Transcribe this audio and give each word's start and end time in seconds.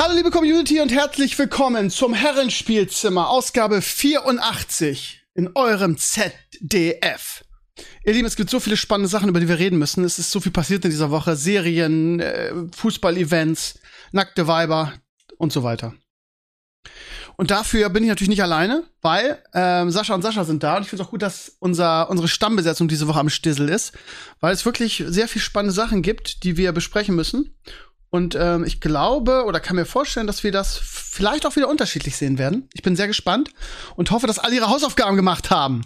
Hallo 0.00 0.14
liebe 0.14 0.30
Community 0.30 0.80
und 0.80 0.92
herzlich 0.92 1.36
willkommen 1.40 1.90
zum 1.90 2.14
Herrenspielzimmer, 2.14 3.28
Ausgabe 3.28 3.82
84 3.82 5.24
in 5.34 5.50
eurem 5.56 5.98
ZDF. 5.98 7.44
Ihr 8.04 8.12
Lieben, 8.12 8.28
es 8.28 8.36
gibt 8.36 8.48
so 8.48 8.60
viele 8.60 8.76
spannende 8.76 9.08
Sachen, 9.08 9.28
über 9.28 9.40
die 9.40 9.48
wir 9.48 9.58
reden 9.58 9.76
müssen. 9.76 10.04
Es 10.04 10.20
ist 10.20 10.30
so 10.30 10.38
viel 10.38 10.52
passiert 10.52 10.84
in 10.84 10.92
dieser 10.92 11.10
Woche. 11.10 11.34
Serien, 11.34 12.20
äh, 12.20 12.52
Fußball-Events, 12.76 13.80
nackte 14.12 14.46
Weiber 14.46 14.92
und 15.36 15.52
so 15.52 15.64
weiter. 15.64 15.94
Und 17.36 17.50
dafür 17.50 17.88
bin 17.88 18.04
ich 18.04 18.08
natürlich 18.08 18.30
nicht 18.30 18.42
alleine, 18.42 18.84
weil 19.00 19.42
ähm, 19.52 19.90
Sascha 19.90 20.14
und 20.14 20.22
Sascha 20.22 20.44
sind 20.44 20.62
da. 20.62 20.76
Und 20.76 20.82
ich 20.82 20.90
finde 20.90 21.02
es 21.02 21.08
auch 21.08 21.10
gut, 21.12 21.22
dass 21.22 21.56
unser, 21.58 22.08
unsere 22.08 22.28
Stammbesetzung 22.28 22.86
diese 22.86 23.08
Woche 23.08 23.18
am 23.18 23.30
Stissel 23.30 23.68
ist, 23.68 23.92
weil 24.38 24.54
es 24.54 24.64
wirklich 24.64 25.02
sehr 25.08 25.26
viel 25.26 25.42
spannende 25.42 25.74
Sachen 25.74 26.02
gibt, 26.02 26.44
die 26.44 26.56
wir 26.56 26.70
besprechen 26.70 27.16
müssen. 27.16 27.56
Und 28.10 28.34
ähm, 28.34 28.64
ich 28.64 28.80
glaube 28.80 29.44
oder 29.44 29.60
kann 29.60 29.76
mir 29.76 29.84
vorstellen, 29.84 30.26
dass 30.26 30.42
wir 30.42 30.52
das 30.52 30.78
vielleicht 30.78 31.46
auch 31.46 31.56
wieder 31.56 31.68
unterschiedlich 31.68 32.16
sehen 32.16 32.38
werden. 32.38 32.68
Ich 32.72 32.82
bin 32.82 32.96
sehr 32.96 33.06
gespannt 33.06 33.50
und 33.96 34.10
hoffe, 34.10 34.26
dass 34.26 34.38
alle 34.38 34.56
ihre 34.56 34.68
Hausaufgaben 34.68 35.16
gemacht 35.16 35.50
haben. 35.50 35.84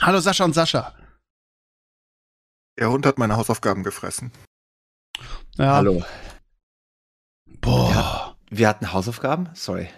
Hallo 0.00 0.20
Sascha 0.20 0.44
und 0.44 0.54
Sascha. 0.54 0.94
Der 2.78 2.90
Hund 2.90 3.06
hat 3.06 3.18
meine 3.18 3.36
Hausaufgaben 3.36 3.84
gefressen. 3.84 4.32
Ja. 5.56 5.74
Hallo. 5.76 6.02
Boah. 7.60 7.90
Ja, 7.90 8.36
wir 8.50 8.68
hatten 8.68 8.92
Hausaufgaben? 8.92 9.50
Sorry. 9.54 9.88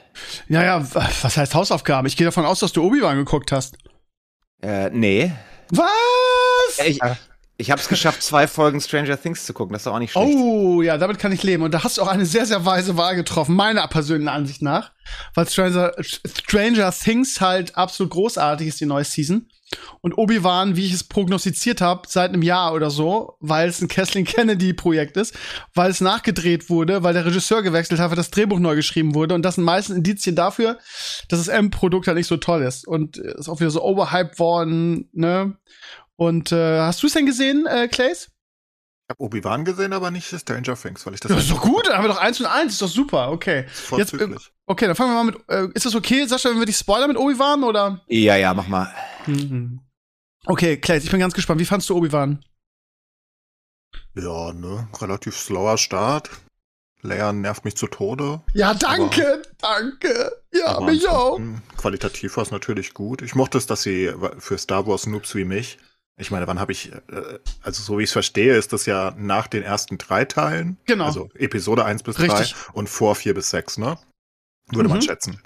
Ja, 0.48 0.62
ja, 0.62 0.94
was 0.94 1.36
heißt 1.36 1.54
Hausaufgaben? 1.54 2.06
Ich 2.06 2.16
gehe 2.16 2.26
davon 2.26 2.44
aus, 2.44 2.60
dass 2.60 2.72
du 2.72 2.84
Obi-Wan 2.84 3.16
geguckt 3.16 3.52
hast. 3.52 3.78
Äh, 4.60 4.91
nee. 4.91 5.32
Was? 5.70 6.86
Ich, 6.86 7.00
ich 7.56 7.70
habe 7.70 7.80
es 7.80 7.88
geschafft, 7.88 8.22
zwei 8.22 8.48
Folgen 8.48 8.80
Stranger 8.80 9.20
Things 9.20 9.47
zu 9.47 9.52
gucken. 9.52 9.72
Das 9.72 9.83
ist 9.83 9.86
doch 9.86 9.94
auch 9.94 10.00
nicht 10.00 10.12
schlecht. 10.12 10.36
Oh, 10.36 10.83
ja, 10.83 10.98
damit 10.98 11.19
kann 11.19 11.30
ich 11.30 11.42
leben. 11.44 11.62
Und 11.62 11.72
da 11.72 11.84
hast 11.84 11.98
du 11.98 12.02
auch 12.02 12.08
eine 12.08 12.27
sehr, 12.27 12.47
sehr 12.47 12.66
weise 12.66 12.97
Wahl 12.97 13.14
getroffen, 13.14 13.55
meiner 13.55 13.86
persönlichen 13.86 14.28
Ansicht 14.28 14.60
nach. 14.60 14.91
Weil 15.34 15.47
Stranger, 15.47 15.92
Stranger 16.02 16.92
Things 16.92 17.41
halt 17.41 17.77
absolut 17.77 18.12
großartig 18.12 18.66
ist, 18.66 18.80
die 18.80 18.86
neue 18.86 19.05
Season. 19.05 19.48
Und 20.00 20.14
Obi-Wan, 20.19 20.77
wie 20.77 20.84
ich 20.84 20.92
es 20.92 21.05
prognostiziert 21.05 21.80
habe, 21.80 22.02
seit 22.08 22.30
einem 22.30 22.42
Jahr 22.42 22.75
oder 22.75 22.91
so, 22.91 23.36
weil 23.41 23.69
es 23.69 23.80
ein 23.80 23.88
Kathleen 23.88 24.25
Kennedy-Projekt 24.25 25.16
ist, 25.16 25.34
weil 25.75 25.91
es 25.91 26.00
nachgedreht 26.00 26.69
wurde, 26.70 27.02
weil 27.02 27.14
der 27.14 27.25
Regisseur 27.25 27.62
gewechselt 27.62 28.00
hat, 28.00 28.10
weil 28.10 28.16
das 28.16 28.30
Drehbuch 28.30 28.58
neu 28.58 28.77
geschrieben 28.77 29.14
wurde. 29.14 29.34
Und 29.34 29.42
das 29.42 29.56
sind 29.56 29.64
meistens 29.64 29.97
Indizien 29.97 30.36
dafür, 30.36 30.78
dass 31.28 31.38
das 31.38 31.48
M-Produkt 31.48 32.06
halt 32.06 32.16
nicht 32.16 32.27
so 32.27 32.36
toll 32.36 32.62
ist. 32.62 32.86
Und 32.86 33.16
ist 33.16 33.48
auch 33.48 33.60
wieder 33.60 33.70
so 33.70 33.82
overhyped 33.82 34.38
worden, 34.38 35.08
ne? 35.12 35.56
Und 36.16 36.52
äh, 36.52 36.80
hast 36.80 37.02
du 37.02 37.06
es 37.06 37.12
denn 37.12 37.26
gesehen, 37.26 37.66
äh, 37.66 37.88
Clays? 37.88 38.30
Ich 39.06 39.10
habe 39.10 39.22
Obi-Wan 39.22 39.64
gesehen, 39.66 39.92
aber 39.92 40.10
nicht 40.10 40.26
Stranger 40.26 40.76
Things, 40.76 41.04
weil 41.04 41.14
ich 41.14 41.20
das. 41.20 41.30
Ja, 41.30 41.36
ist 41.36 41.50
doch 41.50 41.60
gut, 41.60 41.86
dann 41.86 41.96
haben 41.96 42.04
wir 42.04 42.08
doch 42.08 42.20
eins 42.20 42.40
und 42.40 42.46
eins, 42.46 42.72
ist 42.72 42.82
doch 42.82 42.88
super, 42.88 43.30
okay. 43.30 43.66
Jetzt, 43.96 44.14
äh, 44.14 44.34
okay, 44.66 44.86
dann 44.86 44.96
fangen 44.96 45.12
wir 45.12 45.24
mal 45.24 45.24
mit. 45.24 45.48
Äh, 45.48 45.68
ist 45.74 45.84
das 45.84 45.94
okay, 45.94 46.24
Sascha, 46.26 46.48
wenn 46.48 46.58
wir 46.58 46.66
dich 46.66 46.78
spoilern 46.78 47.08
mit 47.08 47.18
Obi-Wan 47.18 47.64
oder? 47.64 48.00
Ja, 48.06 48.36
ja, 48.36 48.54
mach 48.54 48.66
mal. 48.66 48.90
Mhm. 49.26 49.80
Okay, 50.46 50.78
Clays, 50.78 51.04
ich 51.04 51.10
bin 51.10 51.20
ganz 51.20 51.34
gespannt. 51.34 51.60
Wie 51.60 51.66
fandst 51.66 51.90
du 51.90 51.96
Obi-Wan? 51.96 52.42
Ja, 54.14 54.53
ne, 54.53 54.88
relativ 55.00 55.36
slower 55.36 55.76
Start. 55.76 56.30
Leia 57.03 57.34
nervt 57.34 57.66
mich 57.66 57.76
zu 57.76 57.86
Tode. 57.86 58.41
Ja, 58.54 58.72
danke, 58.72 59.42
danke. 59.58 60.32
Ja, 60.54 60.80
mich 60.80 61.06
auch. 61.06 61.38
Qualitativ 61.76 62.38
war 62.38 62.44
es 62.44 62.50
natürlich 62.50 62.94
gut. 62.94 63.20
Ich 63.20 63.34
mochte 63.34 63.58
es, 63.58 63.66
dass 63.66 63.82
sie 63.82 64.10
für 64.38 64.56
Star 64.56 64.86
Wars 64.86 65.06
Noobs 65.06 65.34
wie 65.34 65.44
mich 65.44 65.76
ich 66.16 66.30
meine, 66.30 66.47
wann 66.47 66.60
habe 66.60 66.72
ich, 66.72 66.92
äh, 66.92 67.00
also 67.62 67.82
so 67.82 67.98
wie 67.98 68.02
ich 68.04 68.08
es 68.10 68.12
verstehe, 68.12 68.56
ist 68.56 68.72
das 68.72 68.86
ja 68.86 69.14
nach 69.16 69.47
den 69.47 69.62
ersten 69.62 69.98
drei 69.98 70.25
Teilen. 70.25 70.76
Genau. 70.86 71.04
Also 71.06 71.28
Episode 71.34 71.84
1 71.84 72.02
bis 72.04 72.19
Richtig. 72.20 72.52
3 72.52 72.72
und 72.72 72.88
vor 72.88 73.14
4 73.14 73.34
bis 73.34 73.50
6, 73.50 73.78
ne? 73.78 73.98
Würde 74.70 74.88
Mhm. 74.88 74.94
man 74.94 75.03
schätzen. 75.03 75.42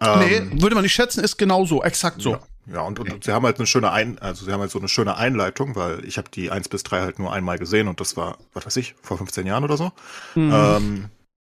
nee, 0.00 0.36
Ähm, 0.36 0.62
würde 0.62 0.74
man 0.74 0.84
nicht 0.84 0.94
schätzen, 0.94 1.22
ist 1.22 1.36
genau 1.36 1.64
so, 1.66 1.82
exakt 1.82 2.22
so. 2.22 2.32
Ja, 2.32 2.40
ja 2.74 2.80
und, 2.82 2.98
und 2.98 3.24
sie 3.24 3.32
haben 3.32 3.44
halt 3.44 3.58
eine 3.58 3.66
schöne 3.66 3.90
Ein 3.92 4.18
also 4.20 4.44
sie 4.46 4.52
haben 4.52 4.60
halt 4.60 4.70
so 4.70 4.78
eine 4.78 4.88
schöne 4.88 5.16
Einleitung, 5.16 5.74
weil 5.76 6.04
ich 6.04 6.16
habe 6.16 6.30
die 6.30 6.50
1 6.50 6.68
bis 6.68 6.82
3 6.84 7.00
halt 7.00 7.18
nur 7.18 7.32
einmal 7.32 7.58
gesehen 7.58 7.88
und 7.88 8.00
das 8.00 8.16
war, 8.16 8.38
was 8.54 8.64
weiß 8.64 8.76
ich, 8.78 8.94
vor 9.02 9.18
15 9.18 9.46
Jahren 9.46 9.64
oder 9.64 9.76
so. 9.76 9.92
Mhm. 10.34 10.50
Ähm, 10.54 11.04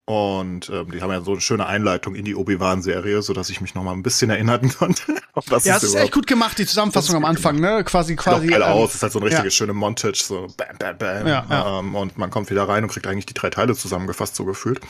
und 0.10 0.70
ähm, 0.70 0.92
die 0.92 1.02
haben 1.02 1.12
ja 1.12 1.22
so 1.22 1.32
eine 1.34 1.42
schöne 1.42 1.66
Einleitung 1.66 2.16
in 2.16 2.24
die 2.24 2.34
Obi-Wan-Serie, 2.36 3.22
sodass 3.22 3.50
ich 3.50 3.60
mich 3.60 3.76
noch 3.76 3.84
mal 3.84 3.92
ein 3.92 4.04
bisschen 4.04 4.30
erinnern 4.30 4.70
konnte. 4.78 5.16
was 5.48 5.66
ja, 5.66 5.78
es 5.78 5.84
ist 5.84 5.90
überhaupt- 5.92 6.04
echt 6.06 6.14
gut 6.14 6.28
gemacht, 6.28 6.58
die 6.58 6.66
Zusammenfassung 6.66 7.14
Das 7.14 7.16
am 7.16 7.24
ist 7.24 7.38
Anfang, 7.38 7.60
ne? 7.60 7.84
Quasi, 7.84 8.10
Sieht 8.14 8.20
quasi. 8.20 8.48
geil 8.48 8.62
ähm, 8.62 8.68
aus, 8.68 8.96
ist 8.96 9.04
halt 9.04 9.12
so 9.14 9.20
eine 9.20 9.28
richtige 9.28 9.48
ja. 9.48 9.52
schöne 9.52 9.74
Montage, 9.74 10.24
so 10.24 10.48
bam, 10.58 10.78
bam, 10.78 10.98
bam. 10.98 11.28
Ja, 11.28 11.46
ja. 11.50 11.80
Ähm, 11.80 11.96
und 11.96 12.18
man 12.18 12.30
kommt 12.30 12.50
wieder 12.50 12.68
rein 12.68 12.84
und 12.84 12.90
kriegt 12.92 13.08
eigentlich 13.08 13.26
die 13.26 13.34
drei 13.34 13.50
Teile 13.50 13.76
zusammengefasst, 13.76 14.36
so 14.36 14.46
gefühlt. 14.46 14.82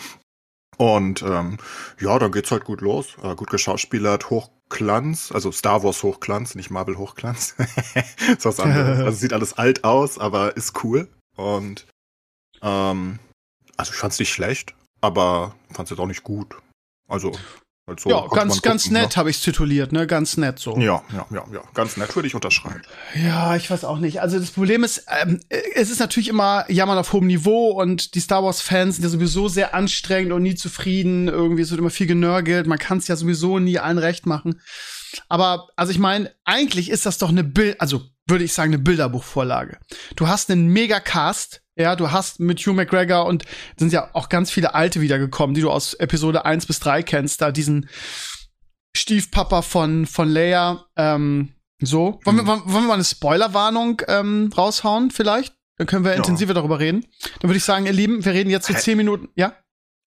Und 0.78 1.24
ähm, 1.24 1.58
ja, 2.00 2.18
dann 2.20 2.32
geht's 2.32 2.52
halt 2.52 2.64
gut 2.66 2.82
los. 2.82 3.16
Äh, 3.24 3.36
gut 3.36 3.50
geschauspielert, 3.50 4.30
Hochglanz, 4.30 5.32
also 5.32 5.52
Star 5.52 5.84
Wars 5.84 6.04
Hochglanz, 6.04 6.54
nicht 6.54 6.70
Marvel 6.70 6.98
Hochglanz. 6.98 7.56
ist 8.38 8.46
was 8.46 8.60
anderes. 8.60 9.00
Also 9.00 9.18
sieht 9.18 9.34
alles 9.34 9.54
alt 9.58 9.84
aus, 9.84 10.20
aber 10.20 10.56
ist 10.56 10.84
cool. 10.84 11.08
Und 11.36 11.88
ähm, 12.62 13.18
also 13.76 13.92
ich 13.92 13.98
fand's 13.98 14.20
nicht 14.20 14.32
schlecht, 14.32 14.76
aber 15.02 15.56
fand's 15.72 15.90
jetzt 15.90 16.00
auch 16.00 16.08
nicht 16.08 16.24
gut. 16.24 16.56
Also 17.08 17.32
halt 17.88 18.00
so. 18.00 18.10
ja, 18.10 18.28
ganz, 18.28 18.62
ganz 18.62 18.84
gucken, 18.84 19.02
nett 19.02 19.18
habe 19.18 19.30
ich 19.30 19.42
tituliert, 19.42 19.92
ne? 19.92 20.08
Ganz 20.08 20.38
nett 20.38 20.60
so. 20.60 20.76
Ne? 20.76 20.86
Ja, 20.86 21.04
ja, 21.14 21.26
ja, 21.32 21.46
ja. 21.54 21.62
Ganz 21.74 21.98
nett 21.98 22.16
würde 22.16 22.28
ich 22.28 22.36
unterschreiben. 22.36 22.82
Ja, 23.16 23.56
ich 23.56 23.70
weiß 23.72 23.86
auch 23.86 24.00
nicht. 24.00 24.22
Also 24.22 24.40
das 24.40 24.52
Problem 24.52 24.84
ist, 24.84 25.06
ähm, 25.22 25.40
es 25.50 25.90
ist 25.90 26.00
natürlich 26.00 26.30
immer 26.30 26.70
Jammern 26.70 26.98
auf 26.98 27.14
hohem 27.14 27.28
Niveau 27.28 27.72
und 27.72 28.16
die 28.16 28.20
Star 28.20 28.44
Wars-Fans 28.44 28.96
sind 28.96 29.04
ja 29.04 29.10
sowieso 29.10 29.48
sehr 29.48 29.74
anstrengend 29.74 30.34
und 30.34 30.44
nie 30.44 30.56
zufrieden. 30.56 31.28
Irgendwie 31.28 31.62
es 31.62 31.72
wird 31.72 31.80
immer 31.80 31.90
viel 31.90 32.08
genörgelt. 32.08 32.68
Man 32.68 32.80
kann 32.80 32.98
es 32.98 33.08
ja 33.08 33.16
sowieso 33.16 33.60
nie 33.60 33.80
allen 33.80 33.98
recht 33.98 34.26
machen. 34.26 34.62
Aber 35.30 35.70
also 35.76 35.92
ich 35.92 36.00
meine, 36.00 36.34
eigentlich 36.44 36.90
ist 36.90 37.06
das 37.06 37.18
doch 37.18 37.30
eine 37.30 37.44
Bild, 37.44 37.80
also 37.80 38.02
würde 38.28 38.44
ich 38.44 38.54
sagen 38.54 38.74
eine 38.74 38.84
Bilderbuchvorlage. 38.84 39.78
Du 40.16 40.28
hast 40.28 40.52
einen 40.52 40.68
Mega-Cast. 40.68 41.62
Ja, 41.78 41.96
du 41.96 42.12
hast 42.12 42.40
mit 42.40 42.60
Hugh 42.60 42.74
McGregor 42.74 43.26
und 43.26 43.44
sind 43.78 43.94
ja 43.94 44.10
auch 44.14 44.30
ganz 44.30 44.50
viele 44.50 44.74
alte 44.74 45.00
wiedergekommen, 45.00 45.54
die 45.54 45.62
du 45.62 45.70
aus 45.70 45.94
Episode 45.94 46.44
1 46.44 46.66
bis 46.66 46.80
3 46.80 47.04
kennst, 47.04 47.42
da 47.42 47.52
diesen 47.52 47.88
Stiefpapa 48.96 49.62
von, 49.62 50.06
von 50.08 50.28
Leia, 50.28 50.86
ähm, 50.96 51.50
so. 51.80 52.20
Wollen, 52.26 52.38
wir, 52.38 52.48
wollen 52.48 52.62
wollen 52.66 52.84
wir 52.86 52.88
mal 52.88 52.94
eine 52.96 53.04
Spoilerwarnung 53.04 54.02
ähm, 54.08 54.52
raushauen, 54.58 55.12
vielleicht? 55.12 55.54
Dann 55.78 55.86
können 55.86 56.04
wir 56.04 56.12
Ja. 56.12 56.18
intensiver 56.18 56.56
darüber 56.56 56.80
reden. 56.80 57.06
Dann 57.40 57.50
würde 57.50 57.58
ich 57.58 57.64
sagen, 57.64 57.86
ihr 57.86 57.94
Lieben, 57.94 58.26
wir 58.26 58.34
reden 58.34 58.50
jetzt 58.50 58.66
so 58.66 58.74
zehn 58.74 58.98
Minuten. 58.98 59.30
Ja? 59.36 59.54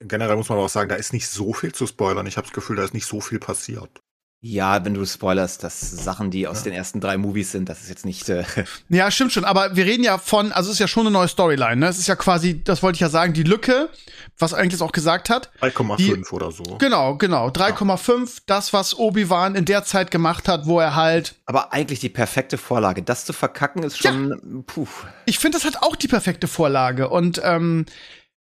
Generell 0.01 0.35
muss 0.35 0.49
man 0.49 0.59
aber 0.59 0.65
auch 0.65 0.71
sagen, 0.71 0.89
da 0.89 0.97
ist 0.97 1.13
nicht 1.13 1.29
so 1.29 1.53
viel 1.53 1.73
zu 1.73 1.87
spoilern. 1.87 2.27
Ich 2.27 2.37
habe 2.37 2.47
das 2.49 2.55
Gefühl, 2.55 2.77
da 2.77 2.83
ist 2.83 2.95
nicht 2.95 3.07
so 3.07 3.21
viel 3.21 3.39
passiert. 3.39 4.01
Ja, 4.43 4.83
wenn 4.87 4.95
du 4.95 5.05
spoilerst, 5.05 5.63
dass 5.65 5.79
Sachen, 5.91 6.31
die 6.31 6.49
aus 6.49 6.59
Ja. 6.59 6.65
den 6.65 6.73
ersten 6.73 6.99
drei 6.99 7.19
Movies 7.19 7.53
sind, 7.53 7.69
das 7.69 7.83
ist 7.83 7.91
jetzt 7.91 8.07
nicht. 8.07 8.27
Äh, 8.31 8.45
Ja, 8.89 9.11
stimmt 9.11 9.33
schon. 9.33 9.45
Aber 9.45 9.77
wir 9.77 9.85
reden 9.85 10.03
ja 10.03 10.17
von, 10.17 10.51
also 10.53 10.69
es 10.71 10.75
ist 10.77 10.79
ja 10.81 10.89
schon 10.89 11.03
eine 11.07 11.11
neue 11.11 11.29
Storyline. 11.29 11.77
Ne? 11.77 11.89
Es 11.89 11.99
ist 11.99 12.07
ja 12.07 12.17
quasi, 12.17 12.65
das 12.65 12.83
wollte 12.83 12.97
ich 12.97 13.01
ja 13.01 13.11
sagen, 13.11 13.35
die 13.35 13.43
Lücke, 13.43 13.91
was 14.39 14.55
eigentlich 14.55 14.81
auch 14.81 14.93
gesagt 14.93 15.29
hat. 15.29 15.51
3,5 15.61 16.33
oder 16.33 16.51
so. 16.53 16.63
Genau, 16.79 17.17
genau. 17.17 17.49
3,5, 17.49 18.39
das, 18.47 18.73
was 18.73 18.99
Obi-Wan 18.99 19.57
in 19.57 19.67
der 19.67 19.85
Zeit 19.85 20.11
gemacht 20.11 20.49
hat, 20.49 20.65
wo 20.65 20.81
er 20.81 20.95
halt 20.95 21.35
aber 21.45 21.75
eigentlich 21.75 22.01
die 22.01 22.09
perfekte 22.09 22.57
Vorlage. 22.57 23.03
Das 23.03 23.27
zu 23.27 23.35
verkacken 23.35 23.83
ist 23.83 23.99
schon. 23.99 24.65
Puh. 24.67 24.87
ich 25.27 25.39
finde, 25.39 25.59
das 25.59 25.67
hat 25.67 25.83
auch 25.83 25.97
die 25.97 26.09
perfekte 26.09 26.49
Vorlage. 26.49 27.11
Und 27.11 27.43
ähm, 27.45 27.85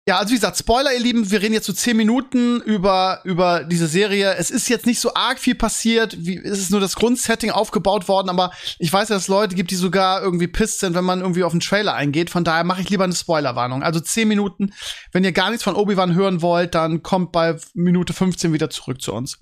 ja, 0.08 0.18
also 0.18 0.32
wie 0.32 0.36
gesagt, 0.36 0.58
Spoiler, 0.58 0.92
ihr 0.94 1.00
Lieben, 1.00 1.30
wir 1.30 1.44
reden 1.44 1.54
jetzt 1.54 1.68
so 1.68 1.74
zehn 1.74 1.96
Minuten 1.96 2.60
über, 2.62 3.22
über 3.24 3.64
diese 3.64 3.86
Serie. 3.86 4.34
Es 4.34 4.50
ist 4.50 4.68
jetzt 4.68 4.88
nicht 4.88 5.00
so 5.00 5.14
arg 5.14 5.38
viel 5.38 5.54
passiert, 5.54 6.16
wie, 6.18 6.38
es 6.38 6.58
ist 6.58 6.72
nur 6.72 6.80
das 6.80 6.96
Grundsetting 6.96 7.52
aufgebaut 7.52 8.08
worden, 8.08 8.30
aber 8.30 8.52
ich 8.80 8.92
weiß 8.92 9.10
ja, 9.10 9.16
dass 9.16 9.24
es 9.24 9.28
Leute 9.28 9.56
gibt, 9.56 9.70
die 9.70 9.76
sogar 9.76 10.24
irgendwie 10.24 10.48
pisst 10.48 10.80
sind, 10.80 10.96
wenn 10.96 11.04
man 11.06 11.22
irgendwie 11.22 11.44
auf 11.44 11.52
einen 11.52 11.60
Trailer 11.60 11.94
eingeht. 11.94 12.32
Von 12.32 12.44
daher 12.44 12.64
mache 12.64 12.82
ich 12.82 12.90
lieber 12.90 13.04
eine 13.04 13.14
Spoilerwarnung. 13.14 13.84
Also 13.84 14.00
zehn 14.00 14.28
Minuten. 14.28 14.74
Wenn 15.12 15.24
ihr 15.24 15.34
gar 15.34 15.52
nichts 15.52 15.64
von 15.64 15.76
Obi-Wan 15.76 16.16
hören 16.16 16.42
wollt, 16.42 16.74
dann 16.74 17.04
kommt 17.04 17.32
bei 17.32 17.58
Minute 17.76 18.14
15 18.14 18.54
wieder 18.54 18.72
zurück 18.72 19.04
zu 19.04 19.14
uns. 19.14 19.38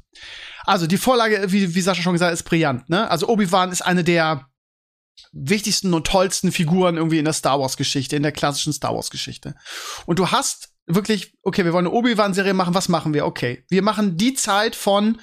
Also 0.66 0.88
die 0.88 0.98
Vorlage, 0.98 1.54
wie, 1.54 1.74
wie 1.74 1.82
Sascha 1.82 2.02
schon 2.02 2.14
gesagt 2.14 2.34
ist 2.34 2.44
brillant. 2.44 2.90
Ne? 2.90 3.10
Also 3.10 3.30
Obi-Wan 3.30 3.72
ist 3.72 3.82
eine 3.82 4.04
der 4.04 4.49
wichtigsten 5.32 5.94
und 5.94 6.08
tollsten 6.08 6.52
Figuren 6.52 6.98
irgendwie 6.98 7.20
in 7.20 7.26
der 7.26 7.34
Star 7.34 7.60
Wars 7.60 7.78
Geschichte, 7.78 8.16
in 8.16 8.24
der 8.24 8.32
klassischen 8.32 8.74
Star 8.74 8.96
Wars 8.96 9.10
Geschichte. 9.10 9.56
Und 10.06 10.20
du 10.20 10.32
hast 10.32 10.70
wirklich, 10.86 11.34
okay, 11.44 11.66
wir 11.66 11.74
wollen 11.74 11.88
eine 11.88 11.96
Obi-Wan 11.96 12.34
Serie 12.34 12.54
machen, 12.54 12.74
was 12.74 12.90
machen 12.90 13.14
wir? 13.14 13.26
Okay, 13.26 13.64
wir 13.70 13.82
machen 13.82 14.18
die 14.18 14.34
Zeit 14.34 14.76
von 14.76 15.20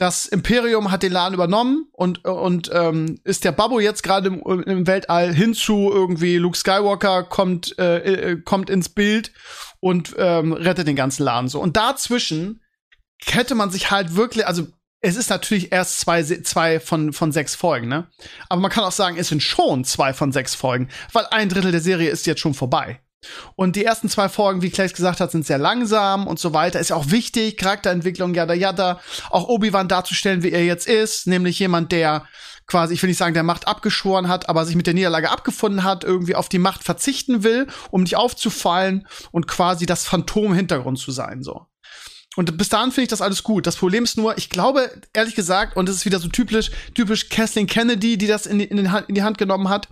das 0.00 0.24
Imperium 0.24 0.90
hat 0.90 1.02
den 1.02 1.12
Laden 1.12 1.34
übernommen 1.34 1.86
und, 1.92 2.24
und 2.24 2.70
ähm, 2.72 3.20
ist 3.24 3.44
der 3.44 3.52
Babbo 3.52 3.80
jetzt 3.80 4.02
gerade 4.02 4.28
im, 4.28 4.62
im 4.62 4.86
Weltall 4.86 5.34
hinzu 5.34 5.90
irgendwie 5.92 6.38
Luke 6.38 6.56
Skywalker 6.56 7.24
kommt, 7.24 7.78
äh, 7.78 7.98
äh, 7.98 8.36
kommt 8.40 8.70
ins 8.70 8.88
Bild 8.88 9.30
und 9.78 10.14
ähm, 10.16 10.54
rettet 10.54 10.88
den 10.88 10.96
ganzen 10.96 11.24
Laden 11.24 11.48
so. 11.48 11.60
Und 11.60 11.76
dazwischen 11.76 12.62
hätte 13.22 13.54
man 13.54 13.70
sich 13.70 13.90
halt 13.90 14.16
wirklich, 14.16 14.46
also 14.46 14.68
es 15.00 15.16
ist 15.16 15.30
natürlich 15.30 15.72
erst 15.72 16.00
zwei, 16.00 16.22
zwei 16.22 16.78
von, 16.78 17.12
von 17.12 17.32
sechs 17.32 17.54
Folgen, 17.54 17.88
ne? 17.88 18.08
Aber 18.48 18.60
man 18.60 18.70
kann 18.70 18.84
auch 18.84 18.92
sagen, 18.92 19.16
es 19.16 19.28
sind 19.28 19.42
schon 19.42 19.84
zwei 19.84 20.12
von 20.12 20.32
sechs 20.32 20.54
Folgen, 20.54 20.88
weil 21.12 21.26
ein 21.30 21.48
Drittel 21.48 21.72
der 21.72 21.80
Serie 21.80 22.10
ist 22.10 22.26
jetzt 22.26 22.40
schon 22.40 22.54
vorbei. 22.54 23.00
Und 23.54 23.76
die 23.76 23.84
ersten 23.84 24.08
zwei 24.08 24.28
Folgen, 24.28 24.62
wie 24.62 24.70
Claes 24.70 24.94
gesagt 24.94 25.20
hat, 25.20 25.30
sind 25.30 25.46
sehr 25.46 25.58
langsam 25.58 26.26
und 26.26 26.38
so 26.38 26.54
weiter. 26.54 26.80
Ist 26.80 26.90
ja 26.90 26.96
auch 26.96 27.10
wichtig, 27.10 27.58
Charakterentwicklung, 27.58 28.34
yada 28.34 28.54
yada. 28.54 29.00
Auch 29.28 29.48
Obi-Wan 29.48 29.88
darzustellen, 29.88 30.42
wie 30.42 30.52
er 30.52 30.64
jetzt 30.64 30.86
ist, 30.86 31.26
nämlich 31.26 31.58
jemand, 31.58 31.92
der 31.92 32.26
quasi, 32.66 32.94
ich 32.94 33.02
will 33.02 33.08
nicht 33.08 33.18
sagen, 33.18 33.34
der 33.34 33.42
Macht 33.42 33.66
abgeschworen 33.66 34.28
hat, 34.28 34.48
aber 34.48 34.64
sich 34.64 34.76
mit 34.76 34.86
der 34.86 34.94
Niederlage 34.94 35.30
abgefunden 35.30 35.84
hat, 35.84 36.04
irgendwie 36.04 36.34
auf 36.34 36.48
die 36.48 36.58
Macht 36.58 36.84
verzichten 36.84 37.42
will, 37.42 37.66
um 37.90 38.02
nicht 38.02 38.16
aufzufallen 38.16 39.06
und 39.32 39.48
quasi 39.48 39.86
das 39.86 40.06
Phantom 40.06 40.46
im 40.46 40.54
Hintergrund 40.54 40.98
zu 40.98 41.10
sein, 41.10 41.42
so. 41.42 41.66
Und 42.36 42.56
bis 42.56 42.68
dahin 42.68 42.92
finde 42.92 43.04
ich 43.04 43.08
das 43.08 43.22
alles 43.22 43.42
gut. 43.42 43.66
Das 43.66 43.76
Problem 43.76 44.04
ist 44.04 44.16
nur, 44.16 44.38
ich 44.38 44.50
glaube, 44.50 44.90
ehrlich 45.12 45.34
gesagt, 45.34 45.76
und 45.76 45.88
das 45.88 45.96
ist 45.96 46.04
wieder 46.04 46.20
so 46.20 46.28
typisch, 46.28 46.70
typisch 46.94 47.28
Kathleen 47.28 47.66
Kennedy, 47.66 48.18
die 48.18 48.28
das 48.28 48.46
in 48.46 48.60
die, 48.60 48.66
in, 48.66 48.88
die 49.08 49.22
Hand 49.22 49.38
genommen 49.38 49.68
hat, 49.68 49.88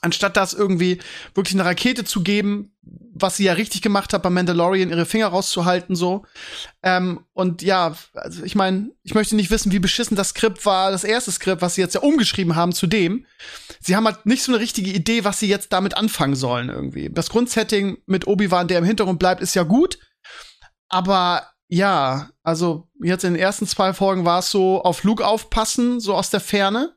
anstatt 0.00 0.36
das 0.36 0.54
irgendwie 0.54 0.98
wirklich 1.34 1.54
eine 1.54 1.66
Rakete 1.66 2.04
zu 2.04 2.22
geben, 2.22 2.72
was 3.12 3.36
sie 3.36 3.44
ja 3.44 3.52
richtig 3.52 3.82
gemacht 3.82 4.12
hat 4.14 4.22
bei 4.22 4.30
Mandalorian, 4.30 4.90
ihre 4.90 5.04
Finger 5.04 5.26
rauszuhalten 5.26 5.94
so. 5.94 6.24
Ähm, 6.82 7.24
und 7.34 7.60
ja, 7.62 7.94
also 8.14 8.44
ich 8.44 8.54
meine, 8.54 8.90
ich 9.02 9.14
möchte 9.14 9.36
nicht 9.36 9.50
wissen, 9.50 9.72
wie 9.72 9.78
beschissen 9.78 10.16
das 10.16 10.30
Skript 10.30 10.64
war, 10.64 10.90
das 10.90 11.04
erste 11.04 11.32
Skript, 11.32 11.60
was 11.60 11.74
sie 11.74 11.80
jetzt 11.80 11.94
ja 11.94 12.00
umgeschrieben 12.00 12.56
haben 12.56 12.72
zu 12.72 12.86
dem. 12.86 13.26
Sie 13.80 13.94
haben 13.94 14.06
halt 14.06 14.24
nicht 14.24 14.42
so 14.42 14.52
eine 14.52 14.60
richtige 14.60 14.90
Idee, 14.90 15.24
was 15.24 15.40
sie 15.40 15.48
jetzt 15.48 15.72
damit 15.72 15.96
anfangen 15.96 16.36
sollen 16.36 16.70
irgendwie. 16.70 17.10
Das 17.10 17.28
Grundsetting 17.28 17.98
mit 18.06 18.26
Obi-Wan, 18.26 18.68
der 18.68 18.78
im 18.78 18.84
Hintergrund 18.84 19.18
bleibt, 19.18 19.42
ist 19.42 19.54
ja 19.54 19.64
gut, 19.64 19.98
aber 20.88 21.46
ja, 21.68 22.30
also 22.42 22.88
jetzt 23.00 23.24
in 23.24 23.34
den 23.34 23.42
ersten 23.42 23.66
zwei 23.66 23.92
Folgen 23.92 24.24
war 24.24 24.40
es 24.40 24.50
so 24.50 24.82
auf 24.82 25.04
Luke 25.04 25.26
aufpassen, 25.26 26.00
so 26.00 26.14
aus 26.14 26.30
der 26.30 26.40
Ferne. 26.40 26.94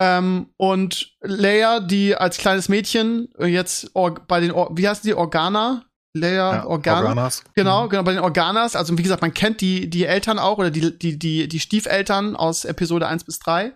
Ähm, 0.00 0.50
und 0.56 1.16
Leia, 1.20 1.80
die 1.80 2.14
als 2.14 2.38
kleines 2.38 2.68
Mädchen 2.68 3.28
jetzt 3.38 3.92
bei 3.94 4.40
den, 4.40 4.52
Or 4.52 4.70
wie 4.76 4.86
heißen 4.86 5.02
die, 5.04 5.14
Organa? 5.14 5.84
Leia, 6.14 6.56
ja, 6.56 6.66
Organa. 6.66 7.08
Organas. 7.08 7.44
Genau, 7.54 7.84
mhm. 7.84 7.88
genau, 7.90 8.02
bei 8.04 8.12
den 8.12 8.22
Organas. 8.22 8.76
Also, 8.76 8.96
wie 8.96 9.02
gesagt, 9.02 9.22
man 9.22 9.34
kennt 9.34 9.60
die, 9.60 9.90
die 9.90 10.04
Eltern 10.04 10.38
auch 10.38 10.58
oder 10.58 10.70
die, 10.70 10.96
die, 10.96 11.18
die, 11.18 11.48
die 11.48 11.60
Stiefeltern 11.60 12.36
aus 12.36 12.64
Episode 12.64 13.08
1 13.08 13.24
bis 13.24 13.38
3. 13.40 13.72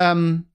Ähm, 0.00 0.52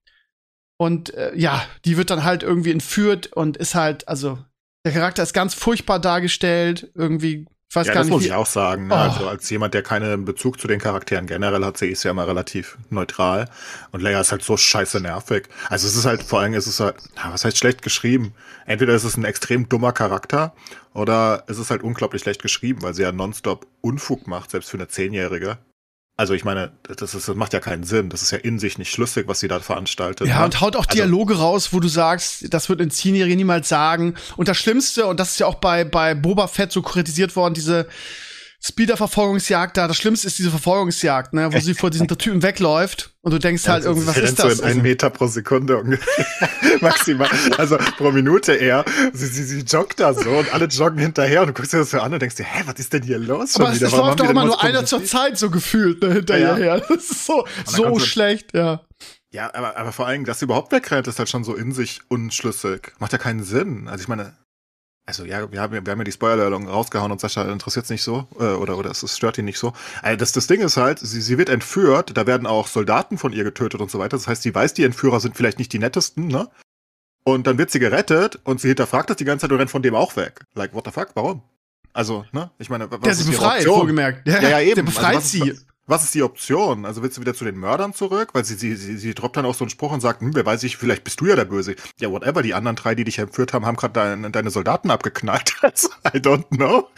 und 0.77 1.13
äh, 1.13 1.35
ja, 1.35 1.63
die 1.85 1.97
wird 1.97 2.09
dann 2.09 2.23
halt 2.23 2.43
irgendwie 2.43 2.71
entführt 2.71 3.27
und 3.33 3.57
ist 3.57 3.75
halt, 3.75 4.07
also, 4.07 4.39
der 4.85 4.93
Charakter 4.93 5.23
ist 5.23 5.33
ganz 5.33 5.53
furchtbar 5.53 5.99
dargestellt, 5.99 6.91
irgendwie 6.95 7.45
ich 7.73 7.77
weiß 7.77 7.87
ja, 7.87 7.93
das 7.95 8.05
nicht, 8.05 8.13
muss 8.13 8.25
ich 8.25 8.33
auch 8.33 8.45
sagen. 8.45 8.85
Ne? 8.85 8.93
Oh. 8.93 8.97
Also 8.97 9.27
als 9.27 9.49
jemand, 9.49 9.73
der 9.73 9.81
keinen 9.81 10.25
Bezug 10.25 10.59
zu 10.61 10.67
den 10.67 10.79
Charakteren 10.79 11.25
generell 11.25 11.65
hat, 11.65 11.75
sehe 11.75 11.89
ich 11.89 11.95
es 11.95 12.03
ja 12.03 12.11
immer 12.11 12.27
relativ 12.27 12.77
neutral. 12.91 13.49
Und 13.91 14.03
Leia 14.03 14.21
ist 14.21 14.31
halt 14.31 14.43
so 14.43 14.57
scheiße 14.57 14.99
nervig. 14.99 15.49
Also 15.69 15.87
es 15.87 15.95
ist 15.95 16.05
halt, 16.05 16.21
vor 16.21 16.39
allem 16.39 16.53
ist 16.53 16.67
es 16.67 16.79
halt, 16.79 16.97
was 17.31 17.45
heißt 17.45 17.57
schlecht 17.57 17.81
geschrieben? 17.81 18.35
Entweder 18.67 18.93
ist 18.93 19.05
es 19.05 19.17
ein 19.17 19.25
extrem 19.25 19.67
dummer 19.69 19.91
Charakter 19.91 20.53
oder 20.93 21.45
es 21.47 21.57
ist 21.57 21.71
halt 21.71 21.81
unglaublich 21.81 22.21
schlecht 22.21 22.43
geschrieben, 22.43 22.83
weil 22.83 22.93
sie 22.93 23.01
ja 23.01 23.11
nonstop 23.11 23.65
Unfug 23.81 24.27
macht, 24.27 24.51
selbst 24.51 24.69
für 24.69 24.77
eine 24.77 24.87
Zehnjährige. 24.87 25.57
Also 26.15 26.35
ich 26.35 26.45
meine, 26.45 26.71
das, 26.83 27.15
ist, 27.15 27.27
das 27.27 27.35
macht 27.35 27.53
ja 27.53 27.59
keinen 27.59 27.83
Sinn. 27.83 28.09
Das 28.09 28.21
ist 28.21 28.31
ja 28.31 28.37
in 28.37 28.59
sich 28.59 28.77
nicht 28.77 28.91
schlüssig, 28.91 29.27
was 29.27 29.39
sie 29.39 29.47
da 29.47 29.59
veranstaltet. 29.59 30.27
Ja, 30.27 30.39
ne? 30.39 30.45
und 30.45 30.61
haut 30.61 30.75
auch 30.75 30.85
also, 30.85 30.95
Dialoge 30.95 31.37
raus, 31.37 31.73
wo 31.73 31.79
du 31.79 31.87
sagst, 31.87 32.53
das 32.53 32.69
wird 32.69 32.81
ein 32.81 32.91
Zehnjähriger 32.91 33.35
niemals 33.35 33.67
sagen. 33.67 34.13
Und 34.37 34.47
das 34.47 34.57
Schlimmste, 34.57 35.07
und 35.07 35.19
das 35.19 35.31
ist 35.31 35.39
ja 35.39 35.47
auch 35.47 35.55
bei, 35.55 35.83
bei 35.83 36.13
Boba 36.13 36.47
Fett 36.47 36.71
so 36.71 36.83
kritisiert 36.83 37.35
worden, 37.35 37.55
diese 37.55 37.87
Speeder-Verfolgungsjagd 38.65 39.75
da. 39.75 39.89
Das 39.89 39.97
Schlimmste 39.97 40.27
ist 40.27 40.39
diese 40.39 40.49
Verfolgungsjagd, 40.49 41.33
ne, 41.33 41.51
wo 41.51 41.59
sie 41.59 41.73
vor 41.73 41.89
diesen 41.89 42.07
Typen 42.07 42.41
wegläuft 42.41 43.13
und 43.21 43.33
du 43.33 43.39
denkst 43.39 43.65
ja, 43.65 43.73
halt 43.73 43.83
irgendwie, 43.83 44.07
was 44.07 44.15
ist 44.15 44.39
das? 44.39 44.57
So 44.57 44.63
in 44.63 44.69
einen 44.69 44.81
Meter 44.81 45.09
pro 45.09 45.27
Sekunde 45.27 45.83
maximal, 46.81 47.27
also 47.57 47.77
pro 47.97 48.11
Minute 48.11 48.53
eher. 48.53 48.85
Sie, 49.11 49.27
sie, 49.27 49.43
sie 49.43 49.61
joggt 49.61 49.99
da 49.99 50.13
so 50.13 50.29
und 50.29 50.53
alle 50.53 50.65
joggen 50.65 50.99
hinterher 50.99 51.41
und 51.41 51.47
du 51.47 51.53
guckst 51.53 51.73
dir 51.73 51.79
das 51.79 51.89
so 51.89 51.99
an 51.99 52.13
und 52.13 52.21
denkst 52.21 52.35
dir, 52.35 52.45
hä, 52.45 52.63
was 52.65 52.75
ist 52.79 52.93
denn 52.93 53.03
hier 53.03 53.19
los 53.19 53.51
schon 53.51 53.63
Aber 53.63 53.75
wieder? 53.75 53.87
Es 53.87 53.93
läuft 53.93 54.21
doch 54.21 54.29
immer 54.29 54.45
nur 54.45 54.63
einer 54.63 54.85
zur 54.85 55.03
Zeit 55.03 55.37
so 55.37 55.49
gefühlt 55.49 56.01
ne, 56.01 56.13
hinterher. 56.13 56.57
Ja, 56.57 56.77
ja. 56.77 56.79
Das 56.79 57.11
ist 57.11 57.25
so, 57.25 57.45
so 57.65 57.99
schlecht, 57.99 58.53
ja. 58.53 58.81
Ja, 59.31 59.53
aber, 59.53 59.75
aber 59.75 59.91
vor 59.91 60.07
allem, 60.07 60.23
dass 60.23 60.39
sie 60.39 60.45
überhaupt 60.45 60.71
wegrennt, 60.71 61.07
ist 61.07 61.19
halt 61.19 61.27
schon 61.27 61.43
so 61.43 61.55
in 61.55 61.73
sich 61.73 61.99
unschlüssig. 62.07 62.93
Macht 62.99 63.11
ja 63.11 63.17
keinen 63.17 63.43
Sinn. 63.43 63.89
Also 63.89 64.03
ich 64.03 64.07
meine, 64.07 64.37
also 65.05 65.25
ja, 65.25 65.51
wir 65.51 65.61
haben, 65.61 65.73
wir 65.73 65.91
haben 65.91 65.99
ja 65.99 66.03
die 66.03 66.11
Spoiler-Alarm 66.11 66.67
rausgehauen 66.67 67.11
und 67.11 67.19
Sascha 67.19 67.43
interessiert 67.51 67.85
es 67.85 67.91
nicht 67.91 68.03
so, 68.03 68.27
äh, 68.39 68.53
oder, 68.53 68.77
oder 68.77 68.91
es 68.91 69.17
stört 69.17 69.37
ihn 69.37 69.45
nicht 69.45 69.59
so. 69.59 69.73
Also 70.01 70.17
das, 70.17 70.31
das 70.31 70.47
Ding 70.47 70.61
ist 70.61 70.77
halt, 70.77 70.99
sie, 70.99 71.21
sie 71.21 71.37
wird 71.37 71.49
entführt, 71.49 72.15
da 72.15 72.25
werden 72.25 72.47
auch 72.47 72.67
Soldaten 72.67 73.17
von 73.17 73.33
ihr 73.33 73.43
getötet 73.43 73.81
und 73.81 73.91
so 73.91 73.99
weiter. 73.99 74.17
Das 74.17 74.27
heißt, 74.27 74.43
sie 74.43 74.55
weiß, 74.55 74.73
die 74.73 74.83
Entführer 74.83 75.19
sind 75.19 75.35
vielleicht 75.35 75.59
nicht 75.59 75.73
die 75.73 75.79
nettesten, 75.79 76.27
ne? 76.27 76.49
Und 77.25 77.47
dann 77.47 77.57
wird 77.57 77.71
sie 77.71 77.79
gerettet 77.79 78.39
und 78.43 78.59
sie 78.59 78.67
hinterfragt 78.69 79.09
das 79.09 79.17
die 79.17 79.25
ganze 79.25 79.43
Zeit 79.43 79.51
und 79.51 79.57
rennt 79.57 79.71
von 79.71 79.81
dem 79.81 79.95
auch 79.95 80.15
weg. 80.15 80.41
Like, 80.55 80.73
what 80.73 80.85
the 80.85 80.91
fuck? 80.91 81.09
Warum? 81.15 81.41
Also, 81.93 82.25
ne? 82.31 82.51
Ich 82.57 82.69
meine, 82.69 82.89
was 82.91 82.99
der 82.99 83.11
ist 83.11 83.19
sie 83.19 83.31
befreit, 83.31 83.63
vorgemerkt. 83.63 84.27
Ja, 84.27 84.41
ja, 84.41 84.49
ja 84.49 84.59
eben. 84.61 84.75
Der 84.75 84.83
befreit 84.83 85.15
also, 85.15 85.19
was, 85.19 85.31
sie. 85.31 85.41
Was 85.41 85.65
ist 86.03 86.15
die 86.15 86.23
Option? 86.23 86.85
Also 86.85 87.03
willst 87.03 87.17
du 87.17 87.21
wieder 87.21 87.33
zu 87.33 87.43
den 87.43 87.57
Mördern 87.57 87.93
zurück? 87.93 88.29
Weil 88.33 88.45
sie, 88.45 88.55
sie, 88.55 88.75
sie, 88.75 88.97
sie 88.97 89.13
droppt 89.13 89.35
dann 89.35 89.45
auch 89.45 89.53
so 89.53 89.65
einen 89.65 89.69
Spruch 89.69 89.91
und 89.91 89.99
sagt, 89.99 90.21
hm, 90.21 90.33
wer 90.33 90.45
weiß 90.45 90.63
ich, 90.63 90.77
vielleicht 90.77 91.03
bist 91.03 91.19
du 91.19 91.25
ja 91.25 91.35
der 91.35 91.45
Böse. 91.45 91.75
Ja, 91.99 92.09
whatever, 92.09 92.41
die 92.41 92.53
anderen 92.53 92.77
drei, 92.77 92.95
die 92.95 93.03
dich 93.03 93.19
entführt 93.19 93.51
haben, 93.51 93.65
haben 93.65 93.75
gerade 93.75 93.93
deine, 93.93 94.31
deine 94.31 94.49
Soldaten 94.49 94.91
abgeknallt. 94.91 95.53
Also, 95.63 95.87
I 96.05 96.17
don't 96.17 96.49
know. 96.49 96.89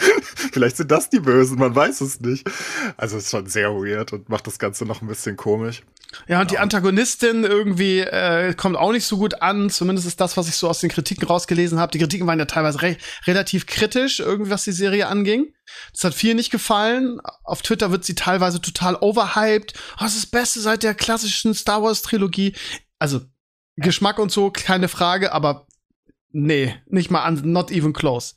vielleicht 0.51 0.77
sind 0.77 0.89
das 0.89 1.09
die 1.09 1.19
Bösen, 1.19 1.59
man 1.59 1.75
weiß 1.75 2.01
es 2.01 2.19
nicht. 2.19 2.49
Also 2.97 3.17
ist 3.17 3.29
schon 3.29 3.45
sehr 3.45 3.69
weird 3.69 4.11
und 4.11 4.27
macht 4.27 4.47
das 4.47 4.57
Ganze 4.57 4.85
noch 4.85 5.01
ein 5.01 5.07
bisschen 5.07 5.37
komisch. 5.37 5.83
Ja, 6.27 6.41
und 6.41 6.51
die 6.51 6.57
Antagonistin 6.57 7.43
irgendwie 7.43 7.99
äh, 7.99 8.53
kommt 8.53 8.77
auch 8.77 8.91
nicht 8.91 9.05
so 9.05 9.17
gut 9.17 9.41
an. 9.41 9.69
Zumindest 9.69 10.07
ist 10.07 10.19
das, 10.21 10.37
was 10.37 10.47
ich 10.47 10.55
so 10.55 10.69
aus 10.69 10.79
den 10.79 10.89
Kritiken 10.89 11.27
rausgelesen 11.27 11.79
habe. 11.79 11.91
Die 11.91 11.99
Kritiken 11.99 12.27
waren 12.27 12.39
ja 12.39 12.45
teilweise 12.45 12.81
re 12.81 12.97
relativ 13.27 13.65
kritisch, 13.65 14.19
irgendwie 14.19 14.51
was 14.51 14.63
die 14.63 14.71
Serie 14.71 15.07
anging. 15.07 15.53
Das 15.91 16.03
hat 16.03 16.13
vielen 16.13 16.37
nicht 16.37 16.51
gefallen. 16.51 17.19
Auf 17.43 17.61
Twitter 17.61 17.91
wird 17.91 18.05
sie 18.05 18.15
teilweise 18.15 18.61
total 18.61 18.74
overhyped. 18.81 19.73
Oh, 19.95 20.03
das 20.03 20.15
ist 20.15 20.25
das 20.25 20.31
Beste 20.31 20.59
seit 20.59 20.83
der 20.83 20.95
klassischen 20.95 21.53
Star 21.53 21.83
Wars 21.83 22.01
Trilogie. 22.01 22.55
Also, 22.99 23.21
Geschmack 23.77 24.19
und 24.19 24.31
so, 24.31 24.51
keine 24.51 24.87
Frage, 24.87 25.33
aber 25.33 25.67
nee, 26.31 26.75
nicht 26.87 27.11
mal 27.11 27.23
an, 27.23 27.41
not 27.43 27.71
even 27.71 27.93
close. 27.93 28.35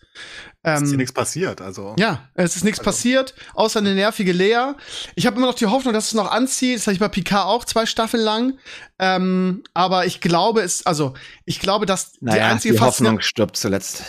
Ähm, 0.64 0.82
ist 0.82 0.88
hier 0.88 0.98
nichts 0.98 1.12
passiert, 1.12 1.60
also. 1.60 1.94
Ja, 1.98 2.28
es 2.34 2.56
ist 2.56 2.64
nichts 2.64 2.80
also. 2.80 2.90
passiert, 2.90 3.34
außer 3.54 3.80
eine 3.80 3.94
nervige 3.94 4.32
Lea. 4.32 4.72
Ich 5.14 5.26
habe 5.26 5.36
immer 5.36 5.46
noch 5.46 5.54
die 5.54 5.66
Hoffnung, 5.66 5.94
dass 5.94 6.08
es 6.08 6.14
noch 6.14 6.30
anzieht. 6.30 6.76
Das 6.76 6.86
hatte 6.86 6.94
ich 6.94 7.00
bei 7.00 7.08
Picard 7.08 7.46
auch 7.46 7.64
zwei 7.64 7.86
Staffeln 7.86 8.22
lang. 8.22 8.58
Ähm, 8.98 9.62
aber 9.74 10.06
ich 10.06 10.20
glaube, 10.20 10.62
es, 10.62 10.86
also, 10.86 11.14
ich 11.44 11.60
glaube, 11.60 11.86
dass 11.86 12.12
naja, 12.20 12.36
die 12.36 12.42
einzige 12.42 12.74
die 12.74 12.80
Hoffnung 12.80 13.20
stirbt 13.20 13.56
zuletzt. 13.56 14.02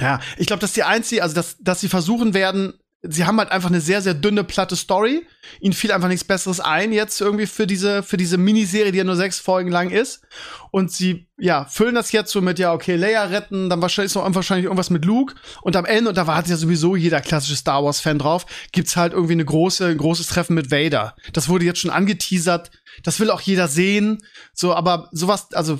Ja, 0.00 0.20
ich 0.36 0.46
glaube, 0.46 0.60
dass 0.60 0.72
die 0.72 0.82
einzige, 0.82 1.22
also 1.22 1.34
dass, 1.34 1.56
dass 1.58 1.80
sie 1.80 1.88
versuchen 1.88 2.34
werden, 2.34 2.78
sie 3.02 3.24
haben 3.24 3.38
halt 3.38 3.50
einfach 3.50 3.68
eine 3.68 3.80
sehr, 3.80 4.02
sehr 4.02 4.14
dünne, 4.14 4.44
platte 4.44 4.76
Story. 4.76 5.26
Ihnen 5.60 5.74
fiel 5.74 5.92
einfach 5.92 6.08
nichts 6.08 6.24
Besseres 6.24 6.60
ein 6.60 6.92
jetzt 6.92 7.20
irgendwie 7.20 7.46
für 7.46 7.66
diese, 7.66 8.02
für 8.02 8.16
diese 8.16 8.38
Miniserie, 8.38 8.92
die 8.92 8.98
ja 8.98 9.04
nur 9.04 9.16
sechs 9.16 9.38
Folgen 9.38 9.70
lang 9.70 9.90
ist. 9.90 10.22
Und 10.70 10.90
sie, 10.90 11.28
ja, 11.38 11.64
füllen 11.66 11.94
das 11.94 12.12
jetzt 12.12 12.32
so 12.32 12.40
mit, 12.40 12.58
ja, 12.58 12.72
okay, 12.72 12.96
Leia 12.96 13.24
retten, 13.24 13.70
dann 13.70 13.80
wahrscheinlich 13.80 14.10
ist 14.10 14.16
noch 14.16 14.34
wahrscheinlich 14.34 14.64
irgendwas 14.64 14.90
mit 14.90 15.04
Luke. 15.04 15.34
Und 15.62 15.76
am 15.76 15.84
Ende, 15.84 16.10
und 16.10 16.16
da 16.16 16.26
wartet 16.26 16.50
ja 16.50 16.56
sowieso 16.56 16.96
jeder 16.96 17.20
klassische 17.20 17.56
Star 17.56 17.84
Wars-Fan 17.84 18.18
drauf, 18.18 18.46
gibt's 18.72 18.96
halt 18.96 19.12
irgendwie 19.12 19.34
eine 19.34 19.44
große, 19.44 19.86
ein 19.86 19.98
großes 19.98 20.26
Treffen 20.28 20.54
mit 20.54 20.70
Vader. 20.70 21.14
Das 21.32 21.48
wurde 21.48 21.64
jetzt 21.64 21.80
schon 21.80 21.90
angeteasert. 21.90 22.70
Das 23.02 23.20
will 23.20 23.30
auch 23.30 23.40
jeder 23.40 23.68
sehen. 23.68 24.22
So, 24.52 24.74
aber 24.74 25.08
sowas, 25.12 25.52
also, 25.52 25.78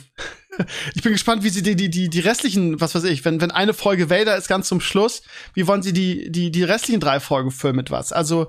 ich 0.94 1.02
bin 1.02 1.12
gespannt, 1.12 1.42
wie 1.42 1.50
sie 1.50 1.62
die, 1.62 1.76
die, 1.76 1.90
die, 1.90 2.08
die 2.08 2.20
restlichen, 2.20 2.80
was 2.80 2.94
weiß 2.94 3.04
ich, 3.04 3.24
wenn, 3.24 3.40
wenn 3.40 3.50
eine 3.50 3.74
Folge 3.74 4.10
Vader 4.10 4.36
ist 4.36 4.48
ganz 4.48 4.68
zum 4.68 4.80
Schluss, 4.80 5.22
wie 5.54 5.66
wollen 5.66 5.82
sie 5.82 5.92
die, 5.92 6.30
die, 6.30 6.50
die 6.50 6.62
restlichen 6.64 7.00
drei 7.00 7.20
Folgen 7.20 7.50
füllen 7.50 7.76
mit 7.76 7.90
was? 7.90 8.12
Also, 8.12 8.48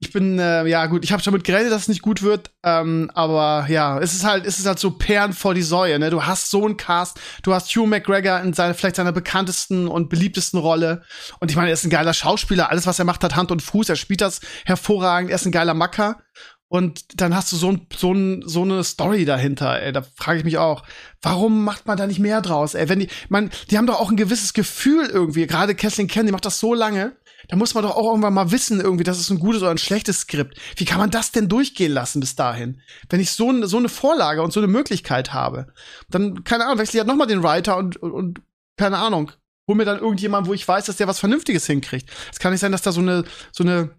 ich 0.00 0.12
bin, 0.12 0.38
äh, 0.38 0.66
ja 0.66 0.86
gut, 0.86 1.04
ich 1.04 1.12
habe 1.12 1.22
schon 1.22 1.32
damit 1.32 1.44
gerechnet, 1.44 1.72
dass 1.72 1.82
es 1.82 1.88
nicht 1.88 2.02
gut 2.02 2.22
wird, 2.22 2.50
ähm, 2.62 3.10
aber 3.14 3.66
ja, 3.68 3.98
es 3.98 4.12
ist 4.12 4.24
halt, 4.24 4.44
es 4.44 4.58
ist 4.58 4.66
halt 4.66 4.78
so 4.78 4.90
Perlen 4.90 5.32
vor 5.32 5.54
die 5.54 5.62
Säue, 5.62 5.98
ne? 5.98 6.10
Du 6.10 6.24
hast 6.24 6.50
so 6.50 6.64
einen 6.64 6.76
Cast, 6.76 7.18
du 7.42 7.54
hast 7.54 7.74
Hugh 7.74 7.86
McGregor 7.86 8.40
in 8.40 8.52
seiner, 8.52 8.74
vielleicht 8.74 8.96
seiner 8.96 9.12
bekanntesten 9.12 9.88
und 9.88 10.10
beliebtesten 10.10 10.58
Rolle. 10.58 11.02
Und 11.40 11.50
ich 11.50 11.56
meine, 11.56 11.68
er 11.68 11.74
ist 11.74 11.84
ein 11.84 11.90
geiler 11.90 12.12
Schauspieler, 12.12 12.70
alles, 12.70 12.86
was 12.86 12.98
er 12.98 13.04
macht, 13.06 13.24
hat 13.24 13.36
Hand 13.36 13.50
und 13.50 13.62
Fuß, 13.62 13.88
er 13.88 13.96
spielt 13.96 14.20
das 14.20 14.40
hervorragend, 14.66 15.30
er 15.30 15.36
ist 15.36 15.46
ein 15.46 15.52
geiler 15.52 15.74
Macker. 15.74 16.20
Und 16.68 17.20
dann 17.20 17.34
hast 17.36 17.52
du 17.52 17.56
so, 17.56 17.70
ein, 17.70 17.86
so, 17.94 18.12
ein, 18.12 18.42
so 18.46 18.62
eine 18.62 18.82
Story 18.82 19.24
dahinter, 19.24 19.80
ey. 19.80 19.92
Da 19.92 20.02
frage 20.02 20.38
ich 20.38 20.44
mich 20.44 20.58
auch, 20.58 20.82
warum 21.22 21.62
macht 21.64 21.86
man 21.86 21.96
da 21.96 22.06
nicht 22.06 22.18
mehr 22.18 22.40
draus, 22.40 22.74
ey? 22.74 22.88
Wenn 22.88 23.00
die, 23.00 23.08
man, 23.28 23.50
die 23.70 23.78
haben 23.78 23.86
doch 23.86 24.00
auch 24.00 24.10
ein 24.10 24.16
gewisses 24.16 24.54
Gefühl 24.54 25.06
irgendwie. 25.06 25.46
Gerade 25.46 25.74
Kathleen 25.74 26.08
Kennedy 26.08 26.32
macht 26.32 26.46
das 26.46 26.58
so 26.58 26.74
lange. 26.74 27.16
da 27.48 27.56
muss 27.56 27.74
man 27.74 27.84
doch 27.84 27.96
auch 27.96 28.08
irgendwann 28.10 28.34
mal 28.34 28.50
wissen, 28.50 28.80
irgendwie, 28.80 29.04
das 29.04 29.20
ist 29.20 29.30
ein 29.30 29.38
gutes 29.38 29.62
oder 29.62 29.70
ein 29.70 29.78
schlechtes 29.78 30.20
Skript. 30.20 30.58
Wie 30.76 30.84
kann 30.84 30.98
man 30.98 31.10
das 31.10 31.30
denn 31.30 31.48
durchgehen 31.48 31.92
lassen 31.92 32.20
bis 32.20 32.34
dahin? 32.34 32.80
Wenn 33.08 33.20
ich 33.20 33.30
so, 33.30 33.66
so 33.66 33.76
eine 33.76 33.88
Vorlage 33.88 34.42
und 34.42 34.52
so 34.52 34.60
eine 34.60 34.66
Möglichkeit 34.66 35.32
habe, 35.32 35.68
dann, 36.10 36.44
keine 36.44 36.64
Ahnung, 36.64 36.78
wechsle 36.78 36.96
ich 36.96 37.00
halt 37.00 37.08
noch 37.08 37.16
mal 37.16 37.26
den 37.26 37.42
Writer 37.42 37.76
und, 37.76 37.98
und, 37.98 38.12
und 38.12 38.42
keine 38.76 38.98
Ahnung, 38.98 39.30
hol 39.68 39.76
mir 39.76 39.84
dann 39.84 40.00
irgendjemand, 40.00 40.46
wo 40.46 40.54
ich 40.54 40.66
weiß, 40.66 40.86
dass 40.86 40.96
der 40.96 41.06
was 41.06 41.20
Vernünftiges 41.20 41.66
hinkriegt. 41.66 42.10
Es 42.32 42.38
kann 42.38 42.52
nicht 42.52 42.60
sein, 42.60 42.72
dass 42.72 42.82
da 42.82 42.92
so 42.92 43.00
eine, 43.00 43.24
so 43.52 43.62
eine 43.64 43.90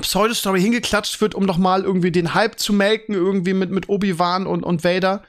Pseudo-Story 0.00 0.60
hingeklatscht 0.60 1.20
wird, 1.20 1.34
um 1.34 1.44
noch 1.44 1.58
mal 1.58 1.84
irgendwie 1.84 2.10
den 2.10 2.34
Hype 2.34 2.58
zu 2.58 2.72
melken, 2.72 3.14
irgendwie 3.14 3.54
mit, 3.54 3.70
mit 3.70 3.88
Obi-Wan 3.88 4.46
und, 4.46 4.64
und 4.64 4.82
Vader. 4.82 5.22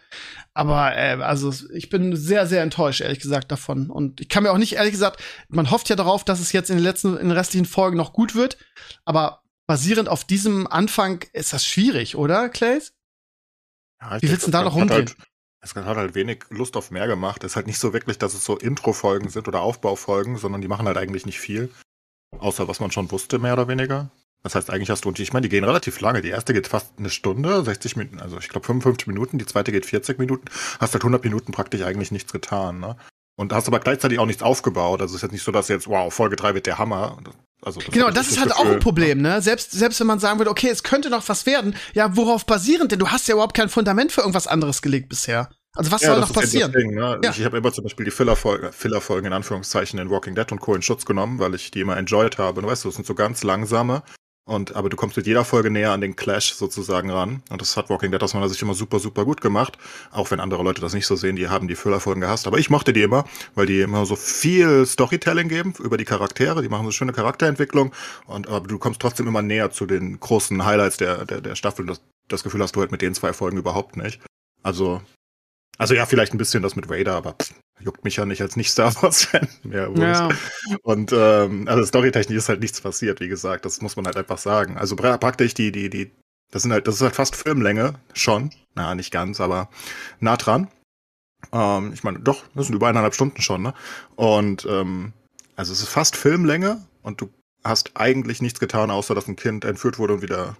Aber 0.53 0.95
äh, 0.95 1.21
also 1.21 1.53
ich 1.73 1.89
bin 1.89 2.15
sehr, 2.15 2.47
sehr 2.47 2.63
enttäuscht, 2.63 3.01
ehrlich 3.01 3.19
gesagt, 3.19 3.51
davon. 3.51 3.89
Und 3.89 4.21
ich 4.21 4.29
kann 4.29 4.43
mir 4.43 4.51
auch 4.51 4.57
nicht, 4.57 4.73
ehrlich 4.73 4.93
gesagt, 4.93 5.21
man 5.49 5.69
hofft 5.69 5.89
ja 5.89 5.95
darauf, 5.95 6.23
dass 6.23 6.39
es 6.39 6.51
jetzt 6.51 6.69
in 6.69 6.77
den 6.77 6.83
letzten, 6.83 7.17
in 7.17 7.27
den 7.27 7.37
restlichen 7.37 7.65
Folgen 7.65 7.97
noch 7.97 8.13
gut 8.13 8.35
wird. 8.35 8.57
Aber 9.03 9.43
basierend 9.67 10.09
auf 10.09 10.23
diesem 10.23 10.65
Anfang 10.65 11.23
ist 11.33 11.53
das 11.53 11.65
schwierig, 11.65 12.15
oder, 12.15 12.49
Clays? 12.49 12.93
Ja, 14.01 14.21
Wie 14.21 14.29
willst 14.29 14.47
du 14.47 14.51
da 14.51 14.63
noch? 14.63 14.75
Halt, 14.75 15.15
es 15.61 15.75
hat 15.75 15.97
halt 15.97 16.15
wenig 16.15 16.43
Lust 16.49 16.77
auf 16.77 16.89
mehr 16.89 17.07
gemacht. 17.07 17.43
Es 17.43 17.51
ist 17.51 17.55
halt 17.55 17.67
nicht 17.67 17.79
so 17.79 17.91
wirklich, 17.91 18.17
dass 18.17 18.33
es 18.33 18.45
so 18.45 18.57
Intro-Folgen 18.57 19.29
sind 19.29 19.47
oder 19.47 19.61
Aufbaufolgen, 19.61 20.37
sondern 20.37 20.61
die 20.61 20.67
machen 20.67 20.87
halt 20.87 20.97
eigentlich 20.97 21.25
nicht 21.25 21.39
viel. 21.39 21.71
Außer 22.37 22.67
was 22.67 22.79
man 22.79 22.91
schon 22.91 23.11
wusste, 23.11 23.39
mehr 23.39 23.53
oder 23.53 23.67
weniger. 23.67 24.09
Das 24.45 24.53
heißt, 24.53 24.69
eigentlich 24.69 24.91
hast 24.91 25.05
du, 25.05 25.09
und 25.09 25.17
ich 25.19 25.33
meine, 25.33 25.41
die 25.41 25.49
gehen 25.49 25.63
relativ 25.63 25.99
lange. 26.01 26.21
Die 26.21 26.29
erste 26.29 26.53
geht 26.53 26.67
fast 26.67 26.93
eine 26.99 27.09
Stunde, 27.09 27.63
60 27.63 27.95
Minuten, 27.95 28.19
also 28.19 28.37
ich 28.37 28.47
glaube 28.47 28.67
55 28.67 29.07
Minuten, 29.07 29.39
die 29.39 29.45
zweite 29.47 29.71
geht 29.71 29.87
40 29.87 30.19
Minuten. 30.19 30.45
Hast 30.79 30.93
halt 30.93 31.01
100 31.01 31.23
Minuten 31.23 31.51
praktisch 31.51 31.81
eigentlich 31.81 32.11
nichts 32.11 32.31
getan, 32.31 32.79
ne? 32.79 32.95
Und 33.37 33.53
hast 33.53 33.67
aber 33.67 33.79
gleichzeitig 33.79 34.19
auch 34.19 34.27
nichts 34.27 34.43
aufgebaut. 34.43 35.01
Also 35.01 35.13
es 35.13 35.15
ist 35.15 35.21
jetzt 35.23 35.31
nicht 35.31 35.43
so, 35.43 35.51
dass 35.51 35.67
jetzt, 35.67 35.87
wow, 35.87 36.13
Folge 36.13 36.35
3 36.35 36.53
wird 36.53 36.67
der 36.67 36.77
Hammer. 36.77 37.17
Also, 37.63 37.79
das 37.79 37.89
genau, 37.89 38.11
das 38.11 38.27
ist 38.27 38.37
halt 38.37 38.51
Gefühl, 38.51 38.67
auch 38.67 38.71
ein 38.73 38.79
Problem, 38.79 39.19
ne? 39.19 39.41
Selbst, 39.41 39.71
selbst 39.71 39.99
wenn 39.99 40.05
man 40.05 40.19
sagen 40.19 40.37
würde, 40.37 40.51
okay, 40.51 40.69
es 40.69 40.83
könnte 40.83 41.09
noch 41.09 41.27
was 41.27 41.47
werden, 41.47 41.75
ja, 41.95 42.15
worauf 42.15 42.45
basierend? 42.45 42.91
Denn 42.91 42.99
du 42.99 43.07
hast 43.07 43.27
ja 43.27 43.33
überhaupt 43.33 43.57
kein 43.57 43.69
Fundament 43.69 44.11
für 44.11 44.21
irgendwas 44.21 44.45
anderes 44.45 44.83
gelegt 44.83 45.09
bisher. 45.09 45.49
Also 45.75 45.91
was 45.91 46.03
ja, 46.03 46.09
soll 46.09 46.19
noch 46.19 46.31
passieren? 46.31 46.71
Ding, 46.71 46.93
ne? 46.93 47.19
ja. 47.23 47.31
Ich, 47.31 47.39
ich 47.39 47.45
habe 47.45 47.57
immer 47.57 47.73
zum 47.73 47.83
Beispiel 47.83 48.05
die 48.05 48.11
Filler-Folgen 48.11 48.71
Filler 48.71 49.01
in 49.17 49.33
Anführungszeichen 49.33 49.97
in 49.97 50.11
Walking 50.11 50.35
Dead 50.35 50.51
und 50.51 50.59
Co. 50.59 50.75
in 50.75 50.83
Schutz 50.83 51.03
genommen, 51.03 51.39
weil 51.39 51.55
ich 51.55 51.71
die 51.71 51.79
immer 51.79 51.97
enjoyed 51.97 52.37
habe. 52.37 52.61
Und 52.61 52.67
weißt 52.67 52.83
du, 52.83 52.89
das 52.89 52.95
sind 52.95 53.07
so 53.07 53.15
ganz 53.15 53.43
langsame, 53.43 54.03
und, 54.47 54.75
aber 54.75 54.89
du 54.89 54.95
kommst 54.95 55.17
mit 55.17 55.25
jeder 55.25 55.43
Folge 55.43 55.71
näher 55.71 55.91
an 55.91 56.01
den 56.01 56.15
Clash 56.15 56.53
sozusagen 56.53 57.09
ran. 57.09 57.41
Und 57.49 57.61
das 57.61 57.75
hat 57.77 57.89
Walking 57.89 58.11
Dead 58.11 58.21
aus 58.21 58.35
meiner 58.35 58.47
Sicht 58.47 58.61
immer 58.61 58.75
super, 58.75 58.99
super 58.99 59.25
gut 59.25 59.41
gemacht. 59.41 59.79
Auch 60.11 60.29
wenn 60.29 60.39
andere 60.39 60.61
Leute 60.61 60.81
das 60.81 60.93
nicht 60.93 61.07
so 61.07 61.15
sehen, 61.15 61.35
die 61.35 61.47
haben 61.49 61.67
die 61.67 61.73
Füllerfolgen 61.75 62.21
gehasst. 62.21 62.45
Aber 62.45 62.59
ich 62.59 62.69
mochte 62.69 62.93
die 62.93 63.01
immer, 63.01 63.25
weil 63.55 63.65
die 63.65 63.81
immer 63.81 64.05
so 64.05 64.15
viel 64.15 64.85
Storytelling 64.85 65.49
geben 65.49 65.73
über 65.79 65.97
die 65.97 66.05
Charaktere. 66.05 66.61
Die 66.61 66.69
machen 66.69 66.85
so 66.85 66.91
schöne 66.91 67.11
Charakterentwicklung. 67.11 67.91
Und 68.27 68.47
aber 68.47 68.67
du 68.67 68.77
kommst 68.77 69.01
trotzdem 69.01 69.27
immer 69.27 69.41
näher 69.41 69.71
zu 69.71 69.87
den 69.87 70.19
großen 70.19 70.63
Highlights 70.63 70.97
der, 70.97 71.25
der, 71.25 71.41
der 71.41 71.55
Staffel. 71.55 71.87
Das, 71.87 72.01
das 72.27 72.43
Gefühl 72.43 72.61
hast 72.61 72.75
du 72.75 72.81
halt 72.81 72.91
mit 72.91 73.01
den 73.01 73.15
zwei 73.15 73.33
Folgen 73.33 73.57
überhaupt 73.57 73.97
nicht. 73.97 74.19
Also, 74.61 75.01
also 75.77 75.93
ja, 75.93 76.05
vielleicht 76.05 76.33
ein 76.33 76.37
bisschen 76.37 76.63
das 76.63 76.75
mit 76.75 76.89
Vader, 76.89 77.15
aber 77.15 77.33
pff, 77.33 77.53
juckt 77.79 78.03
mich 78.03 78.15
ja 78.15 78.25
nicht 78.25 78.41
als 78.41 78.55
nicht-Star 78.55 78.93
Wars-Fan 79.01 79.47
mehr. 79.63 79.91
Ja. 79.95 80.29
Und 80.83 81.11
ähm, 81.13 81.67
also 81.67 81.85
storytechnisch 81.85 82.37
ist 82.37 82.49
halt 82.49 82.61
nichts 82.61 82.81
passiert, 82.81 83.19
wie 83.19 83.27
gesagt. 83.27 83.65
Das 83.65 83.81
muss 83.81 83.95
man 83.95 84.05
halt 84.05 84.17
einfach 84.17 84.37
sagen. 84.37 84.77
Also 84.77 84.95
praktisch 84.95 85.53
die, 85.53 85.71
die, 85.71 85.89
die, 85.89 86.11
das 86.51 86.63
sind 86.63 86.71
halt, 86.71 86.87
das 86.87 86.95
ist 86.95 87.01
halt 87.01 87.15
fast 87.15 87.35
Filmlänge 87.35 87.95
schon. 88.13 88.51
Na, 88.75 88.95
nicht 88.95 89.11
ganz, 89.11 89.39
aber 89.41 89.69
nah 90.19 90.37
dran. 90.37 90.69
Ähm, 91.51 91.91
ich 91.93 92.03
meine, 92.03 92.19
doch, 92.19 92.43
das 92.55 92.67
sind 92.67 92.75
über 92.75 92.87
eineinhalb 92.87 93.13
Stunden 93.13 93.41
schon, 93.41 93.61
ne? 93.61 93.73
Und 94.15 94.65
ähm, 94.69 95.13
also 95.55 95.73
es 95.73 95.81
ist 95.81 95.89
fast 95.89 96.15
Filmlänge 96.15 96.85
und 97.01 97.21
du 97.21 97.29
hast 97.63 97.91
eigentlich 97.95 98.41
nichts 98.41 98.59
getan, 98.59 98.91
außer 98.91 99.15
dass 99.15 99.27
ein 99.27 99.35
Kind 99.35 99.65
entführt 99.65 99.99
wurde 99.99 100.15
und 100.15 100.21
wieder 100.21 100.55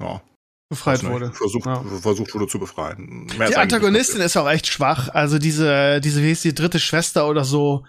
ja, 0.00 0.22
befreit 0.72 1.04
wurde. 1.04 1.32
Versucht, 1.32 1.66
ja. 1.66 1.82
versucht 2.00 2.34
wurde 2.34 2.46
zu 2.46 2.58
befreien. 2.58 3.26
Mehr 3.38 3.48
die 3.48 3.56
Antagonistin 3.56 4.20
ist 4.20 4.36
auch 4.36 4.48
echt 4.48 4.66
schwach. 4.66 5.08
Also 5.08 5.38
diese, 5.38 6.00
diese, 6.00 6.22
wie 6.22 6.32
ist 6.32 6.44
die 6.44 6.54
dritte 6.54 6.80
Schwester 6.80 7.28
oder 7.28 7.44
so. 7.44 7.84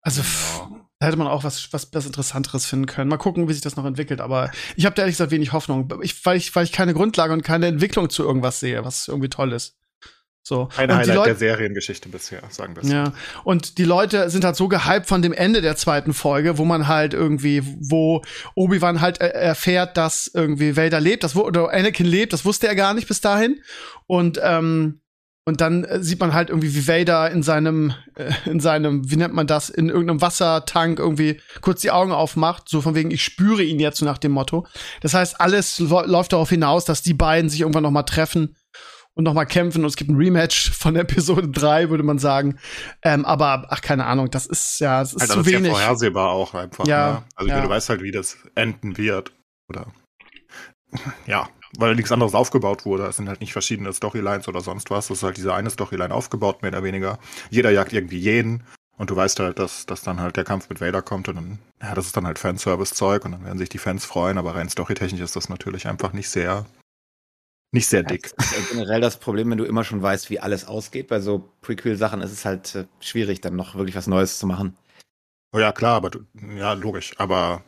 Also 0.00 0.20
ja. 0.22 0.80
da 0.98 1.06
hätte 1.06 1.16
man 1.16 1.26
auch 1.26 1.44
was, 1.44 1.72
was, 1.72 1.88
was 1.92 2.06
Interessanteres 2.06 2.66
finden 2.66 2.86
können. 2.86 3.08
Mal 3.08 3.16
gucken, 3.16 3.48
wie 3.48 3.52
sich 3.52 3.62
das 3.62 3.76
noch 3.76 3.84
entwickelt. 3.84 4.20
Aber 4.20 4.50
ich 4.76 4.84
habe 4.84 4.94
da 4.94 5.02
ehrlich 5.02 5.14
gesagt 5.14 5.30
wenig 5.30 5.52
Hoffnung, 5.52 5.92
ich, 6.02 6.24
weil, 6.26 6.36
ich, 6.36 6.54
weil 6.54 6.64
ich 6.64 6.72
keine 6.72 6.94
Grundlage 6.94 7.32
und 7.32 7.42
keine 7.42 7.66
Entwicklung 7.66 8.10
zu 8.10 8.22
irgendwas 8.22 8.60
sehe, 8.60 8.84
was 8.84 9.08
irgendwie 9.08 9.30
toll 9.30 9.52
ist. 9.52 9.76
So. 10.46 10.68
Ein 10.76 10.90
und 10.90 10.98
Highlight 10.98 11.26
der 11.26 11.36
Seriengeschichte 11.36 12.10
bisher, 12.10 12.42
sagen 12.50 12.76
wir 12.76 12.82
es. 12.82 12.90
Ja. 12.90 13.14
Und 13.44 13.78
die 13.78 13.84
Leute 13.84 14.28
sind 14.28 14.44
halt 14.44 14.56
so 14.56 14.68
gehypt 14.68 15.06
von 15.06 15.22
dem 15.22 15.32
Ende 15.32 15.62
der 15.62 15.74
zweiten 15.76 16.12
Folge, 16.12 16.58
wo 16.58 16.66
man 16.66 16.86
halt 16.86 17.14
irgendwie, 17.14 17.62
wo 17.80 18.22
Obi-Wan 18.54 19.00
halt 19.00 19.22
erfährt, 19.22 19.96
dass 19.96 20.30
irgendwie 20.32 20.76
Vader 20.76 21.00
lebt, 21.00 21.24
das, 21.24 21.34
oder 21.34 21.72
Anakin 21.72 22.04
lebt, 22.04 22.34
das 22.34 22.44
wusste 22.44 22.68
er 22.68 22.74
gar 22.74 22.92
nicht 22.92 23.08
bis 23.08 23.22
dahin. 23.22 23.62
Und, 24.06 24.38
ähm, 24.42 25.00
und 25.46 25.62
dann 25.62 25.86
sieht 26.02 26.20
man 26.20 26.34
halt 26.34 26.50
irgendwie, 26.50 26.74
wie 26.74 26.88
Vader 26.88 27.30
in 27.30 27.42
seinem, 27.42 27.94
äh, 28.14 28.30
in 28.44 28.60
seinem, 28.60 29.10
wie 29.10 29.16
nennt 29.16 29.32
man 29.32 29.46
das, 29.46 29.70
in 29.70 29.88
irgendeinem 29.88 30.20
Wassertank 30.20 30.98
irgendwie 30.98 31.40
kurz 31.62 31.80
die 31.80 31.90
Augen 31.90 32.12
aufmacht, 32.12 32.68
so 32.68 32.82
von 32.82 32.94
wegen, 32.94 33.10
ich 33.10 33.24
spüre 33.24 33.62
ihn 33.62 33.80
jetzt, 33.80 33.96
so 33.96 34.04
nach 34.04 34.18
dem 34.18 34.32
Motto. 34.32 34.66
Das 35.00 35.14
heißt, 35.14 35.40
alles 35.40 35.78
läuft 35.78 36.34
darauf 36.34 36.50
hinaus, 36.50 36.84
dass 36.84 37.00
die 37.00 37.14
beiden 37.14 37.48
sich 37.48 37.62
irgendwann 37.62 37.84
noch 37.84 37.90
mal 37.90 38.02
treffen 38.02 38.56
und 39.14 39.24
nochmal 39.24 39.46
kämpfen 39.46 39.82
und 39.82 39.86
es 39.86 39.96
gibt 39.96 40.10
ein 40.10 40.16
Rematch 40.16 40.70
von 40.72 40.96
Episode 40.96 41.48
3, 41.48 41.90
würde 41.90 42.02
man 42.02 42.18
sagen. 42.18 42.58
Ähm, 43.02 43.24
aber, 43.24 43.66
ach, 43.70 43.80
keine 43.80 44.06
Ahnung, 44.06 44.30
das 44.30 44.46
ist 44.46 44.80
ja, 44.80 45.02
es 45.02 45.14
ist 45.14 45.22
also, 45.22 45.34
zu 45.34 45.38
das 45.40 45.46
wenig. 45.46 45.62
Ist 45.62 45.68
ja 45.68 45.74
vorhersehbar 45.74 46.30
auch 46.30 46.54
einfach. 46.54 46.86
Ja, 46.86 47.12
ne? 47.12 47.24
Also 47.36 47.50
ja. 47.50 47.60
du 47.60 47.68
weißt 47.68 47.88
halt, 47.88 48.02
wie 48.02 48.10
das 48.10 48.36
enden 48.54 48.96
wird. 48.98 49.32
Oder 49.68 49.86
ja, 51.26 51.48
weil 51.78 51.94
nichts 51.94 52.12
anderes 52.12 52.34
aufgebaut 52.34 52.84
wurde. 52.84 53.04
Es 53.06 53.16
sind 53.16 53.28
halt 53.28 53.40
nicht 53.40 53.52
verschiedene 53.52 53.92
Storylines 53.92 54.48
oder 54.48 54.60
sonst 54.60 54.90
was. 54.90 55.10
Es 55.10 55.18
ist 55.18 55.22
halt 55.22 55.36
diese 55.36 55.54
eine 55.54 55.70
Storyline 55.70 56.14
aufgebaut, 56.14 56.62
mehr 56.62 56.72
oder 56.72 56.82
weniger. 56.82 57.18
Jeder 57.50 57.70
jagt 57.70 57.92
irgendwie 57.92 58.18
jeden. 58.18 58.64
Und 58.96 59.10
du 59.10 59.16
weißt 59.16 59.40
halt, 59.40 59.58
dass, 59.58 59.86
dass 59.86 60.02
dann 60.02 60.20
halt 60.20 60.36
der 60.36 60.44
Kampf 60.44 60.68
mit 60.68 60.80
Vader 60.80 61.02
kommt 61.02 61.28
und 61.28 61.34
dann, 61.34 61.58
ja, 61.82 61.96
das 61.96 62.06
ist 62.06 62.16
dann 62.16 62.28
halt 62.28 62.38
Fanservice-Zeug 62.38 63.24
und 63.24 63.32
dann 63.32 63.44
werden 63.44 63.58
sich 63.58 63.68
die 63.68 63.78
Fans 63.78 64.04
freuen, 64.04 64.38
aber 64.38 64.54
rein 64.54 64.68
storytechnisch 64.68 65.20
ist 65.20 65.34
das 65.34 65.48
natürlich 65.48 65.88
einfach 65.88 66.12
nicht 66.12 66.30
sehr 66.30 66.64
nicht 67.74 67.86
sehr 67.88 68.02
dick. 68.02 68.30
Das 68.36 68.52
ist 68.52 68.70
generell 68.70 69.00
das 69.00 69.18
Problem, 69.18 69.50
wenn 69.50 69.58
du 69.58 69.64
immer 69.64 69.84
schon 69.84 70.00
weißt, 70.00 70.30
wie 70.30 70.40
alles 70.40 70.64
ausgeht. 70.66 71.08
Bei 71.08 71.20
so 71.20 71.50
Prequel-Sachen 71.60 72.22
ist 72.22 72.32
es 72.32 72.44
halt 72.44 72.74
äh, 72.74 72.84
schwierig, 73.00 73.40
dann 73.42 73.56
noch 73.56 73.74
wirklich 73.74 73.96
was 73.96 74.06
Neues 74.06 74.38
zu 74.38 74.46
machen. 74.46 74.76
Oh 75.52 75.58
ja, 75.58 75.72
klar, 75.72 75.96
aber 75.96 76.10
du, 76.10 76.20
ja, 76.56 76.72
logisch. 76.72 77.12
Aber 77.18 77.62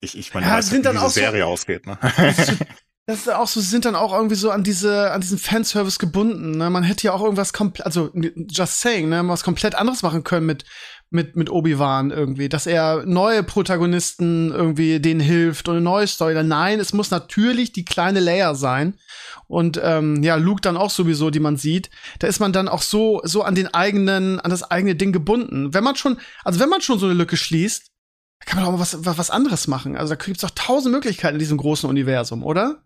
ich, 0.00 0.16
ich 0.16 0.32
meine, 0.32 0.46
Ja, 0.46 0.54
weiß, 0.54 0.68
sind 0.70 0.78
wie 0.78 0.82
dann 0.84 0.92
diese 0.94 1.04
auch 1.04 1.10
so- 1.10 1.20
Serie 1.20 1.44
ausgeht, 1.46 1.86
ne? 1.86 1.98
Das 3.06 3.20
ist 3.20 3.30
auch 3.30 3.48
so, 3.48 3.62
sind 3.62 3.86
dann 3.86 3.96
auch 3.96 4.12
irgendwie 4.12 4.34
so 4.34 4.50
an 4.50 4.62
diese, 4.64 5.12
an 5.12 5.22
diesen 5.22 5.38
Fanservice 5.38 5.98
gebunden. 5.98 6.58
Ne? 6.58 6.68
Man 6.68 6.82
hätte 6.82 7.04
ja 7.04 7.14
auch 7.14 7.22
irgendwas 7.22 7.54
komplett, 7.54 7.86
also 7.86 8.10
just 8.14 8.82
saying, 8.82 9.08
ne, 9.08 9.26
was 9.26 9.42
komplett 9.44 9.74
anderes 9.74 10.02
machen 10.02 10.24
können 10.24 10.44
mit 10.44 10.66
mit 11.10 11.36
mit 11.36 11.50
Obi-Wan 11.50 12.10
irgendwie, 12.10 12.48
dass 12.48 12.66
er 12.66 13.04
neue 13.06 13.42
Protagonisten 13.42 14.50
irgendwie 14.50 15.00
denen 15.00 15.20
hilft 15.20 15.68
und 15.68 15.76
eine 15.76 15.84
neue 15.84 16.06
Story. 16.06 16.34
Nein, 16.42 16.80
es 16.80 16.92
muss 16.92 17.10
natürlich 17.10 17.72
die 17.72 17.84
kleine 17.84 18.20
Leia 18.20 18.54
sein 18.54 18.98
und 19.46 19.80
ähm, 19.82 20.22
ja 20.22 20.36
Luke 20.36 20.60
dann 20.60 20.76
auch 20.76 20.90
sowieso, 20.90 21.30
die 21.30 21.40
man 21.40 21.56
sieht. 21.56 21.90
Da 22.18 22.26
ist 22.26 22.40
man 22.40 22.52
dann 22.52 22.68
auch 22.68 22.82
so 22.82 23.20
so 23.24 23.42
an 23.42 23.54
den 23.54 23.68
eigenen, 23.68 24.38
an 24.40 24.50
das 24.50 24.70
eigene 24.70 24.94
Ding 24.96 25.12
gebunden. 25.12 25.72
Wenn 25.72 25.84
man 25.84 25.96
schon, 25.96 26.18
also 26.44 26.60
wenn 26.60 26.68
man 26.68 26.82
schon 26.82 26.98
so 26.98 27.06
eine 27.06 27.14
Lücke 27.14 27.36
schließt, 27.36 27.90
kann 28.44 28.58
man 28.58 28.66
auch 28.66 28.72
mal 28.72 28.80
was, 28.80 29.04
was 29.04 29.30
anderes 29.30 29.66
machen. 29.66 29.96
Also 29.96 30.14
da 30.14 30.22
gibt's 30.22 30.42
doch 30.42 30.50
tausend 30.50 30.94
Möglichkeiten 30.94 31.36
in 31.36 31.40
diesem 31.40 31.58
großen 31.58 31.88
Universum, 31.88 32.44
oder? 32.44 32.82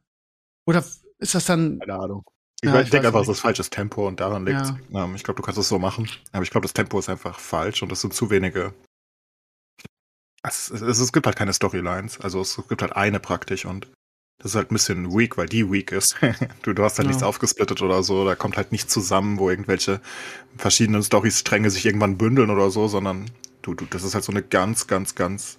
Oder 0.66 0.84
ist 1.18 1.34
das 1.34 1.46
dann. 1.46 1.78
Keine 1.80 1.98
Ahnung. 1.98 2.24
Ich, 2.64 2.70
Ja, 2.70 2.80
ich 2.80 2.90
denke 2.90 3.08
einfach, 3.08 3.22
es 3.22 3.28
ist 3.28 3.40
falsches 3.40 3.70
Tempo 3.70 4.06
und 4.06 4.20
daran 4.20 4.46
liegt 4.46 4.60
Ja. 4.90 5.04
ähm, 5.04 5.14
Ich 5.16 5.24
glaube, 5.24 5.36
du 5.38 5.42
kannst 5.42 5.58
es 5.58 5.68
so 5.68 5.78
machen. 5.78 6.08
Aber 6.30 6.42
ich 6.44 6.50
glaube, 6.50 6.64
das 6.64 6.72
Tempo 6.72 6.98
ist 6.98 7.08
einfach 7.08 7.38
falsch 7.40 7.82
und 7.82 7.90
es 7.92 8.00
sind 8.00 8.14
zu 8.14 8.30
wenige. 8.30 8.72
Es, 10.44 10.70
es, 10.70 10.80
es 10.82 11.12
gibt 11.12 11.26
halt 11.26 11.36
keine 11.36 11.52
Storylines. 11.52 12.20
Also 12.20 12.40
es 12.40 12.60
gibt 12.68 12.82
halt 12.82 12.94
eine 12.96 13.20
praktisch 13.20 13.64
und 13.64 13.88
das 14.38 14.52
ist 14.52 14.56
halt 14.56 14.70
ein 14.70 14.74
bisschen 14.74 15.12
weak, 15.16 15.36
weil 15.36 15.46
die 15.48 15.70
weak 15.70 15.92
ist. 15.92 16.16
du, 16.62 16.72
du 16.72 16.82
hast 16.84 16.98
halt 16.98 17.06
Ja. 17.06 17.08
nichts 17.10 17.22
aufgesplittet 17.22 17.82
oder 17.82 18.02
so. 18.02 18.24
Da 18.24 18.34
kommt 18.36 18.56
halt 18.56 18.70
nichts 18.72 18.92
zusammen, 18.92 19.38
wo 19.38 19.50
irgendwelche 19.50 20.00
verschiedenen 20.56 21.02
Storystränge 21.02 21.70
sich 21.70 21.84
irgendwann 21.84 22.16
bündeln 22.18 22.50
oder 22.50 22.70
so, 22.70 22.86
sondern 22.88 23.30
du, 23.62 23.74
du, 23.74 23.86
das 23.86 24.04
ist 24.04 24.14
halt 24.14 24.24
so 24.24 24.32
eine 24.32 24.42
ganz, 24.42 24.86
ganz, 24.86 25.14
ganz 25.16 25.58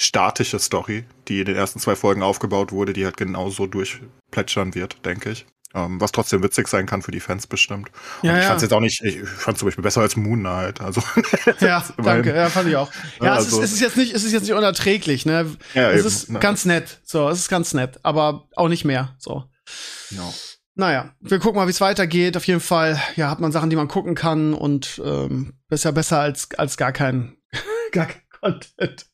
statische 0.00 0.58
Story, 0.58 1.04
die 1.28 1.40
in 1.40 1.46
den 1.46 1.56
ersten 1.56 1.78
zwei 1.78 1.96
Folgen 1.96 2.22
aufgebaut 2.22 2.72
wurde, 2.72 2.92
die 2.92 3.04
halt 3.04 3.16
genauso 3.18 3.66
durchplätschern 3.66 4.74
wird, 4.74 5.04
denke 5.06 5.30
ich. 5.30 5.46
Ähm, 5.74 6.00
was 6.00 6.12
trotzdem 6.12 6.42
witzig 6.42 6.68
sein 6.68 6.84
kann 6.86 7.00
für 7.02 7.12
die 7.12 7.20
Fans 7.20 7.46
bestimmt. 7.46 7.90
Und 8.22 8.28
Ja, 8.28 8.36
ich 8.36 8.42
ja. 8.42 8.48
fand's 8.48 8.62
jetzt 8.62 8.72
auch 8.72 8.80
nicht, 8.80 9.02
ich 9.02 9.26
fand 9.26 9.56
zum 9.58 9.68
Beispiel 9.68 9.82
besser 9.82 10.02
als 10.02 10.16
Moon 10.16 10.40
Knight. 10.40 10.80
Also, 10.80 11.02
Ja, 11.60 11.82
danke. 12.02 12.34
Ja, 12.34 12.48
fand 12.50 12.68
ich 12.68 12.76
auch. 12.76 12.90
Ja, 13.20 13.26
Ja, 13.26 13.38
es, 13.38 13.46
ist, 13.46 13.52
also- 13.54 13.62
es 13.62 13.72
ist 13.72 13.80
jetzt 13.80 13.96
nicht, 13.96 14.14
es 14.14 14.24
ist 14.24 14.32
jetzt 14.32 14.42
nicht 14.42 14.52
unerträglich, 14.52 15.24
ne? 15.26 15.56
Ja, 15.74 15.90
es 15.90 15.98
eben. 16.00 16.08
ist 16.08 16.30
Na, 16.30 16.38
ganz 16.40 16.64
nett. 16.64 17.00
So, 17.04 17.28
es 17.28 17.38
ist 17.38 17.48
ganz 17.48 17.72
nett, 17.74 18.00
aber 18.02 18.48
auch 18.56 18.68
nicht 18.68 18.84
mehr. 18.84 19.14
So. 19.18 19.44
ja. 20.10 20.22
Naja, 20.74 21.10
wir 21.20 21.38
gucken 21.38 21.56
mal, 21.60 21.66
wie 21.66 21.70
es 21.70 21.82
weitergeht. 21.82 22.34
Auf 22.36 22.46
jeden 22.46 22.60
Fall, 22.60 22.98
ja, 23.16 23.28
hat 23.28 23.40
man 23.40 23.52
Sachen, 23.52 23.68
die 23.68 23.76
man 23.76 23.88
gucken 23.88 24.14
kann 24.14 24.54
und 24.54 25.02
ähm, 25.04 25.52
ist 25.68 25.84
ja 25.84 25.90
besser 25.90 26.20
als, 26.20 26.48
als 26.56 26.78
gar 26.78 26.92
kein, 26.92 27.36
gar 27.92 28.06
kein 28.06 28.21
Content. 28.42 29.06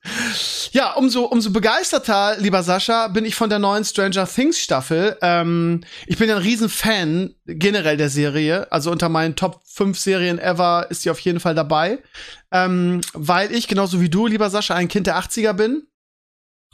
Ja, 0.73 0.95
umso, 0.95 1.25
umso 1.25 1.51
begeisterter, 1.51 2.37
lieber 2.39 2.63
Sascha, 2.63 3.09
bin 3.09 3.27
ich 3.27 3.35
von 3.35 3.51
der 3.51 3.59
neuen 3.59 3.85
Stranger 3.85 4.27
Things 4.27 4.59
Staffel. 4.59 5.19
Ähm, 5.21 5.85
ich 6.07 6.17
bin 6.17 6.31
ein 6.31 6.39
Riesenfan 6.39 7.35
generell 7.45 7.99
der 7.99 8.09
Serie. 8.09 8.73
Also 8.73 8.91
unter 8.91 9.11
meinen 9.11 9.37
Top 9.37 9.61
5 9.67 9.99
Serien 9.99 10.39
ever 10.39 10.87
ist 10.89 11.03
sie 11.03 11.11
auf 11.11 11.21
jeden 11.21 11.41
Fall 11.41 11.55
dabei. 11.55 12.03
Ähm, 12.51 13.03
weil 13.13 13.53
ich, 13.53 13.69
genauso 13.69 14.01
wie 14.01 14.09
du, 14.09 14.27
lieber 14.27 14.49
Sascha, 14.49 14.75
ein 14.75 14.89
Kind 14.89 15.07
der 15.07 15.19
80er 15.19 15.53
bin. 15.53 15.87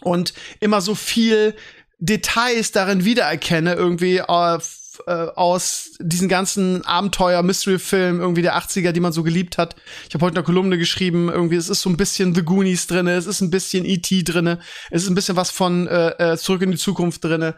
Und 0.02 0.32
immer 0.61 0.80
so 0.80 0.94
viel 0.94 1.56
Details 1.99 2.70
darin 2.70 3.04
wiedererkenne, 3.04 3.75
irgendwie 3.75 4.18
äh, 4.18 4.58
äh, 5.06 5.12
aus 5.34 5.92
diesen 5.98 6.28
ganzen 6.28 6.84
Abenteuer-Mystery-Filmen 6.84 8.20
irgendwie 8.20 8.42
der 8.42 8.56
80er, 8.56 8.92
die 8.92 9.00
man 9.00 9.12
so 9.12 9.22
geliebt 9.22 9.58
hat. 9.58 9.76
Ich 10.08 10.14
habe 10.14 10.24
heute 10.24 10.36
eine 10.36 10.44
Kolumne 10.44 10.78
geschrieben, 10.78 11.28
irgendwie, 11.28 11.56
es 11.56 11.68
ist 11.68 11.82
so 11.82 11.90
ein 11.90 11.96
bisschen 11.96 12.34
The 12.34 12.42
Goonies 12.42 12.86
drinne, 12.86 13.14
es 13.14 13.26
ist 13.26 13.40
ein 13.40 13.50
bisschen 13.50 13.84
E.T. 13.84 14.22
drinne, 14.22 14.60
es 14.90 15.02
ist 15.02 15.08
ein 15.08 15.14
bisschen 15.14 15.36
was 15.36 15.50
von 15.50 15.86
äh, 15.86 16.32
äh, 16.32 16.36
Zurück 16.36 16.62
in 16.62 16.70
die 16.70 16.78
Zukunft 16.78 17.24
drinne. 17.24 17.56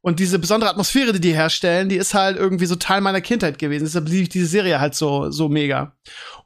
Und 0.00 0.20
diese 0.20 0.38
besondere 0.38 0.70
Atmosphäre, 0.70 1.12
die 1.12 1.20
die 1.20 1.34
herstellen, 1.34 1.88
die 1.88 1.96
ist 1.96 2.14
halt 2.14 2.36
irgendwie 2.36 2.66
so 2.66 2.76
Teil 2.76 3.00
meiner 3.00 3.20
Kindheit 3.20 3.58
gewesen. 3.58 3.84
Deshalb 3.84 4.08
liebe 4.08 4.22
ich 4.22 4.28
diese 4.28 4.46
Serie 4.46 4.80
halt 4.80 4.94
so, 4.94 5.30
so 5.30 5.48
mega. 5.48 5.96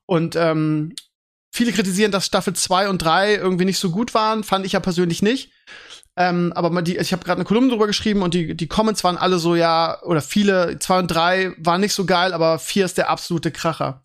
Und 0.07 0.37
ähm, 0.37 0.95
viele 1.53 1.73
kritisieren, 1.73 2.11
dass 2.11 2.27
Staffel 2.27 2.55
2 2.55 2.89
und 2.89 2.99
3 2.99 3.37
irgendwie 3.37 3.65
nicht 3.65 3.79
so 3.79 3.91
gut 3.91 4.15
waren, 4.15 4.43
fand 4.43 4.67
ich 4.67 4.73
ja 4.73 4.81
persönlich 4.81 5.23
nicht. 5.23 5.52
Ähm, 6.17 6.53
aber 6.55 6.83
die, 6.83 6.99
ich 6.99 7.13
habe 7.13 7.25
gerade 7.25 7.39
eine 7.39 7.47
Kolumne 7.47 7.71
drüber 7.71 7.87
geschrieben 7.87 8.23
und 8.23 8.35
die, 8.35 8.55
die 8.55 8.67
Comments 8.67 9.03
waren 9.03 9.17
alle 9.17 9.39
so, 9.39 9.55
ja, 9.55 10.03
oder 10.03 10.21
viele, 10.21 10.79
zwei 10.79 10.99
und 10.99 11.09
drei 11.09 11.55
waren 11.59 11.81
nicht 11.81 11.95
so 11.95 12.05
geil, 12.05 12.35
aber 12.35 12.59
vier 12.59 12.85
ist 12.85 12.99
der 12.99 13.09
absolute 13.09 13.51
Kracher. 13.51 14.03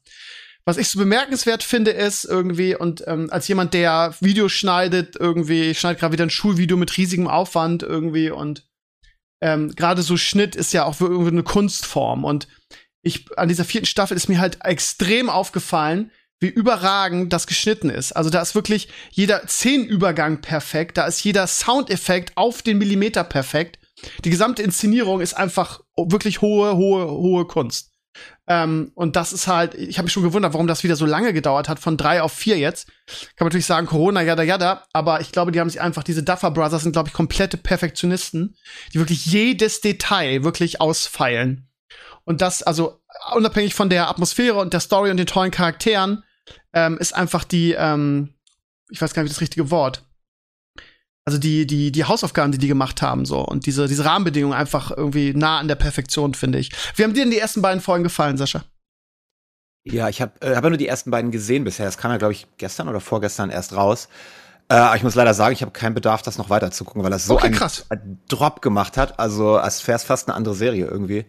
Was 0.66 0.78
ich 0.78 0.90
so 0.90 1.00
bemerkenswert 1.00 1.64
finde, 1.64 1.92
ist 1.92 2.26
irgendwie, 2.26 2.76
und 2.76 3.04
ähm, 3.08 3.30
als 3.32 3.48
jemand, 3.48 3.74
der 3.74 4.16
Videos 4.20 4.52
schneidet, 4.52 5.16
irgendwie, 5.18 5.70
ich 5.70 5.80
schneide 5.80 6.00
gerade 6.00 6.14
wieder 6.14 6.26
ein 6.26 6.30
Schulvideo 6.30 6.78
mit 6.78 6.96
riesigem 6.98 7.28
Aufwand 7.28 7.84
irgendwie 7.84 8.30
und 8.30 8.68
ähm, 9.42 9.74
gerade 9.76 10.02
so 10.02 10.18
Schnitt 10.18 10.56
ist 10.56 10.74
ja 10.74 10.86
auch 10.86 11.00
irgendwie 11.00 11.32
eine 11.32 11.44
Kunstform. 11.44 12.24
Und 12.24 12.48
ich, 13.02 13.26
an 13.38 13.48
dieser 13.48 13.66
vierten 13.66 13.86
Staffel 13.86 14.18
ist 14.18 14.30
mir 14.30 14.40
halt 14.40 14.60
extrem 14.64 15.30
aufgefallen, 15.30 16.12
wie 16.40 16.48
überragend 16.48 17.34
das 17.34 17.48
geschnitten 17.48 17.90
ist. 17.90 18.12
Also 18.12 18.30
da 18.30 18.42
ist 18.42 18.56
wirklich 18.56 18.90
jeder 19.12 19.48
Szenenübergang 19.48 20.42
perfekt, 20.42 20.98
da 20.98 21.08
ist 21.08 21.24
jeder 21.24 21.48
Soundeffekt 21.48 22.36
auf 22.36 22.62
den 22.62 22.78
Millimeter 22.78 23.24
perfekt. 23.24 23.80
Die 24.24 24.30
gesamte 24.30 24.62
Inszenierung 24.62 25.22
ist 25.22 25.34
einfach 25.34 25.82
wirklich 25.96 26.42
hohe, 26.42 26.76
hohe, 26.76 27.10
hohe 27.10 27.46
Kunst. 27.46 27.92
Ähm, 28.48 28.92
und 28.96 29.16
das 29.16 29.34
ist 29.34 29.48
halt, 29.48 29.76
ich 29.76 29.98
habe 29.98 30.06
mich 30.06 30.14
schon 30.14 30.24
gewundert, 30.24 30.54
warum 30.54 30.68
das 30.68 30.84
wieder 30.84 30.96
so 30.96 31.06
lange 31.06 31.34
gedauert 31.34 31.68
hat, 31.68 31.80
von 31.80 31.98
drei 31.98 32.22
auf 32.22 32.32
vier 32.32 32.58
jetzt. 32.58 32.88
Kann 33.36 33.46
man 33.46 33.48
natürlich 33.48 33.66
sagen, 33.66 33.88
Corona, 33.88 34.22
jada, 34.22 34.44
jada, 34.44 34.86
aber 34.94 35.22
ich 35.22 35.32
glaube, 35.32 35.52
die 35.52 35.60
haben 35.60 35.70
sich 35.70 35.82
einfach, 35.82 36.04
diese 36.04 36.24
Duffer 36.24 36.52
Brothers 36.52 36.84
sind, 36.84 36.94
glaube 36.94 37.10
ich, 37.10 37.14
komplette 37.14 37.58
Perfektionisten, 37.58 38.56
die 38.94 39.00
wirklich 39.00 39.26
jedes 39.26 39.82
Detail 39.82 40.44
wirklich 40.44 40.80
ausfeilen. 40.80 41.68
Und 42.24 42.42
das, 42.42 42.64
also 42.64 43.02
unabhängig 43.34 43.74
von 43.74 43.90
der 43.90 44.10
Atmosphäre 44.10 44.60
und 44.60 44.74
der 44.74 44.80
Story 44.80 45.12
und 45.12 45.18
den 45.18 45.28
tollen 45.28 45.52
Charakteren, 45.52 46.24
ähm, 46.74 46.98
ist 46.98 47.16
einfach 47.16 47.44
die, 47.44 47.74
ähm, 47.74 48.34
ich 48.90 49.02
weiß 49.02 49.14
gar 49.14 49.24
nicht, 49.24 49.30
wie 49.30 49.34
das 49.34 49.42
richtige 49.42 49.72
Wort. 49.72 50.04
Also 51.26 51.40
die, 51.40 51.68
die, 51.68 51.92
die 51.92 52.06
Hausaufgaben, 52.06 52.54
die 52.54 52.58
die 52.58 52.70
gemacht 52.70 53.02
haben, 53.02 53.26
so. 53.26 53.42
Und 53.42 53.66
diese, 53.66 53.88
diese 53.88 54.06
Rahmenbedingungen 54.06 54.58
einfach 54.58 54.92
irgendwie 54.92 55.34
nah 55.34 55.60
an 55.60 55.68
der 55.68 55.76
Perfektion, 55.76 56.34
finde 56.34 56.60
ich. 56.60 56.72
Wie 56.96 57.04
haben 57.04 57.14
dir 57.14 57.24
denn 57.24 57.32
die 57.32 57.40
ersten 57.40 57.62
beiden 57.62 57.82
Folgen 57.82 58.04
gefallen, 58.04 58.38
Sascha? 58.38 58.64
Ja, 59.84 60.08
ich 60.10 60.22
habe 60.22 60.34
äh, 60.42 60.56
hab 60.56 60.64
ja 60.64 60.70
nur 60.70 60.78
die 60.78 60.88
ersten 60.88 61.12
beiden 61.12 61.32
gesehen 61.32 61.64
bisher. 61.64 61.86
Das 61.86 61.98
kam 61.98 62.12
ja, 62.12 62.18
glaube 62.18 62.34
ich, 62.34 62.48
gestern 62.58 62.88
oder 62.88 63.00
vorgestern 63.00 63.50
erst 63.50 63.74
raus. 63.74 64.08
Äh, 64.70 64.98
ich 64.98 65.04
muss 65.04 65.16
leider 65.16 65.34
sagen, 65.34 65.54
ich 65.54 65.62
habe 65.62 65.72
keinen 65.72 65.94
Bedarf, 65.94 66.22
das 66.22 66.38
noch 66.38 66.50
weiter 66.50 66.72
zu 66.72 66.84
gucken, 66.84 67.04
weil 67.04 67.10
das 67.10 67.26
so 67.26 67.36
okay, 67.36 67.48
einen, 67.48 67.56
krass. 67.56 67.86
Drop 68.28 68.62
gemacht 68.62 68.98
hat. 68.98 69.18
Also 69.18 69.58
als 69.58 69.86
wäre 69.88 69.96
es 69.96 70.04
fast 70.04 70.28
eine 70.28 70.36
andere 70.36 70.56
Serie 70.56 70.88
irgendwie. 70.88 71.26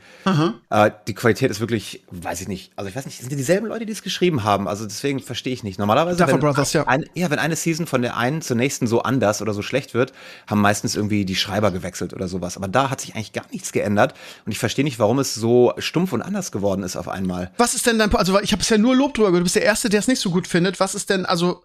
Äh, 0.71 0.91
die 1.07 1.15
Qualität 1.15 1.51
ist 1.51 1.61
wirklich, 1.61 2.05
weiß 2.11 2.41
ich 2.41 2.49
nicht. 2.49 2.73
Also 2.77 2.89
ich 2.89 2.97
weiß 2.97 3.07
nicht, 3.07 3.19
sind 3.19 3.31
die 3.31 3.37
dieselben 3.37 3.67
Leute, 3.67 3.87
die 3.87 3.93
es 3.93 4.03
geschrieben 4.03 4.43
haben. 4.43 4.67
Also 4.67 4.85
deswegen 4.85 5.21
verstehe 5.21 5.53
ich 5.53 5.63
nicht. 5.63 5.79
Normalerweise, 5.79 6.19
Duffer 6.19 6.33
wenn, 6.33 6.41
Brothers, 6.41 6.73
ja. 6.73 6.87
Ein, 6.87 7.05
ja, 7.15 7.31
wenn 7.31 7.39
eine 7.39 7.55
Season 7.55 7.87
von 7.87 8.03
der 8.03 8.17
einen 8.17 8.43
zur 8.43 8.57
nächsten 8.57 8.87
so 8.87 9.03
anders 9.03 9.41
oder 9.41 9.55
so 9.55 9.63
schlecht 9.63 9.95
wird, 9.95 10.13
haben 10.47 10.61
meistens 10.61 10.97
irgendwie 10.97 11.25
die 11.25 11.37
Schreiber 11.37 11.71
gewechselt 11.71 12.15
oder 12.15 12.27
sowas. 12.27 12.57
Aber 12.57 12.69
da 12.69 12.91
hat 12.91 13.01
sich 13.01 13.15
eigentlich 13.15 13.33
gar 13.33 13.47
nichts 13.53 13.73
geändert. 13.73 14.15
Und 14.47 14.53
ich 14.53 14.59
verstehe 14.59 14.85
nicht, 14.85 14.99
warum 14.99 15.21
es 15.21 15.35
so 15.35 15.73
stumpf 15.79 16.13
und 16.13 16.23
anders 16.23 16.51
geworden 16.51 16.83
ist 16.83 16.97
auf 16.97 17.09
einmal. 17.09 17.53
Was 17.57 17.75
ist 17.75 17.87
denn 17.87 17.99
dein, 17.99 18.15
also 18.15 18.41
ich 18.41 18.53
habe 18.53 18.59
bisher 18.59 18.79
nur 18.79 18.97
Lob 18.97 19.15
drüber 19.15 19.29
gehört. 19.29 19.43
Du 19.43 19.45
bist 19.45 19.57
der 19.57 19.63
Erste, 19.63 19.89
der 19.89 20.01
es 20.01 20.09
nicht 20.09 20.21
so 20.21 20.31
gut 20.31 20.47
findet. 20.49 20.81
Was 20.81 20.95
ist 20.95 21.09
denn, 21.09 21.25
also 21.25 21.63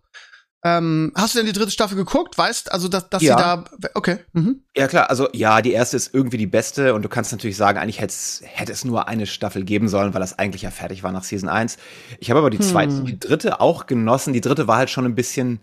ähm, 0.64 1.12
hast 1.16 1.36
du 1.36 1.40
denn 1.40 1.46
die 1.48 1.54
dritte 1.54 1.72
Staffel 1.72 1.98
geguckt? 1.98 2.38
Weißt 2.38 2.72
also, 2.72 2.88
dass, 2.88 3.10
dass 3.10 3.22
Ja. 3.22 3.38
sie 3.38 3.44
da. 3.44 3.90
Okay. 3.96 4.18
Mhm. 4.32 4.62
Ja, 4.76 4.88
klar, 4.88 5.10
also 5.10 5.28
ja, 5.34 5.62
die 5.62 5.74
erste 5.74 5.98
ist 5.98 6.14
irgendwie 6.14 6.38
die 6.38 6.48
beste 6.48 6.94
und 6.94 7.04
du 7.04 7.10
kannst 7.10 7.32
natürlich 7.32 7.58
sagen, 7.58 7.78
eigentlich 7.78 8.00
hätte 8.00 8.72
es, 8.72 8.86
nur 8.86 9.08
eine 9.08 9.26
Staffel 9.26 9.64
geben 9.66 9.88
sollen, 9.90 10.14
weil 10.14 10.22
das 10.22 10.40
eigentlich 10.40 10.62
ja 10.62 10.72
fertig 10.72 11.04
war 11.04 11.12
nach 11.12 11.24
Season 11.24 11.50
1. 11.50 11.78
Ich 12.20 12.30
habe 12.30 12.40
aber 12.40 12.50
die 12.50 12.60
zweite, 12.60 13.04
die 13.04 13.20
dritte 13.20 13.60
auch 13.60 13.88
genossen. 13.88 14.34
Die 14.34 14.42
dritte 14.42 14.68
war 14.68 14.78
halt 14.78 14.90
schon 14.90 15.06
ein 15.06 15.16
bisschen 15.16 15.60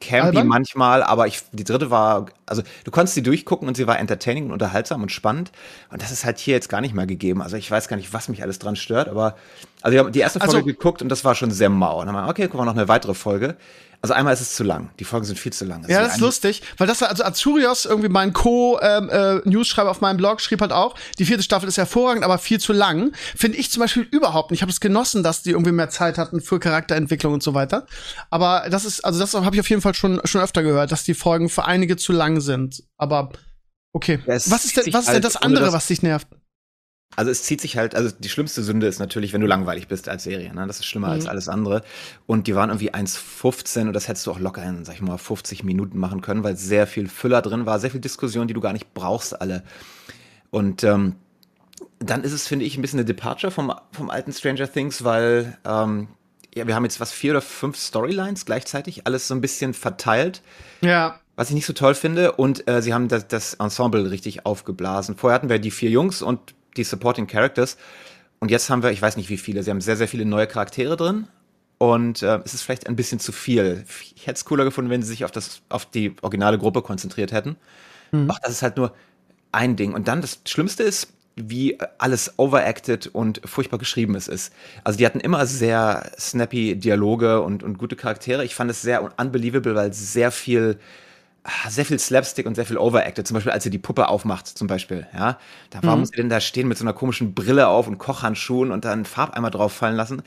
campy 0.00 0.28
Albern? 0.28 0.46
manchmal, 0.46 1.02
aber 1.02 1.26
ich, 1.26 1.42
die 1.52 1.64
dritte 1.64 1.90
war, 1.90 2.26
also 2.46 2.62
du 2.84 2.90
konntest 2.90 3.14
sie 3.14 3.22
durchgucken 3.22 3.68
und 3.68 3.76
sie 3.76 3.86
war 3.86 3.98
entertaining 3.98 4.46
und 4.46 4.52
unterhaltsam 4.52 5.02
und 5.02 5.12
spannend. 5.12 5.52
Und 5.90 6.02
das 6.02 6.10
ist 6.10 6.24
halt 6.24 6.38
hier 6.38 6.54
jetzt 6.54 6.68
gar 6.68 6.80
nicht 6.80 6.94
mehr 6.94 7.06
gegeben. 7.06 7.42
Also 7.42 7.56
ich 7.56 7.70
weiß 7.70 7.88
gar 7.88 7.96
nicht, 7.96 8.12
was 8.12 8.28
mich 8.28 8.42
alles 8.42 8.58
dran 8.58 8.76
stört, 8.76 9.08
aber 9.08 9.36
also 9.84 9.94
ich 9.94 9.98
habe 10.00 10.10
die 10.10 10.18
erste 10.20 10.40
Folge 10.40 10.54
Also- 10.56 10.66
geguckt 10.66 11.02
und 11.02 11.08
das 11.08 11.24
war 11.24 11.34
schon 11.34 11.50
sehr 11.50 11.68
mau. 11.68 12.00
Und 12.00 12.06
dann 12.06 12.16
haben 12.16 12.24
wir, 12.26 12.30
okay, 12.30 12.42
gucken 12.48 12.60
wir 12.60 12.64
noch 12.64 12.74
eine 12.76 12.88
weitere 12.88 13.14
Folge. 13.14 13.56
Also 14.02 14.12
einmal 14.12 14.34
ist 14.34 14.42
es 14.42 14.54
zu 14.54 14.64
lang. 14.64 14.90
Die 14.98 15.04
Folgen 15.04 15.24
sind 15.24 15.38
viel 15.38 15.52
zu 15.52 15.64
lang. 15.64 15.78
Also 15.82 15.90
Ja, 15.92 16.00
die 16.00 16.04
das 16.06 16.14
ist 16.16 16.20
lustig, 16.20 16.62
weil 16.76 16.86
das 16.86 17.00
war, 17.00 17.08
also 17.08 17.24
Azurios, 17.24 17.86
irgendwie 17.86 18.10
mein 18.10 18.34
Co-Newsschreiber 18.34 19.90
auf 19.90 20.00
meinem 20.02 20.18
Blog, 20.18 20.40
schrieb 20.42 20.60
halt 20.60 20.72
auch, 20.72 20.94
die 21.18 21.24
vierte 21.24 21.42
Staffel 21.42 21.68
ist 21.68 21.78
hervorragend, 21.78 22.22
aber 22.24 22.36
viel 22.38 22.60
zu 22.60 22.72
lang. 22.74 23.12
Finde 23.36 23.56
ich 23.58 23.70
zum 23.70 23.80
Beispiel 23.80 24.02
überhaupt 24.10 24.50
nicht. 24.50 24.58
Ich 24.58 24.62
habe 24.62 24.70
es 24.72 24.80
genossen, 24.80 25.22
dass 25.22 25.42
die 25.42 25.50
irgendwie 25.50 25.72
mehr 25.72 25.88
Zeit 25.88 26.18
hatten 26.18 26.40
für 26.42 26.58
Charakterentwicklung 26.60 27.32
und 27.32 27.42
so 27.42 27.54
weiter. 27.54 27.86
Aber 28.30 28.66
das 28.70 28.84
ist, 28.84 29.04
also 29.04 29.18
das 29.20 29.32
habe 29.34 29.56
ich 29.56 29.60
auf 29.60 29.70
jeden 29.70 29.80
Fall 29.82 29.94
schon, 29.94 30.20
schon 30.24 30.40
öfter 30.42 30.62
gehört, 30.62 30.92
dass 30.92 31.04
die 31.04 31.14
Folgen 31.14 31.48
für 31.48 31.64
einige 31.64 31.96
zu 31.96 32.12
lang 32.12 32.40
sind. 32.40 32.82
Aber 32.98 33.30
okay. 33.92 34.20
Ja, 34.26 34.34
es 34.34 34.50
was 34.50 34.64
ist 34.66 34.76
denn, 34.76 34.92
was 34.92 35.06
ist 35.06 35.14
denn 35.14 35.22
das 35.22 35.34
halt, 35.36 35.44
ohne 35.44 35.46
andere, 35.46 35.64
dass- 35.66 35.74
was 35.74 35.86
dich 35.86 36.02
nervt? 36.02 36.28
Also 37.16 37.30
es 37.30 37.44
zieht 37.44 37.60
sich 37.60 37.76
halt, 37.76 37.94
also 37.94 38.10
die 38.18 38.28
schlimmste 38.28 38.62
Sünde 38.62 38.88
ist 38.88 38.98
natürlich, 38.98 39.32
wenn 39.32 39.40
du 39.40 39.46
langweilig 39.46 39.86
bist 39.86 40.08
als 40.08 40.24
Serie. 40.24 40.52
Ne? 40.52 40.66
Das 40.66 40.80
ist 40.80 40.86
schlimmer 40.86 41.08
als 41.08 41.26
alles 41.26 41.48
andere. 41.48 41.82
Und 42.26 42.48
die 42.48 42.56
waren 42.56 42.70
irgendwie 42.70 42.92
1,15 42.92 43.82
und 43.82 43.92
das 43.92 44.08
hättest 44.08 44.26
du 44.26 44.32
auch 44.32 44.40
locker 44.40 44.64
in, 44.64 44.84
sag 44.84 44.96
ich 44.96 45.00
mal, 45.00 45.16
50 45.16 45.62
Minuten 45.62 45.98
machen 45.98 46.22
können, 46.22 46.42
weil 46.42 46.56
sehr 46.56 46.86
viel 46.88 47.08
Füller 47.08 47.40
drin 47.40 47.66
war, 47.66 47.78
sehr 47.78 47.90
viel 47.90 48.00
Diskussion, 48.00 48.48
die 48.48 48.54
du 48.54 48.60
gar 48.60 48.72
nicht 48.72 48.94
brauchst 48.94 49.40
alle. 49.40 49.62
Und 50.50 50.82
ähm, 50.82 51.14
dann 52.00 52.24
ist 52.24 52.32
es, 52.32 52.48
finde 52.48 52.64
ich, 52.64 52.76
ein 52.76 52.82
bisschen 52.82 52.98
eine 52.98 53.06
Departure 53.06 53.52
vom, 53.52 53.72
vom 53.92 54.10
alten 54.10 54.32
Stranger 54.32 54.70
Things, 54.70 55.04
weil 55.04 55.56
ähm, 55.64 56.08
ja, 56.54 56.66
wir 56.66 56.74
haben 56.74 56.84
jetzt 56.84 57.00
was, 57.00 57.12
vier 57.12 57.32
oder 57.32 57.40
fünf 57.40 57.76
Storylines 57.76 58.44
gleichzeitig, 58.44 59.06
alles 59.06 59.28
so 59.28 59.34
ein 59.34 59.40
bisschen 59.40 59.74
verteilt. 59.74 60.42
Ja. 60.80 61.18
Was 61.36 61.48
ich 61.48 61.54
nicht 61.54 61.66
so 61.66 61.72
toll 61.72 61.96
finde, 61.96 62.32
und 62.32 62.68
äh, 62.68 62.80
sie 62.80 62.94
haben 62.94 63.08
das, 63.08 63.26
das 63.26 63.54
Ensemble 63.54 64.10
richtig 64.10 64.46
aufgeblasen. 64.46 65.16
Vorher 65.16 65.34
hatten 65.34 65.48
wir 65.48 65.58
die 65.58 65.72
vier 65.72 65.90
Jungs 65.90 66.22
und 66.22 66.54
die 66.76 66.84
Supporting 66.84 67.26
Characters. 67.26 67.76
Und 68.40 68.50
jetzt 68.50 68.68
haben 68.70 68.82
wir, 68.82 68.90
ich 68.90 69.00
weiß 69.00 69.16
nicht 69.16 69.30
wie 69.30 69.38
viele, 69.38 69.62
sie 69.62 69.70
haben 69.70 69.80
sehr, 69.80 69.96
sehr 69.96 70.08
viele 70.08 70.24
neue 70.24 70.46
Charaktere 70.46 70.96
drin. 70.96 71.28
Und 71.78 72.22
äh, 72.22 72.40
es 72.44 72.54
ist 72.54 72.62
vielleicht 72.62 72.86
ein 72.86 72.96
bisschen 72.96 73.18
zu 73.18 73.32
viel. 73.32 73.84
Ich 74.14 74.26
hätte 74.26 74.36
es 74.36 74.44
cooler 74.44 74.64
gefunden, 74.64 74.90
wenn 74.90 75.02
sie 75.02 75.08
sich 75.08 75.24
auf, 75.24 75.30
das, 75.30 75.60
auf 75.68 75.86
die 75.86 76.14
originale 76.22 76.58
Gruppe 76.58 76.82
konzentriert 76.82 77.32
hätten. 77.32 77.56
Ach, 78.30 78.38
das 78.40 78.52
ist 78.52 78.62
halt 78.62 78.76
nur 78.76 78.94
ein 79.52 79.76
Ding. 79.76 79.92
Und 79.92 80.08
dann 80.08 80.20
das 80.20 80.40
Schlimmste 80.46 80.82
ist, 80.82 81.08
wie 81.36 81.78
alles 81.98 82.34
overacted 82.38 83.08
und 83.08 83.40
furchtbar 83.44 83.78
geschrieben 83.78 84.14
es 84.14 84.28
ist. 84.28 84.52
Also 84.84 84.98
die 84.98 85.06
hatten 85.06 85.20
immer 85.20 85.46
sehr 85.46 86.12
snappy 86.18 86.76
Dialoge 86.76 87.42
und, 87.42 87.62
und 87.62 87.76
gute 87.76 87.96
Charaktere. 87.96 88.44
Ich 88.44 88.54
fand 88.54 88.70
es 88.70 88.82
sehr 88.82 89.02
unbelievable, 89.18 89.74
weil 89.74 89.92
sehr 89.92 90.30
viel 90.30 90.78
sehr 91.68 91.84
viel 91.84 91.98
Slapstick 91.98 92.46
und 92.46 92.54
sehr 92.54 92.64
viel 92.66 92.78
Overacted. 92.78 93.26
Zum 93.26 93.34
Beispiel, 93.34 93.52
als 93.52 93.64
sie 93.64 93.70
die 93.70 93.78
Puppe 93.78 94.08
aufmacht, 94.08 94.46
zum 94.46 94.66
Beispiel, 94.66 95.06
ja. 95.14 95.38
Da, 95.70 95.80
warum 95.84 96.00
muss 96.00 96.08
sie 96.10 96.16
denn 96.16 96.28
da 96.30 96.40
stehen 96.40 96.68
mit 96.68 96.78
so 96.78 96.84
einer 96.84 96.94
komischen 96.94 97.34
Brille 97.34 97.68
auf 97.68 97.86
und 97.86 97.98
Kochhandschuhen 97.98 98.70
und 98.70 98.84
dann 98.84 99.04
Farbeimer 99.04 99.50
drauf 99.50 99.72
fallen 99.72 99.96
lassen? 99.96 100.22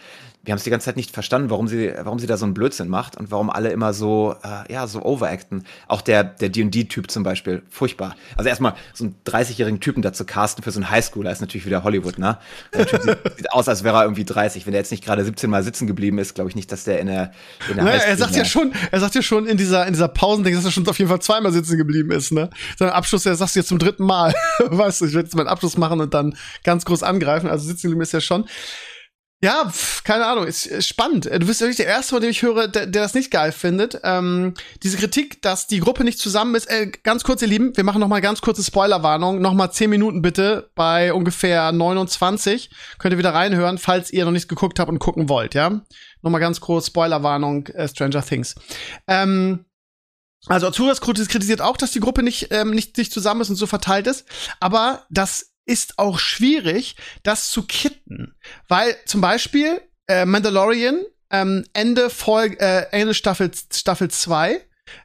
Wir 0.48 0.54
haben 0.54 0.60
es 0.60 0.64
die 0.64 0.70
ganze 0.70 0.86
Zeit 0.86 0.96
nicht 0.96 1.12
verstanden, 1.12 1.50
warum 1.50 1.68
sie, 1.68 1.92
warum 2.04 2.20
sie 2.20 2.26
da 2.26 2.38
so 2.38 2.46
einen 2.46 2.54
Blödsinn 2.54 2.88
macht 2.88 3.18
und 3.18 3.32
warum 3.32 3.50
alle 3.50 3.70
immer 3.72 3.92
so, 3.92 4.34
äh, 4.46 4.72
ja, 4.72 4.88
so 4.88 5.04
overacten. 5.04 5.66
Auch 5.90 6.00
der, 6.00 6.24
der 6.24 6.48
D&D-Typ 6.48 7.12
zum 7.12 7.24
Beispiel, 7.24 7.64
furchtbar. 7.70 8.16
Also 8.38 8.48
erstmal 8.48 8.76
so 8.94 9.04
einen 9.04 9.16
30-jährigen 9.26 9.82
Typen 9.82 10.02
dazu 10.02 10.24
casten 10.24 10.64
für 10.64 10.72
so 10.72 10.80
einen 10.80 10.90
Highschooler 10.90 11.34
ist 11.34 11.42
natürlich 11.42 11.66
wieder 11.66 11.84
Hollywood, 11.84 12.18
ne? 12.18 12.38
Der 12.74 12.88
Typ 12.88 13.02
sieht, 13.02 13.18
sieht 13.38 13.52
aus, 13.52 13.68
als 13.68 13.84
wäre 13.84 13.98
er 13.98 14.04
irgendwie 14.04 14.24
30. 14.24 14.66
Wenn 14.66 14.72
der 14.72 14.80
jetzt 14.80 14.92
nicht 14.92 15.04
gerade 15.04 15.26
17 15.26 15.50
Mal 15.50 15.64
sitzen 15.64 15.86
geblieben 15.86 16.18
ist, 16.18 16.34
glaube 16.34 16.50
ich 16.50 16.56
nicht, 16.56 16.72
dass 16.72 16.86
der 16.86 17.02
in 17.02 17.08
der, 17.08 17.34
in 17.70 17.76
der 17.76 17.84
Naja, 17.84 18.04
er 18.04 18.16
sagt 18.16 18.38
ja 18.38 18.46
schon, 18.46 18.72
er 18.90 19.02
sagt 19.02 19.16
ja 19.16 19.22
schon 19.22 19.48
in 19.48 19.58
dieser, 19.58 19.86
in 19.86 19.92
dieser 19.92 20.08
Pausending, 20.08 20.56
dass 20.56 20.64
er 20.64 20.72
schon 20.72 20.88
auf 20.88 20.98
jeden 20.98 21.10
Fall 21.10 21.22
zweimal 21.22 21.52
sitzen 21.52 21.78
geblieben 21.78 22.12
ist, 22.12 22.32
ne? 22.32 22.50
Sein 22.80 22.88
Abschluss, 22.88 23.26
er 23.26 23.36
sagt 23.36 23.54
jetzt 23.56 23.68
zum 23.68 23.80
dritten 23.80 24.06
Mal. 24.06 24.34
weißt 24.66 25.02
du, 25.02 25.08
ich 25.08 25.14
werde 25.14 25.26
jetzt 25.26 25.36
meinen 25.36 25.50
Abschluss 25.50 25.76
machen 25.76 26.00
und 26.00 26.14
dann 26.14 26.38
ganz 26.64 26.86
groß 26.86 27.04
angreifen. 27.04 27.50
Also 27.50 27.68
sitzen 27.68 27.88
geblieben 27.88 28.04
ist 28.04 28.14
er 28.14 28.22
schon. 28.22 28.46
Ja, 29.40 29.70
pf, 29.70 30.04
keine 30.04 30.26
Ahnung, 30.26 30.48
ist, 30.48 30.84
spannend. 30.84 31.26
Du 31.26 31.46
bist 31.46 31.62
wirklich 31.62 31.78
der 31.78 31.86
Erste, 31.86 32.16
von 32.16 32.22
dem 32.22 32.32
ich 32.32 32.42
höre, 32.42 32.68
der, 32.68 32.88
der 32.88 33.04
das 33.04 33.14
nicht 33.14 33.30
geil 33.30 33.52
findet. 33.52 34.00
Ähm, 34.04 34.56
diese 34.82 34.98
Kritik, 34.98 35.44
dass 35.44 35.68
die 35.68 35.80
Gruppe 35.80 36.04
nicht 36.04 36.18
zusammen 36.18 36.56
ist, 36.56 36.66
äh, 36.66 36.88
ganz 37.04 37.24
kurz, 37.24 37.44
ihr 37.44 37.48
Lieben, 37.48 37.78
wir 37.78 37.84
machen 37.84 38.00
noch 38.00 38.08
mal 38.08 38.20
ganz 38.20 38.42
kurze 38.42 38.64
Spoilerwarnung. 38.64 39.40
Noch 39.40 39.54
mal 39.54 39.70
zehn 39.70 39.92
Minuten 39.92 40.24
bitte 40.24 40.72
bei 40.74 41.14
ungefähr 41.14 41.72
29. 41.72 42.72
Könnt 42.98 43.14
ihr 43.14 43.20
wieder 43.20 43.36
reinhören, 43.36 43.78
falls 43.78 44.12
ihr 44.12 44.26
noch 44.26 44.32
nicht 44.32 44.48
geguckt 44.48 44.80
habt 44.80 44.90
und 44.90 44.98
gucken 44.98 45.30
wollt, 45.30 45.54
ja? 45.54 45.70
Noch 46.24 46.32
mal 46.32 46.40
ganz 46.40 46.60
kurz 46.60 46.88
Spoilerwarnung, 46.88 47.68
äh, 47.68 47.88
Stranger 47.88 48.26
Things. 48.26 48.56
Ähm, 49.08 49.66
also 50.48 50.68
Azuras 50.68 51.00
kritisiert 51.00 51.62
auch, 51.62 51.78
dass 51.78 51.92
die 51.92 52.00
Gruppe 52.00 52.24
nicht, 52.24 52.48
ähm, 52.52 52.72
nicht, 52.72 52.98
nicht 52.98 53.12
zusammen 53.12 53.42
ist 53.42 53.50
und 53.52 53.56
so 53.56 53.68
verteilt 53.68 54.08
ist. 54.08 54.26
Aber 54.60 55.06
das 55.12 55.52
ist 55.68 56.00
auch 56.00 56.18
schwierig, 56.18 56.96
das 57.24 57.52
zu 57.52 57.64
kitten. 57.64 58.34
Weil 58.68 58.96
zum 59.06 59.22
Beispiel 59.22 59.82
äh, 60.08 60.26
Mandalorian, 60.26 61.04
ähm, 61.30 61.66
Ende, 61.74 62.10
Folge, 62.10 62.60
äh, 62.60 62.88
Ende 62.92 63.14
Staffel, 63.14 63.52
Staffel 63.72 64.10
2, 64.10 64.62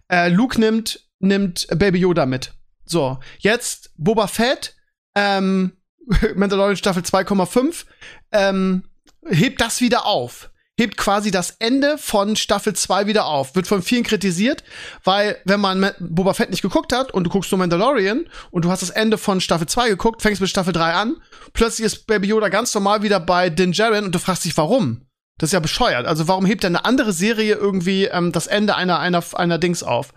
äh, 0.08 0.28
Luke 0.28 0.58
nimmt, 0.58 1.06
nimmt 1.18 1.66
Baby 1.76 1.98
Yoda 1.98 2.24
mit. 2.24 2.54
So, 2.84 3.18
jetzt 3.38 3.92
Boba 3.96 4.28
Fett, 4.28 4.76
ähm, 5.14 5.76
Mandalorian 6.34 6.76
Staffel 6.76 7.02
2,5, 7.02 7.84
ähm, 8.30 8.84
hebt 9.28 9.60
das 9.60 9.80
wieder 9.80 10.06
auf 10.06 10.51
hebt 10.82 10.96
quasi 10.96 11.30
das 11.30 11.56
Ende 11.58 11.96
von 11.96 12.36
Staffel 12.36 12.74
2 12.74 13.06
wieder 13.06 13.26
auf. 13.26 13.54
Wird 13.54 13.66
von 13.66 13.82
vielen 13.82 14.02
kritisiert, 14.02 14.62
weil 15.04 15.38
wenn 15.44 15.60
man 15.60 15.92
Boba 15.98 16.34
Fett 16.34 16.50
nicht 16.50 16.62
geguckt 16.62 16.92
hat 16.92 17.12
und 17.12 17.24
du 17.24 17.30
guckst 17.30 17.50
nur 17.50 17.58
Mandalorian 17.58 18.26
und 18.50 18.64
du 18.64 18.70
hast 18.70 18.82
das 18.82 18.90
Ende 18.90 19.16
von 19.16 19.40
Staffel 19.40 19.66
2 19.66 19.88
geguckt, 19.90 20.22
fängst 20.22 20.40
mit 20.40 20.50
Staffel 20.50 20.72
3 20.72 20.92
an, 20.92 21.16
plötzlich 21.52 21.86
ist 21.86 22.06
Baby 22.06 22.28
Yoda 22.28 22.48
ganz 22.48 22.74
normal 22.74 23.02
wieder 23.02 23.20
bei 23.20 23.48
Din 23.48 23.72
Djarin 23.72 24.04
und 24.04 24.14
du 24.14 24.18
fragst 24.18 24.44
dich, 24.44 24.56
warum? 24.56 25.06
Das 25.38 25.48
ist 25.48 25.54
ja 25.54 25.60
bescheuert. 25.60 26.06
Also 26.06 26.28
warum 26.28 26.44
hebt 26.44 26.62
denn 26.62 26.76
eine 26.76 26.84
andere 26.84 27.12
Serie 27.12 27.54
irgendwie 27.54 28.04
ähm, 28.04 28.32
das 28.32 28.46
Ende 28.46 28.76
einer, 28.76 28.98
einer, 28.98 29.24
einer 29.34 29.58
Dings 29.58 29.82
auf? 29.82 30.12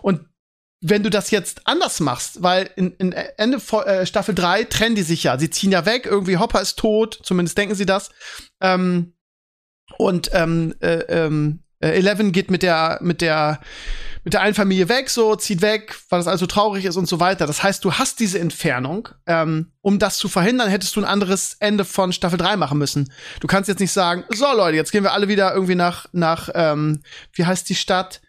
Und 0.00 0.20
wenn 0.82 1.02
du 1.02 1.10
das 1.10 1.30
jetzt 1.30 1.66
anders 1.66 2.00
machst, 2.00 2.42
weil 2.42 2.70
in, 2.76 2.92
in 2.96 3.12
Ende 3.12 3.58
äh, 3.84 4.06
Staffel 4.06 4.34
3 4.34 4.64
trennen 4.64 4.94
die 4.94 5.02
sich 5.02 5.24
ja. 5.24 5.38
Sie 5.38 5.50
ziehen 5.50 5.72
ja 5.72 5.84
weg, 5.84 6.06
irgendwie 6.06 6.38
Hopper 6.38 6.62
ist 6.62 6.78
tot, 6.78 7.20
zumindest 7.22 7.58
denken 7.58 7.74
sie 7.74 7.84
das. 7.84 8.10
Ähm, 8.62 9.12
und 9.98 10.30
ähm, 10.32 10.74
äh, 10.80 11.00
ähm, 11.08 11.60
äh, 11.80 11.88
Eleven 11.88 12.32
geht 12.32 12.50
mit 12.50 12.62
der, 12.62 12.98
mit 13.02 13.20
der, 13.20 13.60
mit 14.22 14.34
der 14.34 14.42
einen 14.42 14.54
Familie 14.54 14.88
weg, 14.88 15.08
so, 15.08 15.34
zieht 15.34 15.62
weg, 15.62 15.96
weil 16.10 16.20
das 16.20 16.28
also 16.28 16.46
traurig 16.46 16.84
ist 16.84 16.96
und 16.96 17.06
so 17.06 17.20
weiter. 17.20 17.46
Das 17.46 17.62
heißt, 17.62 17.84
du 17.84 17.94
hast 17.94 18.20
diese 18.20 18.38
Entfernung. 18.38 19.08
Ähm, 19.26 19.72
um 19.80 19.98
das 19.98 20.18
zu 20.18 20.28
verhindern, 20.28 20.68
hättest 20.68 20.94
du 20.96 21.00
ein 21.00 21.06
anderes 21.06 21.56
Ende 21.58 21.84
von 21.84 22.12
Staffel 22.12 22.38
3 22.38 22.56
machen 22.56 22.78
müssen. 22.78 23.10
Du 23.40 23.46
kannst 23.46 23.68
jetzt 23.68 23.80
nicht 23.80 23.92
sagen, 23.92 24.24
so 24.30 24.46
Leute, 24.54 24.76
jetzt 24.76 24.92
gehen 24.92 25.04
wir 25.04 25.12
alle 25.12 25.28
wieder 25.28 25.54
irgendwie 25.54 25.74
nach, 25.74 26.06
nach, 26.12 26.50
ähm, 26.54 27.02
wie 27.32 27.46
heißt 27.46 27.68
die 27.68 27.74
Stadt? 27.74 28.20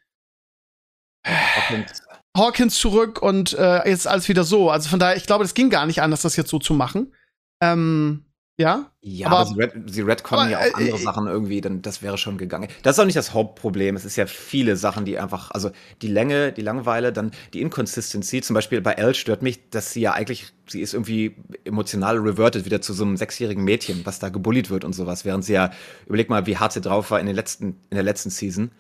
Hawkins. 1.25 2.01
Hawkins 2.35 2.75
zurück 2.75 3.21
und 3.21 3.53
äh, 3.53 3.87
jetzt 3.89 4.07
alles 4.07 4.29
wieder 4.29 4.45
so. 4.45 4.69
Also 4.69 4.89
von 4.89 4.99
daher, 4.99 5.17
ich 5.17 5.25
glaube, 5.25 5.43
das 5.43 5.53
ging 5.53 5.69
gar 5.69 5.85
nicht 5.85 6.01
anders, 6.01 6.21
das 6.21 6.37
jetzt 6.37 6.49
so 6.49 6.59
zu 6.59 6.73
machen. 6.73 7.13
Ähm, 7.61 8.30
ja? 8.61 8.91
Ja, 9.01 9.27
aber, 9.27 9.39
aber 9.39 9.45
sie, 9.47 9.59
red, 9.59 9.73
sie 9.87 10.01
retconnen 10.01 10.51
ja 10.51 10.59
auch 10.59 10.63
äh, 10.63 10.73
andere 10.73 10.97
äh, 10.97 11.01
Sachen 11.01 11.27
irgendwie, 11.27 11.59
dann 11.59 11.81
das 11.81 12.01
wäre 12.01 12.17
schon 12.17 12.37
gegangen. 12.37 12.69
Das 12.83 12.95
ist 12.95 12.99
auch 12.99 13.05
nicht 13.05 13.17
das 13.17 13.33
Hauptproblem. 13.33 13.95
Es 13.95 14.05
ist 14.05 14.15
ja 14.15 14.27
viele 14.27 14.75
Sachen, 14.75 15.05
die 15.05 15.19
einfach, 15.19 15.51
also 15.51 15.71
die 16.01 16.07
Länge, 16.07 16.51
die 16.51 16.61
Langeweile, 16.61 17.11
dann 17.11 17.31
die 17.53 17.61
Inconsistency. 17.61 18.41
Zum 18.41 18.53
Beispiel 18.53 18.79
bei 18.79 18.93
Elle 18.93 19.13
stört 19.13 19.41
mich, 19.41 19.69
dass 19.71 19.91
sie 19.91 20.01
ja 20.01 20.13
eigentlich, 20.13 20.53
sie 20.67 20.81
ist 20.81 20.93
irgendwie 20.93 21.35
emotional 21.65 22.17
reverted 22.17 22.65
wieder 22.65 22.81
zu 22.81 22.93
so 22.93 23.03
einem 23.03 23.17
sechsjährigen 23.17 23.63
Mädchen, 23.63 24.05
was 24.05 24.19
da 24.19 24.29
gebullied 24.29 24.69
wird 24.69 24.85
und 24.85 24.93
sowas, 24.93 25.25
während 25.25 25.43
sie 25.43 25.53
ja, 25.53 25.71
überleg 26.05 26.29
mal, 26.29 26.45
wie 26.45 26.57
hart 26.57 26.73
sie 26.73 26.81
drauf 26.81 27.11
war 27.11 27.19
in, 27.19 27.25
den 27.25 27.35
letzten, 27.35 27.77
in 27.89 27.95
der 27.95 28.03
letzten 28.03 28.29
Season. 28.29 28.71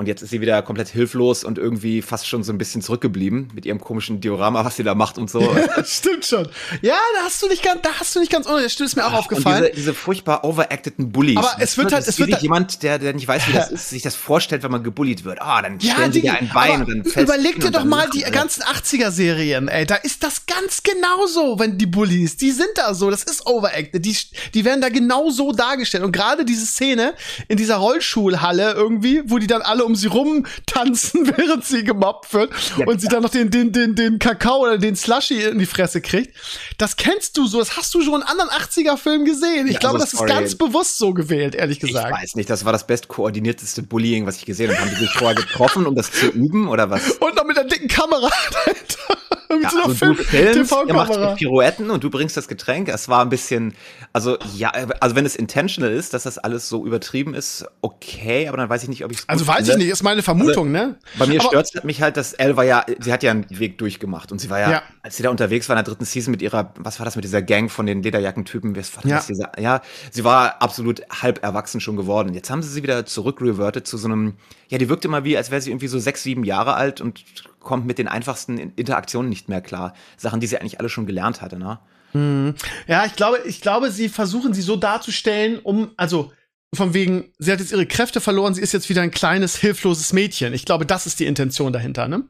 Und 0.00 0.06
jetzt 0.06 0.22
ist 0.22 0.30
sie 0.30 0.40
wieder 0.40 0.62
komplett 0.62 0.88
hilflos 0.88 1.44
und 1.44 1.58
irgendwie 1.58 2.00
fast 2.00 2.26
schon 2.26 2.42
so 2.42 2.54
ein 2.54 2.56
bisschen 2.56 2.80
zurückgeblieben 2.80 3.48
mit 3.54 3.66
ihrem 3.66 3.78
komischen 3.78 4.22
Diorama, 4.22 4.64
was 4.64 4.76
sie 4.76 4.82
da 4.82 4.94
macht 4.94 5.18
und 5.18 5.28
so. 5.28 5.42
Ja, 5.42 5.84
stimmt 5.84 6.24
schon. 6.24 6.48
Ja, 6.80 6.96
da 7.18 7.24
hast 7.24 7.42
du 7.42 7.48
nicht 7.48 7.62
ganz, 7.62 7.82
da 7.82 7.90
hast 8.00 8.16
du 8.16 8.20
nicht 8.20 8.32
ganz 8.32 8.46
ohne. 8.48 8.62
Das 8.62 8.80
ist 8.80 8.96
mir 8.96 9.04
auch 9.04 9.12
aufgefallen. 9.12 9.64
Diese, 9.64 9.76
diese, 9.76 9.92
furchtbar 9.92 10.42
overacteden 10.42 11.12
Bullies. 11.12 11.36
Aber 11.36 11.54
es 11.58 11.76
wird 11.76 11.92
halt, 11.92 12.08
es 12.08 12.18
wird 12.18 12.32
halt 12.32 12.42
jemand, 12.42 12.82
der, 12.82 12.98
der 12.98 13.12
nicht 13.12 13.28
weiß, 13.28 13.46
wie 13.48 13.52
das 13.52 13.70
ist, 13.72 13.90
sich 13.90 14.00
das 14.00 14.14
vorstellt, 14.14 14.62
wenn 14.62 14.70
man 14.70 14.82
gebullied 14.82 15.26
wird. 15.26 15.42
Ah, 15.42 15.60
dann 15.60 15.78
ja, 15.80 15.92
stellen 15.92 16.12
sie 16.12 16.22
dir 16.22 16.32
ein 16.32 16.48
Bein 16.48 16.80
und 16.80 16.88
dann 16.88 17.04
fällt 17.04 17.28
Überleg 17.28 17.60
dir 17.60 17.70
doch 17.70 17.84
mal 17.84 18.08
die 18.08 18.22
ganzen 18.22 18.62
80er-Serien, 18.62 19.68
ey. 19.68 19.84
Da 19.84 19.96
ist 19.96 20.22
das 20.22 20.46
ganz 20.46 20.82
genauso, 20.82 21.58
wenn 21.58 21.76
die 21.76 21.84
Bullies, 21.84 22.38
die 22.38 22.52
sind 22.52 22.70
da 22.76 22.94
so. 22.94 23.10
Das 23.10 23.22
ist 23.22 23.46
overacted. 23.46 24.02
Die, 24.02 24.16
die 24.54 24.64
werden 24.64 24.80
da 24.80 24.88
genau 24.88 25.28
so 25.28 25.52
dargestellt. 25.52 26.04
Und 26.04 26.12
gerade 26.12 26.46
diese 26.46 26.64
Szene 26.64 27.12
in 27.48 27.58
dieser 27.58 27.76
Rollschulhalle 27.76 28.72
irgendwie, 28.72 29.20
wo 29.26 29.36
die 29.36 29.46
dann 29.46 29.60
alle 29.60 29.89
um 29.89 29.89
sie 29.94 30.08
rumtanzen, 30.08 31.32
während 31.36 31.64
sie 31.64 31.84
gemobbt 31.84 32.32
wird 32.32 32.52
ja, 32.76 32.86
und 32.86 33.00
sie 33.00 33.08
dann 33.08 33.22
noch 33.22 33.30
den, 33.30 33.50
den, 33.50 33.72
den, 33.72 33.94
den 33.94 34.18
Kakao 34.18 34.62
oder 34.62 34.78
den 34.78 34.96
Slushy 34.96 35.42
in 35.42 35.58
die 35.58 35.66
Fresse 35.66 36.00
kriegt. 36.00 36.36
Das 36.78 36.96
kennst 36.96 37.36
du 37.36 37.46
so, 37.46 37.58
das 37.58 37.76
hast 37.76 37.94
du 37.94 38.02
schon 38.02 38.20
in 38.20 38.22
anderen 38.22 38.50
80er-Filmen 38.50 39.24
gesehen. 39.24 39.66
Ich 39.66 39.74
ja, 39.74 39.78
glaube, 39.80 40.00
also, 40.00 40.04
das 40.04 40.12
sorry. 40.12 40.30
ist 40.30 40.36
ganz 40.36 40.54
bewusst 40.56 40.98
so 40.98 41.14
gewählt, 41.14 41.54
ehrlich 41.54 41.80
gesagt. 41.80 42.10
Ich 42.14 42.22
weiß 42.22 42.34
nicht, 42.36 42.50
das 42.50 42.64
war 42.64 42.72
das 42.72 42.86
bestkoordinierteste 42.86 43.82
Bullying, 43.82 44.26
was 44.26 44.36
ich 44.36 44.46
gesehen 44.46 44.70
habe. 44.70 44.80
Haben 44.80 44.90
die 44.90 44.96
sich 44.96 45.10
vorher 45.10 45.36
getroffen, 45.36 45.86
um 45.86 45.94
das 45.94 46.10
zu 46.10 46.26
üben 46.26 46.68
oder 46.68 46.90
was? 46.90 47.12
Und 47.12 47.36
noch 47.36 47.44
mit 47.44 47.58
einer 47.58 47.68
dicken 47.68 47.88
Kamera 47.88 48.30
mit 49.56 49.64
ja, 49.64 49.70
so 49.70 49.76
einer 49.76 49.86
also 49.86 49.96
Film 49.96 50.86
ihr 50.86 50.94
macht 50.94 51.36
Pirouetten 51.36 51.90
und 51.90 52.04
du 52.04 52.10
bringst 52.10 52.36
das 52.36 52.48
Getränk. 52.48 52.88
Es 52.88 53.08
war 53.08 53.22
ein 53.22 53.28
bisschen, 53.28 53.74
also 54.12 54.38
ja, 54.56 54.70
also 55.00 55.16
wenn 55.16 55.26
es 55.26 55.36
intentional 55.36 55.90
ist, 55.90 56.14
dass 56.14 56.24
das 56.24 56.38
alles 56.38 56.68
so 56.68 56.86
übertrieben 56.86 57.34
ist, 57.34 57.64
okay, 57.80 58.48
aber 58.48 58.56
dann 58.56 58.68
weiß 58.68 58.82
ich 58.82 58.88
nicht, 58.88 59.04
ob 59.04 59.12
ich 59.12 59.18
Also 59.26 59.46
weiß 59.46 59.56
finde. 59.56 59.72
ich 59.72 59.78
nicht, 59.78 59.88
ist 59.88 60.02
meine 60.02 60.22
Vermutung, 60.22 60.74
also, 60.74 60.86
ne? 60.86 60.96
Bei 61.18 61.26
mir 61.26 61.40
stört 61.40 61.66
es 61.74 61.84
mich 61.84 62.02
halt, 62.02 62.16
dass 62.16 62.32
Elle 62.32 62.56
war 62.56 62.64
ja, 62.64 62.84
sie 62.98 63.12
hat 63.12 63.22
ja 63.22 63.30
einen 63.30 63.46
Weg 63.50 63.78
durchgemacht 63.78 64.32
und 64.32 64.38
sie 64.38 64.50
war 64.50 64.60
ja, 64.60 64.70
ja, 64.70 64.82
als 65.02 65.16
sie 65.16 65.22
da 65.22 65.30
unterwegs 65.30 65.68
war 65.68 65.76
in 65.76 65.84
der 65.84 65.90
dritten 65.92 66.04
Season 66.04 66.30
mit 66.30 66.42
ihrer, 66.42 66.72
was 66.78 66.98
war 67.00 67.04
das 67.04 67.16
mit 67.16 67.24
dieser 67.24 67.42
Gang 67.42 67.70
von 67.70 67.86
den 67.86 68.02
Lederjackentypen, 68.02 68.76
was 68.76 68.94
war 68.96 69.02
das, 69.02 69.28
ja. 69.28 69.34
Dieser, 69.34 69.60
ja, 69.60 69.82
sie 70.10 70.24
war 70.24 70.62
absolut 70.62 71.02
halb 71.22 71.42
erwachsen 71.42 71.80
schon 71.80 71.96
geworden. 71.96 72.34
Jetzt 72.34 72.50
haben 72.50 72.62
sie 72.62 72.68
sie 72.68 72.82
wieder 72.82 73.06
zurückrevertet 73.06 73.86
zu 73.86 73.96
so 73.96 74.08
einem, 74.08 74.34
ja, 74.68 74.78
die 74.78 74.88
wirkte 74.88 75.08
immer 75.08 75.24
wie, 75.24 75.36
als 75.36 75.50
wäre 75.50 75.60
sie 75.60 75.70
irgendwie 75.70 75.88
so 75.88 75.98
sechs, 75.98 76.22
sieben 76.22 76.44
Jahre 76.44 76.74
alt 76.74 77.00
und 77.00 77.24
kommt 77.60 77.86
mit 77.86 77.98
den 77.98 78.08
einfachsten 78.08 78.58
Interaktionen 78.58 79.28
nicht 79.28 79.48
mehr 79.48 79.60
klar. 79.60 79.94
Sachen, 80.16 80.40
die 80.40 80.46
sie 80.46 80.58
eigentlich 80.58 80.80
alle 80.80 80.88
schon 80.88 81.06
gelernt 81.06 81.40
hatte, 81.42 81.58
ne? 81.58 81.78
Hm. 82.12 82.54
Ja, 82.88 83.04
ich 83.04 83.14
glaube, 83.14 83.38
ich 83.44 83.60
glaube, 83.60 83.90
sie 83.90 84.08
versuchen 84.08 84.52
sie 84.52 84.62
so 84.62 84.76
darzustellen, 84.76 85.60
um, 85.60 85.92
also 85.96 86.32
von 86.74 86.94
wegen, 86.94 87.32
sie 87.38 87.52
hat 87.52 87.60
jetzt 87.60 87.72
ihre 87.72 87.86
Kräfte 87.86 88.20
verloren, 88.20 88.54
sie 88.54 88.62
ist 88.62 88.72
jetzt 88.72 88.88
wieder 88.88 89.02
ein 89.02 89.10
kleines, 89.10 89.56
hilfloses 89.56 90.12
Mädchen. 90.12 90.52
Ich 90.52 90.64
glaube, 90.64 90.86
das 90.86 91.06
ist 91.06 91.20
die 91.20 91.26
Intention 91.26 91.72
dahinter, 91.72 92.08
ne? 92.08 92.24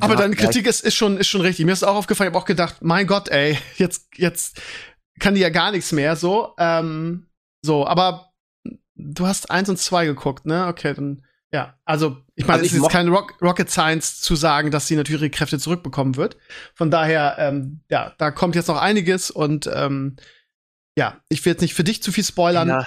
Aber 0.00 0.14
ja, 0.14 0.20
deine 0.20 0.36
Kritik 0.36 0.66
ist, 0.66 0.82
ist, 0.82 0.94
schon, 0.94 1.16
ist 1.16 1.28
schon 1.28 1.40
richtig. 1.40 1.64
Mir 1.64 1.72
ist 1.72 1.82
auch 1.82 1.96
aufgefallen, 1.96 2.28
ich 2.28 2.34
habe 2.34 2.42
auch 2.42 2.46
gedacht, 2.46 2.76
mein 2.80 3.06
Gott, 3.06 3.28
ey, 3.30 3.58
jetzt, 3.76 4.08
jetzt 4.16 4.60
kann 5.18 5.34
die 5.34 5.40
ja 5.40 5.50
gar 5.50 5.72
nichts 5.72 5.92
mehr, 5.92 6.14
so. 6.16 6.54
Ähm, 6.58 7.26
so, 7.62 7.86
aber 7.86 8.32
du 8.94 9.26
hast 9.26 9.50
eins 9.50 9.68
und 9.68 9.78
zwei 9.78 10.06
geguckt, 10.06 10.46
ne? 10.46 10.66
Okay, 10.66 10.94
dann 10.94 11.22
ja, 11.52 11.78
also 11.84 12.18
ich 12.38 12.46
meine, 12.46 12.62
also 12.62 12.66
es 12.66 12.72
ist 12.72 12.82
jetzt 12.82 12.92
keine 12.92 13.10
Rock 13.10 13.34
Rocket 13.42 13.68
Science 13.68 14.20
zu 14.20 14.36
sagen, 14.36 14.70
dass 14.70 14.86
sie 14.86 14.94
natürlich 14.94 15.22
ihre 15.22 15.30
Kräfte 15.30 15.58
zurückbekommen 15.58 16.16
wird. 16.16 16.36
Von 16.74 16.90
daher, 16.90 17.34
ähm, 17.38 17.80
ja, 17.90 18.14
da 18.16 18.30
kommt 18.30 18.54
jetzt 18.54 18.68
noch 18.68 18.80
einiges 18.80 19.30
und 19.30 19.68
ähm, 19.74 20.16
ja, 20.96 21.20
ich 21.28 21.44
will 21.44 21.52
jetzt 21.52 21.62
nicht 21.62 21.74
für 21.74 21.82
dich 21.82 22.00
zu 22.00 22.12
viel 22.12 22.22
spoilern. 22.22 22.68
Ja. 22.68 22.86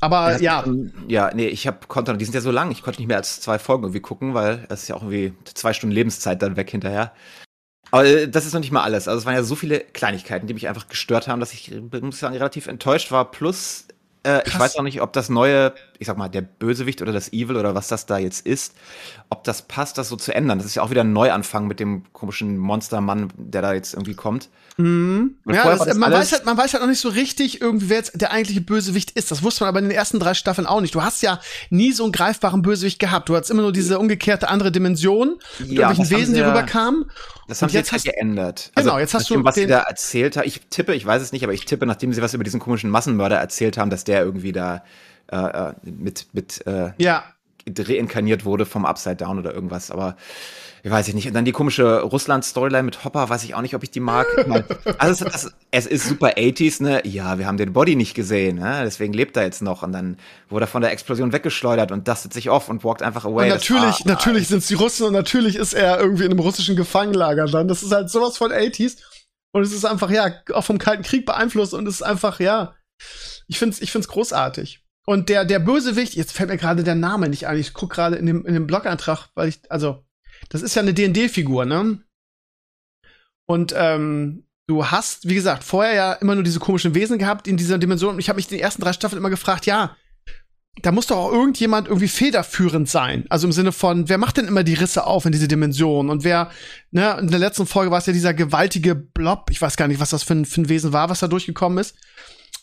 Aber 0.00 0.40
ja. 0.40 0.64
Ja, 0.66 0.74
ja 1.06 1.30
nee, 1.32 1.46
ich 1.46 1.68
habe 1.68 1.86
konnte, 1.86 2.16
die 2.16 2.24
sind 2.24 2.34
ja 2.34 2.40
so 2.40 2.50
lang, 2.50 2.72
ich 2.72 2.82
konnte 2.82 3.00
nicht 3.00 3.06
mehr 3.06 3.18
als 3.18 3.40
zwei 3.40 3.60
Folgen 3.60 3.84
irgendwie 3.84 4.00
gucken, 4.00 4.34
weil 4.34 4.66
es 4.68 4.82
ist 4.82 4.88
ja 4.88 4.96
auch 4.96 5.02
irgendwie 5.02 5.32
zwei 5.44 5.72
Stunden 5.72 5.94
Lebenszeit 5.94 6.42
dann 6.42 6.56
weg 6.56 6.68
hinterher. 6.68 7.12
Aber 7.92 8.04
äh, 8.04 8.28
das 8.28 8.46
ist 8.46 8.52
noch 8.52 8.60
nicht 8.60 8.72
mal 8.72 8.82
alles. 8.82 9.06
Also 9.06 9.20
es 9.20 9.26
waren 9.26 9.34
ja 9.34 9.44
so 9.44 9.54
viele 9.54 9.78
Kleinigkeiten, 9.78 10.48
die 10.48 10.54
mich 10.54 10.66
einfach 10.66 10.88
gestört 10.88 11.28
haben, 11.28 11.38
dass 11.38 11.52
ich, 11.52 11.72
muss 12.00 12.18
sagen, 12.18 12.34
relativ 12.34 12.66
enttäuscht 12.66 13.12
war. 13.12 13.30
Plus 13.30 13.86
äh, 14.24 14.42
ich 14.46 14.58
weiß 14.58 14.76
auch 14.76 14.82
nicht, 14.82 15.00
ob 15.00 15.12
das 15.12 15.28
neue, 15.28 15.72
ich 15.98 16.06
sag 16.06 16.16
mal, 16.16 16.28
der 16.28 16.42
Bösewicht 16.42 17.02
oder 17.02 17.12
das 17.12 17.32
Evil 17.32 17.56
oder 17.56 17.74
was 17.74 17.88
das 17.88 18.06
da 18.06 18.18
jetzt 18.18 18.46
ist, 18.46 18.74
ob 19.30 19.44
das 19.44 19.62
passt, 19.62 19.98
das 19.98 20.08
so 20.08 20.16
zu 20.16 20.34
ändern. 20.34 20.58
Das 20.58 20.66
ist 20.66 20.76
ja 20.76 20.82
auch 20.82 20.90
wieder 20.90 21.02
ein 21.02 21.12
Neuanfang 21.12 21.66
mit 21.66 21.80
dem 21.80 22.04
komischen 22.12 22.56
Monstermann, 22.56 23.32
der 23.36 23.62
da 23.62 23.72
jetzt 23.72 23.94
irgendwie 23.94 24.14
kommt. 24.14 24.48
Mhm. 24.76 25.34
Ja, 25.46 25.76
das, 25.76 25.96
man, 25.96 26.12
weiß 26.12 26.32
halt, 26.32 26.46
man 26.46 26.56
weiß 26.56 26.72
halt 26.72 26.82
noch 26.82 26.88
nicht 26.88 27.00
so 27.00 27.08
richtig, 27.08 27.60
irgendwie, 27.60 27.88
wer 27.88 27.96
jetzt 27.96 28.20
der 28.20 28.30
eigentliche 28.30 28.60
Bösewicht 28.60 29.10
ist. 29.10 29.32
Das 29.32 29.42
wusste 29.42 29.64
man 29.64 29.70
aber 29.70 29.80
in 29.80 29.86
den 29.86 29.96
ersten 29.96 30.20
drei 30.20 30.34
Staffeln 30.34 30.68
auch 30.68 30.80
nicht. 30.80 30.94
Du 30.94 31.02
hast 31.02 31.20
ja 31.20 31.40
nie 31.70 31.92
so 31.92 32.04
einen 32.04 32.12
greifbaren 32.12 32.62
Bösewicht 32.62 33.00
gehabt. 33.00 33.28
Du 33.28 33.34
hattest 33.34 33.50
immer 33.50 33.62
nur 33.62 33.72
diese 33.72 33.98
umgekehrte 33.98 34.48
andere 34.48 34.70
Dimension 34.70 35.40
mit 35.58 35.72
ja, 35.72 35.90
irgendwelchen 35.90 36.16
Wesen, 36.16 36.34
die 36.34 36.40
rüberkamen. 36.40 37.10
Das 37.48 37.60
haben 37.60 37.70
sie 37.70 37.76
jetzt, 37.76 37.90
jetzt 37.90 38.04
geändert. 38.04 38.70
Genau, 38.76 38.90
also, 38.90 39.00
jetzt 39.00 39.14
hast 39.14 39.30
du 39.30 39.42
was 39.42 39.56
sie 39.56 39.66
da 39.66 39.80
erzählt 39.80 40.36
haben. 40.36 40.46
Ich 40.46 40.60
tippe, 40.70 40.94
ich 40.94 41.04
weiß 41.04 41.22
es 41.22 41.32
nicht, 41.32 41.42
aber 41.42 41.54
ich 41.54 41.64
tippe, 41.64 41.84
nachdem 41.84 42.12
sie 42.12 42.22
was 42.22 42.34
über 42.34 42.44
diesen 42.44 42.60
komischen 42.60 42.90
Massenmörder 42.90 43.36
erzählt 43.36 43.78
haben, 43.78 43.90
dass 43.90 44.04
der 44.04 44.22
irgendwie 44.22 44.52
da 44.52 44.84
äh, 45.30 45.36
äh 45.36 45.72
mit 45.82 46.26
mit 46.32 46.66
äh, 46.66 46.92
ja 46.98 47.24
reinkarniert 47.76 48.44
wurde 48.44 48.66
vom 48.66 48.86
Upside 48.86 49.16
Down 49.16 49.38
oder 49.38 49.52
irgendwas, 49.52 49.90
aber 49.90 50.16
ich 50.82 50.90
weiß 50.90 51.12
nicht. 51.14 51.26
Und 51.26 51.34
dann 51.34 51.44
die 51.44 51.52
komische 51.52 52.02
Russland-Storyline 52.02 52.84
mit 52.84 53.04
Hopper, 53.04 53.28
weiß 53.28 53.44
ich 53.44 53.54
auch 53.54 53.62
nicht, 53.62 53.74
ob 53.74 53.82
ich 53.82 53.90
die 53.90 54.00
mag. 54.00 54.26
also 54.98 55.24
es, 55.26 55.34
es, 55.34 55.52
es, 55.70 55.86
ist 55.86 56.08
super 56.08 56.36
80s, 56.36 56.82
ne? 56.82 57.02
Ja, 57.04 57.38
wir 57.38 57.46
haben 57.46 57.56
den 57.56 57.72
Body 57.72 57.96
nicht 57.96 58.14
gesehen, 58.14 58.56
ne? 58.58 58.82
deswegen 58.84 59.12
lebt 59.12 59.36
er 59.36 59.42
jetzt 59.42 59.60
noch. 59.60 59.82
Und 59.82 59.92
dann 59.92 60.18
wurde 60.48 60.64
er 60.64 60.68
von 60.68 60.82
der 60.82 60.92
Explosion 60.92 61.32
weggeschleudert 61.32 61.90
und 61.90 62.06
dustet 62.06 62.32
sich 62.32 62.48
off 62.50 62.68
und 62.68 62.84
walkt 62.84 63.02
einfach 63.02 63.24
away. 63.24 63.44
Und 63.44 63.48
natürlich, 63.48 63.98
das, 63.98 64.06
ah, 64.06 64.08
natürlich 64.10 64.48
sind 64.48 64.58
es 64.58 64.68
die 64.68 64.74
Russen 64.74 65.06
und 65.06 65.12
natürlich 65.12 65.56
ist 65.56 65.74
er 65.74 65.98
irgendwie 65.98 66.24
in 66.24 66.30
einem 66.30 66.40
russischen 66.40 66.76
Gefangenlager 66.76 67.46
dann. 67.46 67.68
Das 67.68 67.82
ist 67.82 67.92
halt 67.92 68.10
sowas 68.10 68.36
von 68.36 68.52
80s. 68.52 68.98
Und 69.52 69.62
es 69.62 69.72
ist 69.72 69.84
einfach, 69.84 70.10
ja, 70.10 70.30
auch 70.52 70.64
vom 70.64 70.78
Kalten 70.78 71.02
Krieg 71.02 71.26
beeinflusst 71.26 71.74
und 71.74 71.86
es 71.86 71.96
ist 71.96 72.02
einfach, 72.02 72.38
ja, 72.38 72.74
ich 73.48 73.58
find's, 73.58 73.80
ich 73.80 73.90
find's 73.90 74.08
großartig. 74.08 74.82
Und 75.08 75.30
der, 75.30 75.46
der 75.46 75.58
Bösewicht, 75.58 76.16
jetzt 76.16 76.32
fällt 76.32 76.50
mir 76.50 76.58
gerade 76.58 76.84
der 76.84 76.94
Name 76.94 77.30
nicht 77.30 77.46
ein, 77.46 77.56
ich 77.56 77.72
guck 77.72 77.88
gerade 77.88 78.16
in 78.16 78.26
dem, 78.26 78.44
in 78.44 78.52
dem 78.52 78.66
Blogantrag, 78.66 79.30
weil 79.34 79.48
ich, 79.48 79.58
also, 79.70 80.04
das 80.50 80.60
ist 80.60 80.74
ja 80.74 80.82
eine 80.82 80.92
D&D-Figur, 80.92 81.64
ne? 81.64 82.02
Und 83.46 83.72
ähm, 83.74 84.44
du 84.66 84.84
hast, 84.84 85.26
wie 85.26 85.34
gesagt, 85.34 85.64
vorher 85.64 85.94
ja 85.94 86.12
immer 86.12 86.34
nur 86.34 86.44
diese 86.44 86.58
komischen 86.58 86.94
Wesen 86.94 87.16
gehabt 87.16 87.48
in 87.48 87.56
dieser 87.56 87.78
Dimension. 87.78 88.16
Und 88.16 88.20
ich 88.20 88.28
habe 88.28 88.36
mich 88.36 88.50
in 88.50 88.58
den 88.58 88.62
ersten 88.62 88.82
drei 88.82 88.92
Staffeln 88.92 89.16
immer 89.16 89.30
gefragt, 89.30 89.64
ja, 89.64 89.96
da 90.82 90.92
muss 90.92 91.06
doch 91.06 91.16
auch 91.16 91.32
irgendjemand 91.32 91.88
irgendwie 91.88 92.08
federführend 92.08 92.86
sein. 92.90 93.24
Also 93.30 93.46
im 93.46 93.52
Sinne 93.52 93.72
von, 93.72 94.10
wer 94.10 94.18
macht 94.18 94.36
denn 94.36 94.46
immer 94.46 94.62
die 94.62 94.74
Risse 94.74 95.06
auf 95.06 95.24
in 95.24 95.32
diese 95.32 95.48
Dimension? 95.48 96.10
Und 96.10 96.22
wer, 96.22 96.50
ne, 96.90 97.16
in 97.18 97.28
der 97.28 97.38
letzten 97.38 97.64
Folge 97.64 97.90
war 97.90 97.98
es 97.98 98.04
ja 98.04 98.12
dieser 98.12 98.34
gewaltige 98.34 98.94
Blob. 98.94 99.48
Ich 99.48 99.62
weiß 99.62 99.78
gar 99.78 99.88
nicht, 99.88 100.00
was 100.00 100.10
das 100.10 100.22
für 100.22 100.34
ein, 100.34 100.44
für 100.44 100.60
ein 100.60 100.68
Wesen 100.68 100.92
war, 100.92 101.08
was 101.08 101.20
da 101.20 101.28
durchgekommen 101.28 101.78
ist. 101.78 101.96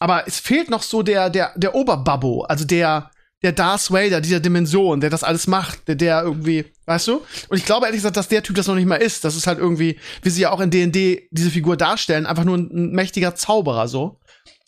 Aber 0.06 0.28
es 0.28 0.39
fehlt 0.39 0.70
noch 0.70 0.84
so 0.84 1.02
der, 1.02 1.32
der, 1.32 1.52
der 1.56 1.74
Oberbabbo, 1.74 2.44
also 2.44 2.63
der, 2.63 3.10
der 3.41 3.54
Darth 3.54 3.89
Vader 3.89 4.22
dieser 4.22 4.39
Dimension, 4.39 5.02
der 5.02 5.10
das 5.10 5.24
alles 5.24 5.48
macht, 5.48 5.88
der, 5.88 5.96
der 5.96 6.22
irgendwie, 6.22 6.65
weißt 6.86 7.08
du? 7.08 7.26
Und 7.50 7.58
ich 7.58 7.65
glaube 7.65 7.88
ehrlich 7.88 7.98
gesagt, 7.98 8.15
dass 8.15 8.28
der 8.28 8.44
Typ 8.44 8.56
das 8.56 8.68
noch 8.68 8.76
nicht 8.76 8.86
mal 8.86 8.98
ist. 8.98 9.26
Das 9.26 9.36
ist 9.36 9.48
halt 9.48 9.58
irgendwie, 9.58 10.00
wie 10.22 10.30
sie 10.30 10.44
ja 10.44 10.52
auch 10.52 10.60
in 10.60 10.70
D&D 10.70 11.28
diese 11.32 11.50
Figur 11.50 11.76
darstellen, 11.76 12.28
einfach 12.28 12.44
nur 12.44 12.56
ein, 12.56 12.91
mächtiger 12.91 13.34
Zauberer 13.34 13.88
so. 13.88 14.20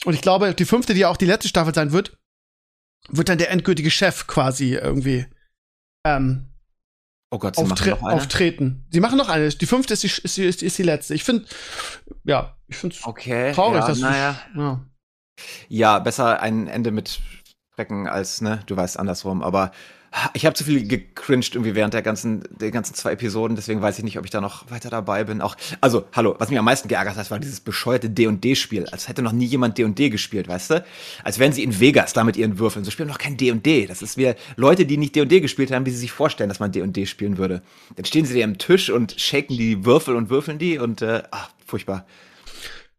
Und 0.06 0.16
ich 0.16 0.22
glaube, 0.22 0.52
die 0.56 0.66
fünfte, 0.66 0.96
die 0.96 1.02
ja 1.02 1.10
auch 1.10 1.18
die 1.18 1.28
letzte 1.28 1.50
Staffel 1.50 1.76
sein 1.76 1.92
wird, 1.92 2.18
wird 3.10 3.30
dann 3.30 3.38
der 3.38 3.52
endgültige 3.52 3.92
Chef 3.92 4.26
quasi 4.26 4.74
irgendwie 4.74 5.28
ähm, 6.04 6.48
oh 7.30 7.38
Gott, 7.38 7.58
sie 7.58 7.62
auftre 7.62 7.92
machen 7.92 8.02
noch 8.02 8.08
eine? 8.08 8.16
auftreten. 8.16 8.88
Sie 8.90 9.02
machen 9.02 9.20
noch 9.20 9.30
eine. 9.30 9.50
Die 9.50 9.66
fünfte 9.68 9.94
ist 9.94 10.02
die, 10.02 10.08
ist 10.08 10.38
die, 10.38 10.66
ist 10.66 10.78
die, 10.80 10.84
letzte. 10.84 11.14
Ich 11.14 11.24
finde, 11.24 11.46
ja, 12.24 12.58
ich 12.68 12.78
finde 12.78 12.96
es 12.96 13.06
okay, 13.06 13.54
traurig, 13.54 13.82
ja, 13.82 13.88
dass 13.88 14.00
naja. 14.00 14.42
ja. 14.56 14.87
Ja, 15.70 16.00
besser 16.00 16.42
ein 16.42 16.68
Ende 16.68 16.92
mit 16.92 17.20
Strecken 17.74 18.08
als, 18.08 18.42
ne, 18.42 18.62
du 18.66 18.76
weißt 18.76 18.98
andersrum, 18.98 19.44
aber 19.44 19.72
ich 20.34 20.46
habe 20.46 20.56
zu 20.56 20.64
viel 20.64 20.88
gecringed 20.88 21.56
irgendwie 21.56 21.76
während 21.76 21.94
der 21.94 22.02
ganzen, 22.02 22.44
der 22.50 22.72
ganzen 22.72 22.94
zwei 22.96 23.12
Episoden, 23.12 23.56
deswegen 23.56 23.82
weiß 23.82 23.98
ich 23.98 24.04
nicht, 24.04 24.18
ob 24.18 24.26
ich 24.26 24.32
da 24.32 24.42
noch 24.42 24.70
weiter 24.72 24.90
dabei 24.90 25.24
bin. 25.24 25.42
Auch, 25.42 25.56
also, 25.82 26.06
hallo, 26.14 26.36
was 26.40 26.50
mich 26.50 26.58
am 26.58 26.66
meisten 26.66 26.88
geärgert 26.88 27.18
hat, 27.18 27.30
war 27.30 27.40
dieses 27.40 27.60
bescheuerte 27.60 28.10
D&D-Spiel. 28.10 28.88
Als 28.88 29.08
hätte 29.08 29.22
noch 29.22 29.32
nie 29.32 29.46
jemand 29.46 29.78
D&D 29.78 30.10
gespielt, 30.10 30.48
weißt 30.48 30.72
du? 30.72 30.86
Als 31.24 31.40
wären 31.40 31.52
sie 31.52 31.64
in 31.64 31.80
Vegas 31.80 32.14
da 32.14 32.24
mit 32.24 32.38
ihren 32.38 32.58
Würfeln. 32.58 32.86
So 32.86 32.92
spielen 32.92 33.10
noch 33.10 33.18
kein 33.18 33.38
D&D. 33.38 33.86
Das 33.86 34.02
ist 34.02 34.18
wie 34.18 34.34
Leute, 34.56 34.86
die 34.86 34.98
nicht 34.98 35.16
D&D 35.16 35.42
gespielt 35.42 35.72
haben, 35.72 35.86
wie 35.86 35.92
sie 35.92 35.98
sich 35.98 36.12
vorstellen, 36.12 36.50
dass 36.50 36.60
man 36.60 36.72
D&D 36.72 37.06
spielen 37.06 37.38
würde. 37.38 37.62
Dann 37.96 38.06
stehen 38.06 38.26
sie 38.26 38.40
da 38.40 38.44
am 38.44 38.58
Tisch 38.58 38.90
und 38.90 39.20
shaken 39.20 39.58
die 39.58 39.86
Würfel 39.86 40.16
und 40.16 40.30
würfeln 40.30 40.58
die 40.58 40.80
und, 40.80 41.02
äh, 41.02 41.24
ach, 41.32 41.50
furchtbar. 41.66 42.06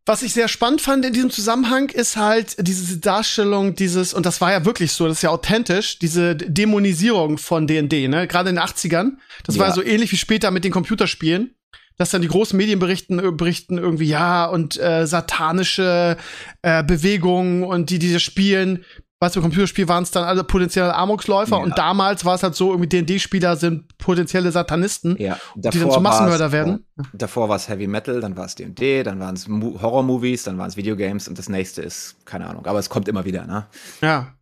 Was 0.08 0.22
ich 0.22 0.32
sehr 0.32 0.48
spannend 0.48 0.80
fand 0.80 1.04
in 1.04 1.12
diesem 1.12 1.28
Zusammenhang 1.28 1.90
ist 1.90 2.16
halt 2.16 2.66
diese 2.66 2.96
Darstellung 2.96 3.74
dieses, 3.74 4.14
und 4.14 4.24
das 4.24 4.40
war 4.40 4.50
ja 4.50 4.64
wirklich 4.64 4.92
so, 4.92 5.06
das 5.06 5.18
ist 5.18 5.22
ja 5.22 5.28
authentisch, 5.28 5.98
diese 5.98 6.34
Dämonisierung 6.34 7.36
von 7.36 7.66
D&D, 7.66 8.08
ne? 8.08 8.26
Gerade 8.26 8.48
in 8.48 8.56
den 8.56 8.64
80ern. 8.64 9.18
Das 9.44 9.56
ja. 9.56 9.60
war 9.60 9.74
so 9.74 9.82
ähnlich 9.82 10.10
wie 10.10 10.16
später 10.16 10.50
mit 10.50 10.64
den 10.64 10.72
Computerspielen. 10.72 11.54
Dass 11.98 12.08
dann 12.08 12.22
die 12.22 12.28
großen 12.28 12.56
Medien 12.56 12.78
berichten, 12.78 13.18
äh, 13.18 13.32
berichten 13.32 13.76
irgendwie, 13.76 14.06
ja, 14.06 14.46
und 14.46 14.80
äh, 14.80 15.06
satanische 15.06 16.16
äh, 16.62 16.82
Bewegungen 16.84 17.62
und 17.62 17.90
die, 17.90 17.98
diese 17.98 18.20
spielen 18.20 18.86
weißt 19.20 19.34
du, 19.36 19.42
Computerspiel 19.42 19.88
waren 19.88 20.04
es 20.04 20.10
dann 20.10 20.24
alle 20.24 20.44
potenzielle 20.44 20.94
Amoksläufer 20.94 21.56
ja. 21.56 21.62
und 21.62 21.76
damals 21.76 22.24
war 22.24 22.36
es 22.36 22.42
halt 22.42 22.54
so, 22.54 22.70
irgendwie 22.70 22.88
D&D-Spieler 22.88 23.56
sind 23.56 23.98
potenzielle 23.98 24.52
Satanisten, 24.52 25.16
ja. 25.18 25.38
die 25.56 25.78
dann 25.78 25.90
zu 25.90 26.00
Massenmörder 26.00 26.52
werden. 26.52 26.86
Äh, 26.98 27.02
davor 27.14 27.48
war 27.48 27.56
es 27.56 27.68
Heavy 27.68 27.88
Metal, 27.88 28.20
dann 28.20 28.36
war 28.36 28.46
es 28.46 28.54
D&D, 28.54 29.02
dann 29.02 29.18
waren 29.18 29.34
es 29.34 29.48
Horror-Movies, 29.48 30.44
dann 30.44 30.58
waren 30.58 30.68
es 30.68 30.76
Videogames 30.76 31.26
und 31.26 31.38
das 31.38 31.48
nächste 31.48 31.82
ist, 31.82 32.16
keine 32.26 32.48
Ahnung, 32.48 32.66
aber 32.66 32.78
es 32.78 32.88
kommt 32.88 33.08
immer 33.08 33.24
wieder, 33.24 33.46
ne? 33.46 33.66
Ja. 34.00 34.34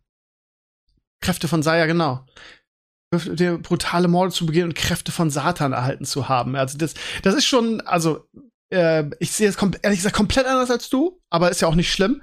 Kräfte 1.21 1.47
von 1.47 1.63
Saya, 1.63 1.87
genau. 1.87 2.25
Der 3.11 3.57
brutale 3.57 4.07
Morde 4.07 4.33
zu 4.33 4.45
begehen 4.45 4.65
und 4.65 4.75
Kräfte 4.75 5.11
von 5.11 5.29
Satan 5.29 5.71
erhalten 5.71 6.05
zu 6.05 6.29
haben. 6.29 6.55
Also 6.55 6.77
das, 6.77 6.93
das 7.23 7.35
ist 7.35 7.45
schon, 7.45 7.81
also 7.81 8.27
äh, 8.69 9.05
ich 9.19 9.31
sehe 9.31 9.47
es 9.47 9.57
ehrlich 9.81 9.99
gesagt 9.99 10.15
komplett 10.15 10.45
anders 10.45 10.69
als 10.69 10.89
du, 10.89 11.19
aber 11.29 11.49
ist 11.49 11.61
ja 11.61 11.67
auch 11.67 11.75
nicht 11.75 11.91
schlimm. 11.91 12.21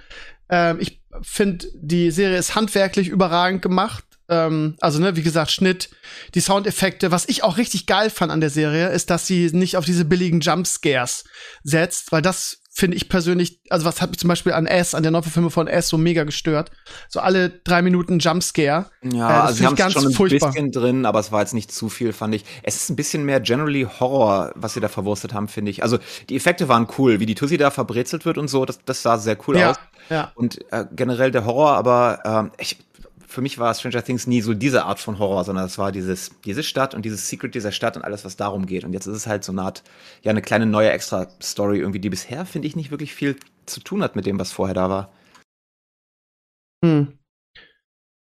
Ähm, 0.51 0.79
ich 0.81 1.03
finde, 1.23 1.67
die 1.75 2.11
Serie 2.11 2.39
ist 2.39 2.55
handwerklich 2.55 3.09
überragend 3.09 3.63
gemacht. 3.63 4.05
Ähm, 4.29 4.77
also, 4.81 4.99
ne, 5.01 5.17
wie 5.17 5.23
gesagt, 5.23 5.51
Schnitt, 5.51 5.91
die 6.35 6.41
Soundeffekte. 6.41 7.11
Was 7.11 7.29
ich 7.29 7.43
auch 7.43 7.57
richtig 7.57 7.87
geil 7.87 8.11
fand 8.11 8.33
an 8.33 8.41
der 8.41 8.51
Serie, 8.51 8.89
ist, 8.89 9.11
dass 9.11 9.27
sie 9.27 9.51
nicht 9.53 9.77
auf 9.77 9.85
diese 9.85 10.05
billigen 10.05 10.41
Jumpscares 10.41 11.25
setzt, 11.63 12.13
weil 12.13 12.23
das 12.23 12.61
finde 12.77 12.97
ich 12.97 13.09
persönlich, 13.09 13.61
also 13.71 13.87
was 13.87 14.03
hat 14.03 14.11
mich 14.11 14.19
zum 14.19 14.27
Beispiel 14.27 14.53
an 14.53 14.67
S, 14.67 14.97
an 14.97 15.05
der 15.05 15.13
Neuverfilmung 15.13 15.53
von 15.53 15.69
S 15.69 15.89
so 15.89 15.97
mega 15.97 16.25
gestört. 16.25 16.73
So 17.09 17.21
alle 17.21 17.49
drei 17.49 17.83
Minuten 17.83 18.19
Jumpscare. 18.19 18.87
Ja, 19.05 19.31
äh, 19.31 19.43
also 19.43 19.55
sie 19.55 19.67
haben 19.67 19.91
schon 19.93 20.09
ein 20.09 20.13
furchtbar. 20.13 20.51
bisschen 20.51 20.73
drin, 20.73 21.07
aber 21.07 21.21
es 21.21 21.31
war 21.31 21.41
jetzt 21.41 21.55
nicht 21.55 21.71
zu 21.71 21.89
viel, 21.89 22.13
fand 22.13 22.35
ich. 22.35 22.45
Es 22.65 22.75
ist 22.75 22.91
ein 22.91 22.97
bisschen 22.97 23.25
mehr 23.25 23.39
generally 23.39 23.87
Horror, 24.01 24.51
was 24.57 24.75
sie 24.75 24.81
da 24.81 24.89
verwurstet 24.89 25.33
haben, 25.33 25.47
finde 25.47 25.71
ich. 25.71 25.85
Also 25.85 25.99
die 26.29 26.35
Effekte 26.35 26.69
waren 26.69 26.89
cool, 26.99 27.21
wie 27.21 27.27
die 27.27 27.37
Tussi 27.37 27.59
da 27.59 27.71
verbrezelt 27.71 28.27
wird 28.27 28.39
und 28.39 28.49
so, 28.49 28.65
das, 28.65 28.81
das 28.85 29.03
sah 29.03 29.19
sehr 29.19 29.39
cool 29.47 29.57
ja, 29.57 29.71
aus. 29.71 29.77
Ja. 30.11 30.33
Und 30.35 30.61
äh, 30.73 30.85
generell 30.97 31.31
der 31.31 31.45
Horror, 31.45 31.77
aber 31.77 32.23
ähm, 32.25 32.51
ich, 32.59 32.79
für 33.35 33.43
mich 33.43 33.59
war 33.59 33.75
Stranger 33.75 34.03
Things 34.03 34.27
nie 34.27 34.41
so 34.41 34.55
diese 34.55 34.85
Art 34.85 35.01
von 35.01 35.19
Horror, 35.19 35.45
sondern 35.45 35.67
es 35.67 35.77
war 35.77 35.91
dieses, 35.91 36.31
diese 36.45 36.63
Stadt 36.63 36.95
und 36.95 37.05
dieses 37.05 37.29
Secret 37.29 37.55
dieser 37.55 37.73
Stadt 37.73 37.97
und 37.97 38.05
alles, 38.05 38.25
was 38.25 38.37
darum 38.37 38.65
geht. 38.65 38.85
Und 38.85 38.93
jetzt 38.93 39.07
ist 39.07 39.17
es 39.17 39.27
halt 39.27 39.43
so 39.45 39.53
eine 39.53 39.63
Art, 39.63 39.83
ja, 40.23 40.31
eine 40.31 40.41
kleine 40.41 40.67
neue 40.67 40.91
Extra-Story 40.91 41.81
irgendwie, 41.81 41.99
die 41.99 42.11
bisher, 42.11 42.47
finde 42.47 42.69
ich, 42.69 42.77
nicht 42.77 42.93
wirklich 42.93 43.13
viel 43.13 43.37
zu 43.67 43.81
tun 43.81 44.03
hat 44.03 44.15
mit 44.15 44.25
dem, 44.25 44.39
was 44.39 44.53
vorher 44.53 44.75
da 44.75 44.89
war. 44.89 45.13
Hm. 46.85 47.19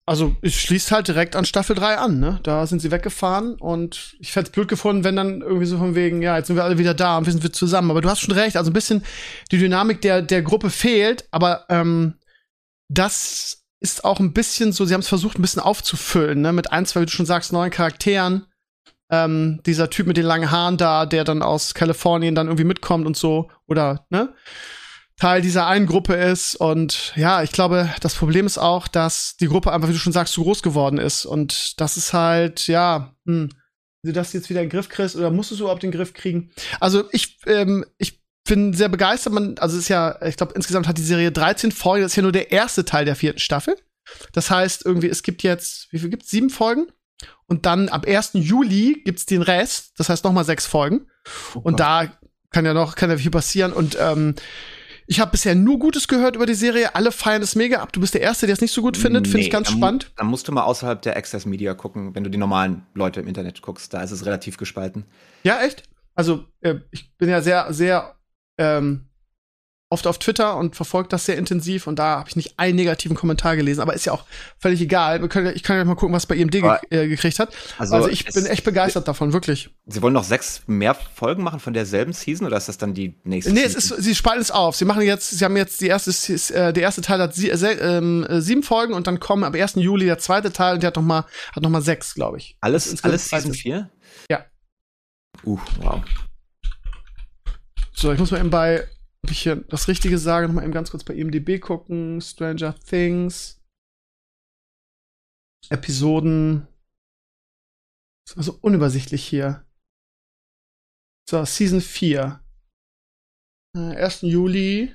Also, 0.09 0.37
es 0.41 0.55
schließt 0.55 0.93
halt 0.93 1.09
direkt 1.09 1.37
an 1.37 1.45
Staffel 1.45 1.77
3 1.77 1.99
an, 1.99 2.21
ne? 2.21 2.41
Da 2.45 2.67
sind 2.67 2.81
sie 2.81 2.93
weggefahren 2.93 3.57
und 3.57 4.17
ich 4.21 4.35
hätte 4.35 4.47
es 4.47 4.53
blöd 4.53 4.69
gefunden, 4.69 5.05
wenn 5.05 5.17
dann 5.17 5.43
irgendwie 5.43 5.67
so 5.67 5.79
von 5.79 5.97
wegen, 5.97 6.23
ja, 6.23 6.39
jetzt 6.39 6.47
sind 6.47 6.57
wir 6.57 6.65
alle 6.65 6.79
wieder 6.79 6.95
da 6.95 7.19
und 7.19 7.27
wir 7.27 7.33
sind 7.33 7.43
wir 7.43 7.53
zusammen. 7.53 7.91
Aber 7.91 8.01
du 8.01 8.09
hast 8.09 8.21
schon 8.21 8.35
recht, 8.35 8.57
also 8.57 8.71
ein 8.71 8.75
bisschen 8.75 9.05
die 9.51 9.59
Dynamik 9.59 10.01
der, 10.01 10.23
der 10.23 10.43
Gruppe 10.43 10.71
fehlt, 10.71 11.29
aber 11.33 11.67
ähm, 11.69 12.15
das 12.89 13.66
ist 13.87 14.05
auch 14.05 14.21
ein 14.21 14.33
bisschen 14.33 14.73
so, 14.73 14.85
sie 14.85 14.95
haben 14.95 15.01
es 15.01 15.09
versucht, 15.09 15.39
ein 15.39 15.43
bisschen 15.43 15.63
aufzufüllen, 15.63 16.41
ne, 16.41 16.53
mit 16.53 16.73
ein, 16.73 16.87
zwei, 16.87 17.01
wie 17.01 17.07
du 17.07 17.13
schon 17.13 17.27
sagst, 17.27 17.53
neuen 17.53 17.71
Charakteren. 17.71 18.47
Ähm, 19.09 19.61
dieser 19.65 19.89
Typ 19.89 20.09
mit 20.09 20.17
den 20.17 20.25
langen 20.27 20.51
Haaren 20.51 20.77
da, 20.77 21.07
der 21.07 21.23
dann 21.23 21.41
aus 21.41 21.75
Kalifornien 21.75 22.35
dann 22.35 22.49
irgendwie 22.49 22.65
mitkommt 22.65 23.07
und 23.07 23.17
so, 23.17 23.49
oder, 23.67 24.05
ne? 24.11 24.35
Teil 25.17 25.41
dieser 25.41 25.67
einen 25.67 25.87
Gruppe 25.87 26.15
ist. 26.15 26.57
Und 26.57 27.13
ja, 27.17 27.43
ich 27.43 27.53
glaube, 27.53 27.89
das 28.01 28.17
Problem 28.17 28.47
ist 28.47 28.59
auch, 28.59 28.89
dass 28.89 29.37
die 29.37 29.47
Gruppe 29.47 29.73
einfach, 29.73 29.89
wie 29.89 29.93
du 29.93 29.99
schon 29.99 30.13
sagst, 30.13 30.35
zu 30.35 30.43
groß 30.43 30.63
geworden 30.63 30.99
ist. 30.99 31.25
Und 31.25 31.81
das 31.81 31.97
ist 31.97 32.13
halt, 32.13 32.67
ja, 32.67 33.15
hm, 33.25 33.49
wie 34.03 34.09
du 34.09 34.13
das 34.13 34.33
jetzt 34.33 34.51
wieder 34.51 34.61
in 34.61 34.67
den 34.67 34.73
Griff 34.73 34.89
kriegst, 34.89 35.17
oder 35.17 35.31
musst 35.31 35.51
du 35.51 35.55
es 35.55 35.61
überhaupt 35.61 35.85
in 35.85 35.91
den 35.91 35.97
Griff 35.97 36.13
kriegen? 36.13 36.51
Also 36.81 37.05
ich, 37.13 37.39
ähm, 37.47 37.87
ich 37.97 38.21
bin 38.47 38.73
sehr 38.73 38.89
begeistert. 38.89 39.33
Man, 39.33 39.59
also 39.59 39.77
es 39.77 39.85
ist 39.85 39.89
ja, 39.89 40.21
ich 40.23 40.37
glaube, 40.37 40.55
insgesamt 40.55 40.89
hat 40.89 40.99
die 40.99 41.03
Serie 41.03 41.33
13 41.33 41.73
Folgen. 41.73 42.03
Das 42.03 42.13
ist 42.13 42.17
ja 42.17 42.23
nur 42.23 42.33
der 42.33 42.53
erste 42.53 42.85
Teil 42.85 43.05
der 43.05 43.17
vierten 43.17 43.39
Staffel. 43.39 43.77
Das 44.33 44.51
heißt, 44.51 44.85
irgendwie, 44.85 45.09
es 45.09 45.23
gibt 45.23 45.43
jetzt, 45.43 45.93
wie 45.93 45.99
viel 45.99 46.11
gibt's? 46.11 46.31
Sieben 46.31 46.51
Folgen. 46.51 46.87
Und 47.47 47.67
dann 47.67 47.89
ab 47.89 48.07
1. 48.07 48.31
Juli 48.35 49.03
gibt's 49.05 49.27
den 49.27 49.43
Rest. 49.43 49.93
Das 49.99 50.09
heißt 50.09 50.25
nochmal 50.25 50.45
sechs 50.45 50.67
Folgen. 50.67 51.07
Super. 51.53 51.67
Und 51.67 51.81
da 51.81 52.13
kann 52.51 52.65
ja 52.65 52.75
noch, 52.75 52.97
kann 52.97 53.11
ja 53.11 53.17
viel 53.17 53.31
passieren. 53.31 53.73
Und 53.73 53.97
ähm, 54.01 54.35
ich 55.07 55.21
habe 55.21 55.31
bisher 55.31 55.55
nur 55.55 55.79
Gutes 55.79 56.09
gehört 56.09 56.37
über 56.37 56.47
die 56.47 56.55
Serie. 56.55 56.95
Alle 56.95 57.13
feiern 57.13 57.43
es 57.43 57.55
mega 57.55 57.81
ab. 57.81 57.93
Du 57.93 58.01
bist 58.01 58.15
der 58.15 58.21
Erste, 58.21 58.47
der 58.47 58.55
es 58.55 58.61
nicht 58.61 58.73
so 58.73 58.83
gut 58.83 58.97
findet. 58.97 59.25
Nee, 59.25 59.31
Finde 59.31 59.45
ich 59.45 59.51
ganz 59.51 59.69
dann, 59.69 59.77
spannend. 59.77 60.13
Dann 60.17 60.27
musst 60.27 60.49
du 60.49 60.53
mal 60.53 60.65
außerhalb 60.65 61.01
der 61.03 61.17
Access 61.17 61.47
Media 61.47 61.75
gucken, 61.75 62.15
wenn 62.15 62.25
du 62.25 62.31
die 62.31 62.39
normalen 62.39 62.87
Leute 62.95 63.21
im 63.21 63.29
Internet 63.29 63.63
guckst. 63.63 63.95
Da 63.95 64.03
ist 64.03 64.11
es 64.11 64.27
relativ 64.27 64.57
gespalten. 64.57 65.05
Ja, 65.45 65.61
echt? 65.61 65.85
Also, 66.15 66.45
äh, 66.61 66.77
ich 66.91 67.15
bin 67.19 67.29
ja 67.29 67.41
sehr, 67.41 67.73
sehr 67.73 68.16
ähm, 68.59 69.07
oft 69.89 70.07
auf 70.09 70.19
Twitter 70.19 70.57
und 70.57 70.75
verfolge 70.75 71.09
das 71.09 71.27
sehr 71.27 71.39
intensiv 71.39 71.87
und 71.87 71.99
da 72.01 72.19
habe 72.19 72.29
ich 72.29 72.35
nicht 72.35 72.59
einen 72.59 72.75
negativen 72.75 73.17
Kommentar 73.17 73.55
gelesen, 73.55 73.81
aber 73.81 73.95
ist 73.95 74.05
ja 74.05 74.13
auch 74.13 74.25
völlig 74.59 74.81
egal. 74.81 75.27
Können, 75.29 75.55
ich 75.55 75.63
kann 75.63 75.77
ja 75.77 75.85
mal 75.85 75.95
gucken, 75.95 76.15
was 76.15 76.27
bei 76.27 76.35
IMD 76.35 76.53
ge 76.53 76.77
äh, 76.91 77.07
gekriegt 77.07 77.39
hat. 77.39 77.55
Also, 77.79 77.95
also 77.95 78.09
ich 78.09 78.25
bin 78.25 78.47
echt 78.47 78.65
begeistert 78.65 79.07
davon, 79.07 79.33
wirklich. 79.33 79.71
Sie 79.87 80.03
wollen 80.03 80.15
noch 80.15 80.25
sechs 80.25 80.63
mehr 80.67 80.95
Folgen 80.95 81.45
machen 81.45 81.61
von 81.61 81.73
derselben 81.73 82.13
Season 82.13 82.47
oder 82.49 82.57
ist 82.57 82.69
das 82.69 82.79
dann 82.79 82.95
die 82.95 83.15
nächste 83.23 83.53
nee, 83.53 83.61
Season? 83.61 83.79
es 83.79 83.91
ist, 83.93 84.03
sie 84.03 84.15
spalten 84.17 84.43
es 84.43 84.51
auf. 84.51 84.75
Sie 84.75 84.85
machen 84.85 85.03
jetzt, 85.03 85.31
sie 85.31 85.45
haben 85.45 85.57
jetzt 85.57 85.81
die 85.81 85.87
erste, 85.87 86.11
äh, 86.53 86.73
der 86.73 86.83
erste 86.83 87.01
Teil 87.01 87.21
hat 87.21 87.37
sie, 87.37 87.51
äh, 87.51 87.99
ähm, 87.99 88.27
sieben 88.41 88.65
Folgen 88.65 88.93
und 88.93 89.07
dann 89.07 89.21
kommen 89.21 89.45
am 89.45 89.55
1. 89.55 89.75
Juli 89.77 90.07
der 90.07 90.19
zweite 90.19 90.53
Teil 90.53 90.75
und 90.75 90.83
der 90.83 90.89
hat 90.89 90.97
noch 90.97 91.03
mal, 91.03 91.27
hat 91.53 91.63
noch 91.63 91.71
mal 91.71 91.83
sechs, 91.83 92.15
glaube 92.15 92.39
ich. 92.39 92.57
Alles, 92.61 93.05
alles 93.05 93.29
Season 93.29 93.55
4? 93.55 93.89
Ja. 94.29 94.45
Uh, 95.45 95.61
wow. 95.81 96.03
So, 97.97 98.13
ich 98.13 98.19
muss 98.19 98.31
mal 98.31 98.41
eben 98.41 98.51
bei 98.51 98.87
ob 99.27 99.33
ich 99.33 99.43
hier 99.43 99.57
das 99.57 99.89
Richtige 99.89 100.19
sage, 100.19 100.47
nochmal 100.47 100.63
eben 100.63 100.73
ganz 100.73 100.93
kurz 100.93 101.03
bei 101.03 101.13
IMDb 101.13 101.61
gucken. 101.61 102.21
Stranger 102.21 102.79
Things. 102.79 103.61
Episoden. 105.69 106.69
Das 108.25 108.37
war 108.37 108.45
so 108.45 108.57
unübersichtlich 108.63 109.27
hier. 109.27 109.67
So, 111.29 111.45
Season 111.45 111.81
4. 111.81 112.41
Äh, 113.77 113.97
1. 113.97 114.21
Juli. 114.21 114.95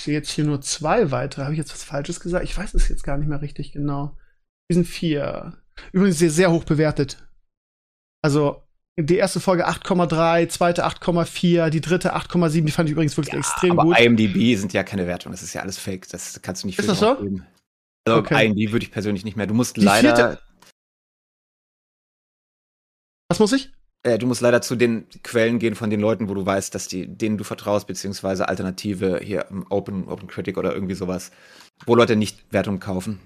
Ich 0.00 0.04
sehe 0.04 0.14
jetzt 0.14 0.30
hier 0.30 0.44
nur 0.44 0.60
zwei 0.60 1.12
weitere. 1.12 1.42
Habe 1.42 1.54
ich 1.54 1.58
jetzt 1.58 1.72
was 1.72 1.84
Falsches 1.84 2.18
gesagt? 2.18 2.44
Ich 2.44 2.58
weiß 2.58 2.74
es 2.74 2.88
jetzt 2.88 3.04
gar 3.04 3.18
nicht 3.18 3.28
mehr 3.28 3.40
richtig 3.40 3.70
genau. 3.70 4.18
Season 4.68 4.84
4. 4.84 5.62
Übrigens 5.92 6.18
sehr, 6.18 6.30
sehr 6.30 6.50
hoch 6.50 6.64
bewertet. 6.64 7.24
Also 8.20 8.67
die 9.04 9.16
erste 9.16 9.38
Folge 9.40 9.68
8,3, 9.68 10.48
zweite 10.48 10.84
8,4, 10.84 11.70
die 11.70 11.80
dritte 11.80 12.16
8,7. 12.16 12.64
Die 12.64 12.72
fand 12.72 12.88
ich 12.88 12.92
übrigens 12.92 13.16
wirklich 13.16 13.32
ja, 13.32 13.38
extrem 13.38 13.72
aber 13.72 13.84
gut. 13.84 13.98
IMDb 13.98 14.56
sind 14.58 14.72
ja 14.72 14.82
keine 14.82 15.06
Wertung. 15.06 15.32
Das 15.32 15.42
ist 15.42 15.54
ja 15.54 15.62
alles 15.62 15.78
Fake. 15.78 16.08
Das 16.08 16.40
kannst 16.42 16.62
du 16.62 16.66
nicht 16.66 16.78
Ist 16.78 16.88
das 16.88 16.98
so? 16.98 17.16
Geben. 17.16 17.46
Also 18.06 18.18
okay. 18.20 18.46
IMDb 18.46 18.72
würde 18.72 18.84
ich 18.84 18.90
persönlich 18.90 19.24
nicht 19.24 19.36
mehr. 19.36 19.46
Du 19.46 19.54
musst 19.54 19.76
die 19.76 19.82
leider. 19.82 20.16
Vierte? 20.16 20.42
Was 23.28 23.38
muss 23.38 23.52
ich? 23.52 23.70
Äh, 24.02 24.18
du 24.18 24.26
musst 24.26 24.40
leider 24.40 24.62
zu 24.62 24.74
den 24.74 25.06
Quellen 25.22 25.58
gehen 25.58 25.74
von 25.74 25.90
den 25.90 26.00
Leuten, 26.00 26.28
wo 26.28 26.34
du 26.34 26.44
weißt, 26.44 26.74
dass 26.74 26.88
die, 26.88 27.06
denen 27.06 27.38
du 27.38 27.44
vertraust, 27.44 27.86
beziehungsweise 27.86 28.48
Alternative 28.48 29.20
hier 29.22 29.46
Open, 29.68 30.08
Open 30.08 30.28
Critic 30.28 30.56
oder 30.56 30.72
irgendwie 30.72 30.94
sowas, 30.94 31.30
wo 31.86 31.94
Leute 31.94 32.16
nicht 32.16 32.52
Wertungen 32.52 32.80
kaufen. 32.80 33.20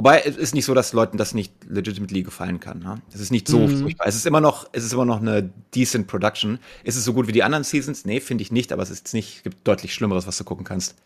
Wobei 0.00 0.22
es 0.22 0.38
ist 0.38 0.54
nicht 0.54 0.64
so, 0.64 0.72
dass 0.72 0.94
Leuten 0.94 1.18
das 1.18 1.34
nicht 1.34 1.52
legitimately 1.68 2.22
gefallen 2.22 2.58
kann. 2.58 2.78
Ne? 2.78 3.02
Es 3.12 3.20
ist 3.20 3.30
nicht 3.30 3.46
so 3.46 3.66
mhm. 3.66 3.82
furchtbar. 3.82 4.06
Es 4.06 4.14
ist 4.14 4.24
immer 4.24 4.40
noch, 4.40 4.66
es 4.72 4.82
ist 4.82 4.94
immer 4.94 5.04
noch 5.04 5.20
eine 5.20 5.52
decent 5.74 6.06
Production. 6.06 6.58
Ist 6.84 6.96
es 6.96 7.04
so 7.04 7.12
gut 7.12 7.26
wie 7.26 7.32
die 7.32 7.42
anderen 7.42 7.64
Seasons? 7.64 8.06
Nee, 8.06 8.20
finde 8.20 8.40
ich 8.40 8.50
nicht, 8.50 8.72
aber 8.72 8.82
es 8.82 8.88
ist 8.88 9.12
nicht, 9.12 9.36
es 9.36 9.42
gibt 9.42 9.68
deutlich 9.68 9.92
Schlimmeres, 9.92 10.26
was 10.26 10.38
du 10.38 10.44
gucken 10.44 10.64
kannst. 10.64 10.96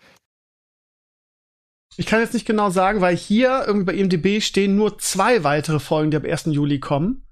Ich 1.97 2.07
kann 2.07 2.21
jetzt 2.21 2.35
nicht 2.35 2.47
genau 2.47 2.71
sagen, 2.71 3.01
weil 3.01 3.17
hier 3.17 3.65
irgendwie 3.67 3.87
bei 3.87 3.95
IMDb 3.95 4.41
stehen 4.41 4.77
nur 4.77 4.97
zwei 4.99 5.43
weitere 5.43 5.81
Folgen, 5.81 6.13
die 6.13 6.17
ab 6.17 6.25
1. 6.25 6.45
Juli 6.47 6.79
kommen. 6.79 7.27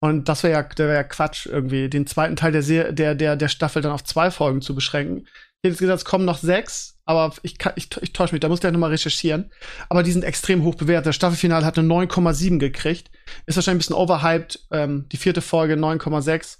Und 0.00 0.28
das 0.28 0.42
wäre 0.42 0.52
ja, 0.52 0.68
wär 0.76 0.94
ja 0.94 1.04
Quatsch, 1.04 1.46
irgendwie 1.46 1.88
den 1.88 2.08
zweiten 2.08 2.34
Teil 2.34 2.50
der, 2.50 2.90
der, 2.90 3.14
der, 3.14 3.36
der 3.36 3.48
Staffel 3.48 3.82
dann 3.82 3.92
auf 3.92 4.02
zwei 4.02 4.32
Folgen 4.32 4.62
zu 4.62 4.74
beschränken. 4.74 5.28
Es 5.64 6.04
kommen 6.04 6.26
noch 6.26 6.38
sechs, 6.38 6.98
aber 7.06 7.32
ich, 7.42 7.56
ich, 7.76 7.88
ich 8.02 8.12
täusche 8.12 8.34
mich, 8.34 8.40
da 8.40 8.48
muss 8.48 8.58
ich 8.58 8.60
gleich 8.60 8.72
nochmal 8.72 8.90
recherchieren. 8.90 9.50
Aber 9.88 10.02
die 10.02 10.12
sind 10.12 10.24
extrem 10.24 10.62
hoch 10.62 10.74
bewertet. 10.74 11.06
Das 11.06 11.16
Staffelfinale 11.16 11.64
hat 11.64 11.78
eine 11.78 11.88
9,7 11.88 12.58
gekriegt. 12.58 13.10
Ist 13.46 13.56
wahrscheinlich 13.56 13.76
ein 13.76 13.94
bisschen 13.94 13.96
overhyped. 13.96 14.66
Ähm, 14.70 15.06
die 15.10 15.16
vierte 15.16 15.40
Folge 15.40 15.74
9,6. 15.74 16.58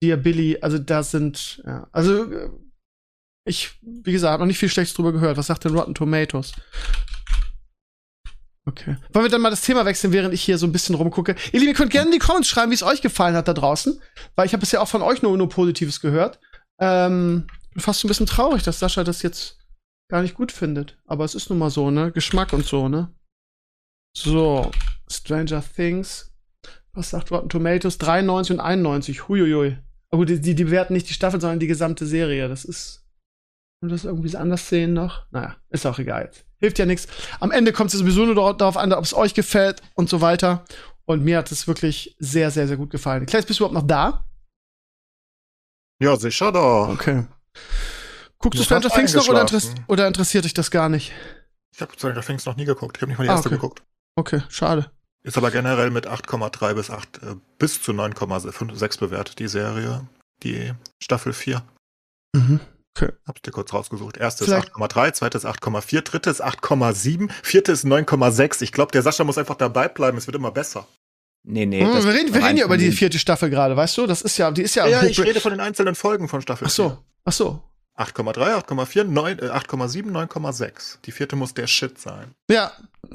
Dear 0.00 0.16
Billy, 0.16 0.58
also 0.60 0.78
da 0.78 1.02
sind, 1.02 1.60
ja, 1.66 1.88
also 1.90 2.32
äh, 2.32 2.50
ich, 3.44 3.72
wie 3.82 4.12
gesagt, 4.12 4.30
habe 4.30 4.42
noch 4.42 4.46
nicht 4.46 4.58
viel 4.58 4.68
Schlechtes 4.68 4.94
drüber 4.94 5.12
gehört. 5.12 5.36
Was 5.36 5.48
sagt 5.48 5.64
denn 5.64 5.74
Rotten 5.74 5.94
Tomatoes? 5.94 6.52
Okay. 8.66 8.96
Wollen 9.12 9.24
wir 9.24 9.30
dann 9.30 9.40
mal 9.40 9.50
das 9.50 9.62
Thema 9.62 9.84
wechseln, 9.86 10.12
während 10.12 10.34
ich 10.34 10.42
hier 10.42 10.58
so 10.58 10.66
ein 10.66 10.72
bisschen 10.72 10.94
rumgucke? 10.94 11.34
Ihr 11.52 11.60
Lieben, 11.60 11.72
ihr 11.72 11.74
könnt 11.74 11.90
gerne 11.90 12.06
in 12.06 12.12
die 12.12 12.18
Comments 12.18 12.46
schreiben, 12.46 12.70
wie 12.70 12.76
es 12.76 12.82
euch 12.82 13.00
gefallen 13.00 13.34
hat 13.34 13.48
da 13.48 13.54
draußen. 13.54 14.00
Weil 14.36 14.46
ich 14.46 14.52
habe 14.52 14.60
bisher 14.60 14.82
auch 14.82 14.88
von 14.88 15.02
euch 15.02 15.22
nur, 15.22 15.36
nur 15.36 15.48
Positives 15.48 16.00
gehört. 16.00 16.38
Ähm, 16.78 17.48
bin 17.72 17.80
fast 17.80 18.04
ein 18.04 18.08
bisschen 18.08 18.26
traurig, 18.26 18.62
dass 18.62 18.78
Sascha 18.78 19.04
das 19.04 19.22
jetzt 19.22 19.58
gar 20.10 20.22
nicht 20.22 20.34
gut 20.34 20.52
findet. 20.52 20.98
Aber 21.06 21.24
es 21.24 21.34
ist 21.34 21.50
nun 21.50 21.58
mal 21.58 21.70
so, 21.70 21.90
ne? 21.90 22.12
Geschmack 22.12 22.52
und 22.52 22.64
so, 22.64 22.88
ne? 22.88 23.14
So, 24.16 24.70
Stranger 25.10 25.62
Things. 25.62 26.32
Was 26.92 27.10
sagt 27.10 27.30
Rotten 27.30 27.48
Tomatoes? 27.48 27.98
93 27.98 28.54
und 28.54 28.60
91. 28.60 29.28
Huiuiui. 29.28 29.78
Aber 30.10 30.20
gut, 30.20 30.30
die, 30.30 30.40
die, 30.40 30.54
die 30.54 30.64
bewerten 30.64 30.94
nicht 30.94 31.08
die 31.08 31.14
Staffel, 31.14 31.40
sondern 31.40 31.60
die 31.60 31.66
gesamte 31.66 32.06
Serie. 32.06 32.48
Das 32.48 32.64
ist. 32.64 33.04
Und 33.80 33.90
das 33.90 34.04
irgendwie 34.04 34.36
anders 34.36 34.68
sehen 34.68 34.92
noch? 34.92 35.30
Naja, 35.30 35.56
ist 35.70 35.86
auch 35.86 36.00
egal 36.00 36.24
jetzt. 36.24 36.44
Hilft 36.58 36.80
ja 36.80 36.86
nichts. 36.86 37.06
Am 37.38 37.52
Ende 37.52 37.72
kommt 37.72 37.92
es 37.92 38.00
sowieso 38.00 38.24
nur 38.24 38.34
darauf 38.34 38.76
an, 38.76 38.92
ob 38.92 39.04
es 39.04 39.14
euch 39.14 39.34
gefällt 39.34 39.82
und 39.94 40.08
so 40.08 40.20
weiter. 40.20 40.64
Und 41.04 41.22
mir 41.22 41.38
hat 41.38 41.52
es 41.52 41.68
wirklich 41.68 42.16
sehr, 42.18 42.50
sehr, 42.50 42.66
sehr 42.66 42.76
gut 42.76 42.90
gefallen. 42.90 43.26
Kleines, 43.26 43.46
bist 43.46 43.60
du 43.60 43.64
überhaupt 43.64 43.80
noch 43.80 43.86
da? 43.86 44.24
Ja, 46.02 46.16
sicher 46.16 46.50
da. 46.50 46.88
Okay. 46.90 47.26
Guckst 48.38 48.60
du 48.60 48.64
Stranger 48.64 48.90
Things 48.90 49.14
noch 49.14 49.28
oder, 49.28 49.40
interess 49.40 49.74
oder, 49.88 50.06
interessiert 50.06 50.44
dich 50.44 50.54
das 50.54 50.70
gar 50.70 50.88
nicht? 50.88 51.12
Ich 51.74 51.80
habe 51.80 51.92
Stranger 51.94 52.20
Things 52.20 52.44
noch 52.46 52.56
nie 52.56 52.64
geguckt. 52.64 52.96
Ich 52.96 53.02
habe 53.02 53.10
nicht 53.10 53.18
mal 53.18 53.24
die 53.24 53.30
ah, 53.30 53.34
erste 53.34 53.48
okay. 53.48 53.56
geguckt. 53.56 53.82
Okay, 54.16 54.42
schade. 54.48 54.90
Ist 55.22 55.36
aber 55.36 55.50
generell 55.50 55.90
mit 55.90 56.06
8,3 56.06 56.74
bis 56.74 56.90
8 56.90 57.22
äh, 57.22 57.34
bis 57.58 57.82
zu 57.82 57.92
9,6 57.92 59.00
bewertet, 59.00 59.38
die 59.38 59.48
Serie. 59.48 60.06
Die 60.44 60.72
Staffel 61.02 61.32
4. 61.32 61.62
Mhm. 62.34 62.60
Okay. 62.96 63.12
Hab's 63.26 63.42
dir 63.42 63.50
kurz 63.50 63.72
rausgesucht. 63.72 64.16
Erste 64.16 64.44
ist 64.44 64.52
8,3, 64.52 65.12
zweite 65.12 65.38
ist 65.38 65.46
8,4, 65.46 66.02
dritte 66.02 66.30
ist 66.30 66.44
8,7, 66.44 67.30
vierte 67.42 67.72
ist 67.72 67.84
9,6. 67.84 68.62
Ich 68.62 68.72
glaube, 68.72 68.92
der 68.92 69.02
Sascha 69.02 69.24
muss 69.24 69.38
einfach 69.38 69.56
dabei 69.56 69.88
bleiben. 69.88 70.18
Es 70.18 70.26
wird 70.26 70.36
immer 70.36 70.50
besser. 70.50 70.86
Nee, 71.44 71.66
nee. 71.66 71.80
Hm, 71.80 72.04
wir 72.04 72.12
reden, 72.12 72.34
wir 72.34 72.44
reden 72.44 72.56
ja 72.56 72.64
über 72.64 72.76
die 72.76 72.90
vierte 72.92 73.18
Staffel 73.18 73.50
gerade, 73.50 73.76
weißt 73.76 73.96
du? 73.98 74.06
Das 74.06 74.22
ist 74.22 74.36
ja, 74.36 74.50
die 74.50 74.62
ist 74.62 74.74
ja. 74.74 74.86
Ja, 74.86 75.02
ich 75.02 75.20
rede 75.20 75.40
von 75.40 75.52
den 75.52 75.60
einzelnen 75.60 75.94
Folgen 75.94 76.28
von 76.28 76.42
Staffel 76.42 76.66
Ach 76.66 76.70
so, 76.70 76.88
4. 76.88 76.98
ach 77.28 77.32
so. 77.32 77.62
8,3, 77.96 78.64
8,4, 78.64 79.50
8,7, 79.50 80.12
9,6. 80.12 80.98
Die 81.04 81.10
vierte 81.10 81.34
muss 81.34 81.52
der 81.52 81.66
Shit 81.66 81.98
sein. 81.98 82.32
Ja, 82.48 82.70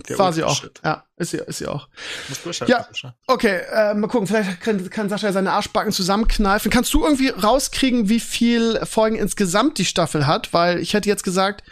der 0.09 0.19
war 0.19 0.33
sie 0.33 0.43
auch. 0.43 0.59
Shit. 0.59 0.81
Ja, 0.83 1.05
ist 1.15 1.31
sie, 1.31 1.37
ist 1.37 1.59
sie 1.59 1.67
auch. 1.67 1.87
Muss 2.27 2.43
durchhalten, 2.43 2.75
ja, 3.01 3.13
okay, 3.27 3.61
äh, 3.71 3.93
mal 3.93 4.09
gucken. 4.09 4.27
Vielleicht 4.27 4.59
kann, 4.59 4.89
kann 4.89 5.07
Sascha 5.07 5.31
seine 5.31 5.53
Arschbacken 5.53 5.93
zusammenkneifen. 5.93 6.69
Kannst 6.69 6.93
du 6.93 7.05
irgendwie 7.05 7.29
rauskriegen, 7.29 8.09
wie 8.09 8.19
viel 8.19 8.85
Folgen 8.85 9.15
insgesamt 9.15 9.77
die 9.77 9.85
Staffel 9.85 10.27
hat? 10.27 10.51
Weil 10.51 10.79
ich 10.79 10.93
hätte 10.93 11.07
jetzt 11.07 11.23
gesagt, 11.23 11.63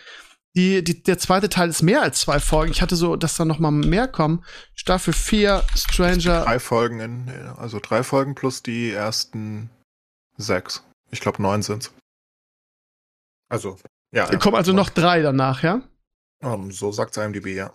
die, 0.56 0.82
die, 0.82 1.04
der 1.04 1.18
zweite 1.18 1.50
Teil 1.50 1.70
ist 1.70 1.82
mehr 1.82 2.02
als 2.02 2.22
zwei 2.22 2.40
Folgen. 2.40 2.72
Ich 2.72 2.82
hatte 2.82 2.96
so, 2.96 3.18
dass 3.18 3.36
da 3.36 3.44
noch 3.44 3.60
mal 3.60 3.72
mehr 3.72 4.08
kommen. 4.08 4.46
Staffel 4.74 5.14
4, 5.14 5.64
Stranger. 5.76 6.46
Drei 6.46 6.60
Folgen, 6.60 7.02
in, 7.02 7.30
also 7.58 7.80
drei 7.82 8.04
Folgen 8.04 8.36
plus 8.36 8.64
die 8.64 8.92
ersten 8.92 9.70
sechs. 10.38 10.82
Ich 11.10 11.20
glaube, 11.20 11.42
neun 11.42 11.62
sind's. 11.62 11.92
Also, 13.52 13.78
ja. 14.14 14.32
ja. 14.32 14.38
Kommen 14.38 14.56
also 14.56 14.74
noch 14.74 14.90
drei 14.90 15.22
danach, 15.22 15.64
ja? 15.64 15.82
Um, 16.42 16.72
so 16.72 16.92
sagt's 16.92 17.18
IMDb, 17.18 17.48
ja. 17.48 17.72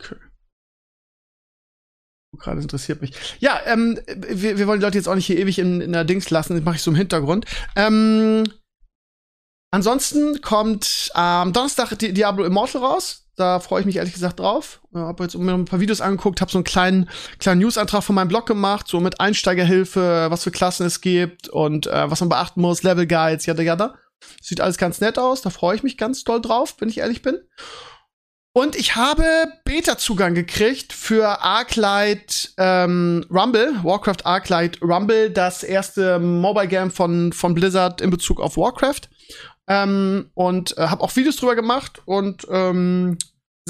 Okay. 0.00 0.16
Gerade 2.38 2.60
interessiert 2.60 3.00
mich. 3.00 3.38
Ja, 3.40 3.60
ähm, 3.66 4.00
wir, 4.06 4.58
wir 4.58 4.66
wollen 4.66 4.80
die 4.80 4.84
Leute 4.84 4.98
jetzt 4.98 5.08
auch 5.08 5.14
nicht 5.14 5.26
hier 5.26 5.38
ewig 5.38 5.58
in, 5.58 5.80
in 5.80 5.92
der 5.92 6.04
Dings 6.04 6.30
lassen. 6.30 6.54
Das 6.54 6.64
mache 6.64 6.76
ich 6.76 6.82
so 6.82 6.90
im 6.90 6.96
Hintergrund. 6.96 7.46
Ähm, 7.76 8.44
Ansonsten 9.76 10.40
kommt 10.40 11.10
am 11.14 11.48
ähm, 11.48 11.52
Donnerstag 11.52 11.98
Diablo 11.98 12.44
Immortal 12.44 12.82
raus. 12.82 13.25
Da 13.36 13.60
freue 13.60 13.80
ich 13.80 13.86
mich 13.86 13.96
ehrlich 13.96 14.14
gesagt 14.14 14.40
drauf. 14.40 14.80
Ich 14.90 14.98
habe 14.98 15.22
jetzt 15.22 15.36
mir 15.36 15.52
ein 15.52 15.66
paar 15.66 15.78
Videos 15.80 16.00
angeguckt, 16.00 16.40
habe 16.40 16.50
so 16.50 16.56
einen 16.56 16.64
kleinen, 16.64 17.10
kleinen 17.38 17.60
News-Antrag 17.60 18.02
von 18.02 18.14
meinem 18.14 18.28
Blog 18.28 18.46
gemacht, 18.46 18.88
so 18.88 18.98
mit 18.98 19.20
Einsteigerhilfe, 19.20 20.26
was 20.30 20.42
für 20.42 20.50
Klassen 20.50 20.86
es 20.86 21.02
gibt 21.02 21.50
und 21.50 21.86
äh, 21.86 22.10
was 22.10 22.20
man 22.20 22.30
beachten 22.30 22.62
muss, 22.62 22.82
Level 22.82 23.06
Guides, 23.06 23.44
yada 23.44 23.62
yada. 23.62 23.94
Sieht 24.40 24.62
alles 24.62 24.78
ganz 24.78 25.02
nett 25.02 25.18
aus, 25.18 25.42
da 25.42 25.50
freue 25.50 25.76
ich 25.76 25.82
mich 25.82 25.98
ganz 25.98 26.24
doll 26.24 26.40
drauf, 26.40 26.76
wenn 26.78 26.88
ich 26.88 26.98
ehrlich 26.98 27.20
bin. 27.20 27.38
Und 28.54 28.74
ich 28.74 28.96
habe 28.96 29.26
Beta-Zugang 29.66 30.34
gekriegt 30.34 30.94
für 30.94 31.42
Arclight 31.42 32.54
ähm, 32.56 33.26
Rumble, 33.30 33.74
Warcraft 33.82 34.24
Arclight 34.24 34.80
Rumble, 34.80 35.28
das 35.28 35.62
erste 35.62 36.18
Mobile 36.18 36.68
Game 36.68 36.90
von, 36.90 37.34
von 37.34 37.52
Blizzard 37.52 38.00
in 38.00 38.08
Bezug 38.08 38.40
auf 38.40 38.56
Warcraft. 38.56 39.10
Ähm, 39.68 40.30
und 40.34 40.76
äh, 40.78 40.82
habe 40.88 41.02
auch 41.02 41.14
Videos 41.16 41.36
drüber 41.36 41.56
gemacht 41.56 42.02
und 42.04 42.46
ähm, 42.50 43.18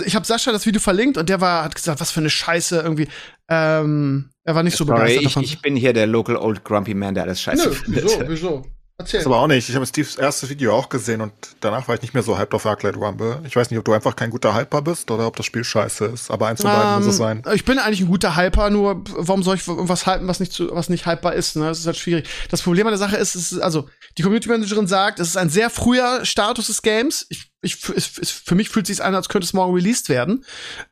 ich 0.04 0.14
habe 0.14 0.26
Sascha 0.26 0.52
das 0.52 0.66
Video 0.66 0.80
verlinkt 0.80 1.16
und 1.16 1.28
der 1.28 1.40
war 1.40 1.64
hat 1.64 1.74
gesagt, 1.74 2.00
was 2.00 2.10
für 2.10 2.20
eine 2.20 2.28
Scheiße 2.28 2.80
irgendwie. 2.80 3.08
Ähm, 3.48 4.30
er 4.44 4.54
war 4.54 4.62
nicht 4.62 4.76
so 4.76 4.84
Sorry, 4.84 4.98
begeistert 4.98 5.22
ich, 5.22 5.28
davon. 5.28 5.42
Ich 5.44 5.62
bin 5.62 5.76
hier 5.76 5.92
der 5.92 6.06
Local 6.06 6.36
Old 6.36 6.64
Grumpy 6.64 6.92
Man, 6.92 7.14
der 7.14 7.24
alles 7.24 7.40
Scheiße 7.40 7.68
Nö, 7.68 7.74
findet. 7.74 8.04
Wieso? 8.04 8.28
Wieso? 8.28 8.66
Erzähl. 8.98 9.20
Das 9.20 9.26
aber 9.26 9.38
auch 9.38 9.46
nicht. 9.46 9.68
Ich 9.68 9.74
habe 9.74 9.86
Steves 9.86 10.16
erstes 10.16 10.48
Video 10.48 10.74
auch 10.74 10.88
gesehen 10.88 11.20
und 11.20 11.32
danach 11.60 11.86
war 11.88 11.94
ich 11.94 12.02
nicht 12.02 12.14
mehr 12.14 12.22
so 12.22 12.38
hyped 12.38 12.54
auf 12.54 12.66
Arclight 12.66 12.96
Rumble. 12.96 13.40
Ich 13.44 13.56
weiß 13.56 13.70
nicht, 13.70 13.78
ob 13.78 13.84
du 13.84 13.92
einfach 13.92 14.16
kein 14.16 14.30
guter 14.30 14.54
Hyper 14.54 14.82
bist 14.82 15.10
oder 15.10 15.26
ob 15.26 15.36
das 15.36 15.46
Spiel 15.46 15.64
scheiße 15.64 16.06
ist, 16.06 16.30
aber 16.30 16.48
eins 16.48 16.62
von 16.62 16.70
beiden 16.70 16.96
muss 16.96 17.06
es 17.06 17.16
sein. 17.16 17.42
Ähm, 17.46 17.54
Ich 17.54 17.64
bin 17.64 17.78
eigentlich 17.78 18.00
ein 18.00 18.08
guter 18.08 18.36
Hyper, 18.36 18.70
nur 18.70 19.02
warum 19.16 19.42
soll 19.42 19.56
ich 19.56 19.62
was 19.66 20.06
hypen, 20.06 20.28
was 20.28 20.40
nicht, 20.40 20.52
zu, 20.52 20.70
was 20.72 20.88
nicht 20.88 21.06
hyper 21.06 21.32
ist? 21.32 21.56
Ne? 21.56 21.66
Das 21.66 21.78
ist 21.78 21.86
halt 21.86 21.96
schwierig. 21.96 22.28
Das 22.50 22.62
Problem 22.62 22.86
an 22.86 22.92
der 22.92 22.98
Sache 22.98 23.16
ist, 23.16 23.34
ist 23.34 23.58
also, 23.60 23.88
die 24.18 24.22
Community 24.22 24.48
Managerin 24.48 24.86
sagt, 24.86 25.20
es 25.20 25.28
ist 25.28 25.36
ein 25.36 25.50
sehr 25.50 25.70
früher 25.70 26.24
Status 26.24 26.68
des 26.68 26.82
Games. 26.82 27.26
Ich, 27.28 27.50
ich, 27.66 27.88
es, 27.90 28.18
es, 28.18 28.30
für 28.30 28.54
mich 28.54 28.70
fühlt 28.70 28.88
es 28.88 28.96
sich 28.96 29.04
an, 29.04 29.14
als 29.14 29.28
könnte 29.28 29.44
es 29.44 29.52
morgen 29.52 29.74
released 29.74 30.08
werden. 30.08 30.44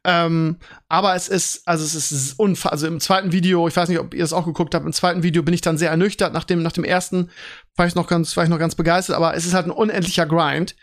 Ähm, 0.05 0.57
aber 0.89 1.15
es 1.15 1.29
ist, 1.29 1.67
also 1.67 1.85
es 1.85 1.95
ist 1.95 2.39
unfassbar. 2.39 2.73
Also 2.73 2.87
im 2.87 3.01
zweiten 3.01 3.33
Video, 3.33 3.67
ich 3.69 3.77
weiß 3.77 3.89
nicht, 3.89 3.99
ob 4.01 4.15
ihr 4.15 4.21
das 4.21 4.33
auch 4.33 4.45
geguckt 4.45 4.75
habt, 4.75 4.85
im 4.85 4.93
zweiten 4.93 5.23
Video 5.23 5.43
bin 5.43 5.55
ich 5.55 5.61
dann 5.61 5.79
sehr 5.79 5.91
ernüchtert. 5.91 6.33
Nach 6.33 6.45
dem, 6.45 6.63
nach 6.63 6.73
dem 6.73 6.85
ersten 6.85 7.31
war 7.77 7.87
ich 7.87 7.95
noch 7.95 8.07
ganz, 8.07 8.37
war 8.37 8.45
ich 8.45 8.51
noch 8.51 8.59
ganz 8.59 8.75
begeistert, 8.75 9.17
aber 9.17 9.35
es 9.35 9.47
ist 9.47 9.55
halt 9.55 9.67
ein 9.67 9.71
unendlicher 9.71 10.27
Grind, 10.27 10.77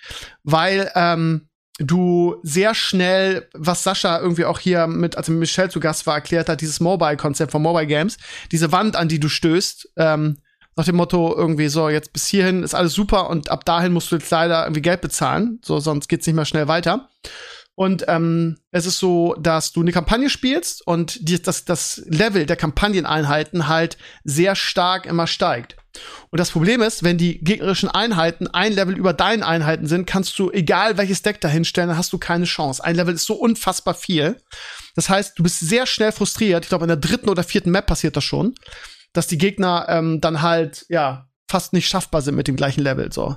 weil 0.43 0.91
ähm, 0.95 1.47
du 1.79 2.35
sehr 2.43 2.75
schnell, 2.75 3.47
was 3.53 3.83
Sascha 3.83 4.19
irgendwie 4.19 4.45
auch 4.45 4.59
hier 4.59 4.87
mit, 4.87 5.17
als 5.17 5.29
Michelle 5.29 5.69
zu 5.69 5.79
Gast 5.79 6.05
war, 6.05 6.15
erklärt 6.15 6.49
hat, 6.49 6.61
dieses 6.61 6.79
Mobile-Konzept 6.79 7.51
von 7.51 7.61
Mobile 7.61 7.87
Games, 7.87 8.17
diese 8.51 8.71
Wand, 8.71 8.95
an 8.95 9.07
die 9.07 9.19
du 9.19 9.29
stößt, 9.29 9.93
ähm, 9.97 10.37
nach 10.75 10.85
dem 10.85 10.95
Motto 10.95 11.35
irgendwie 11.35 11.67
so, 11.67 11.89
jetzt 11.89 12.13
bis 12.13 12.27
hierhin 12.27 12.63
ist 12.63 12.73
alles 12.73 12.93
super 12.93 13.29
und 13.29 13.49
ab 13.49 13.65
dahin 13.65 13.93
musst 13.93 14.11
du 14.11 14.15
jetzt 14.15 14.31
leider 14.31 14.63
irgendwie 14.63 14.81
Geld 14.81 15.01
bezahlen, 15.01 15.59
so 15.63 15.79
sonst 15.79 16.07
geht's 16.07 16.25
nicht 16.25 16.35
mehr 16.35 16.45
schnell 16.45 16.67
weiter. 16.67 17.09
Und 17.75 18.05
ähm, 18.07 18.57
es 18.71 18.85
ist 18.85 18.99
so, 18.99 19.33
dass 19.39 19.71
du 19.71 19.81
eine 19.81 19.91
Kampagne 19.91 20.29
spielst 20.29 20.85
und 20.85 21.27
die, 21.27 21.41
das, 21.41 21.65
das 21.65 22.03
Level 22.05 22.45
der 22.45 22.57
Kampagneneinheiten 22.57 23.67
halt 23.67 23.97
sehr 24.23 24.55
stark 24.55 25.05
immer 25.05 25.25
steigt. 25.25 25.77
Und 26.29 26.39
das 26.39 26.51
Problem 26.51 26.81
ist, 26.81 27.03
wenn 27.03 27.17
die 27.17 27.43
gegnerischen 27.43 27.89
Einheiten 27.89 28.47
ein 28.47 28.73
Level 28.73 28.95
über 28.95 29.13
deinen 29.13 29.43
Einheiten 29.43 29.87
sind, 29.87 30.05
kannst 30.05 30.37
du, 30.37 30.51
egal 30.51 30.97
welches 30.97 31.21
Deck 31.21 31.41
dahinstellen, 31.41 31.97
hast 31.97 32.13
du 32.13 32.17
keine 32.17 32.45
Chance. 32.45 32.83
Ein 32.83 32.95
Level 32.95 33.15
ist 33.15 33.25
so 33.25 33.33
unfassbar 33.33 33.93
viel. 33.93 34.37
Das 34.95 35.09
heißt, 35.09 35.37
du 35.37 35.43
bist 35.43 35.59
sehr 35.59 35.85
schnell 35.85 36.11
frustriert. 36.11 36.65
Ich 36.65 36.69
glaube, 36.69 36.85
in 36.85 36.89
der 36.89 36.97
dritten 36.97 37.29
oder 37.29 37.43
vierten 37.43 37.71
Map 37.71 37.87
passiert 37.87 38.15
das 38.15 38.23
schon, 38.23 38.55
dass 39.13 39.27
die 39.27 39.37
Gegner 39.37 39.85
ähm, 39.89 40.21
dann 40.21 40.41
halt, 40.41 40.85
ja, 40.89 41.27
fast 41.49 41.73
nicht 41.73 41.87
schaffbar 41.87 42.21
sind 42.21 42.35
mit 42.35 42.47
dem 42.47 42.55
gleichen 42.55 42.81
Level 42.81 43.11
so. 43.11 43.35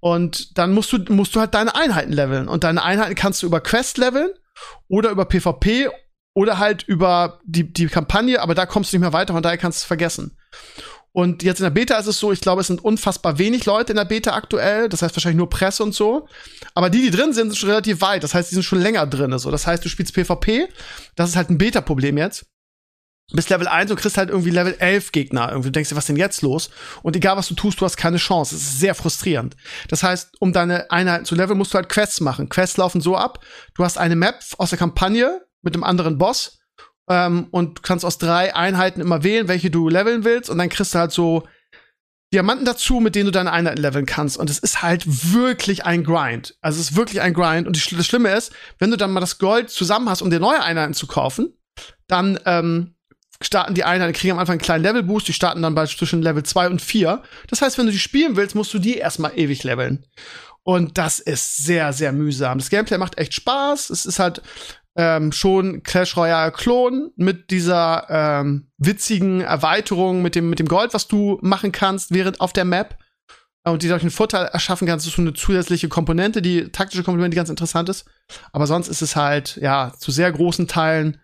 Und 0.00 0.58
dann 0.58 0.72
musst 0.72 0.92
du 0.92 0.98
musst 1.12 1.34
du 1.34 1.40
halt 1.40 1.54
deine 1.54 1.74
Einheiten 1.74 2.12
leveln 2.12 2.48
und 2.48 2.64
deine 2.64 2.82
Einheiten 2.82 3.14
kannst 3.14 3.42
du 3.42 3.46
über 3.46 3.60
Quest 3.60 3.98
leveln 3.98 4.30
oder 4.88 5.10
über 5.10 5.24
PvP 5.24 5.88
oder 6.34 6.58
halt 6.58 6.82
über 6.82 7.40
die 7.44 7.72
die 7.72 7.86
Kampagne, 7.86 8.40
aber 8.40 8.54
da 8.54 8.66
kommst 8.66 8.92
du 8.92 8.96
nicht 8.96 9.02
mehr 9.02 9.12
weiter, 9.12 9.32
von 9.32 9.42
daher 9.42 9.58
kannst 9.58 9.78
du 9.78 9.82
es 9.82 9.86
vergessen. 9.86 10.36
Und 11.12 11.42
jetzt 11.42 11.60
in 11.60 11.64
der 11.64 11.70
Beta 11.70 11.98
ist 11.98 12.06
es 12.06 12.18
so, 12.18 12.32
ich 12.32 12.40
glaube, 12.40 12.62
es 12.62 12.68
sind 12.68 12.82
unfassbar 12.82 13.38
wenig 13.38 13.66
Leute 13.66 13.92
in 13.92 13.98
der 13.98 14.06
Beta 14.06 14.32
aktuell. 14.32 14.88
Das 14.88 15.02
heißt 15.02 15.14
wahrscheinlich 15.14 15.36
nur 15.36 15.50
Presse 15.50 15.82
und 15.82 15.94
so. 15.94 16.26
Aber 16.74 16.88
die, 16.88 17.02
die 17.02 17.10
drin 17.10 17.34
sind, 17.34 17.50
sind 17.50 17.58
schon 17.58 17.68
relativ 17.68 18.00
weit. 18.00 18.24
Das 18.24 18.32
heißt, 18.32 18.50
die 18.50 18.54
sind 18.54 18.62
schon 18.62 18.80
länger 18.80 19.06
drin. 19.06 19.38
So. 19.38 19.50
Das 19.50 19.66
heißt, 19.66 19.84
du 19.84 19.90
spielst 19.90 20.14
PvP. 20.14 20.68
Das 21.14 21.28
ist 21.28 21.36
halt 21.36 21.50
ein 21.50 21.58
Beta-Problem 21.58 22.16
jetzt. 22.16 22.46
Bis 23.34 23.48
Level 23.48 23.68
1 23.68 23.90
und 23.90 23.96
kriegst 23.98 24.18
halt 24.18 24.30
irgendwie 24.30 24.50
Level 24.50 24.76
11 24.78 25.12
Gegner. 25.12 25.48
Irgendwie 25.50 25.68
du 25.68 25.72
denkst 25.72 25.88
dir, 25.88 25.96
was 25.96 26.06
denn 26.06 26.16
jetzt 26.16 26.42
los? 26.42 26.70
Und 27.02 27.16
egal, 27.16 27.36
was 27.36 27.48
du 27.48 27.54
tust, 27.54 27.80
du 27.80 27.84
hast 27.84 27.96
keine 27.96 28.18
Chance. 28.18 28.54
Es 28.54 28.62
ist 28.62 28.80
sehr 28.80 28.94
frustrierend. 28.94 29.56
Das 29.88 30.02
heißt, 30.02 30.36
um 30.40 30.52
deine 30.52 30.90
Einheiten 30.90 31.24
zu 31.24 31.34
leveln, 31.34 31.58
musst 31.58 31.72
du 31.72 31.76
halt 31.76 31.88
Quests 31.88 32.20
machen. 32.20 32.48
Quests 32.48 32.76
laufen 32.76 33.00
so 33.00 33.16
ab. 33.16 33.40
Du 33.74 33.84
hast 33.84 33.98
eine 33.98 34.16
Map 34.16 34.40
aus 34.58 34.70
der 34.70 34.78
Kampagne 34.78 35.40
mit 35.62 35.74
einem 35.74 35.84
anderen 35.84 36.18
Boss 36.18 36.60
ähm, 37.08 37.48
und 37.50 37.78
du 37.78 37.82
kannst 37.82 38.04
aus 38.04 38.18
drei 38.18 38.54
Einheiten 38.54 39.00
immer 39.00 39.22
wählen, 39.22 39.48
welche 39.48 39.70
du 39.70 39.88
leveln 39.88 40.24
willst 40.24 40.50
und 40.50 40.58
dann 40.58 40.68
kriegst 40.68 40.94
du 40.94 40.98
halt 40.98 41.12
so 41.12 41.44
Diamanten 42.32 42.64
dazu, 42.64 42.98
mit 43.00 43.14
denen 43.14 43.26
du 43.26 43.30
deine 43.30 43.52
Einheiten 43.52 43.82
leveln 43.82 44.06
kannst. 44.06 44.38
Und 44.38 44.48
es 44.48 44.58
ist 44.58 44.82
halt 44.82 45.04
wirklich 45.06 45.84
ein 45.84 46.02
Grind. 46.02 46.56
Also 46.62 46.80
es 46.80 46.90
ist 46.90 46.96
wirklich 46.96 47.20
ein 47.20 47.34
Grind. 47.34 47.66
Und 47.66 47.76
das 47.76 48.06
Schlimme 48.06 48.30
ist, 48.30 48.52
wenn 48.78 48.90
du 48.90 48.96
dann 48.96 49.12
mal 49.12 49.20
das 49.20 49.38
Gold 49.38 49.68
zusammen 49.68 50.08
hast, 50.08 50.22
um 50.22 50.30
dir 50.30 50.40
neue 50.40 50.62
Einheiten 50.62 50.94
zu 50.94 51.06
kaufen, 51.06 51.52
dann 52.06 52.40
ähm, 52.46 52.94
starten 53.44 53.74
die 53.74 53.84
Einheiten, 53.84 54.12
kriegen 54.12 54.32
am 54.32 54.38
Anfang 54.38 54.54
einen 54.54 54.62
kleinen 54.62 54.84
Level-Boost, 54.84 55.28
die 55.28 55.32
starten 55.32 55.62
dann 55.62 55.74
bei 55.74 55.86
zwischen 55.86 56.22
Level 56.22 56.42
2 56.42 56.68
und 56.68 56.82
4. 56.82 57.22
Das 57.48 57.62
heißt, 57.62 57.78
wenn 57.78 57.86
du 57.86 57.92
die 57.92 57.98
spielen 57.98 58.36
willst, 58.36 58.54
musst 58.54 58.72
du 58.74 58.78
die 58.78 58.96
erstmal 58.96 59.38
ewig 59.38 59.64
leveln. 59.64 60.06
Und 60.64 60.98
das 60.98 61.18
ist 61.18 61.58
sehr, 61.58 61.92
sehr 61.92 62.12
mühsam. 62.12 62.58
Das 62.58 62.70
Gameplay 62.70 62.98
macht 62.98 63.18
echt 63.18 63.34
Spaß. 63.34 63.90
Es 63.90 64.06
ist 64.06 64.18
halt 64.18 64.42
ähm, 64.96 65.32
schon 65.32 65.82
Clash 65.82 66.16
Royale 66.16 66.52
Klon 66.52 67.10
mit 67.16 67.50
dieser 67.50 68.06
ähm, 68.08 68.68
witzigen 68.78 69.40
Erweiterung 69.40 70.22
mit 70.22 70.34
dem 70.34 70.50
mit 70.50 70.58
dem 70.58 70.68
Gold, 70.68 70.94
was 70.94 71.08
du 71.08 71.38
machen 71.40 71.72
kannst 71.72 72.12
während 72.12 72.40
auf 72.40 72.52
der 72.52 72.66
Map 72.66 72.98
und 73.64 73.82
die 73.82 73.92
einen 73.92 74.10
Vorteil 74.10 74.46
erschaffen 74.46 74.88
kannst, 74.88 75.06
ist 75.06 75.14
so 75.14 75.22
eine 75.22 75.34
zusätzliche 75.34 75.88
Komponente, 75.88 76.42
die 76.42 76.70
taktische 76.70 77.04
Komponente, 77.04 77.30
die 77.30 77.36
ganz 77.36 77.48
interessant 77.48 77.88
ist. 77.88 78.06
Aber 78.52 78.66
sonst 78.66 78.88
ist 78.88 79.02
es 79.02 79.14
halt 79.14 79.56
ja 79.56 79.92
zu 79.98 80.10
sehr 80.10 80.32
großen 80.32 80.66
Teilen 80.66 81.20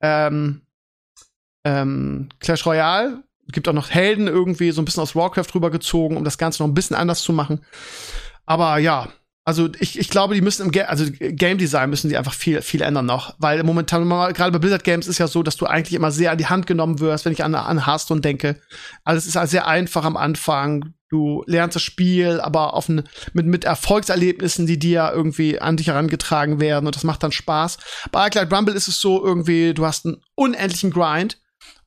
ähm, 0.00 0.62
ähm, 1.64 2.28
Clash 2.40 2.66
Royale. 2.66 3.22
Gibt 3.48 3.68
auch 3.68 3.72
noch 3.72 3.90
Helden 3.90 4.28
irgendwie 4.28 4.70
so 4.70 4.80
ein 4.80 4.84
bisschen 4.84 5.02
aus 5.02 5.16
Warcraft 5.16 5.54
rübergezogen, 5.54 6.16
um 6.16 6.24
das 6.24 6.38
Ganze 6.38 6.62
noch 6.62 6.68
ein 6.68 6.74
bisschen 6.74 6.96
anders 6.96 7.22
zu 7.22 7.32
machen. 7.32 7.64
Aber 8.46 8.78
ja, 8.78 9.08
also 9.44 9.68
ich, 9.80 9.98
ich 9.98 10.08
glaube, 10.08 10.34
die 10.34 10.40
müssen 10.40 10.66
im 10.66 10.70
Ga 10.70 10.82
also 10.82 11.04
Game 11.18 11.58
Design 11.58 11.90
müssen 11.90 12.08
die 12.08 12.16
einfach 12.16 12.34
viel 12.34 12.62
viel 12.62 12.80
ändern 12.80 13.06
noch, 13.06 13.34
weil 13.38 13.62
momentan 13.64 14.08
gerade 14.08 14.52
bei 14.52 14.58
Blizzard 14.58 14.84
Games 14.84 15.08
ist 15.08 15.18
ja 15.18 15.26
so, 15.26 15.42
dass 15.42 15.56
du 15.56 15.66
eigentlich 15.66 15.94
immer 15.94 16.12
sehr 16.12 16.30
an 16.30 16.38
die 16.38 16.46
Hand 16.46 16.68
genommen 16.68 17.00
wirst, 17.00 17.24
wenn 17.24 17.32
ich 17.32 17.42
an 17.42 17.56
an 17.56 17.84
Hearthstone 17.84 18.20
denke. 18.20 18.60
Alles 19.04 19.26
ist 19.26 19.34
halt 19.34 19.50
sehr 19.50 19.66
einfach 19.66 20.04
am 20.04 20.16
Anfang. 20.16 20.94
Du 21.08 21.42
lernst 21.46 21.74
das 21.74 21.82
Spiel, 21.82 22.40
aber 22.40 22.74
auf 22.74 22.88
ein, 22.88 23.02
mit 23.32 23.46
mit 23.46 23.64
Erfolgserlebnissen, 23.64 24.66
die 24.66 24.78
dir 24.78 25.10
irgendwie 25.12 25.60
an 25.60 25.76
dich 25.76 25.88
herangetragen 25.88 26.60
werden 26.60 26.86
und 26.86 26.94
das 26.94 27.04
macht 27.04 27.24
dann 27.24 27.32
Spaß. 27.32 27.78
Bei 28.12 28.20
Arclight 28.20 28.52
Rumble 28.52 28.76
ist 28.76 28.88
es 28.88 29.00
so 29.00 29.24
irgendwie, 29.24 29.74
du 29.74 29.84
hast 29.84 30.06
einen 30.06 30.22
unendlichen 30.36 30.92
Grind 30.92 31.41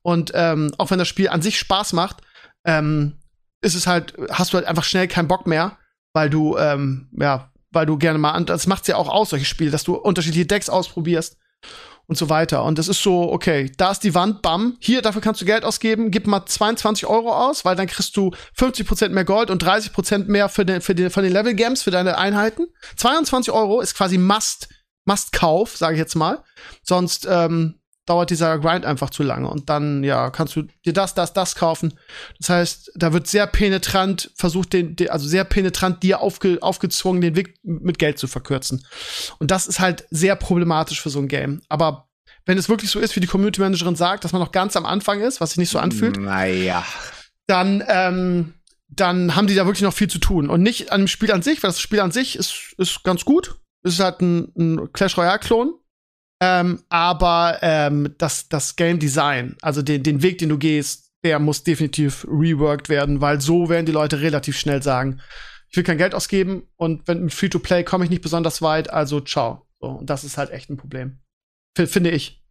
und 0.06 0.32
ähm, 0.36 0.72
auch 0.78 0.92
wenn 0.92 1.00
das 1.00 1.08
Spiel 1.08 1.30
an 1.30 1.42
sich 1.42 1.58
Spaß 1.58 1.94
macht, 1.94 2.18
ähm, 2.66 3.20
ist 3.62 3.76
es 3.76 3.88
halt 3.88 4.14
hast 4.30 4.54
du 4.54 4.58
halt 4.58 4.68
einfach 4.68 4.84
schnell 4.84 5.08
keinen 5.08 5.28
Bock 5.28 5.48
mehr 5.48 5.78
weil 6.16 6.30
du, 6.30 6.58
ähm, 6.58 7.10
ja, 7.20 7.52
weil 7.72 7.86
du 7.86 7.98
gerne 7.98 8.18
mal 8.18 8.42
das 8.46 8.68
macht's 8.68 8.88
ja 8.88 8.96
auch 8.96 9.10
aus, 9.10 9.32
solche 9.32 9.46
Spiele, 9.46 9.70
dass 9.70 9.84
du 9.84 9.96
unterschiedliche 9.96 10.48
Decks 10.48 10.70
ausprobierst 10.70 11.38
und 12.08 12.18
so 12.18 12.30
weiter. 12.30 12.64
Und 12.64 12.80
das 12.80 12.88
ist 12.88 13.04
so, 13.04 13.32
okay, 13.34 13.70
da 13.76 13.92
ist 13.92 14.00
die 14.00 14.16
Wand, 14.16 14.42
bam, 14.42 14.78
hier, 14.80 15.02
dafür 15.02 15.22
kannst 15.22 15.42
du 15.42 15.46
Geld 15.46 15.66
ausgeben, 15.66 16.12
gib 16.12 16.26
mal 16.26 16.46
22 16.46 17.06
Euro 17.06 17.34
aus, 17.34 17.66
weil 17.66 17.76
dann 17.76 17.88
kriegst 17.88 18.16
du 18.16 18.32
50% 18.58 19.10
mehr 19.10 19.26
Gold 19.26 19.50
und 19.50 19.62
30% 19.62 20.26
mehr 20.28 20.48
für 20.48 20.66
den, 20.66 20.80
für 20.80 20.96
den, 20.96 21.10
von 21.10 21.24
den 21.24 21.34
Level 21.34 21.54
Games, 21.54 21.84
für 21.84 21.92
deine 21.92 22.18
Einheiten. 22.18 22.68
22 22.96 23.52
Euro 23.52 23.82
ist 23.82 23.96
quasi 23.96 24.18
Must, 24.18 24.70
Must-Kauf, 25.04 25.76
sage 25.76 25.96
ich 25.96 26.00
jetzt 26.00 26.16
mal. 26.16 26.44
Sonst, 26.82 27.28
ähm, 27.30 27.82
dauert 28.06 28.30
dieser 28.30 28.60
Grind 28.60 28.86
einfach 28.86 29.10
zu 29.10 29.24
lange 29.24 29.50
und 29.50 29.70
dann 29.70 30.04
ja 30.04 30.30
kannst 30.30 30.56
du 30.56 30.64
dir 30.86 30.94
das 30.94 31.16
das 31.16 31.34
das 31.34 31.56
kaufen. 31.56 31.94
Das 32.40 32.50
heißt 32.50 32.92
da 32.96 33.14
wird 33.14 33.28
sehr 33.28 33.48
penetrant 33.48 34.32
versucht 34.36 34.74
den, 34.74 34.96
den 34.96 35.10
also 35.10 35.28
sehr 35.28 35.44
penetrant 35.44 36.04
dir 36.04 36.22
aufge, 36.22 36.60
aufgezwungen 36.62 37.22
den 37.22 37.36
Weg 37.36 37.60
mit 37.64 38.00
Geld 38.00 38.20
zu 38.20 38.28
verkürzen. 38.28 38.86
Und 39.40 39.52
das 39.52 39.68
ist 39.68 39.80
halt 39.80 40.06
sehr 40.12 40.36
problematisch 40.36 41.02
für 41.02 41.10
so 41.10 41.20
ein 41.20 41.28
Game. 41.28 41.62
Aber 41.68 42.10
wenn 42.46 42.58
es 42.58 42.70
wirklich 42.70 42.92
so 42.92 43.00
ist 43.00 43.16
wie 43.16 43.22
die 43.22 43.28
Community 43.28 43.60
Managerin 43.60 43.96
sagt 43.96 44.24
dass 44.24 44.34
man 44.34 44.42
noch 44.42 44.52
ganz 44.52 44.76
am 44.76 44.86
Anfang 44.86 45.22
ist 45.22 45.42
was 45.42 45.52
sich 45.52 45.58
nicht 45.58 45.72
so 45.72 45.80
anfühlt 45.80 46.18
naja. 46.18 46.86
dann 47.48 47.84
ähm, 47.88 48.54
dann 48.88 49.36
haben 49.36 49.48
die 49.48 49.56
da 49.56 49.66
wirklich 49.66 49.82
noch 49.82 49.94
viel 49.94 50.10
zu 50.10 50.20
tun. 50.20 50.50
Und 50.50 50.62
nicht 50.62 50.92
an 50.92 51.02
dem 51.02 51.08
Spiel 51.08 51.32
an 51.32 51.42
sich 51.42 51.64
weil 51.64 51.70
das 51.70 51.80
Spiel 51.80 52.00
an 52.00 52.12
sich 52.12 52.36
ist 52.36 52.76
ist 52.78 53.04
ganz 53.04 53.26
gut. 53.26 53.56
Es 53.84 53.94
ist 53.94 54.00
halt 54.00 54.22
ein, 54.22 54.52
ein 54.58 54.94
Clash 54.94 55.18
Royale 55.18 55.40
Klon 55.40 55.74
ähm, 56.46 56.84
aber 56.90 57.60
ähm, 57.62 58.14
das, 58.18 58.48
das 58.50 58.76
Game 58.76 59.00
Design, 59.00 59.56
also 59.62 59.82
den, 59.82 60.04
den 60.04 60.22
Weg, 60.22 60.38
den 60.38 60.50
du 60.50 60.58
gehst, 60.58 61.12
der 61.24 61.40
muss 61.40 61.64
definitiv 61.64 62.26
reworked 62.30 62.88
werden, 62.90 63.20
weil 63.22 63.42
so 63.42 63.70
werden 63.70 63.86
die 63.86 63.92
Leute 63.92 64.22
relativ 64.22 64.58
schnell 64.58 64.84
sagen, 64.84 65.22
ich 65.70 65.78
will 65.78 65.84
kein 65.84 65.98
Geld 65.98 66.14
ausgeben 66.14 66.68
und 66.76 67.08
wenn 67.08 67.24
mit 67.24 67.34
Free-to-Play 67.34 67.84
komme 67.84 68.04
ich 68.04 68.10
nicht 68.12 68.22
besonders 68.22 68.62
weit, 68.62 68.90
also 68.92 69.20
ciao. 69.22 69.66
So, 69.82 69.88
und 69.88 70.10
das 70.10 70.24
ist 70.24 70.38
halt 70.38 70.52
echt 70.52 70.70
ein 70.70 70.78
Problem. 70.78 71.20
F 71.78 71.92
finde 71.92 72.12
ich. 72.12 72.44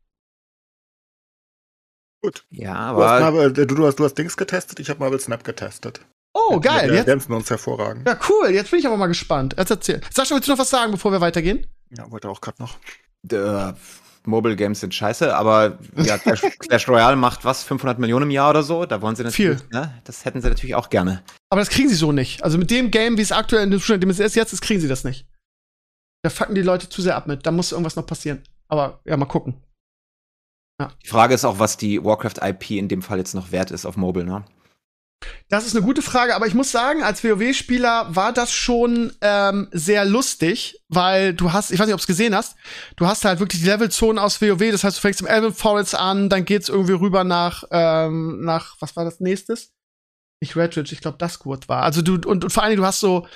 Gut. 2.22 2.45
Ja, 2.51 2.92
Du 2.92 3.03
hast, 3.03 3.11
aber 3.11 3.20
Marvel, 3.20 3.53
du, 3.53 3.66
du, 3.66 3.86
hast, 3.86 3.97
du 3.97 4.05
hast 4.05 4.14
Dings 4.14 4.36
getestet, 4.36 4.80
ich 4.80 4.90
habe 4.90 5.01
Marvel 5.01 5.20
Snap 5.20 5.45
getestet. 5.45 6.01
Oh, 6.34 6.59
geil. 6.59 6.88
Wir 6.88 6.97
Jetzt, 6.97 7.07
ergänzen 7.07 7.32
uns 7.32 7.49
hervorragend. 7.49 8.09
ja, 8.09 8.18
cool. 8.28 8.51
Jetzt 8.51 8.70
bin 8.70 8.80
ich 8.80 8.86
aber 8.86 8.97
mal 8.97 9.07
gespannt. 9.07 9.55
Jetzt 9.57 9.70
erzähl. 9.70 10.01
Sascha, 10.12 10.34
willst 10.34 10.49
du 10.49 10.53
noch 10.53 10.59
was 10.59 10.70
sagen, 10.70 10.90
bevor 10.90 11.12
wir 11.12 11.20
weitergehen? 11.20 11.66
Ja, 11.97 12.11
wollte 12.11 12.28
auch 12.28 12.40
gerade 12.40 12.61
noch. 12.61 12.76
Äh, 13.33 13.72
Mobile 14.27 14.57
Games 14.57 14.81
sind 14.81 14.95
scheiße, 14.95 15.37
aber 15.37 15.79
ja, 15.97 16.18
Clash, 16.18 16.41
Clash 16.59 16.89
Royale 16.89 17.16
macht 17.16 17.45
was, 17.45 17.62
500 17.62 17.99
Millionen 17.99 18.25
im 18.25 18.31
Jahr 18.31 18.51
oder 18.51 18.62
so, 18.62 18.87
da 18.87 19.03
wollen 19.03 19.16
sie 19.16 19.25
natürlich, 19.25 19.61
Viel. 19.61 19.68
Ne, 19.70 20.01
das 20.05 20.25
hätten 20.25 20.41
sie 20.41 20.49
natürlich 20.49 20.75
auch 20.75 20.89
gerne. 20.89 21.22
Aber 21.51 21.61
das 21.61 21.68
kriegen 21.68 21.89
sie 21.89 21.95
so 21.95 22.12
nicht. 22.12 22.43
Also 22.43 22.57
mit 22.59 22.70
dem 22.70 22.91
Game, 22.91 23.18
wie 23.18 23.22
es 23.22 23.33
aktuell 23.33 23.64
in 23.64 23.70
dem 23.70 23.81
Zustand, 23.81 24.03
dem 24.03 24.11
es 24.11 24.18
ist, 24.18 24.35
jetzt 24.35 24.53
ist, 24.53 24.62
kriegen 24.62 24.81
sie 24.81 24.89
das 24.89 25.05
nicht. 25.05 25.27
Da 26.22 26.31
fucken 26.31 26.55
die 26.55 26.62
Leute 26.62 26.89
zu 26.89 27.03
sehr 27.03 27.16
ab 27.16 27.27
mit. 27.27 27.45
Da 27.45 27.51
muss 27.51 27.72
irgendwas 27.72 27.97
noch 27.97 28.07
passieren. 28.07 28.43
Aber 28.68 29.01
ja, 29.05 29.16
mal 29.16 29.27
gucken. 29.27 29.55
Die 31.03 31.09
Frage 31.09 31.35
ist 31.35 31.45
auch, 31.45 31.59
was 31.59 31.77
die 31.77 32.03
Warcraft 32.03 32.43
IP 32.43 32.72
in 32.72 32.89
dem 32.89 33.03
Fall 33.03 33.18
jetzt 33.18 33.35
noch 33.35 33.53
wert 33.53 33.70
ist 33.70 33.87
auf 33.87 33.97
Mobile, 33.97 34.25
ne? 34.25 34.45
Das 35.49 35.66
ist 35.66 35.77
eine 35.77 35.85
gute 35.85 36.03
Frage, 36.03 36.35
aber 36.35 36.47
ich 36.47 36.55
muss 36.55 36.72
sagen, 36.72 37.03
als 37.03 37.22
WoW-Spieler 37.22 38.14
war 38.14 38.33
das 38.33 38.53
schon 38.53 39.12
ähm, 39.20 39.68
sehr 39.72 40.05
lustig, 40.05 40.81
weil 40.89 41.35
du 41.35 41.53
hast, 41.53 41.70
ich 41.70 41.79
weiß 41.79 41.87
nicht, 41.87 41.95
ob 41.95 42.01
du 42.01 42.05
es 42.05 42.09
gesehen 42.09 42.35
hast, 42.35 42.57
du 42.97 43.07
hast 43.07 43.25
halt 43.25 43.41
wirklich 43.41 43.62
die 43.62 43.68
Levelzonen 43.68 44.18
aus 44.18 44.41
WoW, 44.41 44.70
das 44.70 44.85
heißt, 44.85 44.97
du 44.97 45.01
fängst 45.01 45.20
im 45.20 45.27
Elven 45.27 45.55
Forest 45.55 45.95
an, 45.95 46.29
dann 46.29 46.45
geht's 46.45 46.68
irgendwie 46.68 46.95
rüber 46.95 47.25
nach, 47.25 47.64
ähm, 47.70 48.45
nach, 48.45 48.77
was 48.81 48.97
war 48.97 49.05
das 49.05 49.20
nächstes? 49.20 49.72
Nicht 50.41 50.57
Redridge, 50.57 50.93
ich 50.93 51.01
glaube, 51.01 51.18
Duskwood 51.18 51.68
war. 51.68 51.83
Also 51.83 52.03
du, 52.03 52.14
und, 52.14 52.45
und 52.45 52.53
vor 52.53 52.62
allen 52.62 52.70
Dingen, 52.70 52.83
du 52.83 52.87
hast 52.87 53.01
so, 53.01 53.27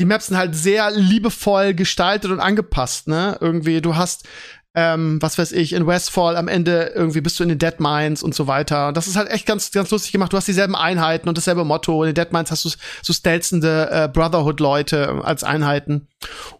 die 0.00 0.06
Maps 0.06 0.28
sind 0.28 0.38
halt 0.38 0.54
sehr 0.54 0.90
liebevoll 0.90 1.74
gestaltet 1.74 2.30
und 2.30 2.40
angepasst, 2.40 3.06
ne? 3.06 3.36
Irgendwie, 3.40 3.82
du 3.82 3.96
hast 3.96 4.26
ähm, 4.74 5.20
was 5.20 5.36
weiß 5.36 5.50
ich, 5.52 5.72
in 5.72 5.86
Westfall 5.86 6.36
am 6.36 6.46
Ende 6.46 6.92
irgendwie 6.94 7.20
bist 7.20 7.38
du 7.38 7.42
in 7.42 7.48
den 7.48 7.58
Dead 7.58 7.80
Mines 7.80 8.22
und 8.22 8.34
so 8.34 8.46
weiter. 8.46 8.88
Und 8.88 8.96
das 8.96 9.08
ist 9.08 9.16
halt 9.16 9.28
echt 9.28 9.44
ganz, 9.44 9.72
ganz 9.72 9.90
lustig 9.90 10.12
gemacht. 10.12 10.32
Du 10.32 10.36
hast 10.36 10.46
dieselben 10.46 10.76
Einheiten 10.76 11.28
und 11.28 11.36
dasselbe 11.36 11.64
Motto. 11.64 12.04
In 12.04 12.14
den 12.14 12.14
Dead 12.14 12.32
Mines 12.32 12.52
hast 12.52 12.64
du 12.64 12.70
so 13.02 13.12
stelzende 13.12 13.88
äh, 13.90 14.08
Brotherhood-Leute 14.08 15.22
als 15.24 15.42
Einheiten. 15.42 16.06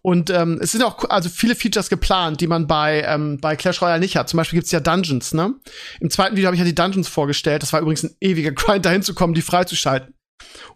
Und 0.03 0.31
ähm, 0.31 0.59
es 0.61 0.73
sind 0.73 0.83
auch 0.83 1.09
also 1.09 1.29
viele 1.29 1.55
Features 1.55 1.89
geplant, 1.89 2.41
die 2.41 2.49
man 2.49 2.67
bei, 2.67 3.03
ähm, 3.03 3.39
bei 3.41 3.55
Clash 3.55 3.81
Royale 3.81 4.01
nicht 4.01 4.17
hat. 4.17 4.29
Zum 4.29 4.39
Beispiel 4.39 4.59
gibt's 4.59 4.73
ja 4.73 4.81
Dungeons, 4.81 5.33
ne? 5.33 5.55
Im 6.01 6.11
zweiten 6.11 6.37
Video 6.37 6.47
habe 6.47 6.57
ich 6.57 6.61
ja 6.61 6.67
die 6.67 6.75
Dungeons 6.75 7.09
vorgestellt. 7.09 7.63
Das 7.63 7.73
war 7.73 7.81
übrigens 7.81 8.03
ein 8.03 8.17
ewiger 8.21 8.51
Grind, 8.51 8.85
dahin 8.85 9.03
zu 9.03 9.15
kommen, 9.15 9.35
die 9.35 9.43
freizuschalten. 9.43 10.15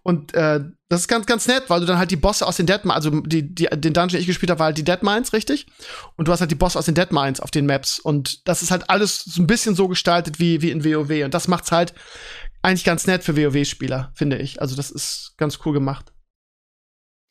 Und 0.03 0.35
äh, 0.35 0.61
das 0.95 1.03
ist 1.03 1.09
ganz, 1.09 1.27
ganz 1.27 1.49
nett, 1.49 1.65
weil 1.69 1.81
du 1.81 1.87
dann 1.87 1.99
halt 1.99 2.13
die 2.13 2.17
Bosse 2.17 2.47
aus 2.47 2.57
den 2.57 2.67
Dead 2.67 2.85
Mines, 2.85 2.95
also 2.95 3.11
die, 3.21 3.53
die, 3.53 3.65
den 3.65 3.93
Dungeon, 3.93 4.11
den 4.11 4.21
ich 4.21 4.29
gespielt 4.29 4.51
habe, 4.51 4.61
war 4.61 4.67
halt 4.67 4.79
die 4.79 4.85
Dead 4.85 5.03
Mines, 5.03 5.33
richtig? 5.33 5.67
Und 6.15 6.29
du 6.29 6.33
hast 6.33 6.39
halt 6.41 6.53
die 6.53 6.57
Bosse 6.57 6.79
aus 6.79 6.87
den 6.87 6.95
Dead 6.95 7.11
Mines 7.11 7.41
auf 7.41 7.51
den 7.51 7.67
Maps. 7.67 7.99
Und 7.99 8.47
das 8.47 8.63
ist 8.63 8.71
halt 8.71 8.89
alles 8.89 9.25
so 9.25 9.43
ein 9.43 9.49
bisschen 9.49 9.75
so 9.75 9.89
gestaltet 9.89 10.39
wie, 10.39 10.63
wie 10.63 10.71
in 10.71 10.85
WoW. 10.85 11.25
Und 11.25 11.35
das 11.35 11.49
macht's 11.49 11.73
halt 11.73 11.95
eigentlich 12.63 12.85
ganz 12.85 13.09
nett 13.09 13.25
für 13.25 13.37
WoW-Spieler, 13.37 14.13
finde 14.15 14.39
ich. 14.39 14.63
Also 14.63 14.77
das 14.77 14.93
ist 14.93 15.35
ganz 15.37 15.59
cool 15.65 15.73
gemacht. 15.73 16.13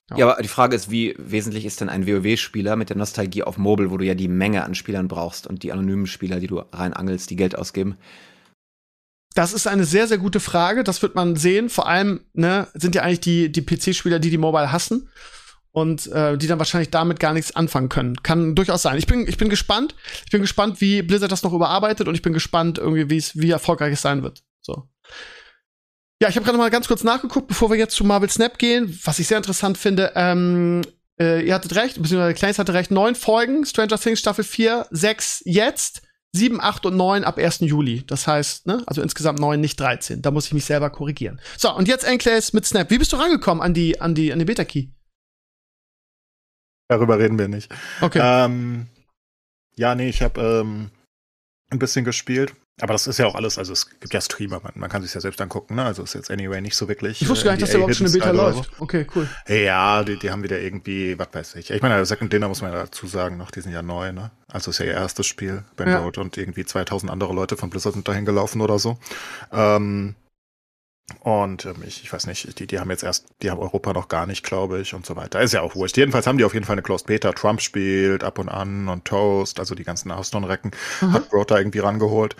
Ja. 0.09 0.17
ja, 0.17 0.31
aber 0.31 0.41
die 0.41 0.49
Frage 0.49 0.75
ist, 0.75 0.91
wie 0.91 1.15
wesentlich 1.17 1.65
ist 1.65 1.79
denn 1.79 1.87
ein 1.87 2.05
WoW-Spieler 2.05 2.75
mit 2.75 2.89
der 2.89 2.97
Nostalgie 2.97 3.43
auf 3.43 3.57
Mobile, 3.57 3.91
wo 3.91 3.97
du 3.97 4.05
ja 4.05 4.13
die 4.13 4.27
Menge 4.27 4.65
an 4.65 4.75
Spielern 4.75 5.07
brauchst 5.07 5.47
und 5.47 5.63
die 5.63 5.71
anonymen 5.71 6.05
Spieler, 6.05 6.41
die 6.41 6.47
du 6.47 6.59
reinangelst, 6.59 7.29
die 7.29 7.37
Geld 7.37 7.57
ausgeben? 7.57 7.97
Das 9.33 9.53
ist 9.53 9.67
eine 9.67 9.85
sehr, 9.85 10.07
sehr 10.07 10.17
gute 10.17 10.39
Frage. 10.39 10.83
Das 10.83 11.01
wird 11.01 11.15
man 11.15 11.35
sehen. 11.35 11.69
Vor 11.69 11.87
allem 11.87 12.21
ne, 12.33 12.67
sind 12.73 12.95
ja 12.95 13.01
eigentlich 13.01 13.21
die, 13.21 13.51
die 13.51 13.61
PC-Spieler, 13.61 14.19
die 14.19 14.29
die 14.29 14.37
Mobile 14.37 14.71
hassen 14.71 15.09
und 15.71 16.07
äh, 16.07 16.37
die 16.37 16.47
dann 16.47 16.59
wahrscheinlich 16.59 16.91
damit 16.91 17.19
gar 17.19 17.33
nichts 17.33 17.55
anfangen 17.55 17.89
können. 17.89 18.21
Kann 18.21 18.53
durchaus 18.53 18.83
sein. 18.83 18.97
Ich 18.97 19.07
bin, 19.07 19.27
ich 19.27 19.37
bin 19.37 19.49
gespannt. 19.49 19.95
Ich 20.25 20.31
bin 20.31 20.41
gespannt, 20.41 20.81
wie 20.81 21.01
Blizzard 21.01 21.31
das 21.31 21.43
noch 21.43 21.53
überarbeitet 21.53 22.07
und 22.07 22.13
ich 22.13 22.21
bin 22.21 22.33
gespannt, 22.33 22.77
irgendwie, 22.77 23.09
wie 23.09 23.17
es, 23.17 23.35
wie 23.35 23.49
erfolgreich 23.49 23.93
es 23.93 24.01
sein 24.01 24.21
wird. 24.21 24.43
So. 24.61 24.87
Ja, 26.21 26.29
ich 26.29 26.35
habe 26.35 26.45
gerade 26.45 26.59
mal 26.59 26.69
ganz 26.69 26.87
kurz 26.87 27.03
nachgeguckt, 27.03 27.47
bevor 27.47 27.71
wir 27.71 27.77
jetzt 27.77 27.95
zu 27.95 28.03
Marvel 28.03 28.29
Snap 28.29 28.59
gehen, 28.59 28.97
was 29.03 29.19
ich 29.19 29.27
sehr 29.27 29.37
interessant 29.37 29.77
finde. 29.79 30.13
Ähm, 30.15 30.83
äh, 31.19 31.45
ihr 31.45 31.55
hattet 31.55 31.75
recht, 31.75 32.01
beziehungsweise 32.01 32.35
Kleins 32.35 32.59
hatte 32.59 32.73
recht. 32.73 32.91
Neun 32.91 33.15
Folgen, 33.15 33.65
Stranger 33.65 33.99
Things 33.99 34.19
Staffel 34.19 34.43
4, 34.43 34.87
sechs 34.91 35.41
jetzt. 35.43 36.03
7, 36.35 36.59
8 36.59 36.87
und 36.87 36.97
9 36.97 37.23
ab 37.23 37.37
1. 37.37 37.59
Juli. 37.59 38.03
Das 38.07 38.25
heißt, 38.27 38.65
ne, 38.65 38.83
also 38.87 39.01
insgesamt 39.01 39.39
9, 39.39 39.59
nicht 39.61 39.79
13. 39.79 40.21
Da 40.21 40.31
muss 40.31 40.47
ich 40.47 40.53
mich 40.53 40.65
selber 40.65 40.89
korrigieren. 40.89 41.39
So, 41.57 41.73
und 41.73 41.87
jetzt 41.87 42.03
Enclaves 42.03 42.53
mit 42.53 42.65
Snap. 42.65 42.89
Wie 42.89 42.97
bist 42.97 43.13
du 43.13 43.17
rangekommen 43.17 43.63
an 43.63 43.73
die, 43.73 44.01
an 44.01 44.15
die, 44.15 44.33
an 44.33 44.39
die 44.39 44.45
Beta-Key? 44.45 44.87
Darüber 46.89 47.19
reden 47.19 47.37
wir 47.37 47.47
nicht. 47.47 47.73
Okay. 48.01 48.19
Ähm, 48.21 48.87
ja, 49.75 49.95
nee, 49.95 50.09
ich 50.09 50.21
habe 50.21 50.41
ähm, 50.41 50.89
ein 51.69 51.79
bisschen 51.79 52.03
gespielt. 52.03 52.53
Aber 52.81 52.93
das 52.93 53.05
ist 53.05 53.19
ja 53.19 53.27
auch 53.27 53.35
alles, 53.35 53.59
also 53.59 53.71
es 53.71 53.87
gibt 53.99 54.13
ja 54.13 54.19
Streamer, 54.19 54.59
man, 54.63 54.71
man 54.75 54.89
kann 54.89 55.03
sich 55.03 55.13
ja 55.13 55.21
selbst 55.21 55.39
angucken, 55.39 55.75
ne? 55.75 55.85
Also 55.85 56.01
ist 56.01 56.15
jetzt 56.15 56.31
anyway 56.31 56.59
nicht 56.59 56.75
so 56.75 56.87
wirklich. 56.87 57.21
Ich 57.21 57.29
wusste 57.29 57.45
gar 57.45 57.51
nicht, 57.51 57.61
dass 57.61 57.69
der 57.69 57.77
überhaupt 57.77 57.95
schon 57.95 58.07
eine 58.07 58.13
Beta 58.13 58.31
läuft. 58.31 58.71
Okay, 58.79 59.05
cool. 59.15 59.29
Ja, 59.47 60.03
die, 60.03 60.17
die 60.17 60.31
haben 60.31 60.41
wieder 60.41 60.59
irgendwie, 60.59 61.17
was 61.19 61.27
weiß 61.31 61.55
ich. 61.55 61.69
Ich 61.69 61.81
meine, 61.83 62.03
Second 62.03 62.33
Dinner 62.33 62.47
muss 62.47 62.61
man 62.63 62.73
ja 62.73 62.79
dazu 62.79 63.05
sagen 63.05 63.37
noch, 63.37 63.51
die 63.51 63.61
sind 63.61 63.73
ja 63.73 63.83
neu, 63.83 64.11
ne? 64.11 64.31
Also 64.47 64.71
ist 64.71 64.79
ja 64.79 64.85
ihr 64.85 64.93
erstes 64.93 65.27
Spiel, 65.27 65.63
Ben 65.75 65.87
ja. 65.87 65.99
Und 65.99 66.37
irgendwie 66.37 66.65
2000 66.65 67.11
andere 67.11 67.33
Leute 67.33 67.57
von 67.57 67.69
Blizzard 67.69 67.93
sind 67.93 68.07
dahin 68.07 68.25
gelaufen 68.25 68.59
oder 68.61 68.79
so. 68.79 68.97
Ähm, 69.51 70.15
und 71.19 71.65
ähm, 71.65 71.83
ich, 71.85 72.03
ich 72.03 72.11
weiß 72.11 72.27
nicht, 72.27 72.59
die, 72.59 72.67
die 72.67 72.79
haben 72.79 72.89
jetzt 72.89 73.03
erst, 73.03 73.27
die 73.41 73.51
haben 73.51 73.59
Europa 73.59 73.93
noch 73.93 74.07
gar 74.07 74.25
nicht, 74.25 74.43
glaube 74.43 74.79
ich, 74.79 74.93
und 74.93 75.05
so 75.05 75.15
weiter. 75.15 75.41
Ist 75.41 75.53
ja 75.53 75.61
auch 75.61 75.75
wurscht. 75.75 75.97
Jedenfalls 75.97 76.27
haben 76.27 76.37
die 76.37 76.45
auf 76.45 76.53
jeden 76.53 76.65
Fall 76.65 76.75
eine 76.75 76.81
Closed 76.81 77.07
Beta. 77.07 77.33
Trump 77.33 77.61
spielt 77.61 78.23
ab 78.23 78.39
und 78.39 78.49
an 78.49 78.87
und 78.87 79.05
Toast, 79.05 79.59
also 79.59 79.75
die 79.75 79.83
ganzen 79.83 80.13
Hearthstone-Recken, 80.13 80.71
mhm. 81.01 81.13
hat 81.13 81.29
Broder 81.29 81.57
irgendwie 81.57 81.79
rangeholt. 81.79 82.35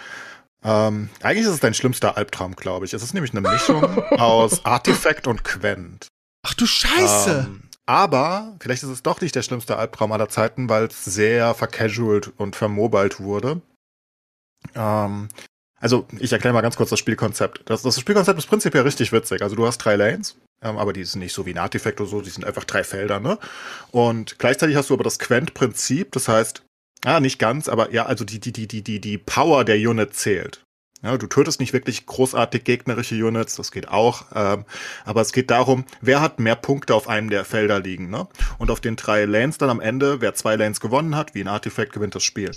Ähm, 0.63 1.09
eigentlich 1.21 1.45
ist 1.45 1.53
es 1.53 1.59
dein 1.59 1.73
schlimmster 1.73 2.15
Albtraum, 2.15 2.55
glaube 2.55 2.85
ich. 2.85 2.93
Es 2.93 3.03
ist 3.03 3.13
nämlich 3.13 3.33
eine 3.33 3.41
Mischung 3.41 3.83
aus 4.11 4.65
Artifact 4.65 5.27
und 5.27 5.43
Quent. 5.43 6.07
Ach 6.45 6.53
du 6.53 6.65
Scheiße! 6.65 7.47
Ähm, 7.47 7.63
aber 7.85 8.55
vielleicht 8.61 8.83
ist 8.83 8.89
es 8.89 9.03
doch 9.03 9.19
nicht 9.19 9.35
der 9.35 9.41
schlimmste 9.41 9.77
Albtraum 9.77 10.13
aller 10.13 10.29
Zeiten, 10.29 10.69
weil 10.69 10.85
es 10.85 11.03
sehr 11.03 11.53
vercasualt 11.53 12.31
und 12.37 12.55
vermobilt 12.55 13.19
wurde. 13.19 13.61
Ähm, 14.73 15.27
also, 15.83 16.07
ich 16.19 16.33
erkläre 16.33 16.53
mal 16.53 16.61
ganz 16.61 16.75
kurz 16.75 16.89
das 16.89 16.99
Spielkonzept. 16.99 17.61
Das, 17.65 17.83
das 17.83 17.99
Spielkonzept 17.99 18.39
ist 18.39 18.47
prinzipiell 18.47 18.83
richtig 18.83 19.11
witzig. 19.11 19.41
Also, 19.41 19.55
du 19.55 19.67
hast 19.67 19.77
drei 19.77 19.95
Lanes, 19.95 20.37
ähm, 20.63 20.77
aber 20.77 20.93
die 20.93 21.03
sind 21.03 21.19
nicht 21.19 21.33
so 21.33 21.45
wie 21.45 21.53
ein 21.53 21.59
Artifact 21.59 22.01
oder 22.01 22.09
so, 22.09 22.21
die 22.21 22.29
sind 22.29 22.45
einfach 22.45 22.63
drei 22.63 22.83
Felder, 22.83 23.19
ne? 23.19 23.37
Und 23.91 24.39
gleichzeitig 24.39 24.75
hast 24.75 24.89
du 24.89 24.95
aber 24.95 25.03
das 25.03 25.19
Quent-Prinzip, 25.19 26.11
das 26.11 26.27
heißt, 26.27 26.63
Ah, 27.05 27.19
nicht 27.19 27.37
ganz, 27.37 27.67
aber 27.67 27.91
ja, 27.91 28.05
also 28.05 28.23
die, 28.23 28.39
die, 28.39 28.53
die, 28.53 28.67
die, 28.67 28.81
die, 28.81 29.01
die 29.01 29.17
Power 29.17 29.65
der 29.65 29.75
Unit 29.75 30.15
zählt. 30.15 30.63
Ja, 31.01 31.17
du 31.17 31.27
tötest 31.27 31.59
nicht 31.59 31.73
wirklich 31.73 32.05
großartig 32.05 32.63
gegnerische 32.63 33.15
Units, 33.15 33.57
das 33.57 33.73
geht 33.73 33.89
auch, 33.89 34.27
ähm, 34.33 34.63
aber 35.03 35.19
es 35.19 35.33
geht 35.33 35.51
darum, 35.51 35.83
wer 35.99 36.21
hat 36.21 36.39
mehr 36.39 36.55
Punkte 36.55 36.95
auf 36.95 37.09
einem 37.09 37.29
der 37.29 37.43
Felder 37.43 37.81
liegen, 37.81 38.09
ne? 38.09 38.25
Und 38.57 38.71
auf 38.71 38.79
den 38.79 38.95
drei 38.95 39.25
Lanes 39.25 39.57
dann 39.57 39.69
am 39.69 39.81
Ende, 39.81 40.21
wer 40.21 40.33
zwei 40.33 40.55
Lanes 40.55 40.79
gewonnen 40.79 41.17
hat, 41.17 41.35
wie 41.35 41.41
ein 41.41 41.49
Artifact 41.49 41.91
gewinnt 41.91 42.15
das 42.15 42.23
Spiel. 42.23 42.51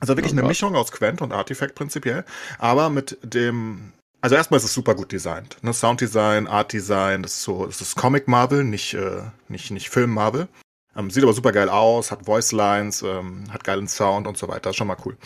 Also 0.00 0.16
wirklich 0.16 0.34
oh 0.34 0.38
eine 0.38 0.46
Mischung 0.46 0.74
aus 0.74 0.92
Quent 0.92 1.22
und 1.22 1.32
Artifact 1.32 1.74
prinzipiell, 1.74 2.24
aber 2.58 2.90
mit 2.90 3.18
dem 3.22 3.92
also 4.24 4.36
erstmal 4.36 4.56
ist 4.56 4.64
es 4.64 4.72
super 4.72 4.94
gut 4.94 5.12
designt. 5.12 5.58
Ne? 5.62 5.74
Sounddesign, 5.74 6.46
Artdesign, 6.46 7.22
das 7.22 7.34
ist 7.34 7.42
so, 7.42 7.66
das 7.66 7.82
ist 7.82 7.94
Comic 7.94 8.26
Marvel, 8.26 8.64
nicht, 8.64 8.94
äh, 8.94 9.20
nicht, 9.48 9.70
nicht 9.70 9.90
Film 9.90 10.14
Marvel. 10.14 10.48
Ähm, 10.96 11.10
sieht 11.10 11.24
aber 11.24 11.34
super 11.34 11.52
geil 11.52 11.68
aus, 11.68 12.10
hat 12.10 12.24
Voice 12.24 12.52
Lines, 12.52 13.02
ähm, 13.02 13.44
hat 13.52 13.64
geilen 13.64 13.86
Sound 13.86 14.26
und 14.26 14.38
so 14.38 14.48
weiter. 14.48 14.70
Ist 14.70 14.76
schon 14.76 14.86
mal 14.86 14.96
cool. 15.04 15.18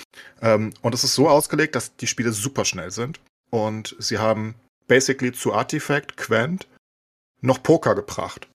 Ähm, 0.42 0.74
und 0.82 0.94
es 0.94 1.04
ist 1.04 1.14
so 1.14 1.28
ausgelegt, 1.28 1.76
dass 1.76 1.94
die 1.94 2.08
Spiele 2.08 2.32
super 2.32 2.64
schnell 2.64 2.90
sind. 2.90 3.20
Und 3.50 3.94
sie 4.00 4.18
haben 4.18 4.56
basically 4.88 5.32
zu 5.32 5.54
Artifact, 5.54 6.16
Quent, 6.16 6.66
noch 7.40 7.62
Poker 7.62 7.94
gebracht. 7.94 8.48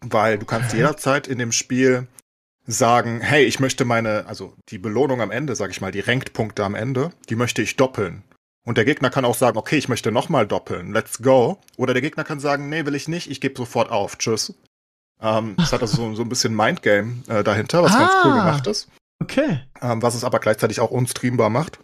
Weil 0.00 0.38
du 0.38 0.46
kannst 0.46 0.72
jederzeit 0.72 1.26
in 1.26 1.38
dem 1.38 1.52
Spiel 1.52 2.06
sagen, 2.66 3.20
hey, 3.20 3.44
ich 3.44 3.60
möchte 3.60 3.84
meine, 3.84 4.26
also 4.26 4.54
die 4.68 4.78
Belohnung 4.78 5.20
am 5.20 5.30
Ende, 5.30 5.54
sag 5.54 5.70
ich 5.70 5.80
mal, 5.80 5.92
die 5.92 6.00
Ranked-Punkte 6.00 6.64
am 6.64 6.74
Ende, 6.74 7.10
die 7.28 7.36
möchte 7.36 7.62
ich 7.62 7.76
doppeln. 7.76 8.22
Und 8.64 8.76
der 8.76 8.84
Gegner 8.84 9.10
kann 9.10 9.24
auch 9.24 9.36
sagen, 9.36 9.56
okay, 9.56 9.76
ich 9.76 9.88
möchte 9.88 10.10
nochmal 10.10 10.46
doppeln, 10.46 10.92
let's 10.92 11.22
go. 11.22 11.58
Oder 11.76 11.92
der 11.92 12.02
Gegner 12.02 12.24
kann 12.24 12.40
sagen, 12.40 12.68
nee, 12.68 12.84
will 12.84 12.96
ich 12.96 13.06
nicht, 13.06 13.30
ich 13.30 13.40
gebe 13.40 13.56
sofort 13.56 13.90
auf, 13.90 14.18
tschüss. 14.18 14.54
Ähm, 15.20 15.54
es 15.58 15.72
hat 15.72 15.82
also 15.82 15.96
so, 15.96 16.14
so 16.14 16.22
ein 16.22 16.28
bisschen 16.28 16.54
Mindgame 16.54 17.22
äh, 17.28 17.44
dahinter, 17.44 17.82
was 17.82 17.94
ah, 17.94 17.98
ganz 17.98 18.12
cool 18.24 18.32
ah, 18.32 18.44
gemacht 18.44 18.66
ist. 18.66 18.88
Okay. 19.22 19.60
Ähm, 19.80 20.02
was 20.02 20.14
es 20.14 20.24
aber 20.24 20.40
gleichzeitig 20.40 20.80
auch 20.80 20.90
unstreambar 20.90 21.48
macht. 21.48 21.78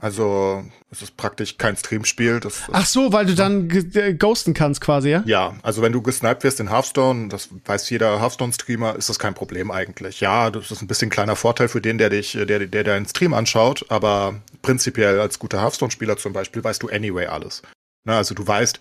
Also, 0.00 0.64
es 0.92 1.02
ist 1.02 1.16
praktisch 1.16 1.58
kein 1.58 1.76
Streamspiel. 1.76 2.38
Das, 2.38 2.62
Ach 2.70 2.86
so, 2.86 3.12
weil 3.12 3.26
du 3.26 3.34
dann 3.34 3.68
äh, 3.94 4.14
ghosten 4.14 4.54
kannst 4.54 4.80
quasi, 4.80 5.10
ja? 5.10 5.24
Ja, 5.26 5.56
also 5.62 5.82
wenn 5.82 5.92
du 5.92 6.00
gesniped 6.00 6.44
wirst 6.44 6.60
in 6.60 6.70
Hearthstone, 6.70 7.28
das 7.28 7.48
weiß 7.64 7.90
jeder 7.90 8.20
Hearthstone-Streamer, 8.20 8.94
ist 8.94 9.08
das 9.08 9.18
kein 9.18 9.34
Problem 9.34 9.72
eigentlich. 9.72 10.20
Ja, 10.20 10.50
das 10.50 10.70
ist 10.70 10.82
ein 10.82 10.86
bisschen 10.86 11.10
kleiner 11.10 11.34
Vorteil 11.34 11.68
für 11.68 11.80
den, 11.80 11.98
der 11.98 12.10
dich, 12.10 12.32
der, 12.32 12.66
der 12.66 12.84
deinen 12.84 13.06
Stream 13.06 13.34
anschaut, 13.34 13.86
aber 13.88 14.40
prinzipiell 14.62 15.18
als 15.18 15.40
guter 15.40 15.60
Hearthstone-Spieler 15.60 16.16
zum 16.16 16.32
Beispiel 16.32 16.62
weißt 16.62 16.80
du 16.82 16.88
anyway 16.88 17.26
alles. 17.26 17.62
Na, 18.04 18.18
also 18.18 18.36
du 18.36 18.46
weißt, 18.46 18.78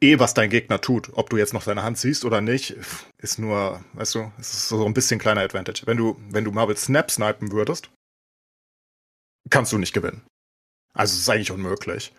eh, 0.00 0.18
was 0.18 0.34
dein 0.34 0.50
Gegner 0.50 0.80
tut. 0.80 1.10
Ob 1.12 1.30
du 1.30 1.36
jetzt 1.36 1.54
noch 1.54 1.62
seine 1.62 1.84
Hand 1.84 1.98
siehst 1.98 2.24
oder 2.24 2.40
nicht, 2.40 2.74
ist 3.18 3.38
nur, 3.38 3.80
weißt 3.92 4.16
du, 4.16 4.32
es 4.40 4.52
ist 4.52 4.68
so 4.68 4.84
ein 4.84 4.94
bisschen 4.94 5.20
kleiner 5.20 5.42
Advantage. 5.42 5.82
Wenn 5.84 5.96
du, 5.96 6.16
wenn 6.30 6.44
du 6.44 6.50
Marvel 6.50 6.76
Snap 6.76 7.10
snipen 7.10 7.52
würdest, 7.52 7.90
kannst 9.50 9.72
du 9.72 9.78
nicht 9.78 9.92
gewinnen. 9.92 10.22
Also 10.94 11.14
es 11.14 11.20
ist 11.20 11.28
eigentlich 11.28 11.50
unmöglich. 11.50 12.12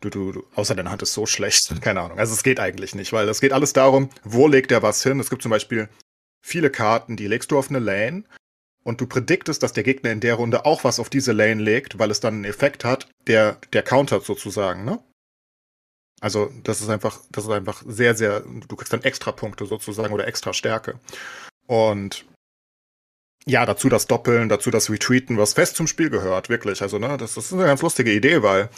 Du, 0.00 0.08
du, 0.08 0.32
du, 0.32 0.46
außer 0.54 0.74
deine 0.74 0.90
Hand 0.90 1.02
ist 1.02 1.12
so 1.12 1.26
schlecht, 1.26 1.74
keine 1.82 2.00
Ahnung. 2.00 2.18
Also 2.18 2.32
es 2.32 2.42
geht 2.42 2.60
eigentlich 2.60 2.94
nicht, 2.94 3.12
weil 3.12 3.28
es 3.28 3.40
geht 3.40 3.52
alles 3.52 3.72
darum, 3.72 4.10
wo 4.24 4.48
legt 4.48 4.72
er 4.72 4.82
was 4.82 5.02
hin. 5.02 5.20
Es 5.20 5.30
gibt 5.30 5.42
zum 5.42 5.50
Beispiel 5.50 5.88
viele 6.42 6.70
Karten, 6.70 7.16
die 7.16 7.26
legst 7.26 7.50
du 7.50 7.58
auf 7.58 7.68
eine 7.68 7.80
Lane 7.80 8.24
und 8.82 9.00
du 9.00 9.06
prediktest, 9.06 9.62
dass 9.62 9.72
der 9.72 9.82
Gegner 9.82 10.10
in 10.10 10.20
der 10.20 10.34
Runde 10.34 10.64
auch 10.64 10.84
was 10.84 10.98
auf 10.98 11.10
diese 11.10 11.32
Lane 11.32 11.62
legt, 11.62 11.98
weil 11.98 12.10
es 12.10 12.20
dann 12.20 12.34
einen 12.34 12.44
Effekt 12.44 12.84
hat, 12.84 13.08
der, 13.26 13.58
der 13.72 13.82
countert 13.82 14.24
sozusagen, 14.24 14.84
ne? 14.84 14.98
Also 16.22 16.50
das 16.64 16.82
ist 16.82 16.90
einfach, 16.90 17.20
das 17.30 17.44
ist 17.44 17.50
einfach 17.50 17.82
sehr, 17.86 18.14
sehr, 18.14 18.40
du 18.40 18.76
kriegst 18.76 18.92
dann 18.92 19.02
extra 19.02 19.32
Punkte 19.32 19.64
sozusagen 19.64 20.12
oder 20.12 20.26
extra 20.26 20.52
Stärke. 20.52 21.00
Und 21.66 22.26
ja, 23.46 23.64
dazu 23.66 23.88
das 23.88 24.06
Doppeln, 24.06 24.48
dazu 24.48 24.70
das 24.70 24.90
Retreaten, 24.90 25.38
was 25.38 25.54
fest 25.54 25.76
zum 25.76 25.86
Spiel 25.86 26.10
gehört, 26.10 26.48
wirklich. 26.48 26.82
Also, 26.82 26.98
ne, 26.98 27.16
das, 27.16 27.34
das 27.34 27.46
ist 27.46 27.52
eine 27.54 27.64
ganz 27.64 27.82
lustige 27.82 28.12
Idee, 28.12 28.42
weil 28.42 28.68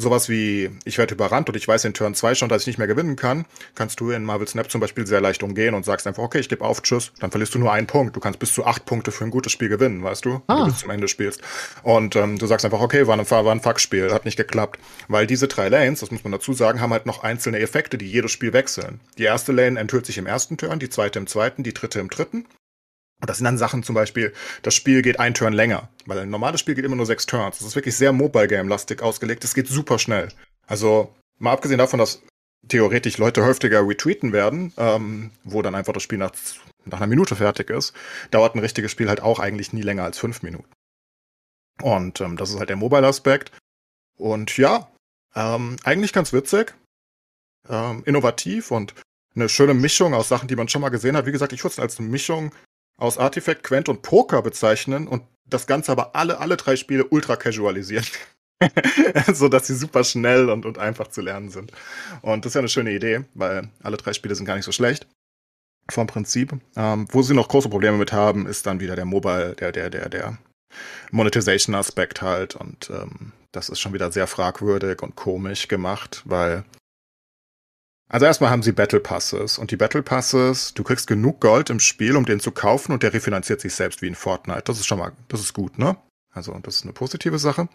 sowas 0.00 0.28
wie, 0.28 0.70
ich 0.84 0.96
werde 0.96 1.14
überrannt 1.14 1.48
und 1.48 1.56
ich 1.56 1.66
weiß 1.66 1.84
in 1.84 1.92
Turn 1.92 2.14
2 2.14 2.36
schon, 2.36 2.48
dass 2.48 2.62
ich 2.62 2.66
nicht 2.68 2.78
mehr 2.78 2.86
gewinnen 2.86 3.16
kann, 3.16 3.46
kannst 3.74 3.98
du 3.98 4.10
in 4.12 4.22
Marvel 4.22 4.46
Snap 4.46 4.70
zum 4.70 4.80
Beispiel 4.80 5.08
sehr 5.08 5.20
leicht 5.20 5.42
umgehen 5.42 5.74
und 5.74 5.84
sagst 5.84 6.06
einfach, 6.06 6.22
okay, 6.22 6.38
ich 6.38 6.48
gebe 6.48 6.64
auf, 6.64 6.82
tschüss, 6.82 7.10
dann 7.18 7.32
verlierst 7.32 7.52
du 7.56 7.58
nur 7.58 7.72
einen 7.72 7.88
Punkt. 7.88 8.14
Du 8.14 8.20
kannst 8.20 8.38
bis 8.38 8.54
zu 8.54 8.64
acht 8.64 8.84
Punkte 8.86 9.10
für 9.10 9.24
ein 9.24 9.32
gutes 9.32 9.50
Spiel 9.50 9.68
gewinnen, 9.68 10.04
weißt 10.04 10.24
du, 10.24 10.30
wenn 10.34 10.42
Ah. 10.46 10.58
du 10.60 10.66
bis 10.66 10.78
zum 10.78 10.90
Ende 10.90 11.08
spielst. 11.08 11.42
Und 11.82 12.14
ähm, 12.14 12.38
du 12.38 12.46
sagst 12.46 12.64
einfach, 12.64 12.80
okay, 12.80 13.08
war 13.08 13.18
ein, 13.18 13.28
war 13.28 13.50
ein 13.50 13.60
Fuckspiel, 13.60 14.12
hat 14.12 14.24
nicht 14.24 14.36
geklappt. 14.36 14.78
Weil 15.08 15.26
diese 15.26 15.48
drei 15.48 15.68
Lanes, 15.68 15.98
das 15.98 16.12
muss 16.12 16.22
man 16.22 16.30
dazu 16.32 16.52
sagen, 16.52 16.80
haben 16.80 16.92
halt 16.92 17.06
noch 17.06 17.24
einzelne 17.24 17.58
Effekte, 17.58 17.98
die 17.98 18.06
jedes 18.06 18.30
Spiel 18.30 18.52
wechseln. 18.52 19.00
Die 19.18 19.24
erste 19.24 19.50
Lane 19.50 19.80
enthüllt 19.80 20.06
sich 20.06 20.16
im 20.18 20.26
ersten 20.26 20.56
Turn, 20.56 20.78
die 20.78 20.90
zweite 20.90 21.18
im 21.18 21.26
zweiten, 21.26 21.64
die 21.64 21.74
dritte 21.74 21.98
im 21.98 22.08
dritten. 22.08 22.46
Und 23.20 23.28
das 23.28 23.38
sind 23.38 23.44
dann 23.44 23.58
Sachen 23.58 23.82
zum 23.82 23.94
Beispiel, 23.94 24.32
das 24.62 24.74
Spiel 24.74 25.02
geht 25.02 25.18
ein 25.18 25.34
Turn 25.34 25.52
länger, 25.52 25.88
weil 26.06 26.20
ein 26.20 26.30
normales 26.30 26.60
Spiel 26.60 26.74
geht 26.74 26.84
immer 26.84 26.96
nur 26.96 27.06
sechs 27.06 27.26
Turns. 27.26 27.58
Das 27.58 27.66
ist 27.66 27.74
wirklich 27.74 27.96
sehr 27.96 28.12
Mobile-Game-lastig 28.12 29.02
ausgelegt. 29.02 29.42
Es 29.44 29.54
geht 29.54 29.66
super 29.66 29.98
schnell. 29.98 30.28
Also, 30.66 31.14
mal 31.38 31.52
abgesehen 31.52 31.78
davon, 31.78 31.98
dass 31.98 32.22
theoretisch 32.68 33.18
Leute 33.18 33.44
häufiger 33.44 33.86
retweeten 33.86 34.32
werden, 34.32 34.72
ähm, 34.76 35.30
wo 35.42 35.62
dann 35.62 35.74
einfach 35.74 35.92
das 35.92 36.02
Spiel 36.02 36.18
nach, 36.18 36.32
nach 36.84 36.98
einer 36.98 37.06
Minute 37.06 37.34
fertig 37.34 37.70
ist, 37.70 37.92
dauert 38.30 38.54
ein 38.54 38.60
richtiges 38.60 38.92
Spiel 38.92 39.08
halt 39.08 39.20
auch 39.20 39.40
eigentlich 39.40 39.72
nie 39.72 39.82
länger 39.82 40.04
als 40.04 40.18
fünf 40.18 40.42
Minuten. 40.42 40.70
Und 41.82 42.20
ähm, 42.20 42.36
das 42.36 42.50
ist 42.50 42.58
halt 42.58 42.68
der 42.68 42.76
Mobile-Aspekt. 42.76 43.52
Und 44.16 44.56
ja, 44.56 44.90
ähm, 45.34 45.76
eigentlich 45.84 46.12
ganz 46.12 46.32
witzig, 46.32 46.74
ähm, 47.68 48.02
innovativ 48.04 48.70
und 48.70 48.94
eine 49.34 49.48
schöne 49.48 49.74
Mischung 49.74 50.14
aus 50.14 50.28
Sachen, 50.28 50.48
die 50.48 50.56
man 50.56 50.68
schon 50.68 50.82
mal 50.82 50.88
gesehen 50.88 51.16
hat. 51.16 51.26
Wie 51.26 51.32
gesagt, 51.32 51.52
ich 51.52 51.62
würde 51.62 51.72
es 51.72 51.78
als 51.78 51.98
eine 51.98 52.08
Mischung 52.08 52.52
aus 52.98 53.16
Artifact, 53.16 53.62
Quent 53.62 53.88
und 53.88 54.02
Poker 54.02 54.42
bezeichnen 54.42 55.08
und 55.08 55.22
das 55.48 55.66
Ganze 55.66 55.92
aber 55.92 56.14
alle, 56.14 56.38
alle 56.40 56.56
drei 56.56 56.76
Spiele 56.76 57.06
ultra 57.06 57.36
casualisieren. 57.36 58.04
so 59.32 59.48
dass 59.48 59.68
sie 59.68 59.76
super 59.76 60.04
schnell 60.04 60.50
und, 60.50 60.66
und 60.66 60.78
einfach 60.78 61.08
zu 61.08 61.20
lernen 61.20 61.48
sind. 61.48 61.72
Und 62.22 62.44
das 62.44 62.50
ist 62.50 62.54
ja 62.54 62.60
eine 62.60 62.68
schöne 62.68 62.92
Idee, 62.92 63.24
weil 63.34 63.70
alle 63.82 63.96
drei 63.96 64.12
Spiele 64.12 64.34
sind 64.34 64.46
gar 64.46 64.56
nicht 64.56 64.64
so 64.64 64.72
schlecht. 64.72 65.06
Vom 65.90 66.06
Prinzip. 66.06 66.52
Ähm, 66.76 67.06
wo 67.12 67.22
sie 67.22 67.34
noch 67.34 67.48
große 67.48 67.68
Probleme 67.68 67.96
mit 67.96 68.12
haben, 68.12 68.46
ist 68.46 68.66
dann 68.66 68.80
wieder 68.80 68.96
der 68.96 69.04
Mobile, 69.04 69.54
der, 69.54 69.72
der, 69.72 69.90
der, 69.90 70.08
der 70.08 70.38
Monetization-Aspekt 71.12 72.20
halt. 72.20 72.56
Und 72.56 72.90
ähm, 72.90 73.32
das 73.52 73.68
ist 73.68 73.80
schon 73.80 73.94
wieder 73.94 74.12
sehr 74.12 74.26
fragwürdig 74.26 75.02
und 75.02 75.14
komisch 75.16 75.68
gemacht, 75.68 76.22
weil 76.24 76.64
also 78.08 78.24
erstmal 78.24 78.50
haben 78.50 78.62
sie 78.62 78.72
Battle 78.72 79.00
Passes 79.00 79.58
und 79.58 79.70
die 79.70 79.76
Battle 79.76 80.02
Passes, 80.02 80.72
du 80.72 80.82
kriegst 80.82 81.06
genug 81.06 81.40
Gold 81.40 81.68
im 81.68 81.78
Spiel, 81.78 82.16
um 82.16 82.24
den 82.24 82.40
zu 82.40 82.50
kaufen 82.52 82.92
und 82.92 83.02
der 83.02 83.12
refinanziert 83.12 83.60
sich 83.60 83.74
selbst 83.74 84.00
wie 84.00 84.06
in 84.06 84.14
Fortnite. 84.14 84.62
Das 84.64 84.78
ist 84.78 84.86
schon 84.86 84.98
mal, 84.98 85.12
das 85.28 85.40
ist 85.40 85.52
gut, 85.52 85.78
ne? 85.78 85.96
Also 86.32 86.58
das 86.60 86.76
ist 86.76 86.82
eine 86.84 86.94
positive 86.94 87.38
Sache. 87.38 87.68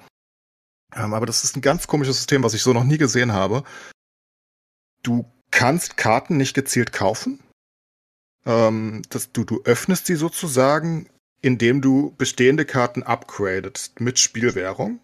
Ähm, 0.96 1.14
aber 1.14 1.28
das 1.28 1.44
ist 1.44 1.56
ein 1.56 1.62
ganz 1.62 1.86
komisches 1.86 2.18
System, 2.18 2.44
was 2.44 2.54
ich 2.56 2.64
so 2.64 2.74
noch 2.74 2.84
nie 2.84 2.98
gesehen 2.98 3.32
habe. 3.32 3.64
Du 5.04 5.32
kannst 5.52 5.98
Karten 5.98 6.38
nicht 6.38 6.56
gezielt 6.56 6.94
kaufen. 6.94 7.40
Ähm, 8.46 9.04
das, 9.10 9.32
du, 9.32 9.44
du 9.44 9.62
öffnest 9.64 10.08
sie 10.08 10.16
sozusagen, 10.16 11.10
indem 11.42 11.82
du 11.82 12.16
bestehende 12.18 12.66
Karten 12.66 13.04
upgradest 13.04 14.00
mit 14.00 14.18
Spielwährung. 14.18 15.00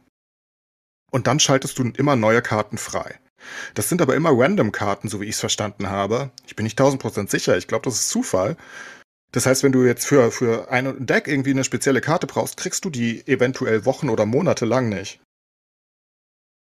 Und 1.11 1.27
dann 1.27 1.39
schaltest 1.39 1.77
du 1.77 1.83
immer 1.83 2.15
neue 2.15 2.41
Karten 2.41 2.77
frei. 2.77 3.19
Das 3.73 3.89
sind 3.89 4.01
aber 4.01 4.15
immer 4.15 4.31
Random-Karten, 4.31 5.09
so 5.09 5.21
wie 5.21 5.25
ich 5.25 5.35
es 5.35 5.39
verstanden 5.39 5.89
habe. 5.89 6.31
Ich 6.45 6.55
bin 6.55 6.63
nicht 6.63 6.79
1000% 6.79 7.29
sicher. 7.29 7.57
Ich 7.57 7.67
glaube, 7.67 7.83
das 7.85 7.95
ist 7.95 8.09
Zufall. 8.09 8.57
Das 9.31 9.45
heißt, 9.45 9.63
wenn 9.63 9.71
du 9.71 9.85
jetzt 9.85 10.05
für, 10.05 10.31
für 10.31 10.71
ein 10.71 11.05
Deck 11.05 11.27
irgendwie 11.27 11.51
eine 11.51 11.63
spezielle 11.63 12.01
Karte 12.01 12.27
brauchst, 12.27 12.57
kriegst 12.57 12.83
du 12.85 12.89
die 12.89 13.25
eventuell 13.27 13.85
Wochen 13.85 14.09
oder 14.09 14.25
Monate 14.25 14.65
lang 14.65 14.89
nicht. 14.89 15.21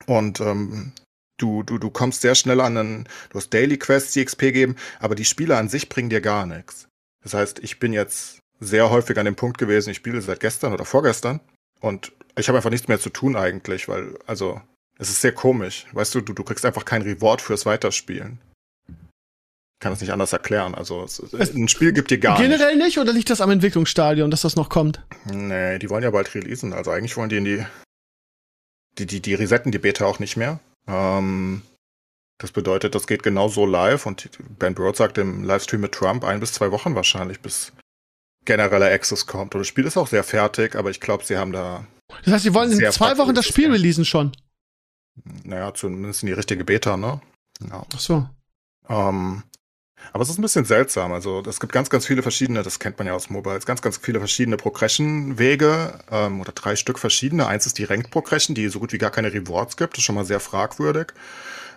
Und 0.05 0.39
ähm, 0.39 0.93
du, 1.37 1.63
du, 1.63 1.77
du 1.77 1.89
kommst 1.89 2.21
sehr 2.21 2.35
schnell 2.35 2.61
an 2.61 2.77
einen, 2.77 3.09
du 3.29 3.37
hast 3.37 3.53
Daily 3.53 3.77
Quests, 3.77 4.13
die 4.13 4.23
XP 4.23 4.53
geben, 4.53 4.75
aber 4.99 5.15
die 5.15 5.25
Spiele 5.25 5.57
an 5.57 5.69
sich 5.69 5.89
bringen 5.89 6.09
dir 6.09 6.21
gar 6.21 6.45
nichts. 6.45 6.87
Das 7.23 7.33
heißt, 7.33 7.59
ich 7.59 7.79
bin 7.79 7.93
jetzt 7.93 8.39
sehr 8.59 8.89
häufig 8.89 9.17
an 9.17 9.25
dem 9.25 9.35
Punkt 9.35 9.57
gewesen, 9.57 9.89
ich 9.89 9.97
spiele 9.97 10.21
seit 10.21 10.39
gestern 10.39 10.73
oder 10.73 10.85
vorgestern 10.85 11.41
und 11.81 12.13
ich 12.37 12.47
habe 12.47 12.57
einfach 12.57 12.69
nichts 12.69 12.87
mehr 12.87 12.99
zu 12.99 13.09
tun 13.09 13.35
eigentlich, 13.35 13.87
weil, 13.87 14.17
also, 14.25 14.61
es 15.03 15.09
ist 15.09 15.21
sehr 15.21 15.31
komisch. 15.33 15.85
Weißt 15.93 16.13
du, 16.15 16.21
du, 16.21 16.33
du 16.33 16.43
kriegst 16.43 16.65
einfach 16.65 16.85
kein 16.85 17.01
Reward 17.03 17.41
fürs 17.41 17.65
Weiterspielen. 17.65 18.39
Ich 18.87 19.79
kann 19.79 19.91
das 19.91 20.01
nicht 20.01 20.11
anders 20.13 20.31
erklären. 20.33 20.75
Also, 20.75 21.03
es, 21.03 21.19
Es- 21.19 21.53
ein 21.53 21.67
Spiel 21.67 21.91
gibt 21.93 22.09
dir 22.11 22.17
gar 22.17 22.39
nichts. 22.39 22.43
Generell 22.57 22.77
nicht 22.77 22.97
oder 22.99 23.11
liegt 23.13 23.29
das 23.29 23.41
am 23.41 23.51
Entwicklungsstadion, 23.51 24.31
dass 24.31 24.41
das 24.41 24.55
noch 24.55 24.69
kommt? 24.69 25.01
Nee, 25.25 25.77
die 25.79 25.89
wollen 25.89 26.03
ja 26.03 26.11
bald 26.11 26.33
releasen. 26.33 26.71
Also 26.73 26.91
eigentlich 26.91 27.17
wollen 27.17 27.29
die 27.29 27.37
in 27.37 27.45
die. 27.45 27.65
Die, 28.97 29.05
die, 29.07 29.21
die 29.21 29.33
resetten 29.33 29.71
die 29.71 29.79
Beta 29.79 30.05
auch 30.05 30.19
nicht 30.19 30.37
mehr. 30.37 30.59
Ähm, 30.87 31.63
das 32.37 32.51
bedeutet, 32.51 32.93
das 32.95 33.07
geht 33.07 33.23
genau 33.23 33.47
so 33.47 33.65
live 33.65 34.05
und 34.05 34.29
Ben 34.59 34.75
Broad 34.75 34.95
sagt 34.95 35.17
im 35.17 35.43
Livestream 35.43 35.81
mit 35.81 35.93
Trump 35.93 36.23
ein 36.23 36.39
bis 36.39 36.53
zwei 36.53 36.69
Wochen 36.71 36.93
wahrscheinlich, 36.93 37.39
bis 37.39 37.73
genereller 38.45 38.91
Access 38.91 39.25
kommt. 39.25 39.55
Und 39.55 39.61
das 39.61 39.67
Spiel 39.67 39.85
ist 39.85 39.97
auch 39.97 40.07
sehr 40.07 40.23
fertig, 40.23 40.75
aber 40.75 40.91
ich 40.91 40.99
glaube, 40.99 41.23
sie 41.25 41.37
haben 41.37 41.51
da, 41.53 41.87
Das 42.23 42.33
heißt, 42.35 42.43
sie 42.43 42.53
wollen 42.53 42.71
in 42.71 42.91
zwei 42.91 43.17
Wochen 43.17 43.33
das 43.33 43.47
Spiel 43.47 43.71
releasen 43.71 44.05
schon. 44.05 44.31
Naja, 45.43 45.73
zumindest 45.73 46.23
in 46.23 46.27
die 46.27 46.33
richtige 46.33 46.63
Beta, 46.63 46.97
ne? 46.97 47.21
Ja. 47.69 47.85
Ach 47.93 47.99
so. 47.99 48.27
Ähm, 48.89 49.43
aber 50.11 50.23
es 50.23 50.29
ist 50.29 50.37
ein 50.37 50.41
bisschen 50.41 50.65
seltsam. 50.65 51.13
Also 51.13 51.41
es 51.47 51.59
gibt 51.59 51.71
ganz, 51.71 51.89
ganz 51.89 52.05
viele 52.05 52.21
verschiedene, 52.23 52.63
das 52.63 52.79
kennt 52.79 52.97
man 52.97 53.07
ja 53.07 53.13
aus 53.13 53.29
Mobiles, 53.29 53.65
ganz, 53.65 53.81
ganz 53.81 53.97
viele 53.97 54.19
verschiedene 54.19 54.57
Progression-Wege 54.57 55.99
ähm, 56.11 56.41
oder 56.41 56.51
drei 56.51 56.75
Stück 56.75 56.99
verschiedene. 56.99 57.47
Eins 57.47 57.65
ist 57.65 57.77
die 57.77 57.85
Ranked 57.85 58.11
Progression, 58.11 58.55
die 58.55 58.67
so 58.67 58.79
gut 58.79 58.91
wie 58.91 58.97
gar 58.97 59.11
keine 59.11 59.31
Rewards 59.31 59.77
gibt. 59.77 59.93
Das 59.93 59.99
ist 59.99 60.05
schon 60.05 60.15
mal 60.15 60.25
sehr 60.25 60.39
fragwürdig. 60.39 61.13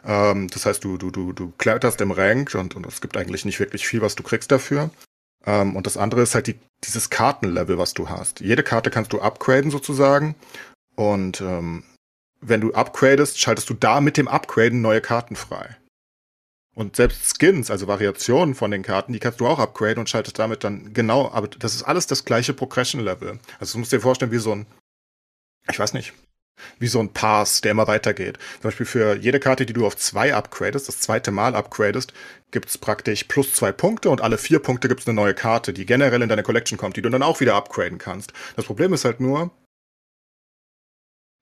Ähm, 0.05 0.49
das 0.49 0.67
heißt, 0.67 0.83
du, 0.83 0.97
du, 0.97 1.11
du, 1.11 1.33
du 1.33 1.53
kletterst 1.59 2.01
im 2.01 2.11
Rank 2.11 2.55
und, 2.55 2.75
und 2.75 2.87
es 2.87 3.01
gibt 3.01 3.17
eigentlich 3.17 3.45
nicht 3.45 3.61
wirklich 3.61 3.87
viel, 3.87 4.03
was 4.03 4.17
du 4.17 4.23
kriegst 4.23 4.51
dafür. 4.51 4.91
Ähm, 5.45 5.77
und 5.77 5.87
das 5.87 5.97
andere 5.97 6.23
ist 6.23 6.35
halt 6.35 6.49
die, 6.49 6.59
dieses 6.83 7.11
Kartenlevel, 7.11 7.79
was 7.79 7.95
du 7.95 8.09
hast. 8.09 8.41
Jede 8.41 8.63
Karte 8.63 8.91
kannst 8.91 9.13
du 9.13 9.21
upgraden 9.21 9.71
sozusagen. 9.71 10.35
Und 10.97 11.41
ähm, 11.41 11.85
wenn 12.49 12.61
du 12.61 12.73
upgradest, 12.73 13.41
schaltest 13.41 13.69
du 13.71 13.75
da 13.75 14.01
mit 14.01 14.17
dem 14.17 14.29
Upgraden 14.29 14.81
neue 14.81 15.01
Karten 15.01 15.37
frei. 15.37 15.77
Und 16.75 16.97
selbst 16.97 17.39
Skins, 17.39 17.71
also 17.71 17.87
Variationen 17.89 18.55
von 18.55 18.71
den 18.71 18.83
Karten, 18.83 19.13
die 19.13 19.19
kannst 19.19 19.41
du 19.41 19.47
auch 19.47 19.59
upgraden 19.59 19.99
und 19.99 20.11
schaltest 20.11 20.39
damit 20.39 20.63
dann 20.63 20.93
genau, 20.93 21.31
aber 21.33 21.49
das 21.49 21.75
ist 21.75 21.83
alles 21.83 22.07
das 22.07 22.25
gleiche 22.25 22.53
Progression-Level. 22.53 23.39
Also 23.59 23.73
du 23.73 23.79
musst 23.79 23.93
dir 23.93 24.01
vorstellen, 24.01 24.31
wie 24.31 24.39
so 24.39 24.55
ein, 24.55 24.67
ich 25.71 25.79
weiß 25.79 25.95
nicht, 25.95 26.13
wie 26.79 26.87
so 26.87 27.01
ein 27.01 27.13
Pass, 27.13 27.63
der 27.63 27.71
immer 27.71 27.87
weitergeht. 27.87 28.39
Zum 28.61 28.65
Beispiel 28.65 28.87
für 28.87 29.17
jede 29.17 29.41
Karte, 29.41 29.65
die 29.65 29.73
du 29.73 29.87
auf 29.87 29.97
zwei 29.97 30.35
upgradest, 30.35 30.89
das 30.89 31.01
zweite 31.01 31.31
Mal 31.31 31.55
upgradest, 31.55 32.13
gibt's 32.51 32.77
praktisch 32.79 33.25
plus 33.25 33.55
zwei 33.55 33.73
Punkte 33.73 34.11
und 34.11 34.21
alle 34.21 34.39
vier 34.39 34.59
Punkte 34.59 34.89
gibt's 34.89 35.07
eine 35.07 35.15
neue 35.15 35.35
Karte, 35.35 35.73
die 35.73 35.87
generell 35.87 36.23
in 36.23 36.29
deine 36.29 36.43
Collection 36.43 36.79
kommt, 36.79 36.97
die 36.97 37.03
du 37.03 37.09
dann 37.09 37.23
auch 37.23 37.41
wieder 37.41 37.55
upgraden 37.55 37.99
kannst. 37.99 38.35
Das 38.55 38.67
Problem 38.67 38.93
ist 38.93 39.05
halt 39.05 39.21
nur, 39.21 39.51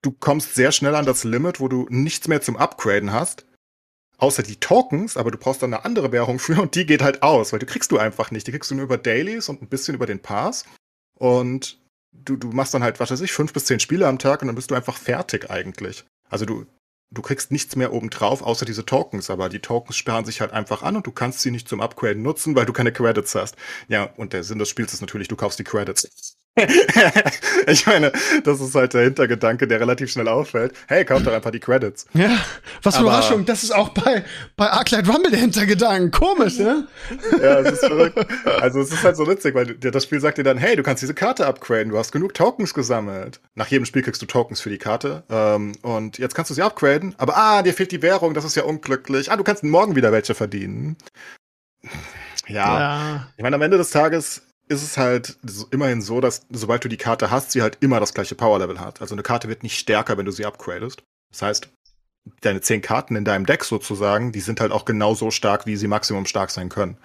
du 0.05 0.13
kommst 0.13 0.55
sehr 0.55 0.71
schnell 0.71 0.95
an 0.95 1.07
das 1.07 1.25
Limit, 1.25 1.61
wo 1.61 1.69
du 1.69 1.87
nichts 1.89 2.29
mehr 2.29 2.43
zum 2.43 2.57
Upgraden 2.57 3.13
hast. 3.13 3.47
Außer 4.19 4.43
die 4.43 4.57
Tokens, 4.57 5.17
aber 5.17 5.31
du 5.31 5.39
brauchst 5.39 5.63
dann 5.63 5.75
eine 5.75 5.85
andere 5.85 6.13
Währung 6.13 6.39
für 6.39 6.61
und 6.61 6.75
die 6.75 6.87
geht 6.87 7.03
halt 7.03 7.23
aus, 7.23 7.53
weil 7.53 7.59
die 7.59 7.67
kriegst 7.67 7.91
du 7.91 7.99
einfach 7.99 8.31
nicht. 8.31 8.47
Die 8.47 8.53
kriegst 8.53 8.71
du 8.71 8.75
nur 8.75 8.85
über 8.85 8.99
Dailies 8.99 9.49
und 9.49 9.63
ein 9.63 9.69
bisschen 9.69 9.95
über 9.95 10.07
den 10.07 10.21
Pass. 10.21 10.65
Und 11.19 11.81
du, 12.13 12.37
du 12.37 12.49
machst 12.49 12.75
dann 12.75 12.83
halt, 12.83 13.01
was 13.01 13.11
weiß 13.11 13.21
ich, 13.23 13.33
fünf 13.33 13.53
bis 13.53 13.65
zehn 13.65 13.81
Spiele 13.81 14.07
am 14.07 14.19
Tag 14.19 14.43
und 14.43 14.49
dann 14.49 14.55
bist 14.55 14.71
du 14.71 14.75
einfach 14.75 14.97
fertig 14.97 15.51
eigentlich. 15.51 16.05
Also 16.29 16.45
du, 16.45 16.67
du 17.11 17.23
kriegst 17.23 17.51
nichts 17.51 17.77
mehr 17.77 17.93
obendrauf, 17.93 18.43
außer 18.43 18.65
diese 18.65 18.87
Tokens, 18.87 19.31
aber 19.31 19.49
die 19.49 19.61
Tokens 19.61 19.97
sperren 19.97 20.25
sich 20.25 20.41
halt 20.41 20.53
einfach 20.53 20.83
an 20.83 20.97
und 20.97 21.07
du 21.07 21.13
kannst 21.13 21.41
sie 21.41 21.51
nicht 21.51 21.69
zum 21.69 21.81
Upgraden 21.81 22.23
nutzen, 22.23 22.55
weil 22.55 22.67
du 22.67 22.73
keine 22.73 22.93
Credits 22.93 23.35
hast. 23.35 23.57
Ja, 23.89 24.05
und 24.17 24.33
der 24.33 24.45
Sinn 24.45 24.59
des 24.59 24.69
Spiels 24.69 24.95
ist 24.95 25.01
natürlich, 25.01 25.29
du 25.29 25.37
kaufst 25.37 25.59
die 25.59 25.65
Credits. 25.65 26.37
ich 27.67 27.87
meine, 27.87 28.13
das 28.45 28.61
ist 28.61 28.75
halt 28.75 28.95
der 28.95 29.03
Hintergedanke, 29.03 29.67
der 29.67 29.81
relativ 29.81 30.11
schnell 30.13 30.29
auffällt. 30.29 30.73
Hey, 30.87 31.05
kauf 31.05 31.23
doch 31.23 31.33
einfach 31.33 31.51
die 31.51 31.59
Credits. 31.61 32.07
Ja, 32.15 32.39
was 32.83 32.95
für 32.95 33.01
Aber- 33.01 33.09
Überraschung. 33.11 33.45
Das 33.45 33.65
ist 33.65 33.75
auch 33.75 33.89
bei, 33.91 34.25
bei 34.57 34.71
Arclight 34.71 35.09
Rumble 35.09 35.31
der 35.31 35.41
Hintergedanke. 35.41 36.11
Komisch, 36.19 36.59
ne? 36.59 36.87
Ja, 37.43 37.59
es 37.61 37.73
ist 37.73 37.87
verrückt. 37.87 38.19
Also 38.61 38.81
es 38.81 38.93
ist 38.93 39.03
halt 39.03 39.17
so 39.17 39.27
witzig, 39.27 39.55
weil 39.55 39.75
das 39.75 40.05
Spiel 40.05 40.21
sagt 40.21 40.39
dir 40.39 40.45
dann, 40.45 40.59
hey, 40.59 40.77
du 40.77 40.83
kannst 40.83 41.03
diese 41.03 41.15
Karte 41.15 41.47
upgraden, 41.47 41.91
du 41.91 41.99
hast 41.99 42.13
genug 42.13 42.35
Tokens 42.35 42.73
gesammelt. 42.73 43.41
Nach 43.55 43.67
jedem 43.67 43.85
Spiel 43.85 44.03
kriegst 44.03 44.23
du 44.23 44.27
Tokens 44.27 44.61
für 44.61 44.71
die 44.71 44.79
Karte. 44.79 45.25
Ähm, 45.31 45.73
und 45.83 46.19
jetzt 46.19 46.35
kannst 46.35 46.51
du 46.51 46.55
sie 46.55 46.63
upgraden, 46.63 47.15
aber 47.19 47.37
ah, 47.37 47.63
dir 47.63 47.75
fehlt 47.75 47.91
die 47.93 48.03
Währung, 48.03 48.33
das 48.35 48.45
ist 48.45 48.55
ja 48.55 48.63
unglücklich. 48.63 49.33
Ah, 49.33 49.37
du 49.37 49.45
kannst 49.45 49.65
morgen 49.65 49.97
wieder 49.97 50.13
welche 50.13 50.35
verdienen. 50.35 50.97
Ja, 52.47 52.79
Ja. 52.79 53.27
ich 53.37 53.43
meine, 53.43 53.57
am 53.57 53.63
Ende 53.63 53.77
des 53.79 53.91
Tages 53.91 54.43
ist 54.69 54.83
es 54.83 54.97
halt 54.97 55.39
immerhin 55.71 56.03
so, 56.03 56.21
dass 56.21 56.47
sobald 56.51 56.85
du 56.85 56.89
die 56.89 56.97
Karte 56.97 57.31
hast, 57.31 57.53
sie 57.53 57.63
halt 57.63 57.79
immer 57.81 58.01
das 58.01 58.15
gleiche 58.15 58.35
Power-Level 58.35 58.81
hat. 58.81 59.01
Also 59.01 59.15
eine 59.15 59.23
Karte 59.23 59.49
wird 59.49 59.63
nicht 59.63 59.79
stärker, 59.79 60.17
wenn 60.17 60.27
du 60.27 60.33
sie 60.33 60.47
upgradest. 60.47 61.03
Das 61.31 61.43
heißt, 61.43 61.69
deine 62.41 62.61
zehn 62.61 62.81
Karten 62.81 63.17
in 63.17 63.25
deinem 63.25 63.45
Deck 63.45 63.65
sozusagen, 63.65 64.33
die 64.33 64.41
sind 64.41 64.61
halt 64.61 64.73
auch 64.73 64.85
genauso 64.85 65.31
stark, 65.31 65.67
wie 65.67 65.77
sie 65.77 65.89
maximum 65.89 66.27
stark 66.27 66.51
sein 66.51 66.69
können. 66.69 66.97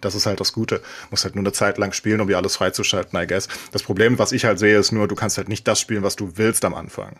Das 0.00 0.14
ist 0.14 0.26
halt 0.26 0.40
das 0.40 0.52
Gute. 0.52 0.82
Muss 1.10 1.24
halt 1.24 1.34
nur 1.34 1.42
eine 1.42 1.52
Zeit 1.52 1.78
lang 1.78 1.92
spielen, 1.92 2.20
um 2.20 2.28
die 2.28 2.36
alles 2.36 2.56
freizuschalten, 2.56 3.18
I 3.18 3.26
guess. 3.26 3.48
Das 3.72 3.82
Problem, 3.82 4.18
was 4.18 4.32
ich 4.32 4.44
halt 4.44 4.58
sehe, 4.58 4.78
ist 4.78 4.92
nur, 4.92 5.08
du 5.08 5.16
kannst 5.16 5.38
halt 5.38 5.48
nicht 5.48 5.66
das 5.66 5.80
spielen, 5.80 6.04
was 6.04 6.16
du 6.16 6.36
willst 6.36 6.64
am 6.64 6.74
Anfang. 6.74 7.18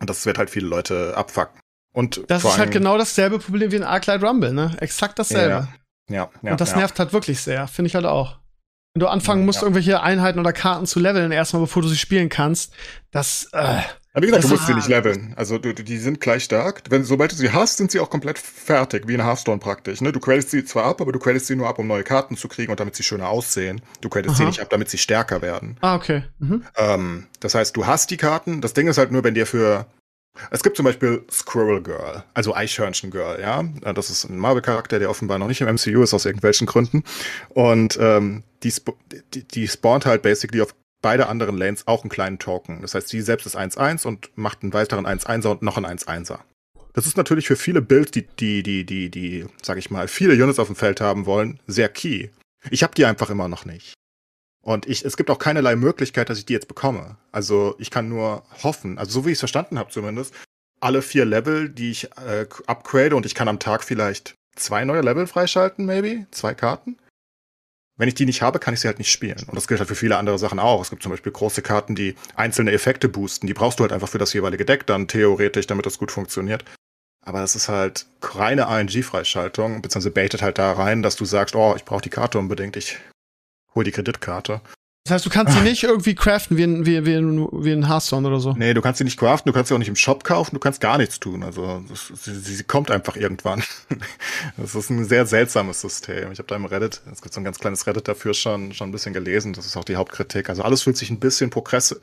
Und 0.00 0.10
das 0.10 0.26
wird 0.26 0.38
halt 0.38 0.50
viele 0.50 0.66
Leute 0.66 1.16
abfacken. 1.16 1.60
Und 1.92 2.22
das 2.28 2.44
ist 2.44 2.58
halt 2.58 2.70
genau 2.70 2.96
dasselbe 2.98 3.38
Problem 3.38 3.72
wie 3.72 3.76
in 3.76 3.82
Arclight 3.82 4.22
Rumble, 4.22 4.52
ne? 4.52 4.76
Exakt 4.80 5.18
dasselbe. 5.18 5.68
Ja, 6.08 6.14
ja. 6.14 6.30
ja 6.42 6.52
Und 6.52 6.60
das 6.60 6.70
ja. 6.72 6.78
nervt 6.78 6.98
halt 6.98 7.12
wirklich 7.12 7.40
sehr, 7.40 7.66
finde 7.66 7.88
ich 7.88 7.94
halt 7.94 8.06
auch. 8.06 8.39
Wenn 8.94 9.00
du 9.00 9.06
anfangen 9.06 9.44
musst, 9.44 9.58
Ja. 9.60 9.62
irgendwelche 9.62 10.02
Einheiten 10.02 10.40
oder 10.40 10.52
Karten 10.52 10.84
zu 10.86 10.98
leveln, 10.98 11.30
erstmal 11.30 11.62
bevor 11.62 11.82
du 11.82 11.88
sie 11.88 11.96
spielen 11.96 12.28
kannst, 12.28 12.72
das, 13.12 13.48
äh, 13.52 13.58
Aber 14.12 14.22
wie 14.22 14.26
gesagt, 14.26 14.42
Das 14.42 14.50
du 14.50 14.56
musst 14.56 14.66
sie 14.66 14.74
nicht 14.74 14.88
leveln. 14.88 15.32
Also 15.36 15.58
du, 15.58 15.72
die 15.72 15.96
sind 15.98 16.20
gleich 16.20 16.42
stark. 16.42 16.82
Wenn, 16.90 17.04
sobald 17.04 17.30
du 17.30 17.36
sie 17.36 17.52
hast, 17.52 17.76
sind 17.76 17.92
sie 17.92 18.00
auch 18.00 18.10
komplett 18.10 18.40
fertig, 18.40 19.06
wie 19.06 19.14
in 19.14 19.22
Hearthstone 19.24 19.58
praktisch. 19.58 20.00
Ne? 20.00 20.10
Du 20.10 20.18
creditest 20.18 20.50
sie 20.50 20.64
zwar 20.64 20.86
ab, 20.86 21.00
aber 21.00 21.12
du 21.12 21.20
creditest 21.20 21.46
sie 21.46 21.54
nur 21.54 21.68
ab, 21.68 21.78
um 21.78 21.86
neue 21.86 22.02
Karten 22.02 22.36
zu 22.36 22.48
kriegen 22.48 22.72
und 22.72 22.80
damit 22.80 22.96
sie 22.96 23.04
schöner 23.04 23.28
aussehen. 23.28 23.80
Du 24.00 24.08
creditest 24.08 24.38
sie 24.38 24.44
nicht 24.46 24.60
ab, 24.60 24.66
damit 24.70 24.90
sie 24.90 24.98
stärker 24.98 25.40
werden. 25.42 25.76
ah, 25.82 25.94
okay. 25.94 26.24
Mhm. 26.40 26.64
Ähm, 26.76 27.26
das 27.38 27.54
heißt, 27.54 27.76
du 27.76 27.86
hast 27.86 28.10
die 28.10 28.16
Karten. 28.16 28.60
Das 28.60 28.74
Ding 28.74 28.88
ist 28.88 28.98
halt 28.98 29.12
nur, 29.12 29.22
wenn 29.22 29.34
dir 29.34 29.46
für. 29.46 29.86
Es 30.50 30.62
gibt 30.62 30.76
zum 30.76 30.84
Beispiel 30.84 31.24
Squirrel 31.30 31.82
Girl, 31.82 32.24
also 32.34 32.54
Eichhörnchen 32.54 33.10
Girl, 33.10 33.40
ja. 33.40 33.62
Das 33.92 34.10
ist 34.10 34.24
ein 34.24 34.38
Marvel-Charakter, 34.38 34.98
der 34.98 35.10
offenbar 35.10 35.38
noch 35.38 35.48
nicht 35.48 35.60
im 35.60 35.68
MCU 35.68 36.02
ist, 36.02 36.14
aus 36.14 36.24
irgendwelchen 36.24 36.66
Gründen. 36.66 37.04
Und 37.50 37.98
ähm, 38.00 38.42
die, 38.62 38.70
sp 38.72 38.94
die, 39.34 39.44
die 39.44 39.68
spawnt 39.68 40.06
halt 40.06 40.22
basically 40.22 40.62
auf 40.62 40.74
beide 41.02 41.28
anderen 41.28 41.56
Lanes 41.56 41.86
auch 41.86 42.02
einen 42.02 42.10
kleinen 42.10 42.38
Token. 42.38 42.82
Das 42.82 42.94
heißt, 42.94 43.08
sie 43.08 43.22
selbst 43.22 43.46
ist 43.46 43.58
1-1 43.58 44.06
und 44.06 44.30
macht 44.36 44.62
einen 44.62 44.72
weiteren 44.72 45.06
1-1er 45.06 45.48
und 45.48 45.62
noch 45.62 45.76
einen 45.76 45.86
1-1er. 45.86 46.40
Das 46.92 47.06
ist 47.06 47.16
natürlich 47.16 47.46
für 47.46 47.56
viele 47.56 47.82
Builds, 47.82 48.10
die, 48.10 48.26
die, 48.26 48.62
die, 48.62 48.84
die, 48.84 49.10
die, 49.10 49.46
sag 49.62 49.78
ich 49.78 49.90
mal, 49.90 50.08
viele 50.08 50.42
Units 50.42 50.58
auf 50.58 50.66
dem 50.66 50.76
Feld 50.76 51.00
haben 51.00 51.26
wollen, 51.26 51.60
sehr 51.66 51.88
key. 51.88 52.28
Ich 52.70 52.82
habe 52.82 52.94
die 52.94 53.04
einfach 53.04 53.30
immer 53.30 53.48
noch 53.48 53.64
nicht. 53.64 53.94
Und 54.62 54.86
ich, 54.86 55.04
es 55.04 55.16
gibt 55.16 55.30
auch 55.30 55.38
keinerlei 55.38 55.74
Möglichkeit, 55.76 56.28
dass 56.28 56.38
ich 56.38 56.46
die 56.46 56.52
jetzt 56.52 56.68
bekomme. 56.68 57.16
Also 57.32 57.74
ich 57.78 57.90
kann 57.90 58.08
nur 58.08 58.42
hoffen, 58.62 58.98
also 58.98 59.10
so 59.12 59.26
wie 59.26 59.30
ich 59.30 59.34
es 59.34 59.40
verstanden 59.40 59.78
habe 59.78 59.90
zumindest, 59.90 60.34
alle 60.80 61.02
vier 61.02 61.24
Level, 61.24 61.68
die 61.68 61.90
ich 61.90 62.04
äh, 62.16 62.46
upgrade 62.66 63.16
und 63.16 63.26
ich 63.26 63.34
kann 63.34 63.48
am 63.48 63.58
Tag 63.58 63.84
vielleicht 63.84 64.34
zwei 64.56 64.84
neue 64.84 65.02
Level 65.02 65.26
freischalten, 65.26 65.86
maybe, 65.86 66.26
zwei 66.30 66.54
Karten. 66.54 66.96
Wenn 67.96 68.08
ich 68.08 68.14
die 68.14 68.24
nicht 68.24 68.40
habe, 68.40 68.58
kann 68.58 68.72
ich 68.72 68.80
sie 68.80 68.88
halt 68.88 68.98
nicht 68.98 69.10
spielen. 69.10 69.44
Und 69.46 69.56
das 69.56 69.68
gilt 69.68 69.78
halt 69.78 69.88
für 69.88 69.94
viele 69.94 70.16
andere 70.16 70.38
Sachen 70.38 70.58
auch. 70.58 70.80
Es 70.80 70.88
gibt 70.88 71.02
zum 71.02 71.10
Beispiel 71.10 71.32
große 71.32 71.60
Karten, 71.60 71.94
die 71.94 72.14
einzelne 72.34 72.72
Effekte 72.72 73.10
boosten. 73.10 73.46
Die 73.46 73.52
brauchst 73.52 73.78
du 73.78 73.82
halt 73.82 73.92
einfach 73.92 74.08
für 74.08 74.16
das 74.16 74.32
jeweilige 74.32 74.64
Deck 74.64 74.86
dann 74.86 75.06
theoretisch, 75.06 75.66
damit 75.66 75.84
das 75.84 75.98
gut 75.98 76.10
funktioniert. 76.10 76.64
Aber 77.22 77.40
das 77.40 77.54
ist 77.54 77.68
halt 77.68 78.06
reine 78.22 78.68
RNG-Freischaltung, 78.68 79.82
beziehungsweise 79.82 80.10
baitet 80.12 80.40
halt 80.40 80.56
da 80.56 80.72
rein, 80.72 81.02
dass 81.02 81.16
du 81.16 81.26
sagst, 81.26 81.54
oh, 81.54 81.74
ich 81.76 81.84
brauche 81.84 82.00
die 82.00 82.08
Karte 82.08 82.38
unbedingt, 82.38 82.78
ich 82.78 82.98
hol 83.74 83.84
die 83.84 83.92
Kreditkarte. 83.92 84.60
Das 85.04 85.14
heißt, 85.14 85.26
du 85.26 85.30
kannst 85.30 85.54
sie 85.54 85.60
nicht 85.68 85.82
irgendwie 85.82 86.14
craften 86.14 86.56
wie 86.56 86.64
ein, 86.64 86.86
wie, 86.86 87.04
wie 87.04 87.14
ein, 87.14 87.48
wie 87.52 87.72
ein 87.72 87.88
Hearthstone 87.88 88.28
oder 88.28 88.38
so. 88.38 88.52
Nee, 88.52 88.74
du 88.74 88.82
kannst 88.82 88.98
sie 88.98 89.04
nicht 89.04 89.18
craften, 89.18 89.50
du 89.50 89.54
kannst 89.54 89.68
sie 89.68 89.74
auch 89.74 89.78
nicht 89.78 89.88
im 89.88 89.96
Shop 89.96 90.24
kaufen, 90.24 90.54
du 90.54 90.60
kannst 90.60 90.80
gar 90.80 90.98
nichts 90.98 91.18
tun. 91.18 91.42
Also 91.42 91.82
das, 91.88 92.12
sie, 92.14 92.34
sie 92.34 92.62
kommt 92.64 92.90
einfach 92.90 93.16
irgendwann. 93.16 93.62
Das 94.56 94.74
ist 94.74 94.90
ein 94.90 95.04
sehr 95.04 95.26
seltsames 95.26 95.80
System. 95.80 96.32
Ich 96.32 96.38
habe 96.38 96.46
da 96.46 96.56
im 96.56 96.64
Reddit, 96.64 97.02
es 97.10 97.20
gibt 97.22 97.34
so 97.34 97.40
ein 97.40 97.44
ganz 97.44 97.58
kleines 97.58 97.86
Reddit 97.86 98.08
dafür 98.08 98.34
schon, 98.34 98.72
schon 98.72 98.88
ein 98.88 98.92
bisschen 98.92 99.12
gelesen. 99.12 99.52
Das 99.52 99.66
ist 99.66 99.76
auch 99.76 99.84
die 99.84 99.96
Hauptkritik. 99.96 100.48
Also 100.48 100.62
alles 100.62 100.82
fühlt 100.82 100.96
sich 100.96 101.10
ein 101.10 101.20
bisschen 101.20 101.50
Progress. 101.50 101.98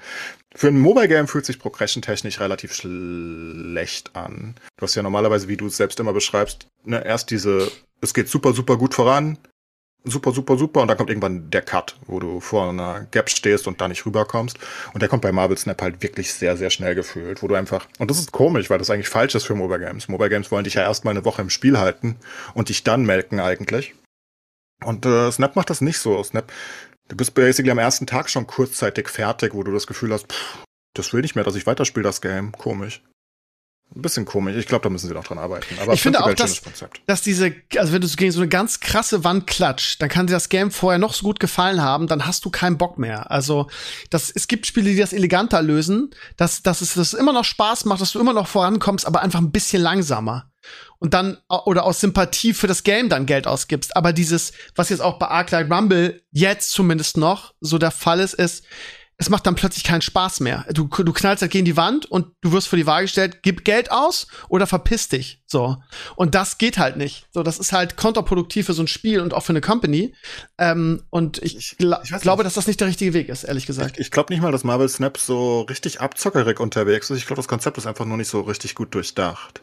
Für 0.56 0.68
ein 0.68 0.80
Mobile 0.80 1.08
Game 1.08 1.28
fühlt 1.28 1.46
sich 1.46 1.60
Progression-technisch 1.60 2.40
relativ 2.40 2.74
schlecht 2.74 4.16
an. 4.16 4.56
Du 4.78 4.84
hast 4.84 4.96
ja 4.96 5.04
normalerweise, 5.04 5.48
wie 5.48 5.58
du 5.58 5.68
es 5.68 5.78
selbst 5.78 6.00
immer 6.00 6.14
beschreibst, 6.14 6.68
ne, 6.84 7.04
erst 7.06 7.32
diese, 7.32 7.72
es 8.02 8.14
geht 8.14 8.30
super, 8.30 8.54
super 8.54 8.78
gut 8.78 8.94
voran, 8.94 9.38
super, 10.10 10.32
super, 10.32 10.58
super. 10.58 10.82
Und 10.82 10.88
dann 10.88 10.98
kommt 10.98 11.10
irgendwann 11.10 11.50
der 11.50 11.62
Cut, 11.62 11.96
wo 12.08 12.20
du 12.20 12.40
vor 12.40 12.70
einer 12.70 13.08
Gap 13.12 13.30
stehst 13.30 13.68
und 13.68 13.82
da 13.82 13.88
nicht 13.88 14.06
rüberkommst. 14.06 14.58
Und 14.94 15.02
der 15.02 15.10
kommt 15.10 15.22
bei 15.22 15.32
Marvel 15.32 15.58
Snap 15.58 15.82
halt 15.82 16.02
wirklich 16.02 16.34
sehr, 16.34 16.58
sehr 16.58 16.70
schnell 16.70 16.96
gefühlt, 16.96 17.44
wo 17.44 17.48
du 17.48 17.56
einfach, 17.56 17.88
und 18.00 18.10
das 18.10 18.20
ist 18.20 18.32
komisch, 18.32 18.70
weil 18.70 18.80
das 18.80 18.90
eigentlich 18.90 19.10
falsch 19.10 19.36
ist 19.36 19.46
für 19.46 19.56
Mobile 19.56 19.80
Games. 19.80 20.08
Mobile 20.08 20.30
Games 20.30 20.52
wollen 20.52 20.64
dich 20.64 20.76
ja 20.76 20.84
erstmal 20.84 21.14
eine 21.14 21.26
Woche 21.26 21.42
im 21.42 21.50
Spiel 21.50 21.78
halten 21.78 22.18
und 22.54 22.70
dich 22.70 22.84
dann 22.84 23.06
melken 23.06 23.40
eigentlich. 23.40 23.96
Und 24.84 25.06
äh, 25.06 25.32
Snap 25.32 25.56
macht 25.56 25.70
das 25.70 25.82
nicht 25.82 26.00
so. 26.00 26.24
Snap, 26.24 26.52
du 27.08 27.16
bist 27.16 27.34
basically 27.34 27.72
am 27.72 27.80
ersten 27.80 28.08
Tag 28.08 28.30
schon 28.30 28.48
kurzzeitig 28.48 29.10
fertig, 29.10 29.54
wo 29.54 29.64
du 29.64 29.72
das 29.72 29.88
Gefühl 29.88 30.14
hast, 30.14 30.32
pff, 30.32 30.58
das 30.94 31.14
will 31.14 31.22
nicht 31.22 31.36
mehr, 31.36 31.44
dass 31.44 31.56
ich 31.56 31.66
weiterspiele, 31.66 32.04
das 32.04 32.22
Game. 32.22 32.52
Komisch. 32.52 33.02
Ein 33.96 34.02
bisschen 34.02 34.26
komisch. 34.26 34.56
Ich 34.58 34.68
glaube, 34.68 34.84
da 34.84 34.90
müssen 34.90 35.08
sie 35.08 35.14
noch 35.14 35.24
dran 35.24 35.38
arbeiten. 35.38 35.78
Aber 35.82 35.94
Ich 35.94 36.02
finde 36.02 36.24
auch, 36.24 36.34
dass-. 36.34 36.62
Dass 37.06 37.22
diese, 37.22 37.56
also 37.78 37.94
wenn 37.94 38.02
du 38.02 38.08
gegen 38.08 38.32
so 38.32 38.42
eine 38.42 38.50
ganz 38.50 38.80
krasse 38.80 39.24
Wand 39.24 39.48
klatscht, 39.48 40.02
dann 40.02 40.10
kann 40.10 40.28
dir 40.28 40.34
das 40.34 40.50
Game 40.50 40.72
vorher 40.72 41.00
noch 41.00 41.14
so 41.14 41.24
gut 41.24 41.40
gefallen 41.40 41.82
haben, 41.82 42.08
dann 42.08 42.26
hast 42.28 42.44
du 42.46 42.50
keinen 42.50 42.78
Bock 42.78 42.98
mehr. 42.98 43.32
Also, 43.32 43.68
das, 44.10 44.30
es 44.30 44.48
gibt 44.48 44.68
Spiele, 44.68 44.92
die 44.92 44.98
das 44.98 45.14
eleganter 45.14 45.62
lösen, 45.62 46.14
dass, 46.36 46.62
dass 46.62 46.82
es 46.82 46.96
das 46.96 47.14
immer 47.14 47.34
noch 47.34 47.46
Spaß 47.46 47.86
macht, 47.86 48.02
dass 48.02 48.12
du 48.12 48.20
immer 48.20 48.34
noch 48.34 48.48
vorankommst, 48.48 49.08
aber 49.08 49.22
einfach 49.22 49.40
ein 49.40 49.52
bisschen 49.52 49.82
langsamer. 49.82 50.52
Und 51.00 51.14
dann, 51.14 51.38
oder 51.48 51.84
aus 51.84 52.02
Sympathie 52.02 52.54
für 52.54 52.68
das 52.68 52.84
Game 52.84 53.08
dann 53.08 53.26
Geld 53.26 53.48
ausgibst. 53.48 53.96
Aber 53.96 54.14
dieses, 54.14 54.52
was 54.76 54.90
jetzt 54.90 55.02
auch 55.02 55.18
bei 55.20 55.28
Arclight 55.28 55.72
Rumble 55.72 56.24
jetzt 56.32 56.72
zumindest 56.72 57.18
noch 57.18 57.54
so 57.62 57.78
der 57.78 57.92
Fall 57.92 58.20
ist, 58.20 58.34
ist, 58.34 58.66
es 59.20 59.30
macht 59.30 59.48
dann 59.48 59.56
plötzlich 59.56 59.84
keinen 59.84 60.02
Spaß 60.02 60.42
mehr. 60.42 60.66
Du, 60.72 60.86
du 60.88 61.12
knallst 61.12 61.42
halt 61.42 61.52
gegen 61.52 61.66
die 61.66 61.76
Wand 61.76 62.06
und 62.06 62.28
du 62.42 62.52
wirst 62.52 62.68
vor 62.68 62.78
die 62.78 62.86
Waage 62.86 63.06
gestellt, 63.06 63.40
gib 63.42 63.66
Geld 63.66 63.92
aus 63.92 64.28
oder 64.48 64.68
verpiss 64.68 65.10
dich. 65.10 65.42
So. 65.48 65.78
Und 66.16 66.36
das 66.36 66.58
geht 66.60 66.78
halt 66.78 66.98
nicht. 66.98 67.26
So, 67.32 67.42
das 67.42 67.58
ist 67.58 67.72
halt 67.74 67.98
kontraproduktiv 67.98 68.68
für 68.68 68.74
so 68.74 68.84
ein 68.84 68.88
Spiel 68.88 69.20
und 69.22 69.34
auch 69.34 69.42
für 69.44 69.54
eine 69.54 69.62
Company. 69.62 70.14
Ähm, 70.60 71.04
und 71.10 71.40
ich, 71.42 71.56
Ich- 71.58 71.72
ich 71.72 71.78
glaube, 71.80 72.04
nicht. 72.44 72.46
dass 72.46 72.54
das 72.54 72.68
nicht 72.68 72.80
der 72.80 72.88
richtige 72.88 73.14
Weg 73.14 73.30
ist, 73.30 73.44
ehrlich 73.44 73.66
gesagt. 73.66 73.96
Ich, 73.96 74.02
ich 74.08 74.12
glaube 74.12 74.32
nicht 74.32 74.42
mal, 74.42 74.52
dass 74.52 74.64
Marvel 74.64 74.88
Snap 74.88 75.18
so 75.18 75.62
richtig 75.62 76.00
abzockerig 76.00 76.60
unterwegs 76.60 77.10
ist. 77.10 77.18
Ich 77.18 77.26
glaube, 77.26 77.40
das 77.40 77.48
Konzept 77.48 77.78
ist 77.80 77.88
einfach 77.88 78.06
nur 78.06 78.18
nicht 78.18 78.30
so 78.30 78.42
richtig 78.42 78.76
gut 78.76 78.94
durchdacht. 78.94 79.62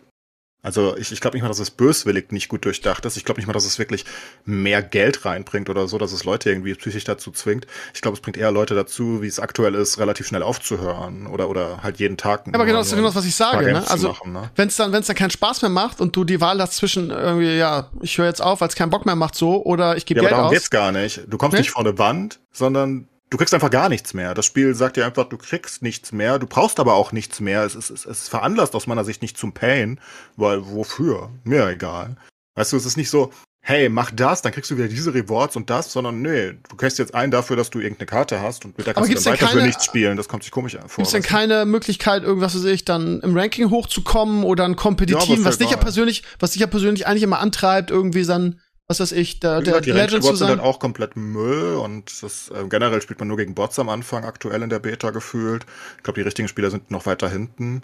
Also 0.65 0.97
ich, 0.97 1.13
ich 1.13 1.21
glaube 1.21 1.37
nicht 1.37 1.43
mal, 1.43 1.49
dass 1.49 1.61
es 1.61 1.71
böswillig 1.71 2.33
nicht 2.33 2.49
gut 2.49 2.65
durchdacht 2.65 3.05
ist. 3.05 3.17
Ich 3.17 3.25
glaube 3.25 3.39
nicht 3.39 3.47
mal, 3.47 3.53
dass 3.53 3.65
es 3.67 3.79
wirklich 3.79 4.05
mehr 4.45 4.83
Geld 4.83 5.25
reinbringt 5.25 5.71
oder 5.71 5.87
so, 5.87 5.99
dass 5.99 6.11
es 6.13 6.25
Leute 6.25 6.51
irgendwie 6.51 6.75
psychisch 6.75 7.05
dazu 7.05 7.31
zwingt. 7.31 7.67
Ich 7.95 8.01
glaube, 8.01 8.17
es 8.17 8.21
bringt 8.21 8.37
eher 8.37 8.51
Leute 8.51 8.75
dazu, 8.75 9.23
wie 9.23 9.27
es 9.29 9.39
aktuell 9.39 9.75
ist, 9.77 9.99
relativ 9.99 10.27
schnell 10.27 10.43
aufzuhören 10.43 11.27
oder 11.29 11.49
oder 11.49 11.83
halt 11.83 11.99
jeden 12.01 12.17
Tag. 12.17 12.45
aber 12.53 12.65
genau, 12.65 12.79
das 12.79 12.89
ist 12.89 12.95
genau 12.95 13.07
das, 13.09 13.15
was 13.15 13.27
ich 13.27 13.35
sage, 13.37 13.71
ne? 13.73 13.89
Also, 13.89 14.09
machen, 14.09 14.33
ne? 14.33 14.51
Wenn 14.57 14.69
es 14.69 14.77
dann, 14.77 14.91
wenn's 14.93 15.07
dann 15.07 15.17
keinen 15.17 15.31
Spaß 15.31 15.63
mehr 15.63 15.71
macht 15.71 16.01
und 16.01 16.17
du 16.17 16.25
die 16.25 16.41
Wahl 16.41 16.61
hast 16.61 16.77
zwischen 16.77 17.11
irgendwie, 17.11 17.57
ja, 17.57 17.91
ich 18.01 18.17
höre 18.19 18.27
jetzt 18.27 18.41
auf, 18.43 18.61
weil 18.63 18.69
es 18.69 18.75
keinen 18.75 18.91
Bock 18.91 19.05
mehr 19.07 19.17
macht, 19.17 19.35
so, 19.35 19.63
oder 19.65 19.97
ich 19.97 20.07
gebe 20.07 20.21
Ja, 20.21 20.23
aber 20.23 20.29
Geld 20.31 20.39
darum 20.39 20.47
aus. 20.47 20.53
geht's 20.55 20.71
gar 20.71 20.93
nicht. 20.93 21.21
Du 21.29 21.37
kommst 21.37 21.53
Ne? 21.55 21.61
nicht 21.61 21.71
vor 21.73 21.83
eine 21.85 21.99
Wand, 21.99 22.41
sondern 22.53 23.07
du 23.35 23.39
kriegst 23.39 23.53
einfach 23.53 23.71
gar 23.71 23.89
nichts 23.89 24.15
mehr. 24.15 24.33
Das 24.33 24.47
Spiel 24.47 24.77
sagt 24.77 24.97
dir 24.97 25.05
einfach, 25.05 25.29
du 25.29 25.37
kriegst 25.37 25.83
nichts 25.83 26.13
mehr, 26.13 26.39
du 26.39 26.47
brauchst 26.47 26.79
aber 26.79 26.95
auch 26.95 27.11
nichts 27.11 27.41
mehr. 27.41 27.65
Es 27.65 27.75
ist, 27.75 27.91
es 27.91 28.05
ist 28.05 28.29
veranlasst 28.29 28.77
aus 28.77 28.87
meiner 28.87 29.05
Sicht 29.05 29.23
nicht 29.23 29.37
zum 29.37 29.53
Pain, 29.53 29.99
weil 30.37 30.65
wofür? 30.65 31.31
Mir 31.43 31.67
egal. 31.67 32.17
Weißt 32.55 32.73
du, 32.73 32.77
es 32.77 32.87
ist 32.87 32.97
nicht 32.97 33.11
so, 33.11 33.33
hey, 33.61 33.89
mach 33.89 34.13
das, 34.13 34.41
dann 34.43 34.53
kriegst 34.53 34.71
du 34.71 34.77
wieder 34.77 34.87
diese 34.87 35.13
Rewards 35.15 35.57
und 35.57 35.69
das, 35.69 35.91
sondern 35.91 36.23
nee, 36.23 36.53
du 36.69 36.77
kriegst 36.77 37.01
jetzt 37.01 37.13
ein 37.13 37.33
dafür, 37.33 37.57
dass 37.57 37.71
du 37.71 37.81
irgendeine 37.81 38.07
Karte 38.07 38.41
hast 38.41 38.65
und 38.67 38.79
mit 38.79 38.87
der 38.87 38.93
Aber 38.97 39.01
kannst 39.07 39.09
du 39.09 39.15
gibt's 39.15 39.25
dann 39.25 39.33
weiter 39.33 39.47
für 39.49 39.55
keine- 39.57 39.67
nichts 39.67 39.85
spielen. 39.85 40.17
Das 40.17 40.29
kommt 40.29 40.45
sich 40.45 40.53
komisch 40.53 40.75
vor. 40.75 40.89
Gibt 40.97 41.07
es 41.07 41.13
denn 41.13 41.23
keine 41.23 41.65
Möglichkeit, 41.67 42.23
irgendwas 42.23 42.55
weiß 42.55 42.65
ich, 42.67 42.85
dann 42.85 43.21
im 43.23 43.37
Ranking 43.37 43.71
hochzukommen 43.71 44.45
oder 44.45 44.65
ein 44.65 44.73
Ja, 44.73 44.77
Kompetitiv, 44.77 45.39
ist 45.39 45.45
was 45.45 45.59
dich 45.59 45.71
ja 45.71 45.77
persönlich, 45.77 46.23
was 46.39 46.53
dich 46.53 46.61
ja 46.61 46.69
persönlich 46.69 47.09
eigentlich 47.09 47.25
immer 47.25 47.41
antreibt, 47.41 47.91
irgendwie 47.91 48.25
dann, 48.25 48.61
was 48.87 49.01
weiß 49.01 49.13
ich, 49.13 49.41
der, 49.41 49.57
der 49.61 49.65
gesagt, 49.65 49.87
die 49.87 49.91
Legend 49.93 50.11
zu 50.11 50.15
Rank-Rewards 50.29 50.39
sind 50.39 50.49
sein? 50.49 50.59
halt 50.59 50.61
auch 50.69 50.79
komplett 50.79 51.17
Müll 51.17 51.75
und 51.77 52.23
das, 52.23 52.51
äh, 52.51 52.67
generell 52.69 53.01
spielt 53.01 53.19
man 53.19 53.29
nur 53.29 53.37
gegen 53.39 53.55
Bots 53.55 53.79
am 53.79 53.89
Anfang, 53.89 54.25
aktuell 54.25 54.63
in 54.63 54.71
der 54.71 54.79
Beta 54.79 55.11
gefühlt. 55.11 55.65
Ich 55.97 56.03
glaube, 56.03 56.19
die 56.21 56.25
richtigen 56.25 56.49
Spieler 56.49 56.71
sind 56.71 56.91
noch 56.91 57.07
weiter 57.07 57.29
hinten. 57.29 57.83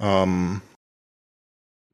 Ähm, 0.00 0.60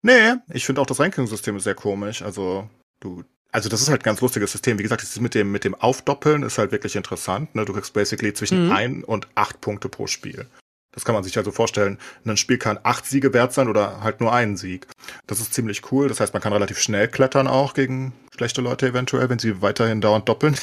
nee, 0.02 0.34
ich 0.50 0.64
finde 0.64 0.80
auch 0.80 0.86
das 0.86 1.00
Ranking-System 1.00 1.56
ist 1.56 1.64
sehr 1.64 1.74
komisch. 1.74 2.22
Also, 2.22 2.68
du, 3.00 3.22
also 3.52 3.68
das 3.68 3.82
ist 3.82 3.88
halt 3.90 4.00
ein 4.02 4.04
ganz 4.04 4.20
lustiges 4.20 4.52
System. 4.52 4.78
Wie 4.78 4.82
gesagt, 4.82 5.02
das 5.02 5.10
ist 5.10 5.20
mit 5.20 5.34
dem, 5.34 5.52
mit 5.52 5.64
dem 5.64 5.74
Aufdoppeln 5.74 6.42
ist 6.42 6.58
halt 6.58 6.72
wirklich 6.72 6.96
interessant. 6.96 7.54
Ne? 7.54 7.64
Du 7.64 7.72
kriegst 7.72 7.92
basically 7.92 8.32
zwischen 8.32 8.66
Mhm. 8.66 8.72
ein 8.72 9.04
und 9.04 9.28
acht 9.34 9.60
Punkte 9.60 9.88
pro 9.88 10.06
Spiel. 10.06 10.46
Das 10.98 11.04
kann 11.04 11.14
man 11.14 11.22
sich 11.22 11.38
also 11.38 11.52
vorstellen. 11.52 11.96
Ein 12.24 12.36
Spiel 12.36 12.58
kann 12.58 12.80
acht 12.82 13.06
Siege 13.06 13.32
wert 13.32 13.52
sein 13.52 13.68
oder 13.68 14.02
halt 14.02 14.20
nur 14.20 14.32
einen 14.32 14.56
Sieg. 14.56 14.88
Das 15.28 15.38
ist 15.38 15.54
ziemlich 15.54 15.92
cool. 15.92 16.08
Das 16.08 16.18
heißt, 16.18 16.32
man 16.32 16.42
kann 16.42 16.52
relativ 16.52 16.80
schnell 16.80 17.06
klettern 17.06 17.46
auch 17.46 17.72
gegen 17.72 18.12
schlechte 18.34 18.62
Leute 18.62 18.88
eventuell, 18.88 19.28
wenn 19.28 19.38
sie 19.38 19.62
weiterhin 19.62 20.00
dauernd 20.00 20.28
doppeln. 20.28 20.56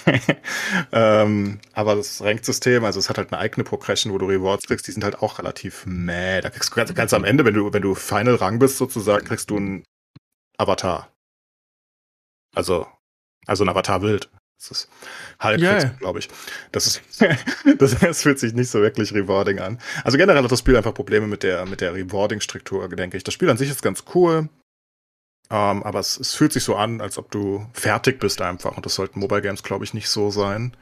ähm, 0.91 1.61
aber 1.71 1.95
das 1.95 2.21
Ranksystem, 2.21 2.83
also 2.83 2.99
es 2.99 3.07
hat 3.07 3.17
halt 3.17 3.31
eine 3.31 3.39
eigene 3.39 3.63
Progression, 3.63 4.11
wo 4.11 4.17
du 4.17 4.25
Rewards 4.25 4.67
kriegst, 4.67 4.85
die 4.87 4.91
sind 4.91 5.05
halt 5.05 5.21
auch 5.21 5.39
relativ 5.39 5.85
meh. 5.85 6.41
Da 6.41 6.49
kriegst 6.49 6.71
du 6.71 6.75
ganz, 6.75 6.93
ganz 6.93 7.13
am 7.13 7.23
Ende, 7.23 7.45
wenn 7.45 7.53
du, 7.53 7.71
wenn 7.71 7.81
du 7.81 7.95
Final 7.95 8.35
Rang 8.35 8.59
bist 8.59 8.77
sozusagen, 8.77 9.25
kriegst 9.25 9.49
du 9.49 9.55
einen 9.55 9.85
Avatar. 10.57 11.13
Also, 12.53 12.87
also 13.47 13.63
ein 13.63 13.69
Avatar 13.69 14.01
wild. 14.01 14.29
Das 14.57 14.71
ist 14.71 14.89
halb, 15.39 15.59
du, 15.59 15.97
glaube 15.99 16.19
ich. 16.19 16.29
Das 16.71 16.87
ist, 16.87 17.01
das, 17.77 17.99
das 17.99 18.21
fühlt 18.21 18.39
sich 18.39 18.53
nicht 18.53 18.69
so 18.69 18.81
wirklich 18.81 19.13
rewarding 19.13 19.59
an. 19.59 19.79
Also 20.03 20.17
generell 20.17 20.43
hat 20.43 20.51
das 20.51 20.59
Spiel 20.59 20.77
einfach 20.77 20.93
Probleme 20.93 21.27
mit 21.27 21.43
der, 21.43 21.65
mit 21.65 21.81
der 21.81 21.93
Rewarding-Struktur, 21.93 22.87
denke 22.89 23.17
ich. 23.17 23.23
Das 23.23 23.33
Spiel 23.33 23.49
an 23.49 23.57
sich 23.57 23.69
ist 23.69 23.81
ganz 23.81 24.03
cool. 24.15 24.49
Ähm, 25.51 25.83
aber 25.83 25.99
es, 25.99 26.17
es 26.19 26.33
fühlt 26.33 26.53
sich 26.53 26.63
so 26.63 26.75
an, 26.75 27.01
als 27.01 27.17
ob 27.17 27.29
du 27.31 27.65
fertig 27.73 28.19
bist 28.19 28.41
einfach. 28.41 28.75
Und 28.75 28.85
das 28.85 28.95
sollten 28.95 29.19
Mobile 29.19 29.41
Games, 29.41 29.61
glaube 29.61 29.83
ich, 29.83 29.93
nicht 29.93 30.09
so 30.09 30.31
sein. 30.31 30.75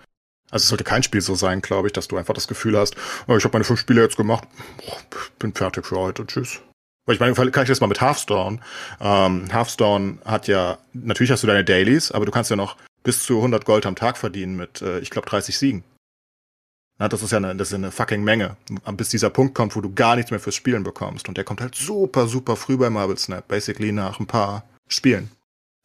Also 0.51 0.63
es 0.63 0.69
sollte 0.69 0.83
kein 0.83 1.03
Spiel 1.03 1.21
so 1.21 1.35
sein, 1.35 1.61
glaube 1.61 1.87
ich, 1.87 1.93
dass 1.93 2.07
du 2.07 2.15
einfach 2.15 2.33
das 2.33 2.47
Gefühl 2.47 2.77
hast, 2.77 2.95
oh, 3.27 3.35
ich 3.35 3.43
habe 3.43 3.53
meine 3.53 3.65
fünf 3.65 3.79
Spiele 3.79 4.03
jetzt 4.03 4.17
gemacht, 4.17 4.47
oh, 4.85 4.97
bin 5.39 5.53
fertig 5.53 5.85
für 5.85 5.97
heute, 5.97 6.25
tschüss. 6.27 6.61
Weil 7.05 7.15
ich 7.15 7.19
meine, 7.19 7.33
kann 7.33 7.63
ich 7.63 7.69
das 7.69 7.81
mal 7.81 7.87
mit 7.87 7.99
Hearthstone. 7.99 8.59
Ähm, 9.01 9.49
Hearthstone 9.51 10.19
hat 10.23 10.47
ja, 10.47 10.77
natürlich 10.93 11.31
hast 11.31 11.43
du 11.43 11.47
deine 11.47 11.65
Dailies, 11.65 12.11
aber 12.11 12.25
du 12.25 12.31
kannst 12.31 12.49
ja 12.49 12.55
noch 12.55 12.77
bis 13.03 13.23
zu 13.23 13.37
100 13.37 13.65
Gold 13.65 13.85
am 13.85 13.95
Tag 13.95 14.17
verdienen 14.17 14.55
mit, 14.55 14.81
äh, 14.81 14.99
ich 14.99 15.09
glaube, 15.09 15.29
30 15.29 15.57
Siegen. 15.57 15.83
Na, 16.99 17.07
das 17.07 17.23
ist 17.23 17.31
ja 17.31 17.37
eine, 17.37 17.55
das 17.55 17.69
ist 17.69 17.73
eine 17.73 17.91
fucking 17.91 18.23
Menge. 18.23 18.55
Bis 18.93 19.09
dieser 19.09 19.29
Punkt 19.29 19.55
kommt, 19.55 19.75
wo 19.75 19.81
du 19.81 19.93
gar 19.93 20.15
nichts 20.15 20.31
mehr 20.31 20.39
fürs 20.39 20.55
Spielen 20.55 20.83
bekommst. 20.83 21.27
Und 21.27 21.37
der 21.37 21.43
kommt 21.43 21.59
halt 21.59 21.75
super, 21.75 22.27
super 22.27 22.55
früh 22.55 22.77
bei 22.77 22.89
Marble 22.89 23.17
Snap. 23.17 23.47
Basically 23.47 23.91
nach 23.91 24.19
ein 24.19 24.27
paar 24.27 24.63
Spielen. 24.87 25.31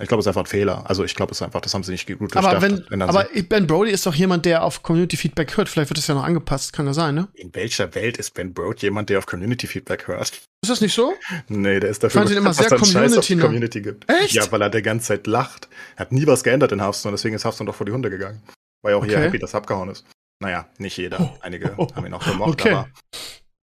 Ich 0.01 0.07
glaube, 0.07 0.21
es 0.21 0.27
ist 0.27 0.29
einfach 0.29 0.43
ein 0.43 0.47
Fehler. 0.47 0.89
Also 0.89 1.03
ich 1.03 1.17
glaube, 1.17 1.33
es 1.33 1.39
ist 1.39 1.43
einfach, 1.43 1.61
das 1.61 1.75
haben 1.75 1.83
sie 1.83 1.91
nicht 1.91 2.07
gut 2.07 2.37
aber 2.37 2.63
wenn, 2.63 3.03
aber 3.03 3.27
Ben 3.49 3.67
Brody 3.67 3.91
ist 3.91 4.07
doch 4.07 4.15
jemand, 4.15 4.47
der 4.47 4.63
auf 4.63 4.85
Community 4.85 5.17
Feedback 5.17 5.57
hört. 5.57 5.69
Vielleicht 5.69 5.91
wird 5.91 5.99
das 5.99 6.07
ja 6.07 6.15
noch 6.15 6.23
angepasst, 6.23 6.73
kann 6.73 6.87
ja 6.87 6.95
sein, 6.95 7.17
ne? 7.17 7.29
In 7.35 7.53
welcher 7.55 7.93
Welt 7.97 8.17
ist 8.17 8.35
Ben 8.35 8.55
Brody 8.55 8.87
jemand, 8.87 9.11
der 9.11 9.19
auf 9.19 9.27
Community 9.27 9.67
Feedback 9.67 10.07
hört? 10.07 10.29
Ist 10.63 10.71
das 10.71 10.81
nicht 10.81 10.95
so? 10.95 11.15
Nee, 11.49 11.81
der 11.81 11.91
ist 11.91 12.05
dafür, 12.05 12.23
ich 12.23 12.29
fand 12.29 12.31
ihn 12.31 12.45
immer 12.45 12.55
sehr 12.55 12.69
Community, 12.69 13.35
Scheiß 13.35 13.41
Community 13.41 13.83
gibt. 13.83 14.09
Echt? 14.09 14.35
Ja, 14.35 14.51
weil 14.53 14.63
er 14.63 14.71
die 14.71 14.83
ganze 14.83 15.09
Zeit 15.09 15.27
lacht. 15.27 15.69
Er 15.97 16.03
hat 16.03 16.13
nie 16.13 16.27
was 16.29 16.45
geändert 16.45 16.71
in 16.71 16.81
Hearthstone, 16.81 17.15
deswegen 17.15 17.35
ist 17.35 17.45
Hearthstone 17.45 17.67
doch 17.67 17.75
vor 17.75 17.87
die 17.87 17.93
Hunde 17.93 18.09
gegangen. 18.09 18.41
War 18.83 18.93
ja 18.93 18.97
auch 18.99 19.03
okay. 19.03 19.11
hier 19.11 19.21
happy, 19.21 19.41
dass 19.41 19.55
er 19.55 19.59
abgehauen 19.59 19.89
ist. 19.89 20.05
Naja, 20.41 20.69
nicht 20.79 20.97
jeder. 20.97 21.21
Oh. 21.21 21.31
Einige 21.41 21.75
oh. 21.77 21.89
haben 21.95 22.07
ihn 22.07 22.15
auch 22.15 22.25
gemocht, 22.25 22.61
okay. 22.61 22.71
aber 22.71 22.89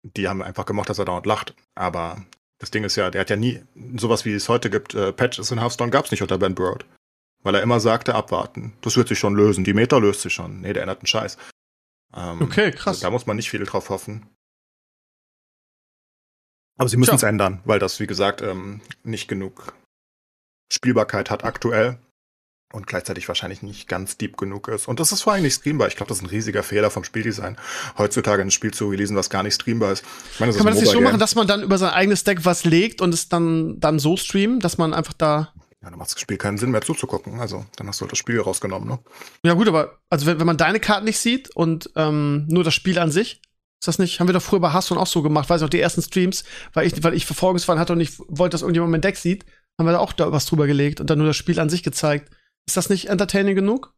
die 0.01 0.27
haben 0.27 0.41
einfach 0.41 0.65
gemocht, 0.65 0.89
dass 0.89 0.97
er 0.97 1.05
dauernd 1.05 1.27
lacht. 1.27 1.53
Aber 1.75 2.25
das 2.59 2.71
Ding 2.71 2.83
ist 2.83 2.95
ja, 2.95 3.11
der 3.11 3.21
hat 3.21 3.29
ja 3.29 3.35
nie 3.35 3.61
sowas, 3.97 4.25
wie 4.25 4.33
es 4.33 4.49
heute 4.49 4.69
gibt. 4.69 4.93
Äh, 4.95 5.11
Patches 5.11 5.51
in 5.51 5.59
Hearthstone 5.59 5.91
gab 5.91 6.05
es 6.05 6.11
nicht 6.11 6.21
unter 6.21 6.37
Ben 6.37 6.55
Broad. 6.55 6.85
Weil 7.43 7.55
er 7.55 7.61
immer 7.61 7.79
sagte, 7.79 8.15
abwarten. 8.15 8.73
Das 8.81 8.97
wird 8.97 9.07
sich 9.07 9.19
schon 9.19 9.35
lösen. 9.35 9.63
Die 9.63 9.73
Meta 9.73 9.97
löst 9.97 10.21
sich 10.21 10.33
schon. 10.33 10.61
Nee, 10.61 10.73
der 10.73 10.83
ändert 10.83 10.99
einen 10.99 11.07
Scheiß. 11.07 11.37
Ähm, 12.15 12.41
okay, 12.41 12.71
krass. 12.71 12.95
Also 12.95 13.01
da 13.01 13.11
muss 13.11 13.27
man 13.27 13.35
nicht 13.35 13.49
viel 13.49 13.63
drauf 13.63 13.89
hoffen. 13.89 14.25
Aber 16.77 16.89
sie 16.89 16.97
müssen 16.97 17.15
es 17.15 17.23
ändern, 17.23 17.61
weil 17.65 17.79
das, 17.79 17.99
wie 17.99 18.07
gesagt, 18.07 18.41
ähm, 18.41 18.81
nicht 19.03 19.27
genug 19.27 19.73
Spielbarkeit 20.71 21.29
hat 21.29 21.43
aktuell 21.43 21.99
und 22.75 22.87
gleichzeitig 22.87 23.27
wahrscheinlich 23.27 23.63
nicht 23.63 23.87
ganz 23.87 24.17
deep 24.17 24.37
genug 24.37 24.67
ist. 24.67 24.87
Und 24.87 24.99
das 24.99 25.11
ist 25.11 25.21
vor 25.21 25.33
allem 25.33 25.43
nicht 25.43 25.55
streambar. 25.55 25.87
Ich 25.87 25.95
glaube, 25.95 26.09
das 26.09 26.17
ist 26.17 26.23
ein 26.23 26.29
riesiger 26.29 26.61
Fehler 26.61 26.91
vom 26.91 27.03
Spieldesign, 27.03 27.57
heutzutage 27.97 28.41
ein 28.41 28.51
Spiel 28.51 28.73
zu 28.73 28.89
releasen, 28.89 29.15
was 29.15 29.29
gar 29.29 29.43
nicht 29.43 29.55
streambar 29.55 29.93
ist. 29.93 30.03
Ich 30.33 30.39
meine, 30.39 30.53
Kann 30.53 30.65
man 30.65 30.73
das 30.73 30.81
nicht 30.81 30.91
so 30.91 31.01
machen, 31.01 31.19
dass 31.19 31.35
man 31.35 31.47
dann 31.47 31.63
über 31.63 31.77
sein 31.77 31.91
eigenes 31.91 32.23
Deck 32.23 32.43
was 32.43 32.65
legt 32.65 33.01
und 33.01 33.13
es 33.13 33.29
dann, 33.29 33.79
dann 33.79 33.97
so 33.97 34.17
streamt, 34.17 34.63
dass 34.63 34.77
man 34.77 34.93
einfach 34.93 35.13
da 35.13 35.53
ja, 35.81 35.91
dann 35.91 35.99
macht 35.99 36.13
das 36.13 36.19
Spiel 36.19 36.37
keinen 36.37 36.57
Sinn 36.57 36.71
mehr 36.71 36.81
zuzugucken. 36.81 37.39
Also, 37.39 37.63
dann 37.75 37.87
hast 37.87 38.01
du 38.01 38.05
halt 38.05 38.11
das 38.11 38.17
Spiel 38.17 38.41
rausgenommen, 38.41 38.89
ne? 38.89 38.99
Ja, 39.43 39.53
gut, 39.53 39.67
aber, 39.67 39.99
also, 40.09 40.25
wenn, 40.25 40.39
wenn 40.39 40.47
man 40.47 40.57
deine 40.57 40.79
Karten 40.79 41.05
nicht 41.05 41.19
sieht 41.19 41.55
und 41.55 41.91
ähm, 41.95 42.47
nur 42.47 42.63
das 42.63 42.73
Spiel 42.73 42.97
an 42.97 43.11
sich, 43.11 43.39
ist 43.79 43.87
das 43.87 43.99
nicht, 43.99 44.19
haben 44.19 44.27
wir 44.27 44.33
doch 44.33 44.41
früher 44.41 44.59
bei 44.59 44.73
Hearthstone 44.73 44.99
auch 44.99 45.05
so 45.05 45.21
gemacht, 45.21 45.47
weiß 45.47 45.61
ich 45.61 45.65
auch 45.65 45.69
die 45.69 45.79
ersten 45.79 46.01
Streams, 46.01 46.43
weil 46.73 46.87
ich, 46.87 47.03
weil 47.03 47.13
ich 47.13 47.27
Verfolgungsfall 47.27 47.77
hatte 47.77 47.93
und 47.93 47.99
ich 47.99 48.17
wollte, 48.17 48.55
dass 48.55 48.63
irgendjemand 48.63 48.93
mein 48.93 49.01
Deck 49.01 49.15
sieht, 49.15 49.45
haben 49.77 49.85
wir 49.85 49.91
da 49.91 49.99
auch 49.99 50.13
da 50.13 50.31
was 50.31 50.45
drüber 50.45 50.67
gelegt 50.67 51.01
und 51.01 51.09
dann 51.09 51.19
nur 51.19 51.27
das 51.27 51.35
Spiel 51.35 51.59
an 51.59 51.69
sich 51.69 51.83
gezeigt. 51.83 52.31
Ist 52.67 52.77
das 52.77 52.89
nicht 52.89 53.09
entertaining 53.09 53.55
genug? 53.55 53.93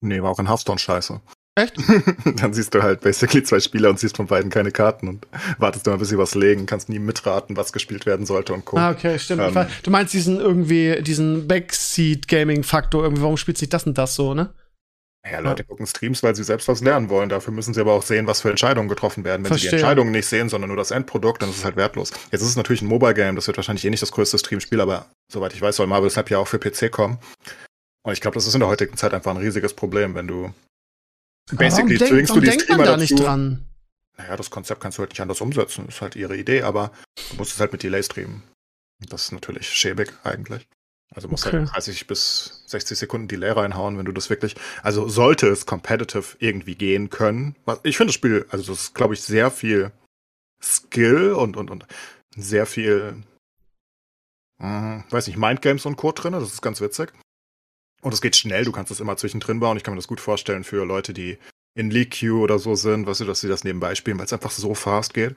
Nee, 0.00 0.22
war 0.22 0.30
auch 0.30 0.38
in 0.38 0.48
Hearthstone 0.48 0.78
scheiße. 0.78 1.20
Echt? 1.58 1.74
dann 2.40 2.54
siehst 2.54 2.72
du 2.74 2.82
halt 2.82 3.00
basically 3.00 3.42
zwei 3.42 3.58
Spieler 3.58 3.90
und 3.90 3.98
siehst 3.98 4.16
von 4.16 4.26
beiden 4.26 4.48
keine 4.48 4.70
Karten 4.70 5.08
und 5.08 5.26
wartest 5.58 5.86
immer, 5.88 5.98
bis 5.98 6.08
sie 6.08 6.18
was 6.18 6.36
legen, 6.36 6.66
kannst 6.66 6.88
nie 6.88 7.00
mitraten, 7.00 7.56
was 7.56 7.72
gespielt 7.72 8.06
werden 8.06 8.26
sollte 8.26 8.54
und 8.54 8.64
Co. 8.64 8.76
Ah, 8.76 8.92
okay, 8.92 9.18
stimmt. 9.18 9.42
Ähm, 9.42 9.66
du 9.82 9.90
meinst 9.90 10.14
diesen 10.14 10.38
irgendwie, 10.38 11.02
diesen 11.02 11.48
Backseat-Gaming-Faktor, 11.48 13.02
irgendwie, 13.02 13.22
warum 13.22 13.36
spielt 13.36 13.58
sich 13.58 13.68
das 13.68 13.84
und 13.86 13.98
das 13.98 14.14
so, 14.14 14.34
ne? 14.34 14.54
Ja, 15.30 15.40
Leute 15.40 15.62
ja. 15.62 15.66
gucken 15.66 15.86
Streams, 15.86 16.22
weil 16.22 16.36
sie 16.36 16.44
selbst 16.44 16.68
was 16.68 16.80
lernen 16.80 17.10
wollen. 17.10 17.28
Dafür 17.28 17.52
müssen 17.52 17.74
sie 17.74 17.80
aber 17.80 17.92
auch 17.92 18.02
sehen, 18.02 18.26
was 18.28 18.40
für 18.40 18.50
Entscheidungen 18.50 18.88
getroffen 18.88 19.24
werden. 19.24 19.42
Wenn 19.42 19.48
Verstehe. 19.48 19.70
sie 19.70 19.76
die 19.76 19.80
Entscheidungen 19.82 20.12
nicht 20.12 20.26
sehen, 20.26 20.48
sondern 20.48 20.68
nur 20.68 20.76
das 20.76 20.92
Endprodukt, 20.92 21.42
dann 21.42 21.50
ist 21.50 21.58
es 21.58 21.64
halt 21.64 21.76
wertlos. 21.76 22.12
Jetzt 22.30 22.42
ist 22.42 22.48
es 22.48 22.56
natürlich 22.56 22.82
ein 22.82 22.88
Mobile-Game, 22.88 23.34
das 23.34 23.48
wird 23.48 23.56
wahrscheinlich 23.56 23.84
eh 23.84 23.90
nicht 23.90 24.02
das 24.02 24.12
größte 24.12 24.38
Stream-Spiel, 24.38 24.80
aber 24.80 25.06
soweit 25.30 25.52
ich 25.54 25.60
weiß, 25.60 25.76
soll 25.76 25.88
Marvel 25.88 26.08
Snap 26.08 26.30
ja 26.30 26.38
auch 26.38 26.46
für 26.46 26.58
PC 26.58 26.92
kommen. 26.92 27.18
Und 28.08 28.14
ich 28.14 28.22
glaube, 28.22 28.36
das 28.36 28.46
ist 28.46 28.54
in 28.54 28.60
der 28.60 28.70
heutigen 28.70 28.96
Zeit 28.96 29.12
einfach 29.12 29.30
ein 29.32 29.36
riesiges 29.36 29.74
Problem, 29.74 30.14
wenn 30.14 30.26
du 30.26 30.50
basically 31.52 31.98
denk, 31.98 32.10
zwingst 32.10 32.34
du 32.34 32.40
die 32.40 32.50
Streamer 32.52 32.84
da 32.84 32.96
nicht 32.96 33.20
dran. 33.20 33.66
Naja, 34.16 34.34
das 34.34 34.48
Konzept 34.48 34.80
kannst 34.80 34.96
du 34.96 35.00
halt 35.00 35.10
nicht 35.10 35.20
anders 35.20 35.42
umsetzen. 35.42 35.88
Ist 35.88 36.00
halt 36.00 36.16
ihre 36.16 36.34
Idee, 36.34 36.62
aber 36.62 36.90
du 37.28 37.36
musst 37.36 37.52
es 37.52 37.60
halt 37.60 37.70
mit 37.70 37.82
Delay 37.82 38.02
streamen. 38.02 38.42
Das 39.10 39.24
ist 39.24 39.32
natürlich 39.32 39.68
schäbig 39.68 40.14
eigentlich. 40.24 40.66
Also 41.14 41.28
musst 41.28 41.46
okay. 41.46 41.58
halt 41.58 41.74
30 41.74 42.06
bis 42.06 42.64
60 42.68 42.98
Sekunden 42.98 43.28
Delay 43.28 43.50
reinhauen, 43.50 43.98
wenn 43.98 44.06
du 44.06 44.12
das 44.12 44.30
wirklich. 44.30 44.56
Also 44.82 45.06
sollte 45.06 45.46
es 45.48 45.66
competitive 45.66 46.34
irgendwie 46.38 46.76
gehen 46.76 47.10
können. 47.10 47.56
Ich 47.82 47.98
finde 47.98 48.08
das 48.08 48.14
Spiel, 48.14 48.46
also 48.48 48.72
das 48.72 48.84
ist, 48.84 48.94
glaube 48.94 49.12
ich, 49.12 49.20
sehr 49.20 49.50
viel 49.50 49.92
Skill 50.62 51.34
und, 51.34 51.58
und, 51.58 51.70
und 51.70 51.86
sehr 52.34 52.64
viel, 52.64 53.22
äh, 54.60 55.00
weiß 55.10 55.26
nicht, 55.26 55.36
Mindgames 55.36 55.84
und 55.84 55.96
Co. 55.96 56.12
drin. 56.12 56.32
Das 56.32 56.44
ist 56.44 56.62
ganz 56.62 56.80
witzig. 56.80 57.12
Und 58.00 58.14
es 58.14 58.20
geht 58.20 58.36
schnell, 58.36 58.64
du 58.64 58.72
kannst 58.72 58.90
das 58.90 59.00
immer 59.00 59.16
zwischendrin 59.16 59.60
bauen. 59.60 59.76
Ich 59.76 59.82
kann 59.82 59.94
mir 59.94 59.98
das 59.98 60.08
gut 60.08 60.20
vorstellen 60.20 60.64
für 60.64 60.84
Leute, 60.84 61.12
die 61.12 61.38
in 61.74 61.90
League 61.90 62.18
Queue 62.18 62.40
oder 62.40 62.58
so 62.58 62.74
sind, 62.74 63.06
weißt 63.06 63.20
du, 63.20 63.24
dass 63.24 63.40
sie 63.40 63.48
das 63.48 63.64
nebenbei 63.64 63.94
spielen, 63.94 64.18
weil 64.18 64.26
es 64.26 64.32
einfach 64.32 64.50
so 64.50 64.74
fast 64.74 65.14
geht. 65.14 65.34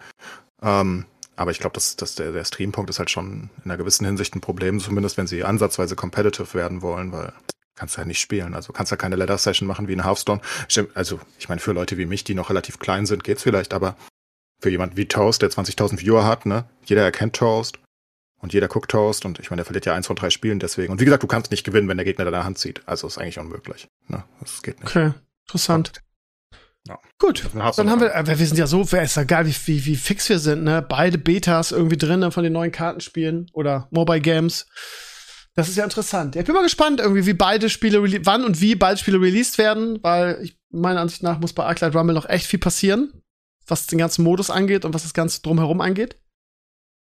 Ähm, 0.61 1.05
aber 1.35 1.51
ich 1.51 1.59
glaube, 1.59 1.73
dass, 1.73 1.95
dass 1.95 2.15
der, 2.15 2.31
der 2.31 2.45
Streampunkt 2.45 2.89
ist 2.89 2.99
halt 2.99 3.09
schon 3.09 3.49
in 3.63 3.71
einer 3.71 3.77
gewissen 3.77 4.05
Hinsicht 4.05 4.35
ein 4.35 4.41
Problem, 4.41 4.79
zumindest 4.79 5.17
wenn 5.17 5.27
sie 5.27 5.43
ansatzweise 5.43 5.95
competitive 5.95 6.53
werden 6.53 6.81
wollen, 6.81 7.11
weil 7.11 7.33
kannst 7.75 7.95
du 7.95 7.97
halt 7.99 8.07
nicht 8.07 8.19
spielen. 8.19 8.53
Also 8.53 8.73
kannst 8.73 8.91
ja 8.91 8.97
keine 8.97 9.15
Ladder 9.15 9.37
Session 9.37 9.67
machen 9.67 9.87
wie 9.87 9.93
in 9.93 10.03
Hearthstone. 10.03 10.41
Also, 10.93 11.19
ich 11.39 11.49
meine, 11.49 11.61
für 11.61 11.71
Leute 11.71 11.97
wie 11.97 12.05
mich, 12.05 12.23
die 12.23 12.35
noch 12.35 12.49
relativ 12.49 12.77
klein 12.77 13.05
sind, 13.05 13.23
geht's 13.23 13.43
vielleicht, 13.43 13.73
aber 13.73 13.95
für 14.59 14.69
jemanden 14.69 14.97
wie 14.97 15.07
Toast, 15.07 15.41
der 15.41 15.49
20.000 15.49 15.99
Viewer 15.99 16.25
hat, 16.25 16.45
ne? 16.45 16.65
Jeder 16.85 17.01
erkennt 17.01 17.35
Toast. 17.35 17.79
Und 18.41 18.53
jeder 18.53 18.67
guckt 18.67 18.91
Toast 18.91 19.25
und 19.25 19.39
ich 19.39 19.49
meine, 19.49 19.59
der 19.59 19.65
verliert 19.65 19.85
ja 19.85 19.93
eins 19.93 20.07
von 20.07 20.15
drei 20.15 20.29
Spielen 20.31 20.59
deswegen. 20.59 20.91
Und 20.91 20.99
wie 20.99 21.05
gesagt, 21.05 21.23
du 21.23 21.27
kannst 21.27 21.51
nicht 21.51 21.63
gewinnen, 21.63 21.87
wenn 21.87 21.97
der 21.97 22.05
Gegner 22.05 22.25
deine 22.25 22.43
Hand 22.43 22.57
zieht. 22.57 22.81
Also 22.87 23.07
ist 23.07 23.17
eigentlich 23.17 23.37
unmöglich. 23.37 23.87
Ne? 24.07 24.23
Das 24.39 24.63
geht 24.63 24.79
nicht. 24.79 24.89
Okay, 24.89 25.13
interessant. 25.47 25.91
Ja. 26.87 26.99
Gut, 27.19 27.47
dann 27.53 27.91
haben 27.91 28.01
wir, 28.01 28.15
äh, 28.15 28.27
wir 28.27 28.47
sind 28.47 28.57
ja 28.57 28.65
so, 28.65 28.81
ist 28.81 29.15
ja 29.15 29.23
geil, 29.23 29.45
wie, 29.45 29.55
wie, 29.65 29.85
wie 29.85 29.95
fix 29.95 30.27
wir 30.29 30.39
sind, 30.39 30.63
ne? 30.63 30.81
Beide 30.81 31.19
Betas 31.19 31.71
irgendwie 31.71 31.97
drin 31.97 32.31
von 32.31 32.43
den 32.43 32.53
neuen 32.53 32.71
Kartenspielen 32.71 33.51
oder 33.53 33.87
Mobile 33.91 34.21
Games. 34.21 34.65
Das 35.53 35.69
ist 35.69 35.77
ja 35.77 35.83
interessant. 35.83 36.35
Ich 36.35 36.45
bin 36.45 36.55
mal 36.55 36.63
gespannt, 36.63 36.99
irgendwie, 36.99 37.27
wie 37.27 37.33
beide 37.33 37.69
Spiele, 37.69 38.01
wann 38.25 38.45
und 38.45 38.61
wie 38.61 38.73
beide 38.73 38.97
Spiele 38.97 39.21
released 39.21 39.59
werden, 39.59 39.99
weil 40.01 40.39
ich, 40.41 40.57
meiner 40.71 41.01
Ansicht 41.01 41.21
nach 41.21 41.39
muss 41.39 41.53
bei 41.53 41.65
Arclight 41.65 41.93
Rumble 41.93 42.15
noch 42.15 42.27
echt 42.27 42.47
viel 42.47 42.59
passieren, 42.59 43.21
was 43.67 43.85
den 43.85 43.99
ganzen 43.99 44.23
Modus 44.23 44.49
angeht 44.49 44.83
und 44.83 44.93
was 44.95 45.03
das 45.03 45.13
Ganze 45.13 45.41
drumherum 45.41 45.81
angeht. 45.81 46.17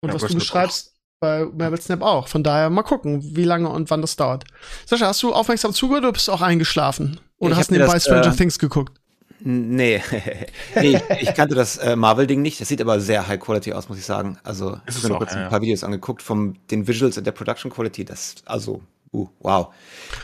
Und 0.03 0.11
ja, 0.11 0.15
was 0.15 0.31
du 0.31 0.35
beschreibst, 0.35 0.94
bei 1.25 1.47
Marvel 1.57 1.81
Snap 1.81 2.03
auch. 2.03 2.29
Von 2.29 2.43
daher 2.43 2.69
mal 2.69 2.83
gucken, 2.83 3.23
wie 3.35 3.45
lange 3.45 3.71
und 3.71 3.91
wann 3.91 4.03
das 4.03 4.17
dauert. 4.17 4.45
Sascha, 4.85 5.07
hast 5.07 5.23
du 5.23 5.33
aufmerksam 5.33 5.73
zugehört 5.73 6.05
oder 6.05 6.13
bist 6.13 6.29
du 6.29 6.33
auch 6.33 6.43
eingeschlafen? 6.43 7.19
Oder 7.39 7.53
ich 7.53 7.59
hast 7.59 7.71
du 7.71 7.75
nebenbei 7.75 7.95
das, 7.95 8.05
Stranger 8.05 8.29
äh, 8.29 8.37
Things 8.37 8.59
geguckt? 8.59 9.01
Nee, 9.41 10.03
nee 10.75 11.01
ich 11.21 11.35
kannte 11.35 11.55
das 11.55 11.79
äh, 11.79 11.97
Marvel-Ding 11.97 12.43
nicht. 12.43 12.61
Das 12.61 12.69
sieht 12.69 12.81
aber 12.83 13.01
sehr 13.01 13.27
high 13.27 13.41
quality 13.41 13.73
aus, 13.73 13.89
muss 13.89 13.99
ich 13.99 14.05
sagen. 14.05 14.39
Also, 14.45 14.79
ich 14.87 14.97
habe 14.97 15.09
mir 15.09 15.15
noch 15.15 15.21
jetzt 15.23 15.35
ein 15.35 15.49
paar 15.49 15.63
Videos 15.63 15.83
angeguckt 15.83 16.23
von 16.23 16.59
den 16.71 16.87
Visuals 16.87 17.17
und 17.17 17.27
der 17.27 17.33
Production 17.33 17.71
Quality. 17.71 18.05
Das, 18.05 18.35
also, 18.45 18.83
uh, 19.13 19.27
wow. 19.41 19.73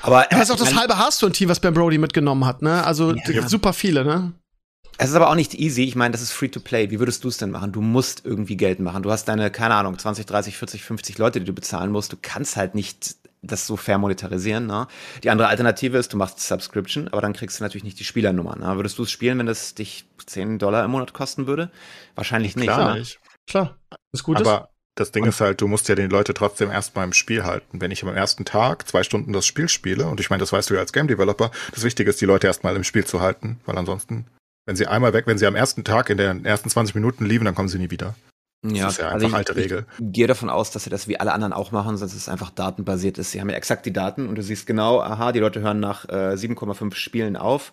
Aber. 0.03 0.23
Ja, 0.23 0.39
das 0.39 0.43
ist 0.43 0.51
auch 0.51 0.57
das 0.57 0.75
halbe 0.75 0.99
Hearthstone-Team, 0.99 1.49
was 1.49 1.61
Ben 1.61 1.73
Brody 1.73 1.99
mitgenommen 1.99 2.45
hat, 2.45 2.61
ne? 2.61 2.85
Also, 2.85 3.15
ja. 3.15 3.49
super 3.49 3.73
viele, 3.73 4.05
ne? 4.05 4.33
Es 5.03 5.09
ist 5.09 5.17
aber 5.17 5.31
auch 5.31 5.35
nicht 5.35 5.55
easy. 5.55 5.85
Ich 5.85 5.97
meine, 5.97 6.13
das 6.13 6.21
ist 6.21 6.33
free 6.33 6.49
to 6.49 6.61
play. 6.61 6.91
Wie 6.91 6.99
würdest 6.99 7.25
du 7.25 7.29
es 7.29 7.39
denn 7.39 7.51
machen? 7.51 7.73
Du 7.73 7.81
musst 7.81 8.27
irgendwie 8.27 8.59
Geld 8.59 8.81
machen. 8.81 9.03
Du 9.03 9.11
hast 9.11 9.25
deine, 9.29 9.51
keine 9.51 9.75
Ahnung, 9.75 9.99
20, 9.99 10.27
30, 10.27 10.59
40, 10.59 10.85
50 10.85 11.17
Leute, 11.17 11.41
die 11.41 11.47
du 11.47 11.55
bezahlen 11.55 11.91
musst. 11.91 12.13
Du 12.13 12.19
kannst 12.21 12.57
halt 12.57 12.75
nicht 12.75 13.17
das 13.41 13.67
so 13.67 13.79
fair 13.79 13.97
monetarisieren. 13.97 14.67
Ne? 14.67 14.87
Die 15.23 15.31
andere 15.31 15.49
Alternative 15.49 15.97
ist, 15.97 16.13
du 16.13 16.19
machst 16.19 16.41
Subscription, 16.41 17.09
aber 17.09 17.23
dann 17.23 17.33
kriegst 17.33 17.59
du 17.59 17.65
natürlich 17.65 17.85
nicht 17.85 17.99
die 17.99 18.05
Spielernummer. 18.05 18.57
Ne? 18.57 18.77
Würdest 18.77 18.99
du 18.99 19.05
es 19.05 19.11
spielen, 19.11 19.39
wenn 19.39 19.47
das 19.47 19.75
dich 19.75 20.05
10 20.27 20.59
Dollar 20.59 20.85
im 20.85 20.91
Monat 20.91 21.15
kosten 21.15 21.47
würde? 21.47 21.71
Wahrscheinlich 22.15 22.55
nicht. 22.57 22.67
Klar, 22.67 22.95
ne? 22.95 23.05
Klar. 23.47 23.79
Das 24.13 24.23
Gute 24.23 24.41
aber 24.41 24.69
das 24.97 25.13
Ding 25.13 25.25
ist 25.25 25.41
halt, 25.41 25.63
du 25.63 25.67
musst 25.67 25.89
ja 25.89 25.95
den 25.95 26.11
Leute 26.11 26.35
trotzdem 26.35 26.71
erstmal 26.71 27.07
im 27.07 27.15
Spiel 27.15 27.45
halten. 27.45 27.81
Wenn 27.81 27.91
ich 27.91 28.03
am 28.03 28.15
ersten 28.15 28.45
Tag 28.45 28.87
zwei 28.87 29.03
Stunden 29.03 29.33
das 29.33 29.47
Spiel 29.47 29.71
spiele, 29.71 30.07
und 30.07 30.21
ich 30.21 30.29
meine, 30.29 30.41
das 30.41 30.53
weißt 30.53 30.69
du 30.69 30.75
ja 30.75 30.81
als 30.81 30.93
Game 30.93 31.09
Developer, 31.09 31.51
das 31.73 31.85
Wichtige 31.85 32.11
ist, 32.11 32.21
die 32.21 32.27
Leute 32.27 32.49
erstmal 32.49 32.77
im 32.77 32.85
Spiel 32.85 33.07
zu 33.07 33.23
halten, 33.23 33.61
weil 33.65 33.79
ansonsten 33.79 34.27
wenn 34.67 34.77
sie 34.77 34.87
einmal 34.87 35.13
weg, 35.13 35.27
wenn 35.27 35.39
sie 35.39 35.47
am 35.47 35.57
ersten 35.57 35.85
Tag 35.85 36.11
in 36.11 36.19
den 36.19 36.45
ersten 36.45 36.69
20 36.71 36.95
Minuten 36.95 37.25
lieben, 37.25 37.45
dann 37.45 37.55
kommen 37.55 37.69
sie 37.69 37.79
nie 37.79 37.91
wieder. 37.91 38.15
Das 38.63 38.73
ja, 38.73 38.89
ist 38.89 38.99
ja 38.99 39.09
also 39.09 39.15
einfach 39.15 39.15
also 39.15 39.27
ich, 39.27 39.35
alte 39.35 39.57
Regel. 39.57 39.87
Ich 39.99 40.13
gehe 40.13 40.27
davon 40.27 40.51
aus, 40.51 40.71
dass 40.71 40.85
sie 40.85 40.91
das 40.91 41.09
wie 41.09 41.19
alle 41.19 41.33
anderen 41.33 41.53
auch 41.55 41.73
machen, 41.73 41.97
sonst 41.97 42.13
ist 42.13 42.23
es 42.23 42.29
einfach 42.29 42.51
datenbasiert 42.51 43.17
ist. 43.17 43.31
Sie 43.31 43.41
haben 43.41 43.49
ja 43.49 43.57
exakt 43.57 43.87
die 43.87 43.93
Daten 43.93 44.29
und 44.29 44.37
du 44.37 44.43
siehst 44.43 44.67
genau, 44.67 45.01
aha, 45.01 45.33
die 45.33 45.41
Leute 45.41 45.61
hören 45.61 45.81
nach 45.81 46.07
äh, 46.09 46.35
7,5 46.35 46.95
Spielen 46.95 47.37
auf 47.37 47.73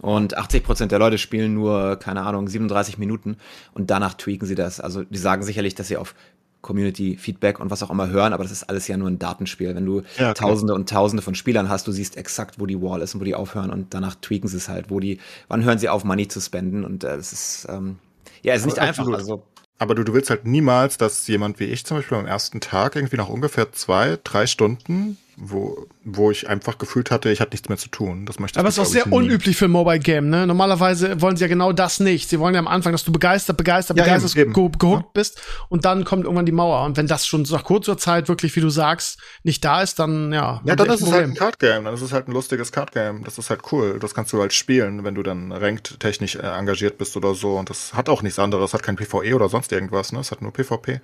und 0.00 0.36
80 0.36 0.62
Prozent 0.62 0.92
der 0.92 0.98
Leute 1.00 1.18
spielen 1.18 1.54
nur, 1.54 1.96
keine 1.96 2.22
Ahnung, 2.22 2.48
37 2.48 2.96
Minuten 2.96 3.36
und 3.72 3.90
danach 3.90 4.14
tweaken 4.14 4.46
sie 4.46 4.54
das. 4.54 4.80
Also 4.80 5.02
die 5.02 5.18
sagen 5.18 5.42
sicherlich, 5.42 5.74
dass 5.74 5.88
sie 5.88 5.96
auf 5.96 6.14
Community-Feedback 6.62 7.60
und 7.60 7.70
was 7.70 7.82
auch 7.82 7.90
immer 7.90 8.08
hören, 8.08 8.32
aber 8.32 8.42
das 8.42 8.52
ist 8.52 8.64
alles 8.64 8.86
ja 8.88 8.96
nur 8.96 9.08
ein 9.08 9.18
Datenspiel. 9.18 9.74
Wenn 9.74 9.86
du 9.86 10.02
Ja. 10.16 10.34
Tausende 10.34 10.74
und 10.74 10.88
Tausende 10.88 11.22
von 11.22 11.34
Spielern 11.34 11.68
hast, 11.68 11.86
du 11.86 11.92
siehst 11.92 12.16
exakt, 12.16 12.58
wo 12.60 12.66
die 12.66 12.80
Wall 12.80 13.00
ist 13.02 13.14
und 13.14 13.20
wo 13.20 13.24
die 13.24 13.34
aufhören 13.34 13.70
und 13.70 13.94
danach 13.94 14.14
tweaken 14.16 14.48
sie 14.48 14.56
es 14.56 14.68
halt, 14.68 14.90
wo 14.90 15.00
die, 15.00 15.18
wann 15.48 15.64
hören 15.64 15.78
sie 15.78 15.88
auf, 15.88 16.04
Money 16.04 16.28
zu 16.28 16.40
spenden 16.40 16.84
und 16.84 17.04
äh, 17.04 17.16
es 17.16 17.32
ist, 17.32 17.66
ähm, 17.70 17.98
ja, 18.42 18.54
es 18.54 18.60
ist 18.60 18.66
nicht 18.66 18.78
Aber 18.78 18.88
einfach. 18.88 19.00
absolut. 19.02 19.18
Also, 19.18 19.42
Aber 19.78 19.94
du, 19.94 20.04
du 20.04 20.12
willst 20.14 20.30
halt 20.30 20.44
niemals, 20.46 20.98
dass 20.98 21.26
jemand 21.26 21.60
wie 21.60 21.64
ich 21.64 21.84
zum 21.86 21.96
Beispiel 21.98 22.18
am 22.18 22.26
ersten 22.26 22.60
Tag 22.60 22.96
irgendwie 22.96 23.16
nach 23.16 23.28
ungefähr 23.28 23.72
zwei, 23.72 24.18
drei 24.22 24.46
Stunden, 24.46 25.16
wo, 25.40 25.86
wo 26.04 26.30
ich 26.30 26.48
einfach 26.48 26.76
gefühlt 26.76 27.10
hatte, 27.10 27.30
ich 27.30 27.40
hatte 27.40 27.52
nichts 27.52 27.68
mehr 27.68 27.78
zu 27.78 27.88
tun. 27.88 28.26
Das 28.26 28.38
möchte 28.38 28.58
ich 28.58 28.60
Aber 28.60 28.68
es 28.68 28.76
ist 28.76 28.80
auch 28.80 28.90
sehr 28.90 29.10
unüblich 29.10 29.56
für 29.56 29.64
ein 29.64 29.70
Mobile 29.70 29.98
Game, 29.98 30.28
ne? 30.28 30.46
Normalerweise 30.46 31.20
wollen 31.22 31.36
sie 31.36 31.42
ja 31.42 31.48
genau 31.48 31.72
das 31.72 31.98
nicht. 31.98 32.28
Sie 32.28 32.38
wollen 32.38 32.54
ja 32.54 32.60
am 32.60 32.68
Anfang, 32.68 32.92
dass 32.92 33.04
du 33.04 33.10
begeistert, 33.10 33.56
begeistert, 33.56 33.96
Ja, 33.96 34.04
begeistert 34.04 34.36
eben, 34.36 34.52
ge 34.52 34.68
gehuckt 34.78 35.12
bist 35.14 35.40
und 35.70 35.86
dann 35.86 36.04
kommt 36.04 36.24
irgendwann 36.24 36.46
die 36.46 36.52
Mauer. 36.52 36.84
Und 36.84 36.98
wenn 36.98 37.06
das 37.06 37.26
schon 37.26 37.42
nach 37.50 37.64
kurzer 37.64 37.96
Zeit 37.96 38.28
wirklich, 38.28 38.54
wie 38.54 38.60
du 38.60 38.68
sagst, 38.68 39.18
nicht 39.42 39.64
da 39.64 39.80
ist, 39.82 39.98
dann 39.98 40.32
ja. 40.32 40.60
Ja, 40.64 40.76
dann 40.76 40.90
ist 40.90 41.00
es 41.00 41.10
halt 41.10 41.24
ein 41.24 41.30
Problem. 41.30 41.34
Card-Game. 41.34 41.84
Dann 41.84 41.94
ist 41.94 42.02
es 42.02 42.12
halt 42.12 42.28
ein 42.28 42.32
lustiges 42.32 42.70
Card-Game. 42.70 43.24
Das 43.24 43.38
ist 43.38 43.48
halt 43.48 43.60
cool. 43.72 43.98
Das 43.98 44.14
kannst 44.14 44.32
du 44.34 44.40
halt 44.40 44.52
spielen, 44.52 45.04
wenn 45.04 45.14
du 45.14 45.22
dann 45.22 45.52
ranked 45.52 45.98
technisch 46.00 46.36
äh, 46.36 46.40
engagiert 46.40 46.98
bist 46.98 47.16
oder 47.16 47.34
so. 47.34 47.56
Und 47.56 47.70
das 47.70 47.94
hat 47.94 48.10
auch 48.10 48.22
nichts 48.22 48.38
anderes. 48.38 48.74
Hat 48.74 48.82
kein 48.82 48.96
PvE 48.96 49.34
oder 49.34 49.48
sonst 49.48 49.72
irgendwas, 49.72 50.12
ne? 50.12 50.20
Es 50.20 50.30
hat 50.30 50.42
nur 50.42 50.52
PvP. 50.52 51.00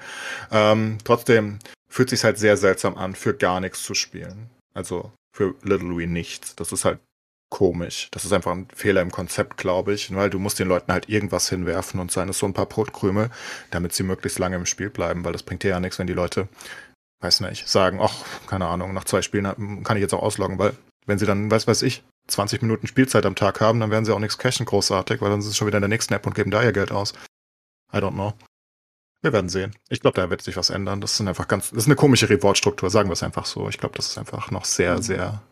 Ähm, 0.50 0.98
trotzdem 1.04 1.58
fühlt 1.96 2.10
sich 2.10 2.24
halt 2.24 2.36
sehr 2.36 2.58
seltsam 2.58 2.98
an, 2.98 3.14
für 3.14 3.34
gar 3.34 3.58
nichts 3.58 3.82
zu 3.82 3.94
spielen. 3.94 4.50
Also 4.74 5.12
für 5.34 5.54
literally 5.62 6.06
nichts. 6.06 6.54
Das 6.54 6.70
ist 6.70 6.84
halt 6.84 6.98
komisch. 7.50 8.08
Das 8.10 8.26
ist 8.26 8.34
einfach 8.34 8.52
ein 8.52 8.68
Fehler 8.74 9.00
im 9.00 9.10
Konzept, 9.10 9.56
glaube 9.56 9.94
ich, 9.94 10.14
weil 10.14 10.28
du 10.28 10.38
musst 10.38 10.58
den 10.58 10.68
Leuten 10.68 10.92
halt 10.92 11.08
irgendwas 11.08 11.48
hinwerfen 11.48 11.98
und 11.98 12.12
seien 12.12 12.28
es 12.28 12.38
so 12.38 12.44
ein 12.44 12.52
paar 12.52 12.66
Brotkrümel, 12.66 13.30
damit 13.70 13.94
sie 13.94 14.02
möglichst 14.02 14.38
lange 14.38 14.56
im 14.56 14.66
Spiel 14.66 14.90
bleiben, 14.90 15.24
weil 15.24 15.32
das 15.32 15.42
bringt 15.42 15.62
dir 15.62 15.70
ja 15.70 15.80
nichts, 15.80 15.98
wenn 15.98 16.06
die 16.06 16.12
Leute 16.12 16.48
weiß 17.22 17.40
nicht, 17.40 17.66
sagen, 17.66 17.98
ach, 18.02 18.14
keine 18.46 18.66
Ahnung, 18.66 18.92
nach 18.92 19.04
zwei 19.04 19.22
Spielen 19.22 19.82
kann 19.82 19.96
ich 19.96 20.02
jetzt 20.02 20.12
auch 20.12 20.22
ausloggen, 20.22 20.58
weil 20.58 20.76
wenn 21.06 21.18
sie 21.18 21.24
dann, 21.24 21.50
weiß 21.50 21.66
weiß 21.66 21.80
ich, 21.80 22.04
20 22.28 22.60
Minuten 22.60 22.88
Spielzeit 22.88 23.24
am 23.24 23.36
Tag 23.36 23.62
haben, 23.62 23.80
dann 23.80 23.90
werden 23.90 24.04
sie 24.04 24.12
auch 24.12 24.18
nichts 24.18 24.36
cashen 24.36 24.66
großartig, 24.66 25.22
weil 25.22 25.30
dann 25.30 25.40
sind 25.40 25.52
sie 25.52 25.56
schon 25.56 25.66
wieder 25.66 25.78
in 25.78 25.82
der 25.82 25.88
nächsten 25.88 26.12
App 26.12 26.26
und 26.26 26.34
geben 26.34 26.50
da 26.50 26.62
ihr 26.62 26.72
Geld 26.72 26.92
aus. 26.92 27.14
I 27.94 27.98
don't 27.98 28.12
know. 28.12 28.34
Wir 29.22 29.32
werden 29.32 29.48
sehen. 29.48 29.74
Ich 29.88 30.00
glaube, 30.00 30.20
da 30.20 30.30
wird 30.30 30.42
sich 30.42 30.56
was 30.56 30.70
ändern. 30.70 31.00
Das 31.00 31.16
sind 31.16 31.26
einfach 31.28 31.48
ganz, 31.48 31.70
das 31.70 31.78
ist 31.80 31.86
eine 31.86 31.96
komische 31.96 32.28
Reward-Struktur, 32.28 32.90
sagen 32.90 33.08
wir 33.08 33.14
es 33.14 33.22
einfach 33.22 33.46
so. 33.46 33.68
Ich 33.68 33.78
glaube, 33.78 33.96
das 33.96 34.08
ist 34.08 34.18
einfach 34.18 34.50
noch 34.50 34.64
sehr, 34.64 35.02
sehr. 35.02 35.42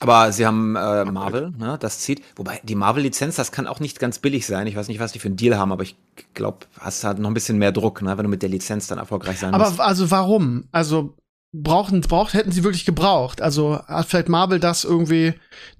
aber 0.00 0.32
sie 0.32 0.46
haben 0.46 0.76
äh, 0.76 1.04
Marvel, 1.04 1.50
ne, 1.58 1.76
das 1.78 1.98
zieht. 1.98 2.22
Wobei 2.36 2.60
die 2.62 2.74
Marvel-Lizenz, 2.74 3.36
das 3.36 3.52
kann 3.52 3.66
auch 3.66 3.80
nicht 3.80 3.98
ganz 3.98 4.18
billig 4.20 4.46
sein. 4.46 4.66
Ich 4.66 4.76
weiß 4.76 4.88
nicht, 4.88 5.00
was 5.00 5.12
die 5.12 5.18
für 5.18 5.28
einen 5.28 5.36
Deal 5.36 5.58
haben, 5.58 5.72
aber 5.72 5.82
ich 5.82 5.96
glaube, 6.34 6.66
hast 6.78 7.04
halt 7.04 7.18
noch 7.18 7.28
ein 7.30 7.34
bisschen 7.34 7.58
mehr 7.58 7.72
Druck, 7.72 8.00
ne, 8.00 8.16
wenn 8.16 8.24
du 8.24 8.30
mit 8.30 8.42
der 8.42 8.48
Lizenz 8.48 8.86
dann 8.86 8.98
erfolgreich 8.98 9.38
sein 9.38 9.50
musst. 9.50 9.78
Aber 9.80 9.84
also 9.86 10.10
warum? 10.10 10.68
Also 10.72 11.14
brauchen, 11.52 12.00
braucht, 12.02 12.32
hätten 12.32 12.52
sie 12.52 12.62
wirklich 12.64 12.84
gebraucht. 12.86 13.42
Also 13.42 13.80
hat 13.86 14.06
vielleicht 14.06 14.28
Marvel 14.28 14.60
das 14.60 14.84
irgendwie 14.84 15.34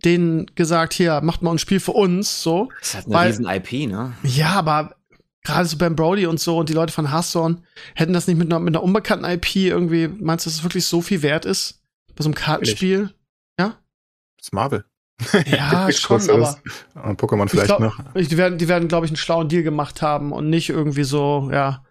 denen 0.04 0.46
gesagt, 0.56 0.92
hier, 0.92 1.20
macht 1.22 1.42
mal 1.42 1.52
ein 1.52 1.58
Spiel 1.58 1.80
für 1.80 1.92
uns, 1.92 2.42
so. 2.42 2.68
Das 2.80 2.88
ist 2.88 2.94
halt 2.96 3.06
eine 3.06 3.14
weil- 3.14 3.26
riesen 3.28 3.46
IP, 3.46 3.88
ne? 3.88 4.12
Ja, 4.24 4.50
aber 4.54 4.96
gerade 5.42 5.66
so 5.66 5.76
Ben 5.76 5.96
Brody 5.96 6.26
und 6.26 6.38
so 6.38 6.58
und 6.58 6.68
die 6.68 6.74
Leute 6.74 6.92
von 6.92 7.10
Hearthstone 7.10 7.62
hätten 7.94 8.12
das 8.12 8.26
nicht 8.26 8.36
mit 8.36 8.52
einer, 8.52 8.60
mit 8.60 8.74
einer 8.74 8.82
unbekannten 8.82 9.24
IP 9.24 9.56
irgendwie, 9.56 10.08
meinst 10.08 10.44
du, 10.44 10.50
dass 10.50 10.58
es 10.58 10.62
wirklich 10.64 10.84
so 10.84 11.00
viel 11.00 11.22
wert 11.22 11.44
ist? 11.44 11.82
Bei 12.14 12.22
so 12.22 12.28
einem 12.28 12.34
Kartenspiel? 12.34 13.14
Das 14.40 14.46
ist 14.46 14.52
Marvel. 14.54 14.84
Ja, 15.46 15.92
schon, 15.92 16.22
aber 16.30 16.58
Pokémon 17.12 17.44
ich 17.44 17.50
vielleicht 17.50 17.66
glaub, 17.66 17.80
noch. 17.80 17.98
die 18.14 18.36
werden, 18.38 18.56
die 18.56 18.68
werden, 18.68 18.88
glaube 18.88 19.04
ich, 19.04 19.10
einen 19.10 19.18
schlauen 19.18 19.50
Deal 19.50 19.62
gemacht 19.62 20.00
haben 20.00 20.32
und 20.32 20.48
nicht 20.48 20.70
irgendwie 20.70 21.04
so, 21.04 21.50
ja, 21.52 21.84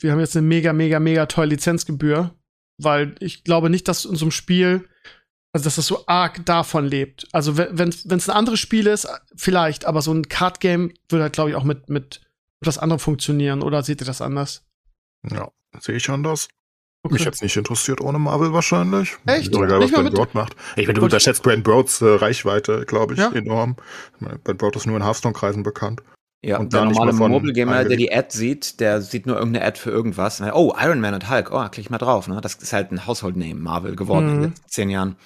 wir 0.00 0.10
haben 0.10 0.18
jetzt 0.18 0.36
eine 0.36 0.44
mega, 0.44 0.72
mega, 0.72 0.98
mega 0.98 1.26
tolle 1.26 1.50
Lizenzgebühr, 1.50 2.34
weil 2.82 3.14
ich 3.20 3.44
glaube 3.44 3.70
nicht, 3.70 3.86
dass 3.86 4.04
in 4.04 4.16
so 4.16 4.24
einem 4.24 4.32
Spiel, 4.32 4.88
also 5.52 5.62
dass 5.62 5.76
das 5.76 5.86
so 5.86 6.04
arg 6.08 6.44
davon 6.46 6.84
lebt. 6.84 7.28
Also 7.30 7.56
wenn 7.56 7.78
wenn 7.78 8.18
es 8.18 8.28
ein 8.28 8.36
anderes 8.36 8.58
Spiel 8.58 8.88
ist, 8.88 9.06
vielleicht, 9.36 9.84
aber 9.84 10.02
so 10.02 10.12
ein 10.12 10.28
Card-Game 10.28 10.92
würde 11.08 11.22
halt, 11.22 11.32
glaube 11.32 11.50
ich, 11.50 11.56
auch 11.56 11.62
mit, 11.62 11.88
mit 11.88 12.22
etwas 12.64 12.78
anderem 12.78 12.98
funktionieren. 13.00 13.62
Oder 13.62 13.82
seht 13.82 14.00
ihr 14.02 14.06
das 14.06 14.20
anders? 14.20 14.64
Ja, 15.30 15.50
sehe 15.80 15.96
ich 15.96 16.08
anders. 16.10 16.48
Okay. 17.02 17.14
Mich 17.14 17.24
jetzt 17.24 17.42
nicht 17.42 17.56
interessiert 17.56 18.00
ohne 18.00 18.18
Marvel 18.18 18.52
wahrscheinlich. 18.54 19.16
Echt? 19.26 19.48
Ist 19.52 19.56
egal, 19.58 19.80
was 19.80 19.92
Ben 19.92 20.10
Broad 20.10 20.34
macht. 20.34 20.56
Ich 20.76 20.86
meine, 20.86 20.98
du 20.98 21.04
unterschätzt 21.04 21.42
Brand 21.42 21.62
Broads 21.62 22.00
äh, 22.00 22.06
Reichweite, 22.06 22.86
glaube 22.86 23.12
ich, 23.14 23.20
Ja. 23.20 23.30
enorm. 23.32 23.76
Ben 24.44 24.56
Broad 24.56 24.76
ist 24.76 24.86
nur 24.86 24.96
in 24.96 25.04
Hearthstone-Kreisen 25.04 25.62
bekannt. 25.62 26.02
Ja, 26.42 26.58
Und 26.58 26.72
der 26.72 26.84
normale 26.84 27.12
mal 27.12 27.18
von 27.18 27.30
Mobile 27.30 27.52
Gamer, 27.54 27.84
der 27.84 27.96
die 27.96 28.12
Ad 28.12 28.28
sieht, 28.30 28.80
der 28.80 29.00
sieht 29.02 29.26
nur 29.26 29.36
irgendeine 29.38 29.66
Ad 29.66 29.78
für 29.78 29.90
irgendwas. 29.90 30.40
Oh, 30.40 30.74
Iron 30.78 31.00
Man 31.00 31.14
und 31.14 31.30
Hulk, 31.30 31.50
oh, 31.52 31.66
klick 31.70 31.88
mal 31.90 31.98
drauf, 31.98 32.26
ne? 32.28 32.40
Das 32.42 32.54
ist 32.54 32.72
halt 32.72 32.90
ein 32.92 33.06
Household 33.06 33.36
Name, 33.36 33.54
Marvel 33.56 33.96
geworden 33.96 34.28
in 34.28 34.34
Mhm. 34.36 34.40
den 34.40 34.50
letzten 34.50 34.68
zehn 34.68 34.90
Jahren. 34.90 35.16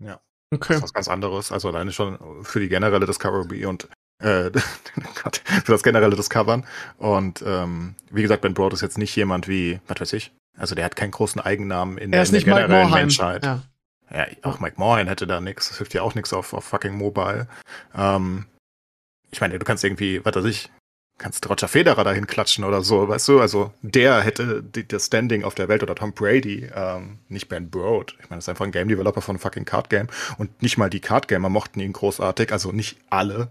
Das 0.00 0.18
Okay. 0.54 0.74
ist 0.76 0.82
was 0.82 0.92
ganz 0.92 1.08
anderes. 1.08 1.50
Also 1.50 1.68
alleine 1.68 1.90
schon 1.92 2.18
für 2.44 2.60
die 2.60 2.68
generelle 2.68 3.04
Discovery 3.06 3.66
und 3.66 3.88
äh, 4.18 4.50
Gott, 5.22 5.42
für 5.64 5.72
das 5.72 5.82
generelle 5.82 6.16
Discovern. 6.16 6.66
Und 6.98 7.42
ähm, 7.46 7.94
wie 8.10 8.22
gesagt, 8.22 8.42
Ben 8.42 8.54
Broad 8.54 8.72
ist 8.72 8.82
jetzt 8.82 8.98
nicht 8.98 9.14
jemand 9.16 9.48
wie, 9.48 9.80
was 9.86 10.00
weiß 10.00 10.12
ich. 10.14 10.32
Also 10.56 10.74
der 10.74 10.84
hat 10.84 10.96
keinen 10.96 11.10
großen 11.10 11.40
Eigennamen 11.40 11.98
in 11.98 12.12
Er 12.12 12.24
der, 12.24 12.26
in 12.26 12.32
der 12.32 12.32
nicht 12.32 12.46
Mike 12.46 12.62
generellen. 12.62 12.90
Menschheit. 12.90 13.44
Ja. 13.44 13.62
Ja, 14.14 14.26
auch 14.42 14.60
Mike 14.60 14.76
Morin 14.78 15.08
hätte 15.08 15.26
da 15.26 15.40
nix. 15.40 15.68
Das 15.68 15.78
hilft 15.78 15.92
ja 15.92 16.02
auch 16.02 16.14
nix 16.14 16.32
auf, 16.32 16.52
auf 16.52 16.64
fucking 16.64 16.96
Mobile. 16.96 17.48
Ähm, 17.96 18.46
ich 19.32 19.40
meine, 19.40 19.58
du 19.58 19.64
kannst 19.64 19.82
irgendwie, 19.82 20.24
was 20.24 20.36
weiß 20.36 20.44
ich, 20.44 20.70
kannst 21.18 21.48
Roger 21.48 21.68
Federer 21.68 22.04
dahin 22.04 22.26
klatschen 22.26 22.64
oder 22.64 22.82
so, 22.82 23.08
weißt 23.08 23.28
du? 23.28 23.40
Also 23.40 23.72
der 23.82 24.20
hätte 24.20 24.62
die, 24.62 24.86
das 24.86 25.06
Standing 25.06 25.44
auf 25.44 25.54
der 25.54 25.68
Welt 25.68 25.82
oder 25.82 25.94
Tom 25.94 26.12
Brady, 26.12 26.70
ähm, 26.74 27.18
nicht 27.28 27.48
Ben 27.48 27.70
Broad. 27.70 28.16
Ich 28.20 28.30
meine, 28.30 28.38
das 28.38 28.44
ist 28.44 28.48
einfach 28.48 28.64
ein 28.64 28.72
Game 28.72 28.88
Developer 28.88 29.20
von 29.20 29.34
einem 29.34 29.40
fucking 29.40 29.64
Card 29.64 29.90
Game 29.90 30.08
und 30.38 30.62
nicht 30.62 30.78
mal 30.78 30.90
die 30.90 31.00
Card 31.00 31.26
Gamer 31.28 31.48
mochten 31.48 31.80
ihn 31.80 31.92
großartig, 31.92 32.52
also 32.52 32.72
nicht 32.72 32.98
alle. 33.10 33.48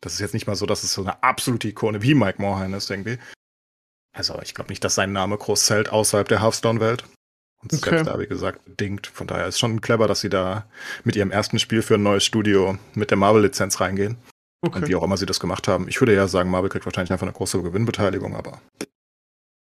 Das 0.00 0.12
ist 0.14 0.20
jetzt 0.20 0.34
nicht 0.34 0.46
mal 0.46 0.54
so, 0.56 0.66
dass 0.66 0.84
es 0.84 0.92
so 0.92 1.02
eine 1.02 1.22
absolute 1.22 1.68
Ikone 1.68 2.02
wie 2.02 2.14
Mike 2.14 2.40
Morhaime 2.40 2.76
ist 2.76 2.90
irgendwie. 2.90 3.18
Also 4.16 4.40
ich 4.42 4.54
glaube 4.54 4.70
nicht, 4.70 4.82
dass 4.84 4.94
sein 4.94 5.12
Name 5.12 5.36
groß 5.36 5.66
zählt 5.66 5.90
außerhalb 5.90 6.28
der 6.28 6.42
Hearthstone-Welt. 6.42 7.04
Und 7.60 7.72
Okay. 7.72 7.90
selbst 7.90 8.06
da, 8.06 8.18
wie 8.20 8.26
gesagt, 8.28 8.64
bedingt. 8.64 9.08
Von 9.08 9.26
daher 9.26 9.46
ist 9.48 9.58
schon 9.58 9.80
clever, 9.80 10.06
dass 10.06 10.20
sie 10.20 10.28
da 10.28 10.68
mit 11.02 11.16
ihrem 11.16 11.32
ersten 11.32 11.58
Spiel 11.58 11.82
für 11.82 11.94
ein 11.96 12.02
neues 12.04 12.24
Studio 12.24 12.78
mit 12.94 13.10
der 13.10 13.18
Marvel-Lizenz 13.18 13.80
reingehen. 13.80 14.16
Und 14.60 14.74
Okay. 14.76 14.88
wie 14.88 14.94
auch 14.94 15.02
immer 15.02 15.16
sie 15.16 15.26
das 15.26 15.40
gemacht 15.40 15.66
haben. 15.68 15.88
Ich 15.88 16.00
würde 16.00 16.14
ja 16.14 16.26
sagen, 16.28 16.50
Marvel 16.50 16.70
kriegt 16.70 16.84
wahrscheinlich 16.86 17.12
einfach 17.12 17.26
eine 17.26 17.32
große 17.32 17.60
Gewinnbeteiligung, 17.62 18.36
aber 18.36 18.60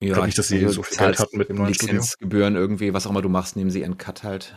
Ja, 0.02 0.14
glaub 0.14 0.26
nicht, 0.26 0.38
dass 0.38 0.48
sie 0.48 0.60
also 0.64 0.76
so 0.76 0.82
viel 0.82 0.98
Geld 0.98 1.18
hatten 1.18 1.36
mit 1.38 1.48
dem 1.50 1.56
neuen 1.56 1.74
Studio. 1.74 1.94
Lizenzgebühren 1.96 2.56
irgendwie, 2.56 2.92
was 2.94 3.06
auch 3.06 3.10
immer 3.10 3.22
du 3.22 3.28
machst, 3.28 3.56
nehmen 3.56 3.70
sie 3.70 3.80
ihren 3.80 3.98
Cut 3.98 4.22
halt. 4.22 4.54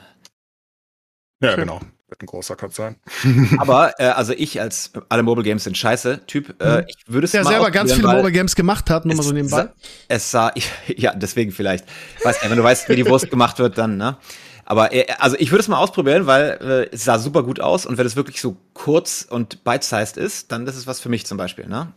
ja, 1.41 1.51
Okay. 1.51 1.61
genau. 1.61 1.81
Wird 2.07 2.21
ein 2.21 2.27
großer 2.27 2.55
Cut 2.55 2.73
sein. 2.73 2.97
Aber 3.57 3.99
äh, 3.99 4.05
also 4.09 4.33
ich 4.33 4.61
als 4.61 4.91
alle 5.09 5.23
Mobile 5.23 5.43
Games 5.43 5.63
sind 5.63 5.75
scheiße 5.75 6.25
Typ, 6.27 6.61
äh, 6.61 6.81
Mhm. 6.81 6.83
ich 6.87 6.95
würde 7.07 7.25
es 7.25 7.31
Der 7.31 7.43
mal 7.43 7.49
selber 7.49 7.71
ganz 7.71 7.93
viele 7.93 8.07
Mobile 8.07 8.31
Games 8.31 8.55
gemacht 8.55 8.89
hat, 8.91 9.05
nur 9.05 9.15
mal 9.15 9.21
es 9.21 9.27
so 9.27 9.33
nebenbei. 9.33 9.57
sa- 9.63 9.73
Es 10.07 10.29
sah, 10.31 10.51
ja, 10.87 11.15
deswegen 11.15 11.51
vielleicht. 11.51 11.85
Weiß 12.23 12.39
nicht, 12.41 12.49
wenn 12.51 12.57
du 12.57 12.63
weißt, 12.63 12.87
wie 12.89 12.95
die 12.95 13.07
Wurst 13.07 13.29
gemacht 13.31 13.57
wird, 13.59 13.77
dann, 13.79 13.97
ne? 13.97 14.17
Aber 14.65 14.93
äh, 14.93 15.05
also 15.19 15.35
ich 15.39 15.51
würde 15.51 15.61
es 15.61 15.67
mal 15.67 15.77
ausprobieren, 15.77 16.27
weil 16.27 16.57
äh, 16.91 16.95
es 16.95 17.05
sah 17.05 17.17
super 17.17 17.41
gut 17.43 17.59
aus 17.59 17.85
und 17.87 17.97
wenn 17.97 18.05
es 18.05 18.15
wirklich 18.15 18.39
so 18.39 18.55
kurz 18.73 19.25
und 19.27 19.63
bite-sized 19.63 20.17
ist, 20.17 20.51
dann 20.51 20.65
ist 20.67 20.75
es 20.75 20.85
was 20.87 20.99
für 20.99 21.09
mich 21.09 21.25
zum 21.25 21.37
Beispiel, 21.39 21.65
ne? 21.67 21.91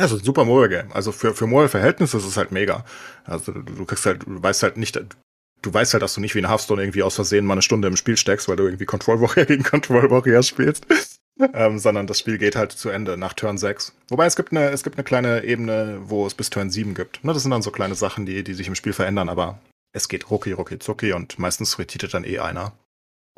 Ja, 0.00 0.08
so 0.08 0.16
ein 0.16 0.24
super 0.24 0.44
Mobile 0.44 0.68
Game. 0.70 0.92
Also 0.92 1.12
für, 1.12 1.34
für 1.34 1.46
Mobile-Verhältnisse 1.46 2.16
ist 2.16 2.24
es 2.26 2.36
halt 2.36 2.50
mega. 2.50 2.84
Also 3.24 3.52
du, 3.52 3.62
du 3.62 3.84
kriegst 3.84 4.06
halt, 4.06 4.22
du 4.24 4.42
weißt 4.42 4.62
halt 4.64 4.76
nicht, 4.76 4.98
du 5.62 5.72
weißt 5.72 5.94
halt, 5.94 6.02
dass 6.02 6.14
du 6.14 6.20
nicht 6.20 6.34
wie 6.34 6.40
in 6.40 6.48
Hearthstone 6.48 6.82
irgendwie 6.82 7.02
aus 7.02 7.14
Versehen 7.14 7.46
mal 7.46 7.54
eine 7.54 7.62
Stunde 7.62 7.88
im 7.88 7.96
Spiel 7.96 8.16
steckst, 8.16 8.48
weil 8.48 8.56
du 8.56 8.64
irgendwie 8.64 8.84
Control 8.84 9.20
Warrior 9.20 9.46
gegen 9.46 9.62
Control 9.62 10.10
Warrior 10.10 10.42
spielst. 10.42 10.86
ähm, 11.54 11.78
sondern 11.78 12.06
das 12.06 12.18
Spiel 12.18 12.38
geht 12.38 12.56
halt 12.56 12.72
zu 12.72 12.90
Ende 12.90 13.16
nach 13.16 13.32
Turn 13.32 13.58
6. 13.58 13.94
Wobei 14.08 14.26
es 14.26 14.36
gibt 14.36 14.52
eine, 14.52 14.70
es 14.70 14.82
gibt 14.82 14.96
eine 14.96 15.04
kleine 15.04 15.44
Ebene, 15.44 16.00
wo 16.04 16.26
es 16.26 16.34
bis 16.34 16.50
Turn 16.50 16.70
7 16.70 16.94
gibt. 16.94 17.24
Ne, 17.24 17.32
das 17.32 17.42
sind 17.42 17.50
dann 17.50 17.62
so 17.62 17.70
kleine 17.70 17.94
Sachen, 17.94 18.26
die, 18.26 18.44
die 18.44 18.54
sich 18.54 18.68
im 18.68 18.74
Spiel 18.74 18.92
verändern, 18.92 19.28
aber 19.28 19.58
es 19.92 20.08
geht 20.08 20.30
rucki, 20.30 20.52
rucki, 20.52 20.78
zucki 20.78 21.12
und 21.12 21.38
meistens 21.38 21.78
retweetet 21.78 22.14
dann 22.14 22.24
eh 22.24 22.38
einer. 22.38 22.72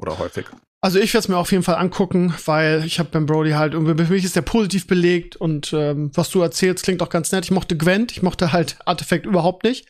Oder 0.00 0.18
häufig. 0.18 0.46
Also 0.80 0.98
ich 0.98 1.14
werde 1.14 1.24
es 1.24 1.28
mir 1.28 1.38
auf 1.38 1.50
jeden 1.50 1.62
Fall 1.62 1.76
angucken, 1.76 2.34
weil 2.44 2.84
ich 2.84 2.98
habe 2.98 3.08
Ben 3.08 3.26
Brody 3.26 3.52
halt 3.52 3.72
irgendwie, 3.72 4.04
für 4.04 4.12
mich 4.12 4.24
ist 4.24 4.36
der 4.36 4.42
positiv 4.42 4.86
belegt 4.86 5.34
und 5.34 5.72
ähm, 5.72 6.10
was 6.14 6.28
du 6.28 6.42
erzählst 6.42 6.84
klingt 6.84 7.00
auch 7.00 7.08
ganz 7.08 7.32
nett. 7.32 7.44
Ich 7.44 7.50
mochte 7.50 7.76
Gwent, 7.76 8.12
ich 8.12 8.22
mochte 8.22 8.52
halt 8.52 8.76
Artefakt 8.84 9.24
überhaupt 9.24 9.64
nicht, 9.64 9.86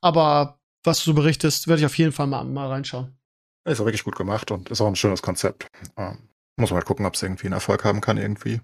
aber 0.00 0.58
was 0.84 0.98
du 0.98 1.04
so 1.10 1.14
berichtest, 1.14 1.68
werde 1.68 1.80
ich 1.80 1.86
auf 1.86 1.98
jeden 1.98 2.12
Fall 2.12 2.26
mal, 2.26 2.44
mal 2.44 2.68
reinschauen. 2.68 3.16
Ist 3.64 3.80
auch 3.80 3.84
wirklich 3.84 4.04
gut 4.04 4.16
gemacht 4.16 4.50
und 4.50 4.70
ist 4.70 4.80
auch 4.80 4.88
ein 4.88 4.96
schönes 4.96 5.22
Konzept. 5.22 5.68
Ähm, 5.96 6.18
muss 6.56 6.70
man 6.70 6.78
halt 6.78 6.86
gucken, 6.86 7.06
ob 7.06 7.14
es 7.14 7.22
irgendwie 7.22 7.46
einen 7.46 7.54
Erfolg 7.54 7.84
haben 7.84 8.00
kann 8.00 8.18
irgendwie. 8.18 8.60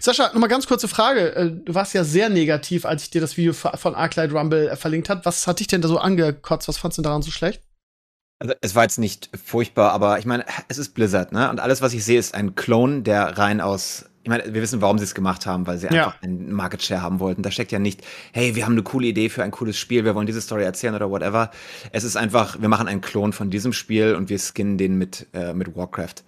Sascha, 0.00 0.32
noch 0.32 0.40
mal 0.40 0.46
ganz 0.46 0.66
kurze 0.66 0.88
Frage. 0.88 1.34
Äh, 1.34 1.50
Du 1.50 1.74
warst 1.74 1.94
ja 1.94 2.04
sehr 2.04 2.28
negativ, 2.28 2.84
als 2.84 3.02
ich 3.02 3.10
dir 3.10 3.20
das 3.20 3.36
Video 3.36 3.52
von 3.52 3.94
Arclight 3.94 4.32
Rumble 4.32 4.68
äh, 4.68 4.76
verlinkt 4.76 5.08
hat. 5.08 5.26
Was 5.26 5.46
hat 5.46 5.60
dich 5.60 5.66
denn 5.66 5.82
da 5.82 5.88
so 5.88 5.98
angekotzt? 5.98 6.68
Was 6.68 6.78
fandst 6.78 6.98
du 6.98 7.02
daran 7.02 7.22
so 7.22 7.30
schlecht? 7.30 7.62
Also 8.40 8.54
es 8.60 8.74
war 8.74 8.82
jetzt 8.82 8.98
nicht 8.98 9.30
furchtbar, 9.42 9.92
aber 9.92 10.18
ich 10.18 10.26
meine, 10.26 10.44
es 10.68 10.78
ist 10.78 10.94
Blizzard, 10.94 11.32
ne? 11.32 11.50
Und 11.50 11.60
alles, 11.60 11.82
was 11.82 11.94
ich 11.94 12.04
sehe, 12.04 12.18
ist 12.18 12.34
ein 12.34 12.54
Clone, 12.54 13.02
der 13.02 13.38
rein 13.38 13.60
aus 13.60 14.06
ich 14.24 14.30
meine, 14.30 14.42
wir 14.54 14.62
wissen, 14.62 14.80
warum 14.80 14.96
sie 14.98 15.04
es 15.04 15.14
gemacht 15.14 15.44
haben, 15.44 15.66
weil 15.66 15.76
sie 15.76 15.86
Ja. 15.86 16.06
einfach 16.06 16.22
einen 16.22 16.50
Market 16.52 16.82
Share 16.82 17.02
haben 17.02 17.20
wollten. 17.20 17.42
Da 17.42 17.50
steckt 17.50 17.70
ja 17.72 17.78
nicht, 17.78 18.02
hey, 18.32 18.56
wir 18.56 18.64
haben 18.64 18.72
eine 18.72 18.82
coole 18.82 19.06
Idee 19.06 19.28
für 19.28 19.44
ein 19.44 19.50
cooles 19.50 19.78
Spiel, 19.78 20.04
wir 20.06 20.14
wollen 20.14 20.26
diese 20.26 20.40
Story 20.40 20.64
erzählen 20.64 20.94
oder 20.94 21.10
whatever. 21.10 21.50
Es 21.92 22.04
ist 22.04 22.16
einfach, 22.16 22.58
wir 22.58 22.70
machen 22.70 22.88
einen 22.88 23.02
Klon 23.02 23.34
von 23.34 23.50
diesem 23.50 23.74
Spiel 23.74 24.14
und 24.14 24.30
wir 24.30 24.38
skinnen 24.38 24.78
den 24.78 24.96
mit, 24.96 25.26
äh, 25.34 25.52
mit 25.52 25.76
Warcraft. 25.76 26.24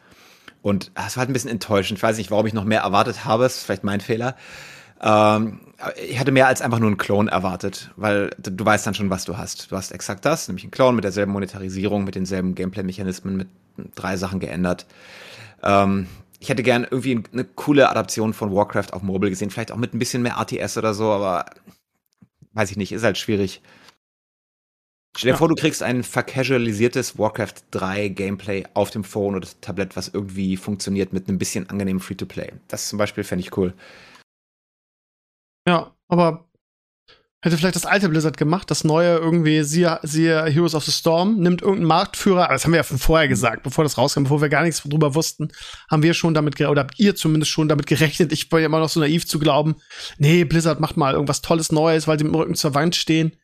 Und 0.61 0.92
es 0.94 1.16
war 1.16 1.22
halt 1.22 1.30
ein 1.30 1.32
bisschen 1.32 1.51
enttäuschend. 1.51 1.99
Ich 1.99 2.03
weiß 2.03 2.18
nicht, 2.18 2.30
warum 2.30 2.47
ich 2.47 2.53
noch 2.53 2.64
mehr 2.64 2.82
erwartet 2.82 3.24
habe. 3.24 3.47
Es 3.47 3.57
ist 3.57 3.64
vielleicht 3.64 3.82
mein 3.84 4.01
Fehler. 4.01 4.36
Ähm, 5.01 5.61
ich 6.07 6.18
hatte 6.18 6.32
mehr 6.32 6.49
als 6.49 6.61
einfach 6.61 6.78
nur 6.78 6.88
einen 6.88 6.99
Klon 6.99 7.28
erwartet, 7.28 7.90
weil 7.97 8.30
du, 8.38 8.51
du 8.51 8.64
weißt 8.64 8.86
dann 8.86 8.92
schon, 8.94 9.09
was 9.09 9.24
du 9.24 9.38
hast. 9.38 9.70
Du 9.72 9.76
hast 9.76 9.90
exakt 9.92 10.24
das, 10.26 10.49
nämlich 10.49 10.64
einen 10.64 10.70
Klon 10.70 10.94
mit 10.97 11.05
derselben 11.05 11.32
Monetarisierung, 11.32 12.05
mit 12.05 12.14
denselben 12.14 12.55
Gameplay-Mechanismen, 12.55 13.36
mit 13.36 13.49
drei 13.94 14.16
Sachen 14.18 14.38
geändert. 14.38 14.84
Ähm, 15.62 16.07
ich 16.47 16.51
hätte 16.51 16.62
gern 16.62 16.84
irgendwie 16.84 17.24
eine 17.32 17.42
coole 17.42 17.90
Adaption 17.90 18.32
von 18.32 18.55
Warcraft 18.55 18.92
auf 18.92 19.03
Mobile 19.03 19.30
gesehen, 19.30 19.51
vielleicht 19.51 19.72
auch 19.72 19.76
mit 19.76 19.92
ein 19.92 19.99
bisschen 19.99 20.22
mehr 20.22 20.38
ATS 20.38 20.78
oder 20.78 20.94
so, 20.94 21.11
aber 21.11 21.44
weiß 22.53 22.70
ich 22.70 22.76
nicht, 22.76 22.92
ist 22.92 23.03
halt 23.03 23.18
schwierig. 23.18 23.62
Stell 25.16 25.30
dir 25.30 25.34
Ja. 25.34 25.38
vor, 25.38 25.49
du 25.49 25.57
kriegst 25.57 25.82
ein 25.82 26.05
vercasualisiertes 26.05 27.18
Warcraft 27.18 27.55
3 27.72 28.07
Gameplay 28.11 28.62
auf 28.74 28.92
dem 28.92 29.03
Phone 29.03 29.34
oder 29.34 29.40
das 29.40 29.59
Tablett, 29.59 29.97
was 29.97 30.07
irgendwie 30.07 30.57
funktioniert 30.57 31.12
mit 31.12 31.28
einem 31.28 31.38
bisschen 31.38 31.68
angenehmen 31.68 31.99
Free-to-Play. 31.99 32.53
Das 32.68 32.88
zum 32.88 33.01
Beispiel 33.01 33.24
fände 33.24 33.40
ich 33.40 33.57
cool. 33.57 33.74
Ja, 35.66 35.97
aber 36.07 36.45
hätte 37.43 37.57
vielleicht 37.57 37.76
das 37.76 37.87
alte 37.87 38.09
Blizzard 38.09 38.37
gemacht, 38.37 38.70
das 38.70 38.82
neue 38.82 39.16
irgendwie, 39.16 39.62
siehe, 39.62 40.01
siehe 40.03 40.45
Heroes 40.45 40.74
of 40.74 40.84
the 40.84 40.93
Storm, 40.93 41.39
nimmt 41.39 41.62
irgendeinen 41.62 41.87
Marktführer, 41.87 42.45
aber 42.45 42.55
das 42.55 42.64
haben 42.64 42.72
wir 42.72 42.78
ja 42.78 42.82
von 42.82 42.99
vorher 42.99 43.28
gesagt, 43.28 43.62
bevor 43.62 43.84
das 43.84 43.99
rauskam, 43.99 44.24
bevor 44.24 44.41
wir 44.41 44.49
gar 44.49 44.62
nichts 44.62 44.82
drüber 44.82 45.14
wussten, 45.14 45.53
haben 45.91 46.03
wir 46.03 46.14
schon 46.14 46.34
damit, 46.34 46.61
oder 46.61 46.80
habt 46.82 46.99
ihr 46.99 47.14
zumindest 47.14 47.53
schon 47.53 47.68
damit 47.68 47.87
gerechnet, 47.87 48.32
ich 48.32 48.51
war 48.51 48.61
ja 48.61 48.66
immer 48.66 48.80
noch 48.80 48.89
so 48.89 49.01
naiv 49.01 49.26
zu 49.26 49.39
glauben, 49.39 49.76
nee, 50.18 50.45
Blizzard 50.45 50.80
macht 50.80 50.97
mal 50.97 51.14
irgendwas 51.14 51.43
Tolles 51.43 51.70
Neues, 51.70 52.09
weil 52.09 52.18
sie 52.18 52.24
mit 52.24 52.32
dem 52.32 52.41
Rücken 52.41 52.55
zur 52.55 52.74
Wand 52.74 52.97
stehen. 52.97 53.37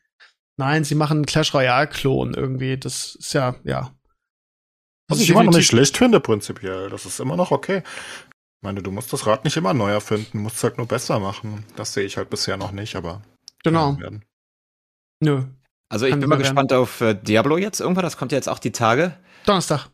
Nein, 0.57 0.83
sie 0.83 0.95
machen 0.95 1.17
einen 1.17 1.25
Clash 1.25 1.53
Royale-Klon 1.53 2.33
irgendwie, 2.33 2.77
das 2.77 3.15
ist 3.15 3.33
ja, 3.33 3.55
ja. 3.63 3.91
Was 5.07 5.19
ich 5.19 5.29
immer 5.29 5.43
noch 5.43 5.53
nicht 5.53 5.67
schlecht 5.67 5.97
finde, 5.97 6.19
prinzipiell. 6.19 6.89
Das 6.89 7.05
ist 7.05 7.19
immer 7.19 7.35
noch 7.35 7.51
okay. 7.51 7.83
Ich 7.85 8.63
meine, 8.63 8.81
du 8.81 8.91
musst 8.91 9.11
das 9.11 9.27
Rad 9.27 9.43
nicht 9.43 9.57
immer 9.57 9.73
neu 9.73 9.91
erfinden, 9.91 10.39
musst 10.39 10.57
es 10.57 10.63
halt 10.63 10.77
nur 10.77 10.87
besser 10.87 11.19
machen. 11.19 11.65
Das 11.75 11.93
sehe 11.93 12.05
ich 12.05 12.17
halt 12.17 12.29
bisher 12.29 12.57
noch 12.57 12.71
nicht, 12.71 12.95
aber. 12.95 13.21
Genau, 13.63 13.97
werden. 13.99 14.23
nö. 15.21 15.43
Also 15.89 16.05
ich 16.05 16.11
Kann 16.11 16.21
bin 16.21 16.29
mal 16.29 16.35
immer 16.35 16.43
gespannt 16.43 16.73
auf 16.73 17.01
äh, 17.01 17.13
Diablo 17.13 17.57
jetzt 17.57 17.79
irgendwann, 17.79 18.03
das 18.03 18.17
kommt 18.17 18.31
ja 18.31 18.37
jetzt 18.37 18.49
auch 18.49 18.59
die 18.59 18.71
Tage. 18.71 19.15
Donnerstag. 19.45 19.89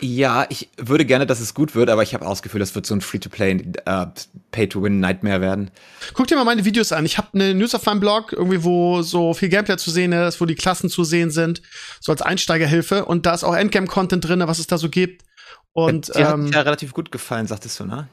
Ja, 0.00 0.46
ich 0.48 0.70
würde 0.78 1.04
gerne, 1.04 1.26
dass 1.26 1.40
es 1.40 1.52
gut 1.52 1.74
wird, 1.74 1.90
aber 1.90 2.02
ich 2.02 2.14
habe 2.14 2.24
auch 2.24 2.30
das 2.30 2.42
Gefühl, 2.42 2.60
das 2.60 2.74
wird 2.74 2.86
so 2.86 2.94
ein 2.94 3.00
Free-to-Play, 3.00 3.72
äh, 3.84 4.06
Pay-to-Win-Nightmare 4.50 5.40
werden. 5.40 5.70
Guck 6.14 6.28
dir 6.28 6.36
mal 6.36 6.44
meine 6.44 6.64
Videos 6.64 6.92
an. 6.92 7.04
Ich 7.04 7.18
habe 7.18 7.28
eine 7.34 7.54
News 7.54 7.74
auf 7.74 7.84
meinem 7.84 8.00
Blog, 8.00 8.32
irgendwie, 8.32 8.64
wo 8.64 9.02
so 9.02 9.34
viel 9.34 9.48
Gameplay 9.50 9.76
zu 9.76 9.90
sehen 9.90 10.12
ist, 10.12 10.40
wo 10.40 10.46
die 10.46 10.54
Klassen 10.54 10.88
zu 10.88 11.04
sehen 11.04 11.30
sind, 11.30 11.60
so 12.00 12.12
als 12.12 12.22
Einsteigerhilfe. 12.22 13.04
Und 13.04 13.26
da 13.26 13.34
ist 13.34 13.44
auch 13.44 13.54
Endgame-Content 13.54 14.26
drin, 14.26 14.42
was 14.46 14.58
es 14.58 14.68
da 14.68 14.78
so 14.78 14.88
gibt. 14.88 15.24
Und 15.72 16.08
Die 16.16 16.24
hat 16.24 16.34
ähm, 16.34 16.46
dir 16.46 16.58
ja 16.58 16.60
relativ 16.62 16.94
gut 16.94 17.12
gefallen, 17.12 17.46
sagtest 17.46 17.78
du, 17.80 17.84
ne? 17.84 18.08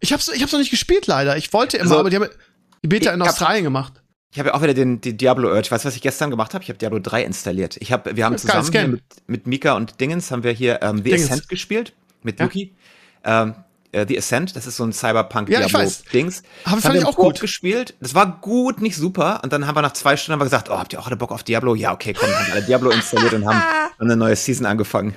ich 0.00 0.12
hab's, 0.12 0.28
ich 0.28 0.42
hab's 0.42 0.52
noch 0.52 0.58
nicht 0.58 0.70
gespielt, 0.70 1.06
leider. 1.06 1.36
Ich 1.36 1.52
wollte 1.52 1.76
immer, 1.76 1.90
Also, 1.90 2.00
aber 2.00 2.10
die 2.10 2.16
haben 2.16 2.28
die 2.82 2.88
Beta 2.88 3.12
in 3.12 3.22
Australien 3.22 3.64
gemacht. 3.64 3.92
Ich 4.36 4.38
habe 4.38 4.50
ja 4.50 4.54
auch 4.54 4.60
wieder 4.60 4.74
den, 4.74 5.00
die 5.00 5.16
Diablo 5.16 5.48
Urge. 5.48 5.70
Weißt 5.70 5.86
du, 5.86 5.88
was 5.88 5.96
ich 5.96 6.02
gestern 6.02 6.28
gemacht 6.28 6.52
habe? 6.52 6.62
Ich 6.62 6.68
habe 6.68 6.76
Diablo 6.78 6.98
3 6.98 7.24
installiert. 7.24 7.78
Ich 7.80 7.90
hab, 7.90 8.14
wir 8.14 8.22
haben 8.22 8.36
zusammen 8.36 8.90
mit, 8.90 9.02
mit 9.26 9.46
Mika 9.46 9.72
und 9.72 9.98
Dingens 9.98 10.30
haben 10.30 10.42
wir 10.42 10.52
hier 10.52 10.82
ähm, 10.82 10.98
The 10.98 11.04
Dingens. 11.04 11.30
Ascent 11.30 11.48
gespielt 11.48 11.94
mit 12.22 12.38
Ja. 12.38 12.44
Yuki. 12.44 12.74
Ähm, 13.24 13.54
äh, 13.92 14.04
The 14.06 14.18
Ascent, 14.18 14.54
das 14.54 14.66
ist 14.66 14.76
so 14.76 14.84
ein 14.84 14.92
Cyberpunk 14.92 15.48
Ja, 15.48 15.60
ich 15.64 15.72
weiß. 15.72 16.04
Dings. 16.12 16.42
Aber 16.64 16.74
Das 16.76 16.82
fand 16.82 16.84
haben 16.84 16.96
ich 16.96 17.02
wir 17.04 17.08
auch 17.08 17.16
gut. 17.16 17.40
gespielt. 17.40 17.94
Das 18.02 18.14
war 18.14 18.38
gut, 18.42 18.82
nicht 18.82 18.96
super. 18.96 19.40
Und 19.42 19.54
dann 19.54 19.66
haben 19.66 19.74
wir 19.74 19.80
nach 19.80 19.94
zwei 19.94 20.18
Stunden 20.18 20.34
haben 20.34 20.40
wir 20.40 20.44
gesagt, 20.50 20.68
oh, 20.68 20.76
habt 20.78 20.92
ihr 20.92 21.00
auch 21.00 21.06
alle 21.06 21.16
Bock 21.16 21.32
auf 21.32 21.42
Diablo? 21.42 21.74
Ja, 21.74 21.94
okay, 21.94 22.12
komm, 22.12 22.28
haben 22.28 22.52
alle 22.52 22.60
Diablo 22.62 22.90
installiert 22.90 23.32
und 23.32 23.46
haben, 23.46 23.56
haben 23.62 23.94
eine 24.00 24.18
neue 24.18 24.36
Season 24.36 24.66
angefangen. 24.66 25.14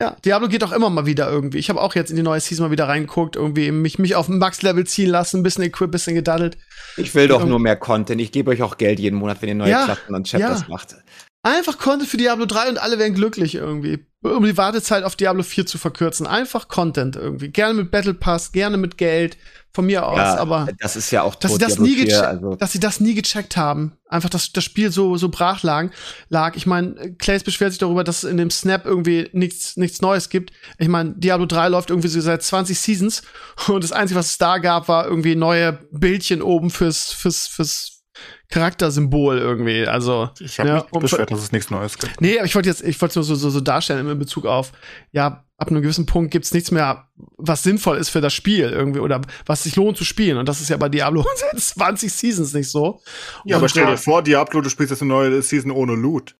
Ja, 0.00 0.16
Diablo 0.24 0.48
geht 0.48 0.64
auch 0.64 0.72
immer 0.72 0.88
mal 0.88 1.04
wieder 1.04 1.30
irgendwie. 1.30 1.58
Ich 1.58 1.68
habe 1.68 1.80
auch 1.80 1.94
jetzt 1.94 2.10
in 2.10 2.16
die 2.16 2.22
neue 2.22 2.40
Season 2.40 2.66
mal 2.66 2.72
wieder 2.72 2.88
reingeguckt, 2.88 3.36
irgendwie 3.36 3.70
mich, 3.70 3.98
mich 3.98 4.14
auf 4.16 4.28
Max-Level 4.28 4.86
ziehen 4.86 5.10
lassen, 5.10 5.40
ein 5.40 5.42
bisschen 5.42 5.64
equip, 5.64 5.90
bisschen 5.90 6.14
gedaddelt. 6.14 6.56
Ich 6.96 7.14
will 7.14 7.28
doch 7.28 7.44
nur 7.44 7.58
mehr 7.58 7.76
Content. 7.76 8.20
Ich 8.20 8.32
gebe 8.32 8.50
euch 8.50 8.62
auch 8.62 8.78
Geld 8.78 8.98
jeden 8.98 9.18
Monat, 9.18 9.42
wenn 9.42 9.50
ihr 9.50 9.54
neue 9.54 9.70
Ja, 9.70 9.84
Klassen 9.84 10.14
und 10.14 10.26
Chapters 10.26 10.62
ja. 10.62 10.68
macht. 10.68 10.96
Einfach 11.42 11.78
Content 11.78 12.08
für 12.08 12.16
Diablo 12.16 12.46
3 12.46 12.70
und 12.70 12.82
alle 12.82 12.98
wären 12.98 13.14
glücklich 13.14 13.54
irgendwie. 13.54 14.04
Um 14.22 14.44
die 14.44 14.56
Wartezeit 14.56 15.04
auf 15.04 15.16
Diablo 15.16 15.42
4 15.42 15.66
zu 15.66 15.78
verkürzen. 15.78 16.26
Einfach 16.26 16.68
Content 16.68 17.16
irgendwie. 17.16 17.48
Gerne 17.48 17.74
mit 17.74 17.90
Battle 17.90 18.14
Pass, 18.14 18.52
gerne 18.52 18.76
mit 18.76 18.98
Geld. 18.98 19.36
Von 19.72 19.86
mir 19.86 20.04
aus, 20.04 20.18
Ja, 20.18 20.36
aber 20.38 20.68
das 20.80 20.96
ist 20.96 21.12
ja 21.12 21.22
auch 21.22 21.36
dass 21.36 21.52
sie 21.52 21.58
das 21.58 21.78
nie 21.78 21.94
4, 21.94 22.04
gecheckt, 22.06 22.24
also 22.24 22.56
dass 22.56 22.72
sie 22.72 22.80
das 22.80 22.98
nie 22.98 23.14
gecheckt 23.14 23.56
haben. 23.56 23.92
Einfach, 24.08 24.28
dass 24.28 24.52
das 24.52 24.64
Spiel 24.64 24.90
so, 24.90 25.16
so 25.16 25.28
brach 25.28 25.62
lag. 25.62 25.90
lag. 26.28 26.56
Ich 26.56 26.66
meine, 26.66 27.14
Clays 27.18 27.44
beschwert 27.44 27.70
sich 27.70 27.78
darüber, 27.78 28.02
dass 28.02 28.24
es 28.24 28.30
in 28.30 28.36
dem 28.36 28.50
Snap 28.50 28.84
irgendwie 28.84 29.30
nichts, 29.32 29.76
nichts 29.76 30.00
Neues 30.00 30.28
gibt. 30.28 30.52
Ich 30.78 30.88
meine, 30.88 31.12
Diablo 31.12 31.46
3 31.46 31.68
läuft 31.68 31.90
irgendwie 31.90 32.08
so 32.08 32.20
seit 32.20 32.42
20 32.42 32.76
Seasons 32.78 33.22
und 33.68 33.84
das 33.84 33.92
Einzige, 33.92 34.18
was 34.18 34.30
es 34.30 34.38
da 34.38 34.58
gab, 34.58 34.88
war 34.88 35.06
irgendwie 35.06 35.36
neue 35.36 35.74
Bildchen 35.92 36.42
oben 36.42 36.70
fürs, 36.70 37.12
fürs, 37.12 37.46
fürs 37.46 38.02
Charaktersymbol 38.50 39.38
irgendwie. 39.38 39.86
Also, 39.86 40.30
Ich 40.40 40.58
habe 40.58 40.68
Ja, 40.68 40.74
mich 40.74 40.84
beschwert, 41.00 41.30
dass 41.30 41.40
es 41.42 41.52
nichts 41.52 41.70
Neues 41.70 41.96
gibt. 41.96 42.20
Nee, 42.20 42.38
aber 42.38 42.46
ich 42.46 42.54
wollte 42.54 42.68
jetzt, 42.68 42.82
ich 42.82 43.00
wollte 43.00 43.18
nur 43.18 43.24
so, 43.24 43.36
so, 43.36 43.50
so 43.50 43.60
darstellen 43.60 44.08
in 44.08 44.18
Bezug 44.18 44.46
auf, 44.46 44.72
ja, 45.12 45.44
ab 45.60 45.68
einem 45.68 45.82
gewissen 45.82 46.06
Punkt 46.06 46.30
gibt's 46.30 46.52
nichts 46.52 46.70
mehr, 46.70 47.08
was 47.36 47.62
sinnvoll 47.62 47.98
ist 47.98 48.08
für 48.08 48.22
das 48.22 48.32
Spiel 48.32 48.70
irgendwie 48.70 49.00
oder 49.00 49.20
was 49.44 49.64
sich 49.64 49.76
lohnt 49.76 49.96
zu 49.98 50.04
spielen. 50.04 50.38
Und 50.38 50.48
das 50.48 50.60
ist 50.60 50.70
ja 50.70 50.76
bei 50.78 50.88
Diablo 50.88 51.24
seit 51.36 51.60
20 51.60 52.12
Seasons 52.12 52.54
nicht 52.54 52.70
so. 52.70 53.02
Ja, 53.44 53.56
aber 53.56 53.64
Und, 53.64 53.68
stell 53.68 53.84
äh, 53.84 53.90
dir 53.90 53.98
vor, 53.98 54.22
Diablo, 54.22 54.62
du 54.62 54.70
spielst 54.70 54.90
jetzt 54.90 55.02
eine 55.02 55.10
neue 55.10 55.42
Season 55.42 55.70
ohne 55.70 55.94
Loot. 55.94 56.34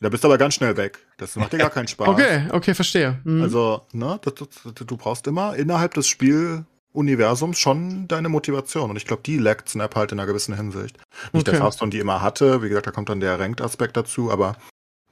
Da 0.00 0.08
bist 0.08 0.24
du 0.24 0.28
aber 0.28 0.38
ganz 0.38 0.54
schnell 0.54 0.76
weg. 0.76 0.98
Das 1.18 1.36
macht 1.36 1.52
dir 1.52 1.58
gar 1.58 1.70
keinen 1.70 1.88
Spaß. 1.88 2.08
Okay, 2.08 2.48
okay, 2.50 2.74
verstehe. 2.74 3.20
Mhm. 3.24 3.42
Also, 3.42 3.82
ne, 3.92 4.18
das, 4.22 4.34
das, 4.34 4.74
du 4.74 4.96
brauchst 4.96 5.26
immer 5.26 5.56
innerhalb 5.56 5.94
des 5.94 6.06
Spieluniversums 6.06 7.58
schon 7.58 8.06
deine 8.08 8.28
Motivation. 8.28 8.90
Und 8.90 8.96
ich 8.96 9.06
glaube, 9.06 9.22
die 9.24 9.38
lackt 9.38 9.68
Snap 9.68 9.94
halt 9.96 10.12
in 10.12 10.18
einer 10.18 10.26
gewissen 10.26 10.54
Hinsicht. 10.54 10.98
Nicht 11.32 11.46
der 11.46 11.54
Okay. 11.54 11.62
Fastone, 11.62 11.90
die 11.90 11.98
immer 11.98 12.20
hatte. 12.20 12.62
Wie 12.62 12.68
gesagt, 12.68 12.86
da 12.86 12.90
kommt 12.90 13.08
dann 13.08 13.20
der 13.20 13.38
Ranked-Aspekt 13.38 13.96
dazu, 13.96 14.30
aber 14.30 14.56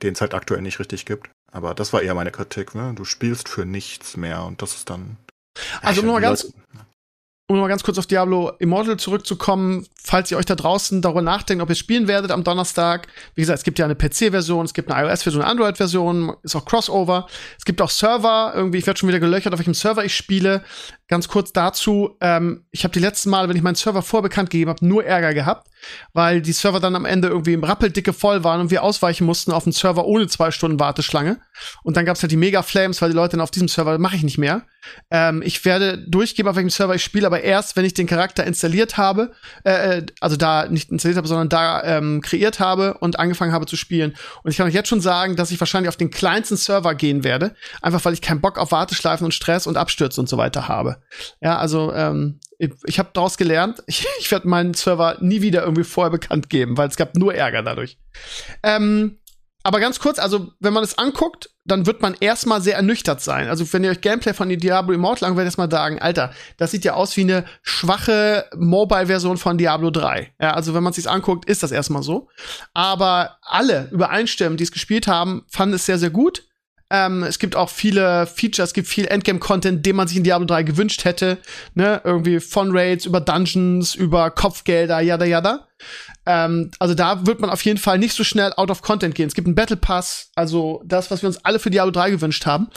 den 0.02 0.14
es 0.14 0.20
halt 0.20 0.34
aktuell 0.34 0.60
nicht 0.60 0.78
richtig 0.78 1.06
gibt. 1.06 1.30
Aber 1.54 1.72
das 1.74 1.92
war 1.92 2.02
eher 2.02 2.14
meine 2.14 2.32
Kritik, 2.32 2.74
ne? 2.74 2.92
Du 2.94 3.04
spielst 3.04 3.48
für 3.48 3.64
nichts 3.64 4.16
mehr 4.16 4.42
und 4.44 4.60
das 4.60 4.74
ist 4.74 4.90
dann. 4.90 5.16
Also, 5.82 6.00
um 6.02 6.08
Ja, 6.08 6.12
noch 6.12 6.20
mal 6.20 6.20
ganz- 6.20 6.52
um 7.46 7.60
mal 7.60 7.68
ganz 7.68 7.84
kurz 7.84 7.98
auf 7.98 8.06
Diablo 8.06 8.52
Immortal 8.58 8.96
zurückzukommen, 8.96 9.86
falls 10.02 10.30
ihr 10.30 10.38
euch 10.38 10.46
da 10.46 10.54
draußen 10.54 11.02
darüber 11.02 11.20
nachdenkt, 11.22 11.62
ob 11.62 11.68
ihr 11.68 11.76
spielen 11.76 12.08
werdet 12.08 12.30
am 12.30 12.42
Donnerstag. 12.42 13.06
Wie 13.34 13.42
gesagt, 13.42 13.58
es 13.58 13.64
gibt 13.64 13.78
ja 13.78 13.84
eine 13.84 13.94
PC-Version, 13.94 14.64
es 14.64 14.72
gibt 14.74 14.90
eine 14.90 15.06
iOS-Version, 15.08 15.42
eine 15.42 15.50
Android-Version, 15.50 16.36
ist 16.42 16.56
auch 16.56 16.64
Crossover. 16.64 17.28
Es 17.58 17.64
gibt 17.66 17.80
auch 17.82 17.90
Server, 17.90 18.52
irgendwie, 18.56 18.78
ich 18.78 18.86
werde 18.86 18.98
schon 18.98 19.08
wieder 19.10 19.20
gelöchert, 19.20 19.52
auf 19.52 19.58
welchem 19.60 19.74
Server 19.74 20.04
ich 20.04 20.16
spiele. 20.16 20.64
Ganz 21.06 21.28
kurz 21.28 21.52
dazu, 21.52 22.16
ähm, 22.22 22.64
ich 22.70 22.82
habe 22.84 22.92
die 22.92 22.98
letzten 22.98 23.28
Mal, 23.28 23.46
wenn 23.48 23.56
ich 23.56 23.62
meinen 23.62 23.74
Server 23.74 24.00
vorbekannt 24.00 24.48
gegeben 24.48 24.70
habe, 24.70 24.86
nur 24.86 25.04
Ärger 25.04 25.34
gehabt, 25.34 25.68
weil 26.14 26.40
die 26.40 26.52
Server 26.52 26.80
dann 26.80 26.96
am 26.96 27.04
Ende 27.04 27.28
irgendwie 27.28 27.54
rappeldicke 27.54 28.14
voll 28.14 28.42
waren 28.42 28.62
und 28.62 28.70
wir 28.70 28.82
ausweichen 28.82 29.26
mussten 29.26 29.52
auf 29.52 29.66
einen 29.66 29.72
Server 29.72 30.06
ohne 30.06 30.28
zwei 30.28 30.50
Stunden 30.50 30.80
Warteschlange. 30.80 31.40
Und 31.82 31.98
dann 31.98 32.06
gab's 32.06 32.22
halt 32.22 32.32
die 32.32 32.38
Mega-Flames, 32.38 33.02
weil 33.02 33.10
die 33.10 33.16
Leute 33.16 33.32
dann 33.32 33.42
auf 33.42 33.50
diesem 33.50 33.68
Server, 33.68 33.98
mache 33.98 34.16
ich 34.16 34.22
nicht 34.22 34.38
mehr. 34.38 34.62
Ähm, 35.10 35.42
ich 35.44 35.62
werde 35.66 35.98
durchgeben, 36.08 36.48
auf 36.48 36.56
welchem 36.56 36.70
Server 36.70 36.94
ich 36.94 37.04
spiele, 37.04 37.26
aber 37.26 37.42
erst, 37.42 37.76
wenn 37.76 37.84
ich 37.84 37.92
den 37.92 38.06
Charakter 38.06 38.44
installiert 38.44 38.96
habe, 38.96 39.32
äh, 39.64 39.98
äh, 39.98 40.06
also 40.20 40.36
da 40.36 40.68
nicht 40.68 40.90
installiert 40.90 41.18
habe, 41.18 41.28
sondern 41.28 41.50
da 41.50 41.82
ähm, 41.84 42.22
kreiert 42.22 42.60
habe 42.60 42.94
und 42.98 43.18
angefangen 43.18 43.52
habe 43.52 43.66
zu 43.66 43.76
spielen. 43.76 44.14
Und 44.42 44.50
ich 44.50 44.56
kann 44.56 44.66
euch 44.66 44.74
jetzt 44.74 44.88
schon 44.88 45.02
sagen, 45.02 45.36
dass 45.36 45.50
ich 45.50 45.60
wahrscheinlich 45.60 45.88
auf 45.88 45.96
den 45.96 46.10
kleinsten 46.10 46.56
Server 46.56 46.94
gehen 46.94 47.24
werde, 47.24 47.54
einfach 47.82 48.02
weil 48.06 48.14
ich 48.14 48.22
keinen 48.22 48.40
Bock 48.40 48.58
auf 48.58 48.72
Warteschleifen 48.72 49.26
und 49.26 49.32
Stress 49.32 49.66
und 49.66 49.76
Abstürze 49.76 50.20
und 50.20 50.28
so 50.28 50.38
weiter 50.38 50.68
habe. 50.68 50.93
Ja, 51.40 51.58
also 51.58 51.92
ähm, 51.92 52.40
ich, 52.58 52.70
ich 52.84 52.98
habe 52.98 53.10
daraus 53.12 53.36
gelernt, 53.36 53.82
ich, 53.86 54.06
ich 54.18 54.30
werde 54.30 54.48
meinen 54.48 54.74
Server 54.74 55.16
nie 55.20 55.42
wieder 55.42 55.62
irgendwie 55.62 55.84
vorher 55.84 56.10
bekannt 56.10 56.50
geben, 56.50 56.76
weil 56.76 56.88
es 56.88 56.96
gab 56.96 57.16
nur 57.16 57.34
Ärger 57.34 57.62
dadurch. 57.62 57.98
Ähm, 58.62 59.18
aber 59.66 59.80
ganz 59.80 59.98
kurz, 59.98 60.18
also 60.18 60.52
wenn 60.60 60.74
man 60.74 60.84
es 60.84 60.98
anguckt, 60.98 61.48
dann 61.64 61.86
wird 61.86 62.02
man 62.02 62.14
erstmal 62.20 62.60
sehr 62.60 62.76
ernüchtert 62.76 63.22
sein. 63.22 63.48
Also 63.48 63.70
wenn 63.72 63.82
ihr 63.82 63.90
euch 63.90 64.02
Gameplay 64.02 64.34
von 64.34 64.50
Diablo 64.50 64.92
Immortal 64.92 65.26
anguckt, 65.26 65.38
werdet 65.38 65.46
ihr 65.46 65.58
erstmal 65.58 65.70
sagen, 65.70 65.98
Alter, 65.98 66.32
das 66.58 66.70
sieht 66.70 66.84
ja 66.84 66.92
aus 66.92 67.16
wie 67.16 67.22
eine 67.22 67.46
schwache 67.62 68.44
Mobile-Version 68.54 69.38
von 69.38 69.56
Diablo 69.56 69.90
3. 69.90 70.34
Ja, 70.38 70.52
also 70.52 70.74
wenn 70.74 70.82
man 70.82 70.90
es 70.90 70.96
sich 70.96 71.08
anguckt, 71.08 71.48
ist 71.48 71.62
das 71.62 71.72
erstmal 71.72 72.02
so. 72.02 72.28
Aber 72.74 73.38
alle 73.40 73.88
übereinstimmen, 73.90 74.58
die 74.58 74.64
es 74.64 74.72
gespielt 74.72 75.06
haben, 75.06 75.46
fanden 75.48 75.76
es 75.76 75.86
sehr, 75.86 75.98
sehr 75.98 76.10
gut. 76.10 76.44
Ähm, 76.96 77.24
es 77.24 77.40
gibt 77.40 77.56
auch 77.56 77.70
viele 77.70 78.24
Features, 78.28 78.68
es 78.68 78.72
gibt 78.72 78.86
viel 78.86 79.06
Endgame-Content, 79.06 79.84
den 79.84 79.96
man 79.96 80.06
sich 80.06 80.16
in 80.16 80.22
Diablo 80.22 80.46
3 80.46 80.62
gewünscht 80.62 81.04
hätte. 81.04 81.38
Ne? 81.74 82.00
Irgendwie 82.04 82.38
von 82.38 82.70
Raids 82.70 83.04
über 83.04 83.20
Dungeons, 83.20 83.96
über 83.96 84.30
Kopfgelder, 84.30 85.00
yada 85.00 85.24
yada. 85.24 85.66
Ähm, 86.24 86.70
also 86.78 86.94
da 86.94 87.26
wird 87.26 87.40
man 87.40 87.50
auf 87.50 87.64
jeden 87.64 87.78
Fall 87.78 87.98
nicht 87.98 88.14
so 88.14 88.22
schnell 88.22 88.52
out 88.56 88.70
of 88.70 88.82
Content 88.82 89.16
gehen. 89.16 89.26
Es 89.26 89.34
gibt 89.34 89.48
einen 89.48 89.56
Battle 89.56 89.76
Pass, 89.76 90.30
also 90.36 90.82
das, 90.84 91.10
was 91.10 91.20
wir 91.22 91.26
uns 91.26 91.44
alle 91.44 91.58
für 91.58 91.70
Diablo 91.70 91.90
3 91.90 92.10
gewünscht 92.10 92.46
haben. 92.46 92.68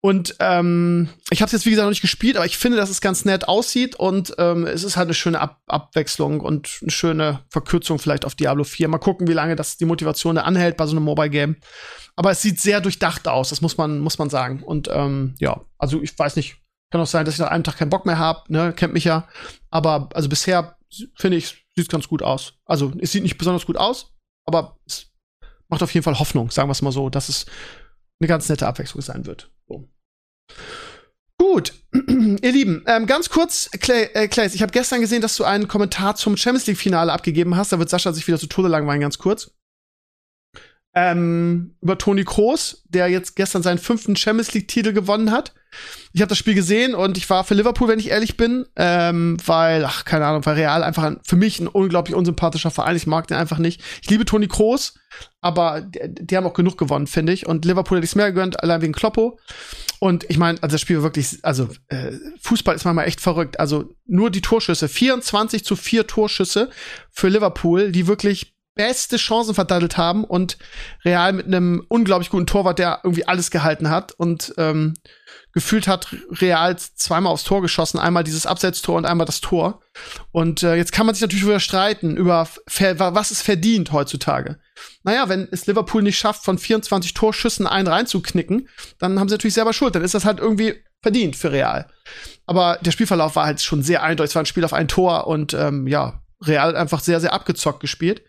Und 0.00 0.36
ähm, 0.38 1.08
ich 1.30 1.40
habe 1.40 1.46
es 1.46 1.52
jetzt 1.52 1.66
wie 1.66 1.70
gesagt 1.70 1.86
noch 1.86 1.90
nicht 1.90 2.02
gespielt, 2.02 2.36
aber 2.36 2.46
ich 2.46 2.58
finde, 2.58 2.76
dass 2.76 2.90
es 2.90 3.00
ganz 3.00 3.24
nett 3.24 3.48
aussieht 3.48 3.96
und 3.96 4.34
ähm, 4.38 4.64
es 4.64 4.84
ist 4.84 4.96
halt 4.96 5.06
eine 5.06 5.14
schöne 5.14 5.40
Ab 5.40 5.60
Abwechslung 5.66 6.38
und 6.38 6.78
eine 6.80 6.92
schöne 6.92 7.40
Verkürzung 7.48 7.98
vielleicht 7.98 8.24
auf 8.24 8.36
Diablo 8.36 8.62
4. 8.62 8.86
Mal 8.86 8.98
gucken, 8.98 9.26
wie 9.26 9.32
lange 9.32 9.56
das 9.56 9.78
die 9.78 9.84
Motivation 9.84 10.36
da 10.36 10.42
anhält 10.42 10.76
bei 10.76 10.86
so 10.86 10.94
einem 10.94 11.04
Mobile 11.04 11.30
Game. 11.30 11.56
Aber 12.16 12.30
es 12.30 12.40
sieht 12.42 12.58
sehr 12.60 12.80
durchdacht 12.80 13.28
aus, 13.28 13.50
das 13.50 13.60
muss 13.60 13.76
man 13.76 14.00
muss 14.00 14.18
man 14.18 14.30
sagen. 14.30 14.62
Und 14.62 14.88
ähm, 14.90 15.34
ja, 15.38 15.60
also 15.78 16.02
ich 16.02 16.18
weiß 16.18 16.36
nicht, 16.36 16.56
kann 16.90 17.00
auch 17.00 17.06
sein, 17.06 17.24
dass 17.24 17.34
ich 17.34 17.40
nach 17.40 17.50
einem 17.50 17.64
Tag 17.64 17.76
keinen 17.76 17.90
Bock 17.90 18.06
mehr 18.06 18.18
habe, 18.18 18.50
ne, 18.52 18.72
kennt 18.72 18.94
mich 18.94 19.04
ja. 19.04 19.28
Aber 19.70 20.08
also 20.14 20.28
bisher 20.28 20.76
finde 21.14 21.36
ich, 21.36 21.66
sieht 21.76 21.88
ganz 21.90 22.08
gut 22.08 22.22
aus. 22.22 22.54
Also 22.64 22.92
es 23.00 23.12
sieht 23.12 23.22
nicht 23.22 23.38
besonders 23.38 23.66
gut 23.66 23.76
aus, 23.76 24.14
aber 24.46 24.78
es 24.86 25.12
macht 25.68 25.82
auf 25.82 25.92
jeden 25.92 26.04
Fall 26.04 26.18
Hoffnung, 26.18 26.50
sagen 26.50 26.68
wir 26.68 26.72
es 26.72 26.82
mal 26.82 26.92
so, 26.92 27.10
dass 27.10 27.28
es 27.28 27.46
eine 28.20 28.28
ganz 28.28 28.48
nette 28.48 28.66
Abwechslung 28.66 29.02
sein 29.02 29.26
wird. 29.26 29.50
So. 29.68 29.88
Gut, 31.38 31.74
ihr 31.92 32.52
Lieben, 32.52 32.82
ähm, 32.86 33.06
ganz 33.06 33.28
kurz, 33.28 33.68
Clay, 33.80 34.04
äh, 34.14 34.28
Clay 34.28 34.46
ich 34.46 34.62
habe 34.62 34.72
gestern 34.72 35.00
gesehen, 35.00 35.20
dass 35.20 35.36
du 35.36 35.44
einen 35.44 35.68
Kommentar 35.68 36.16
zum 36.16 36.36
Champions 36.36 36.66
League-Finale 36.66 37.12
abgegeben 37.12 37.56
hast. 37.56 37.72
Da 37.72 37.78
wird 37.78 37.90
Sascha 37.90 38.12
sich 38.12 38.26
wieder 38.26 38.38
zu 38.38 38.46
Tode 38.46 38.68
langweilen, 38.68 39.00
ganz 39.00 39.18
kurz. 39.18 39.50
Ähm, 40.98 41.74
über 41.82 41.98
Toni 41.98 42.24
Kroos, 42.24 42.82
der 42.88 43.08
jetzt 43.08 43.36
gestern 43.36 43.62
seinen 43.62 43.76
fünften 43.76 44.16
Champions 44.16 44.54
League-Titel 44.54 44.94
gewonnen 44.94 45.30
hat. 45.30 45.52
Ich 46.14 46.22
habe 46.22 46.30
das 46.30 46.38
Spiel 46.38 46.54
gesehen 46.54 46.94
und 46.94 47.18
ich 47.18 47.28
war 47.28 47.44
für 47.44 47.52
Liverpool, 47.52 47.88
wenn 47.88 47.98
ich 47.98 48.08
ehrlich 48.08 48.38
bin, 48.38 48.64
ähm, 48.76 49.36
weil, 49.44 49.84
ach, 49.84 50.06
keine 50.06 50.24
Ahnung, 50.24 50.46
weil 50.46 50.54
Real 50.54 50.82
einfach 50.82 51.02
ein, 51.02 51.20
für 51.22 51.36
mich 51.36 51.60
ein 51.60 51.68
unglaublich 51.68 52.16
unsympathischer 52.16 52.70
Verein. 52.70 52.96
Ich 52.96 53.06
mag 53.06 53.26
den 53.26 53.36
einfach 53.36 53.58
nicht. 53.58 53.82
Ich 54.00 54.08
liebe 54.08 54.24
Toni 54.24 54.48
Kroos, 54.48 54.94
aber 55.42 55.82
die, 55.82 56.00
die, 56.24 56.34
haben 56.34 56.46
auch 56.46 56.54
genug 56.54 56.78
gewonnen, 56.78 57.06
finde 57.06 57.34
ich. 57.34 57.46
Und 57.46 57.66
Liverpool 57.66 57.98
hätte 57.98 58.06
ich 58.06 58.16
mehr 58.16 58.32
gegönnt, 58.32 58.62
allein 58.62 58.80
wegen 58.80 58.94
Kloppo. 58.94 59.38
Und 59.98 60.24
ich 60.30 60.38
meine, 60.38 60.62
also 60.62 60.72
das 60.72 60.80
Spiel 60.80 60.96
war 60.96 61.02
wirklich, 61.02 61.38
also 61.42 61.68
äh, 61.88 62.12
Fußball 62.40 62.74
ist 62.74 62.86
manchmal 62.86 63.06
echt 63.06 63.20
verrückt. 63.20 63.60
Also 63.60 63.94
nur 64.06 64.30
die 64.30 64.40
Torschüsse, 64.40 64.88
24 64.88 65.62
zu 65.62 65.76
4 65.76 66.06
Torschüsse 66.06 66.70
für 67.10 67.28
Liverpool, 67.28 67.92
die 67.92 68.06
wirklich 68.06 68.55
beste 68.76 69.16
Chancen 69.16 69.54
verdattelt 69.54 69.96
haben 69.96 70.22
und 70.22 70.58
Real 71.04 71.32
mit 71.32 71.46
einem 71.46 71.84
unglaublich 71.88 72.30
guten 72.30 72.46
Torwart, 72.46 72.78
der 72.78 73.00
irgendwie 73.02 73.26
alles 73.26 73.50
gehalten 73.50 73.90
hat 73.90 74.12
und 74.12 74.54
ähm, 74.58 74.94
gefühlt 75.52 75.88
hat 75.88 76.14
Real 76.30 76.76
zweimal 76.78 77.32
aufs 77.32 77.44
Tor 77.44 77.62
geschossen, 77.62 77.98
einmal 77.98 78.22
dieses 78.22 78.44
Abseitstor 78.44 78.94
und 78.94 79.06
einmal 79.06 79.26
das 79.26 79.40
Tor. 79.40 79.80
Und 80.30 80.62
äh, 80.62 80.76
jetzt 80.76 80.92
kann 80.92 81.06
man 81.06 81.14
sich 81.14 81.22
natürlich 81.22 81.46
wieder 81.46 81.60
streiten 81.60 82.18
über 82.18 82.46
was 82.66 83.30
ist 83.30 83.40
verdient 83.40 83.90
heutzutage. 83.90 84.58
Naja, 85.02 85.30
wenn 85.30 85.48
es 85.50 85.66
Liverpool 85.66 86.02
nicht 86.02 86.18
schafft, 86.18 86.44
von 86.44 86.58
24 86.58 87.14
Torschüssen 87.14 87.66
einen 87.66 87.88
reinzuknicken, 87.88 88.68
dann 88.98 89.18
haben 89.18 89.30
sie 89.30 89.34
natürlich 89.34 89.54
selber 89.54 89.72
Schuld. 89.72 89.94
Dann 89.94 90.04
ist 90.04 90.14
das 90.14 90.26
halt 90.26 90.38
irgendwie 90.38 90.74
verdient 91.00 91.36
für 91.36 91.52
Real. 91.52 91.88
Aber 92.44 92.78
der 92.82 92.90
Spielverlauf 92.90 93.36
war 93.36 93.46
halt 93.46 93.62
schon 93.62 93.82
sehr 93.82 94.02
eindeutig. 94.02 94.32
Es 94.32 94.34
war 94.34 94.42
ein 94.42 94.46
Spiel 94.46 94.64
auf 94.64 94.74
ein 94.74 94.88
Tor 94.88 95.26
und 95.26 95.54
ähm, 95.54 95.86
ja, 95.86 96.20
Real 96.42 96.68
hat 96.68 96.76
einfach 96.76 97.00
sehr, 97.00 97.20
sehr 97.20 97.32
abgezockt 97.32 97.80
gespielt. 97.80 98.22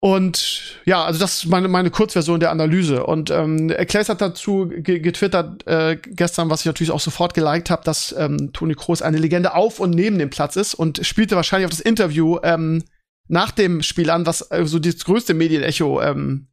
Und 0.00 0.76
ja, 0.84 1.04
also 1.04 1.18
das 1.18 1.38
ist 1.38 1.46
meine, 1.46 1.66
meine 1.66 1.90
Kurzversion 1.90 2.38
der 2.38 2.52
Analyse. 2.52 3.04
Und 3.04 3.30
ähm, 3.30 3.68
Claes 3.88 4.08
hat 4.08 4.20
dazu 4.20 4.68
getwittert 4.68 5.66
äh, 5.66 5.96
gestern, 5.96 6.50
was 6.50 6.60
ich 6.60 6.66
natürlich 6.66 6.92
auch 6.92 7.00
sofort 7.00 7.34
geliked 7.34 7.70
habe, 7.70 7.82
dass 7.82 8.14
ähm, 8.16 8.52
Toni 8.52 8.74
Kroos 8.74 9.02
eine 9.02 9.18
Legende 9.18 9.54
auf 9.54 9.80
und 9.80 9.90
neben 9.90 10.18
dem 10.18 10.30
Platz 10.30 10.54
ist 10.54 10.74
und 10.74 11.04
spielte 11.04 11.34
wahrscheinlich 11.34 11.66
auf 11.66 11.76
das 11.76 11.80
Interview 11.80 12.38
ähm, 12.44 12.84
nach 13.26 13.50
dem 13.50 13.82
Spiel 13.82 14.10
an, 14.10 14.24
was 14.24 14.48
äh, 14.52 14.64
so 14.66 14.78
das 14.78 15.04
größte 15.04 15.34
Medienecho 15.34 16.00
ähm, 16.00 16.46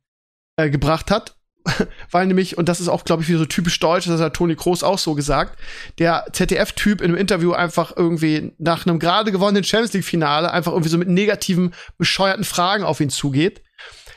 äh, 0.57 0.71
gebracht 0.71 1.11
hat. 1.11 1.34
weil 2.11 2.27
nämlich, 2.27 2.57
und 2.57 2.69
das 2.69 2.79
ist 2.79 2.87
auch, 2.87 3.05
glaube 3.05 3.23
ich, 3.23 3.29
wieder 3.29 3.39
so 3.39 3.45
typisch 3.45 3.79
deutsch, 3.79 4.07
das 4.07 4.21
hat 4.21 4.33
Toni 4.33 4.55
Kroos 4.55 4.83
auch 4.83 4.99
so 4.99 5.15
gesagt, 5.15 5.59
der 5.99 6.25
ZDF-Typ 6.31 7.01
in 7.01 7.07
einem 7.07 7.17
Interview 7.17 7.53
einfach 7.53 7.95
irgendwie 7.95 8.53
nach 8.57 8.85
einem 8.85 8.99
gerade 8.99 9.31
gewonnenen 9.31 9.63
Champions 9.63 9.93
League-Finale 9.93 10.51
einfach 10.51 10.71
irgendwie 10.71 10.89
so 10.89 10.97
mit 10.97 11.07
negativen, 11.07 11.73
bescheuerten 11.97 12.43
Fragen 12.43 12.83
auf 12.83 12.99
ihn 13.01 13.09
zugeht, 13.09 13.63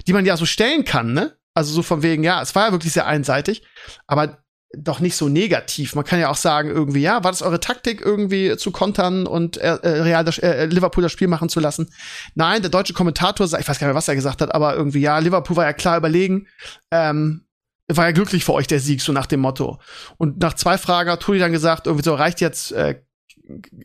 die 0.07 0.13
man 0.13 0.27
ja 0.27 0.37
so 0.37 0.47
stellen 0.47 0.85
kann, 0.85 1.13
ne? 1.13 1.37
Also 1.55 1.73
so 1.73 1.83
von 1.83 2.03
wegen, 2.03 2.23
ja, 2.23 2.41
es 2.41 2.55
war 2.55 2.67
ja 2.67 2.73
wirklich 2.73 2.93
sehr 2.93 3.07
einseitig, 3.07 3.63
aber 4.07 4.39
doch 4.77 5.01
nicht 5.01 5.17
so 5.17 5.29
negativ. 5.29 5.95
Man 5.95 6.05
kann 6.05 6.21
ja 6.21 6.29
auch 6.29 6.37
sagen, 6.37 6.69
irgendwie, 6.69 7.01
ja, 7.01 7.25
war 7.25 7.31
das 7.31 7.43
eure 7.43 7.61
Taktik, 7.61 8.03
irgendwie 8.03 8.57
zu 8.57 8.71
kontern 8.71 9.27
und 9.27 9.57
äh, 9.57 9.77
äh 9.77 10.03
Real 10.03 10.25
das, 10.25 10.39
äh, 10.39 10.67
Liverpool 10.67 11.03
das 11.03 11.13
Spiel 11.13 11.29
machen 11.29 11.49
zu 11.49 11.59
lassen? 11.59 11.91
Nein, 12.35 12.61
der 12.61 12.71
deutsche 12.71 12.93
Kommentator, 12.93 13.47
ich 13.47 13.53
weiß 13.53 13.67
gar 13.67 13.73
nicht 13.73 13.81
mehr, 13.83 13.95
was 13.95 14.09
er 14.09 14.15
gesagt 14.15 14.43
hat, 14.43 14.55
aber 14.55 14.75
irgendwie, 14.75 15.01
ja, 15.01 15.19
Liverpool 15.19 15.57
war 15.57 15.65
ja 15.65 15.73
klar 15.73 15.97
überlegen. 15.97 16.49
Ähm, 16.91 17.45
war 17.91 18.05
ja 18.05 18.13
glücklich 18.13 18.45
für 18.45 18.53
euch 18.53 18.67
der 18.67 18.81
Sieg, 18.81 19.01
so 19.01 19.13
nach 19.13 19.25
dem 19.25 19.41
Motto. 19.41 19.79
Und 20.19 20.41
nach 20.41 20.53
zwei 20.53 20.77
Fragen 20.77 21.11
hat 21.11 21.21
Tuli 21.21 21.39
dann 21.39 21.53
gesagt, 21.53 21.87
irgendwie 21.87 22.05
so 22.05 22.15
reicht 22.15 22.43
jetzt, 22.43 22.73
äh, 22.73 23.01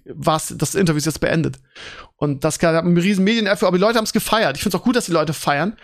was 0.05 0.53
das 0.57 0.75
Interview 0.75 0.97
ist 0.97 1.05
jetzt 1.05 1.21
beendet. 1.21 1.59
Und 2.17 2.43
das 2.43 2.59
gab 2.59 2.83
einen 2.83 2.97
riesen 2.97 3.23
Medienerfolg, 3.23 3.69
aber 3.69 3.77
die 3.77 3.81
Leute 3.81 3.97
haben 3.97 4.03
es 4.03 4.11
gefeiert. 4.11 4.57
Ich 4.57 4.63
finde 4.63 4.75
es 4.75 4.81
auch 4.81 4.85
gut, 4.85 4.97
dass 4.97 5.05
die 5.05 5.13
Leute 5.13 5.33
feiern. 5.33 5.77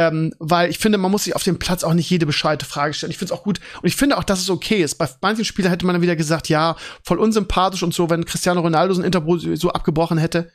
Ähm, 0.00 0.32
weil 0.38 0.70
ich 0.70 0.78
finde, 0.78 0.96
man 0.96 1.10
muss 1.10 1.24
sich 1.24 1.36
auf 1.36 1.42
dem 1.42 1.58
Platz 1.58 1.84
auch 1.84 1.92
nicht 1.92 2.08
jede 2.08 2.24
bescheuerte 2.24 2.64
Frage 2.64 2.94
stellen. 2.94 3.10
Ich 3.10 3.18
finde 3.18 3.34
es 3.34 3.38
auch 3.38 3.44
gut 3.44 3.60
und 3.82 3.86
ich 3.86 3.96
finde 3.96 4.16
auch, 4.16 4.24
dass 4.24 4.40
es 4.40 4.48
okay 4.48 4.82
ist. 4.82 4.94
Bei 4.94 5.06
manchen 5.20 5.44
Spielern 5.44 5.70
hätte 5.70 5.84
man 5.84 5.94
dann 5.94 6.00
wieder 6.00 6.16
gesagt, 6.16 6.48
ja, 6.48 6.76
voll 7.04 7.18
unsympathisch 7.18 7.82
und 7.82 7.92
so, 7.92 8.08
wenn 8.08 8.24
Cristiano 8.24 8.62
Ronaldo 8.62 8.94
so 8.94 9.02
ein 9.02 9.04
Interview 9.04 9.56
so 9.56 9.70
abgebrochen 9.70 10.16
hätte. 10.16 10.52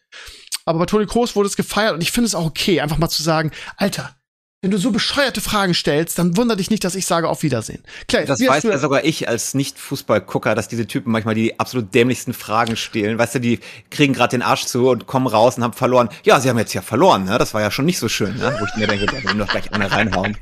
Aber 0.65 0.79
bei 0.79 0.87
Toni 0.87 1.05
Kroos 1.05 1.35
wurde 1.35 1.45
es 1.45 1.55
gefeiert 1.55 1.93
und 1.93 2.01
ich 2.01 2.11
finde 2.11 2.25
es 2.25 2.33
auch 2.33 2.47
okay, 2.47 2.81
einfach 2.81 2.97
mal 2.97 3.07
zu 3.07 3.21
sagen, 3.21 3.51
Alter, 3.77 4.15
wenn 4.65 4.71
du 4.71 4.79
so 4.79 4.89
bescheuerte 4.89 5.41
Fragen 5.41 5.75
stellst, 5.75 6.17
dann 6.17 6.37
wundert 6.37 6.59
dich 6.59 6.71
nicht, 6.71 6.83
dass 6.83 6.95
ich 6.95 7.05
sage 7.05 7.29
auf 7.29 7.43
Wiedersehen. 7.43 7.83
Klar, 8.07 8.23
das 8.23 8.39
weiß 8.41 8.63
ja 8.63 8.79
sogar 8.79 9.05
ich 9.05 9.29
als 9.29 9.53
Nicht-Fußball-Gucker, 9.53 10.55
dass 10.55 10.67
diese 10.67 10.87
Typen 10.87 11.11
manchmal 11.11 11.35
die 11.35 11.59
absolut 11.59 11.93
dämlichsten 11.93 12.33
Fragen 12.33 12.75
stehlen. 12.75 13.19
Weißt 13.19 13.35
du, 13.35 13.39
die 13.39 13.59
kriegen 13.91 14.13
gerade 14.13 14.31
den 14.31 14.41
Arsch 14.41 14.65
zu 14.65 14.89
und 14.89 15.05
kommen 15.05 15.27
raus 15.27 15.57
und 15.57 15.63
haben 15.63 15.73
verloren. 15.73 16.09
Ja, 16.23 16.39
sie 16.39 16.49
haben 16.49 16.57
jetzt 16.57 16.73
ja 16.73 16.81
verloren, 16.81 17.25
ne? 17.25 17.37
Das 17.37 17.53
war 17.53 17.61
ja 17.61 17.69
schon 17.69 17.85
nicht 17.85 17.99
so 17.99 18.09
schön, 18.09 18.35
ne? 18.37 18.57
Wo 18.59 18.65
ich 18.65 18.75
mir 18.75 18.87
denke, 18.87 19.05
da 19.05 19.23
will 19.29 19.37
doch 19.37 19.47
gleich 19.47 19.71
eine 19.71 19.91
reinhauen. 19.91 20.35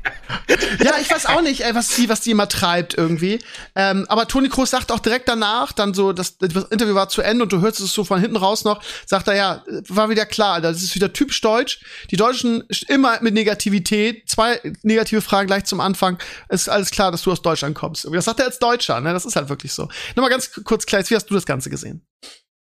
ja, 0.82 0.92
ich 1.02 1.10
weiß 1.10 1.26
auch 1.26 1.42
nicht, 1.42 1.60
ey, 1.60 1.74
was 1.74 1.88
die, 1.88 2.08
was 2.08 2.22
die 2.22 2.30
immer 2.30 2.48
treibt 2.48 2.96
irgendwie. 2.96 3.40
Ähm, 3.76 4.06
aber 4.08 4.26
Toni 4.26 4.48
Kroos 4.48 4.70
sagt 4.70 4.90
auch 4.90 5.00
direkt 5.00 5.28
danach, 5.28 5.72
dann 5.72 5.92
so, 5.92 6.14
das, 6.14 6.38
das 6.38 6.64
Interview 6.70 6.94
war 6.94 7.10
zu 7.10 7.20
Ende 7.20 7.42
und 7.42 7.52
du 7.52 7.60
hörst 7.60 7.78
es 7.78 7.92
so 7.92 8.04
von 8.04 8.22
hinten 8.22 8.36
raus 8.36 8.64
noch, 8.64 8.82
sagt 9.04 9.28
er, 9.28 9.34
ja, 9.34 9.64
war 9.88 10.08
wieder 10.08 10.24
klar, 10.24 10.62
das 10.62 10.82
ist 10.82 10.94
wieder 10.94 11.12
typisch 11.12 11.42
deutsch. 11.42 11.80
Die 12.10 12.16
Deutschen 12.16 12.64
immer 12.88 13.18
mit 13.20 13.34
Negativität 13.34 14.13
zwei 14.26 14.60
negative 14.82 15.20
Fragen 15.20 15.46
gleich 15.46 15.64
zum 15.64 15.80
Anfang. 15.80 16.18
Es 16.48 16.62
ist 16.62 16.68
alles 16.68 16.90
klar, 16.90 17.10
dass 17.10 17.22
du 17.22 17.32
aus 17.32 17.42
Deutschland 17.42 17.74
kommst. 17.74 18.04
Das 18.10 18.24
sagt 18.24 18.40
er 18.40 18.46
als 18.46 18.58
Deutscher, 18.58 19.00
ne? 19.00 19.12
Das 19.12 19.24
ist 19.24 19.36
halt 19.36 19.48
wirklich 19.48 19.72
so. 19.72 19.88
Nochmal 20.14 20.30
ganz 20.30 20.52
kurz, 20.64 20.86
Kleis, 20.86 21.10
wie 21.10 21.16
hast 21.16 21.26
du 21.26 21.34
das 21.34 21.46
Ganze 21.46 21.70
gesehen? 21.70 22.06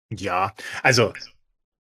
Ja, 0.10 0.54
also 0.84 1.14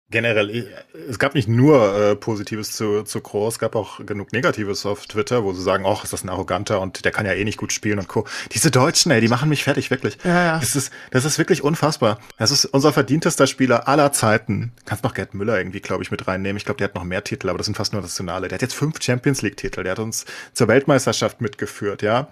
generell, 0.09 0.49
äh, 0.49 0.65
es 1.09 1.19
gab 1.19 1.35
nicht 1.35 1.47
nur 1.47 1.95
äh, 1.95 2.15
Positives 2.15 2.71
zu, 2.71 3.03
zu 3.03 3.21
Kroos, 3.21 3.55
es 3.55 3.59
gab 3.59 3.75
auch 3.75 4.05
genug 4.05 4.33
Negatives 4.33 4.85
auf 4.85 5.07
Twitter, 5.07 5.43
wo 5.43 5.53
sie 5.53 5.61
sagen, 5.61 5.85
ach, 5.87 6.03
ist 6.03 6.13
das 6.13 6.23
ein 6.23 6.29
Arroganter 6.29 6.79
und 6.81 7.05
der 7.05 7.11
kann 7.11 7.25
ja 7.25 7.33
eh 7.33 7.43
nicht 7.43 7.57
gut 7.57 7.73
spielen 7.73 7.99
und 7.99 8.07
Co. 8.07 8.25
Diese 8.51 8.71
Deutschen, 8.71 9.11
ey, 9.11 9.21
die 9.21 9.27
machen 9.27 9.49
mich 9.49 9.63
fertig, 9.63 9.89
wirklich. 9.91 10.17
Ja, 10.23 10.43
ja. 10.43 10.59
Das 10.59 10.75
ist, 10.75 10.91
das 11.11 11.25
ist 11.25 11.37
wirklich 11.37 11.63
unfassbar. 11.63 12.19
Das 12.37 12.51
ist 12.51 12.65
unser 12.65 12.93
verdientester 12.93 13.47
Spieler 13.47 13.87
aller 13.87 14.11
Zeiten. 14.11 14.73
Kannst 14.85 15.03
noch 15.03 15.13
Gerd 15.13 15.33
Müller 15.33 15.57
irgendwie, 15.57 15.81
glaube 15.81 16.03
ich, 16.03 16.11
mit 16.11 16.27
reinnehmen. 16.27 16.57
Ich 16.57 16.65
glaube, 16.65 16.77
der 16.77 16.85
hat 16.85 16.95
noch 16.95 17.03
mehr 17.03 17.23
Titel, 17.23 17.49
aber 17.49 17.57
das 17.57 17.65
sind 17.65 17.75
fast 17.75 17.93
nur 17.93 18.01
nationale. 18.01 18.47
Der 18.47 18.55
hat 18.55 18.61
jetzt 18.61 18.75
fünf 18.75 19.01
Champions 19.01 19.41
League-Titel, 19.41 19.83
der 19.83 19.93
hat 19.93 19.99
uns 19.99 20.25
zur 20.53 20.67
Weltmeisterschaft 20.67 21.41
mitgeführt, 21.41 22.01
ja. 22.01 22.29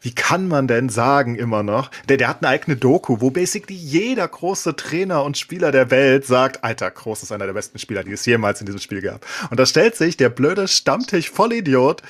Wie 0.00 0.14
kann 0.14 0.46
man 0.46 0.68
denn 0.68 0.88
sagen 0.88 1.36
immer 1.36 1.62
noch? 1.62 1.90
Der, 2.08 2.16
der 2.16 2.28
hat 2.28 2.42
eine 2.42 2.48
eigene 2.48 2.76
Doku, 2.76 3.20
wo 3.20 3.30
basically 3.30 3.76
jeder 3.76 4.28
große 4.28 4.76
Trainer 4.76 5.24
und 5.24 5.38
Spieler 5.38 5.72
der 5.72 5.90
Welt 5.90 6.26
sagt, 6.26 6.62
Alter, 6.62 6.90
Groß 6.90 7.22
ist 7.22 7.32
einer 7.32 7.46
der 7.46 7.54
besten 7.54 7.78
Spieler, 7.78 8.04
die 8.04 8.12
es 8.12 8.26
jemals 8.26 8.60
in 8.60 8.66
diesem 8.66 8.80
Spiel 8.80 9.00
gab. 9.00 9.24
Und 9.50 9.58
da 9.58 9.64
stellt 9.64 9.96
sich 9.96 10.16
der 10.16 10.28
blöde 10.28 10.68
Stammtisch-Vollidiot 10.68 12.02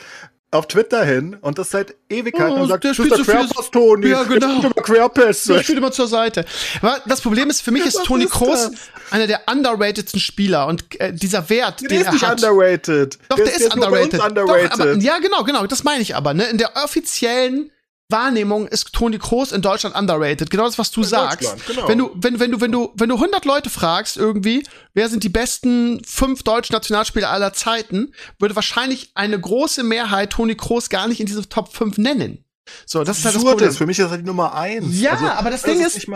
auf 0.50 0.68
Twitter 0.68 1.04
hin 1.04 1.36
und 1.40 1.58
das 1.58 1.70
seit 1.70 1.94
Ewigkeiten 2.08 2.52
oh, 2.52 2.62
und 2.62 2.68
sagt, 2.68 2.84
der 2.84 2.94
spielt 2.94 3.14
so 3.14 3.22
Querpass, 3.22 3.70
Toni. 3.70 4.08
Ja, 4.08 4.22
genau. 4.24 4.60
Immer 4.60 4.70
Querpässe. 4.70 5.62
Spielt 5.62 5.78
immer 5.78 5.92
zur 5.92 6.06
Seite. 6.06 6.44
Aber 6.80 7.00
das 7.06 7.20
Problem 7.20 7.50
ist, 7.50 7.62
für 7.62 7.72
mich 7.72 7.84
ist 7.84 8.02
Toni 8.04 8.26
Kroos 8.26 8.70
einer 9.10 9.26
der 9.26 9.42
underratedsten 9.50 10.20
Spieler 10.20 10.66
und 10.66 11.00
äh, 11.00 11.12
dieser 11.12 11.48
Wert, 11.50 11.82
der 11.82 11.88
den 11.88 12.00
ist 12.00 12.06
er 12.06 12.12
nicht 12.12 12.26
hat. 12.26 12.42
underrated. 12.42 13.18
Doch, 13.28 13.36
der, 13.36 13.44
der, 13.44 13.54
ist, 13.54 13.60
der 13.60 13.68
ist 13.68 13.74
underrated. 13.74 14.20
underrated. 14.20 14.72
Doch, 14.72 14.80
aber, 14.80 14.96
ja, 14.96 15.18
genau, 15.18 15.44
genau, 15.44 15.66
das 15.66 15.84
meine 15.84 16.02
ich 16.02 16.14
aber. 16.16 16.34
Ne? 16.34 16.44
In 16.46 16.58
der 16.58 16.76
offiziellen 16.76 17.70
Wahrnehmung 18.08 18.68
ist 18.68 18.92
Toni 18.92 19.18
Kroos 19.18 19.50
in 19.50 19.62
Deutschland 19.62 19.96
underrated. 19.96 20.48
Genau 20.48 20.64
das, 20.64 20.78
was 20.78 20.92
du 20.92 21.02
In 21.02 21.08
sagst. 21.08 21.66
Genau. 21.66 21.88
Wenn 21.88 21.98
du, 21.98 22.10
wenn, 22.14 22.38
wenn 22.38 22.52
du, 22.52 22.60
wenn 22.60 22.72
du, 22.72 22.92
wenn 22.94 23.08
du 23.08 23.16
100 23.16 23.44
Leute 23.44 23.68
fragst 23.68 24.16
irgendwie, 24.16 24.64
wer 24.94 25.08
sind 25.08 25.24
die 25.24 25.28
besten 25.28 26.02
fünf 26.04 26.44
deutschen 26.44 26.74
Nationalspieler 26.74 27.30
aller 27.30 27.52
Zeiten, 27.52 28.12
würde 28.38 28.54
wahrscheinlich 28.54 29.10
eine 29.14 29.40
große 29.40 29.82
Mehrheit 29.82 30.30
Toni 30.30 30.54
Kroos 30.54 30.88
gar 30.88 31.08
nicht 31.08 31.20
in 31.20 31.26
diese 31.26 31.48
Top 31.48 31.74
5 31.74 31.98
nennen. 31.98 32.44
So, 32.84 33.02
das 33.02 33.18
ist 33.18 33.24
halt 33.24 33.36
das 33.36 33.44
Problem. 33.44 33.72
Für 33.72 33.86
mich 33.86 33.98
ist 33.98 34.10
er 34.10 34.18
die 34.18 34.24
Nummer 34.24 34.54
eins. 34.54 35.00
Ja, 35.00 35.12
also, 35.12 35.26
aber 35.26 35.50
das 35.50 35.62
Ding 35.62 35.80
ist, 35.80 35.96
ist 35.96 36.08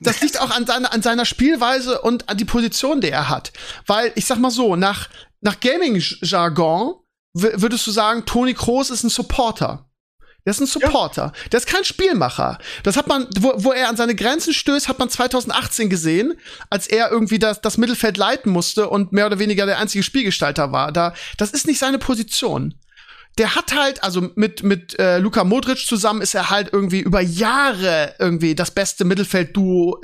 das 0.00 0.20
liegt 0.20 0.40
auch 0.40 0.50
an 0.50 0.66
seiner, 0.66 0.92
an 0.92 1.02
seiner 1.02 1.24
Spielweise 1.24 2.00
und 2.00 2.28
an 2.28 2.36
die 2.36 2.44
Position, 2.44 3.00
die 3.00 3.10
er 3.10 3.28
hat. 3.28 3.52
Weil, 3.86 4.12
ich 4.14 4.26
sag 4.26 4.38
mal 4.38 4.50
so, 4.50 4.76
nach, 4.76 5.08
nach 5.40 5.60
Gaming-Jargon 5.60 6.94
würdest 7.32 7.86
du 7.86 7.90
sagen, 7.90 8.24
Toni 8.26 8.54
Kroos 8.54 8.90
ist 8.90 9.02
ein 9.02 9.10
Supporter 9.10 9.88
Der 10.44 10.50
ist 10.50 10.60
ein 10.60 10.66
Supporter. 10.66 11.32
Ja. 11.34 11.48
Der 11.52 11.58
ist 11.58 11.66
kein 11.66 11.84
Spielmacher. 11.84 12.58
Das 12.82 12.96
hat 12.96 13.06
man, 13.06 13.26
wo, 13.38 13.52
wo 13.56 13.72
er 13.72 13.88
an 13.88 13.96
seine 13.96 14.14
Grenzen 14.14 14.52
stößt, 14.52 14.88
hat 14.88 14.98
man 14.98 15.08
2018 15.08 15.88
gesehen, 15.88 16.34
als 16.68 16.86
er 16.86 17.10
irgendwie 17.10 17.38
das, 17.38 17.62
das 17.62 17.78
Mittelfeld 17.78 18.18
leiten 18.18 18.52
musste 18.52 18.90
und 18.90 19.12
mehr 19.12 19.26
oder 19.26 19.38
weniger 19.38 19.64
der 19.64 19.78
einzige 19.78 20.04
Spielgestalter 20.04 20.70
war. 20.70 20.92
Da, 20.92 21.14
das 21.38 21.50
ist 21.50 21.66
nicht 21.66 21.78
seine 21.78 21.98
Position. 21.98 22.74
Der 23.38 23.54
hat 23.54 23.74
halt, 23.74 24.04
also 24.04 24.30
mit, 24.34 24.62
mit 24.62 24.98
äh, 24.98 25.18
Luka 25.18 25.44
Modric 25.44 25.78
zusammen 25.78 26.20
ist 26.20 26.34
er 26.34 26.50
halt 26.50 26.72
irgendwie 26.72 27.00
über 27.00 27.20
Jahre 27.20 28.14
irgendwie 28.18 28.54
das 28.54 28.70
beste 28.70 29.04
Mittelfeldduo 29.04 29.98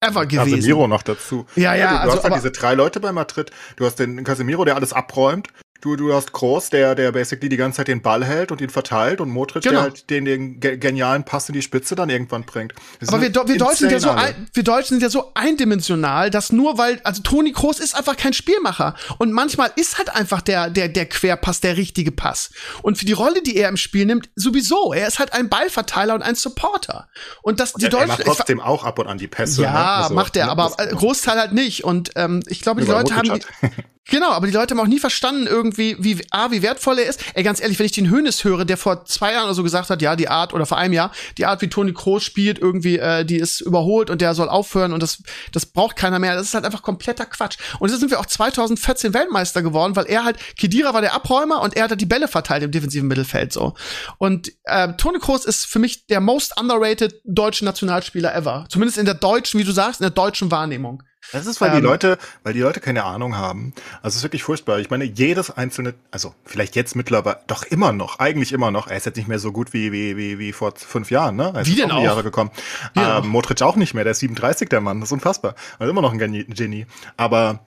ever 0.00 0.26
gewesen. 0.26 0.56
Casemiro 0.56 0.88
noch 0.88 1.02
dazu. 1.02 1.46
Ja, 1.54 1.74
ja. 1.74 1.90
Du, 1.90 1.94
du 1.94 2.00
also, 2.00 2.16
hast 2.16 2.24
halt 2.24 2.34
diese 2.34 2.50
drei 2.50 2.74
Leute 2.74 3.00
bei 3.00 3.12
Madrid. 3.12 3.50
Du 3.76 3.86
hast 3.86 3.98
den 3.98 4.24
Casemiro, 4.24 4.64
der 4.64 4.74
alles 4.74 4.92
abräumt. 4.92 5.48
Du, 5.80 5.96
du 5.96 6.12
hast 6.14 6.32
Groß, 6.32 6.70
der, 6.70 6.94
der 6.94 7.12
basically 7.12 7.48
die 7.48 7.56
ganze 7.56 7.78
Zeit 7.78 7.88
den 7.88 8.02
Ball 8.02 8.24
hält 8.24 8.50
und 8.50 8.60
ihn 8.60 8.70
verteilt 8.70 9.20
und 9.20 9.30
Modric, 9.30 9.62
genau. 9.62 9.74
der 9.74 9.82
halt 9.82 10.10
den, 10.10 10.24
den 10.24 10.60
genialen 10.60 11.24
Pass 11.24 11.48
in 11.48 11.52
die 11.52 11.62
Spitze 11.62 11.94
dann 11.94 12.08
irgendwann 12.08 12.44
bringt. 12.44 12.72
Das 13.00 13.10
Aber 13.10 13.20
wir, 13.20 13.34
wir, 13.34 13.58
Deutschen 13.58 13.76
sind 13.76 13.92
ja 13.92 14.00
so 14.00 14.10
ein, 14.10 14.48
wir 14.52 14.62
Deutschen 14.62 14.88
sind 14.98 15.02
ja 15.02 15.10
so 15.10 15.32
eindimensional, 15.34 16.30
dass 16.30 16.52
nur 16.52 16.78
weil, 16.78 17.00
also 17.04 17.22
Toni 17.22 17.52
Groß 17.52 17.80
ist 17.80 17.94
einfach 17.94 18.16
kein 18.16 18.32
Spielmacher. 18.32 18.94
Und 19.18 19.32
manchmal 19.32 19.70
ist 19.76 19.98
halt 19.98 20.14
einfach 20.14 20.40
der, 20.40 20.70
der, 20.70 20.88
der 20.88 21.06
Querpass 21.06 21.60
der 21.60 21.76
richtige 21.76 22.12
Pass. 22.12 22.50
Und 22.82 22.98
für 22.98 23.04
die 23.04 23.12
Rolle, 23.12 23.42
die 23.42 23.56
er 23.56 23.68
im 23.68 23.76
Spiel 23.76 24.06
nimmt, 24.06 24.30
sowieso. 24.34 24.92
Er 24.92 25.06
ist 25.06 25.18
halt 25.18 25.32
ein 25.32 25.48
Ballverteiler 25.48 26.14
und 26.14 26.22
ein 26.22 26.34
Supporter. 26.34 27.08
Und 27.42 27.60
das, 27.60 27.72
und 27.72 27.82
die 27.82 27.88
Deutschen. 27.88 28.10
Er 28.10 28.16
macht 28.16 28.24
trotzdem 28.24 28.60
auch 28.60 28.84
ab 28.84 28.98
und 28.98 29.06
an 29.06 29.18
die 29.18 29.28
Pässe. 29.28 29.62
Ja, 29.62 29.72
ne? 29.72 29.78
also, 29.78 30.14
macht 30.14 30.36
er, 30.36 30.46
ne? 30.46 30.52
aber 30.52 30.70
Großteil 30.70 31.38
halt 31.38 31.52
nicht. 31.52 31.84
Und 31.84 32.12
ähm, 32.16 32.42
ich 32.46 32.60
glaube, 32.60 32.80
die 32.80 32.90
Leute 32.90 33.14
haben. 33.14 33.40
Genau, 34.08 34.30
aber 34.30 34.46
die 34.46 34.52
Leute 34.52 34.72
haben 34.72 34.80
auch 34.80 34.86
nie 34.86 35.00
verstanden 35.00 35.46
irgendwie, 35.48 35.96
wie, 35.98 36.24
A, 36.30 36.52
wie 36.52 36.62
wertvoll 36.62 37.00
er 37.00 37.06
ist. 37.06 37.20
Ey, 37.34 37.42
ganz 37.42 37.60
ehrlich, 37.60 37.78
wenn 37.78 37.86
ich 37.86 37.92
den 37.92 38.08
Hönes 38.08 38.44
höre, 38.44 38.64
der 38.64 38.76
vor 38.76 39.04
zwei 39.04 39.32
Jahren 39.32 39.46
oder 39.46 39.54
so 39.54 39.64
gesagt 39.64 39.90
hat, 39.90 40.00
ja, 40.00 40.14
die 40.14 40.28
Art, 40.28 40.54
oder 40.54 40.64
vor 40.64 40.78
einem 40.78 40.94
Jahr, 40.94 41.10
die 41.38 41.46
Art, 41.46 41.60
wie 41.60 41.68
Toni 41.68 41.92
Kroos 41.92 42.22
spielt, 42.22 42.58
irgendwie, 42.60 42.98
äh, 42.98 43.24
die 43.24 43.36
ist 43.36 43.60
überholt 43.60 44.08
und 44.08 44.20
der 44.20 44.34
soll 44.34 44.48
aufhören 44.48 44.92
und 44.92 45.02
das, 45.02 45.22
das 45.50 45.66
braucht 45.66 45.96
keiner 45.96 46.20
mehr. 46.20 46.36
Das 46.36 46.46
ist 46.46 46.54
halt 46.54 46.64
einfach 46.64 46.82
kompletter 46.82 47.26
Quatsch. 47.26 47.56
Und 47.80 47.90
jetzt 47.90 47.98
sind 47.98 48.10
wir 48.10 48.20
auch 48.20 48.26
2014 48.26 49.12
Weltmeister 49.12 49.62
geworden, 49.62 49.96
weil 49.96 50.06
er 50.06 50.24
halt, 50.24 50.38
Kedira 50.56 50.94
war 50.94 51.00
der 51.00 51.14
Abräumer 51.14 51.60
und 51.62 51.74
er 51.74 51.84
hat 51.84 51.90
halt 51.90 52.00
die 52.00 52.06
Bälle 52.06 52.28
verteilt 52.28 52.62
im 52.62 52.70
defensiven 52.70 53.08
Mittelfeld, 53.08 53.52
so. 53.52 53.74
Und, 54.18 54.52
äh, 54.64 54.92
Toni 54.92 55.18
Kroos 55.18 55.44
ist 55.44 55.66
für 55.66 55.80
mich 55.80 56.06
der 56.06 56.20
most 56.20 56.60
underrated 56.60 57.20
deutsche 57.24 57.64
Nationalspieler 57.64 58.34
ever. 58.36 58.66
Zumindest 58.68 58.98
in 58.98 59.04
der 59.04 59.14
deutschen, 59.14 59.58
wie 59.58 59.64
du 59.64 59.72
sagst, 59.72 60.00
in 60.00 60.04
der 60.04 60.10
deutschen 60.10 60.52
Wahrnehmung. 60.52 61.02
Das 61.32 61.46
ist, 61.46 61.60
weil 61.60 61.70
ähm, 61.70 61.76
die 61.76 61.82
Leute, 61.82 62.18
weil 62.42 62.52
die 62.52 62.60
Leute 62.60 62.80
keine 62.80 63.04
Ahnung 63.04 63.36
haben. 63.36 63.72
Also 63.96 64.08
es 64.08 64.16
ist 64.16 64.22
wirklich 64.22 64.42
furchtbar. 64.42 64.78
Ich 64.78 64.90
meine, 64.90 65.04
jedes 65.04 65.50
einzelne, 65.50 65.94
also 66.10 66.34
vielleicht 66.44 66.76
jetzt 66.76 66.96
mittlerweile, 66.96 67.40
doch 67.46 67.64
immer 67.64 67.92
noch, 67.92 68.18
eigentlich 68.18 68.52
immer 68.52 68.70
noch. 68.70 68.88
Er 68.88 68.96
ist 68.96 69.06
jetzt 69.06 69.16
nicht 69.16 69.28
mehr 69.28 69.38
so 69.38 69.52
gut 69.52 69.72
wie 69.72 69.92
wie 69.92 70.16
wie, 70.16 70.38
wie 70.38 70.52
vor 70.52 70.74
fünf 70.76 71.10
Jahren, 71.10 71.36
ne? 71.36 71.52
Er 71.54 71.62
ist 71.62 71.68
wie 71.68 71.76
denn 71.76 71.90
auch? 71.90 72.02
Jahre 72.02 72.22
gekommen. 72.22 72.50
Ähm, 72.94 73.28
Modric 73.28 73.60
auch 73.62 73.76
nicht 73.76 73.94
mehr. 73.94 74.04
Der 74.04 74.12
ist 74.12 74.20
37, 74.20 74.68
der 74.68 74.80
Mann. 74.80 75.00
Das 75.00 75.08
ist 75.08 75.12
unfassbar. 75.12 75.54
Also 75.78 75.90
immer 75.90 76.02
noch 76.02 76.12
ein 76.12 76.18
Genie. 76.18 76.86
Aber 77.16 77.66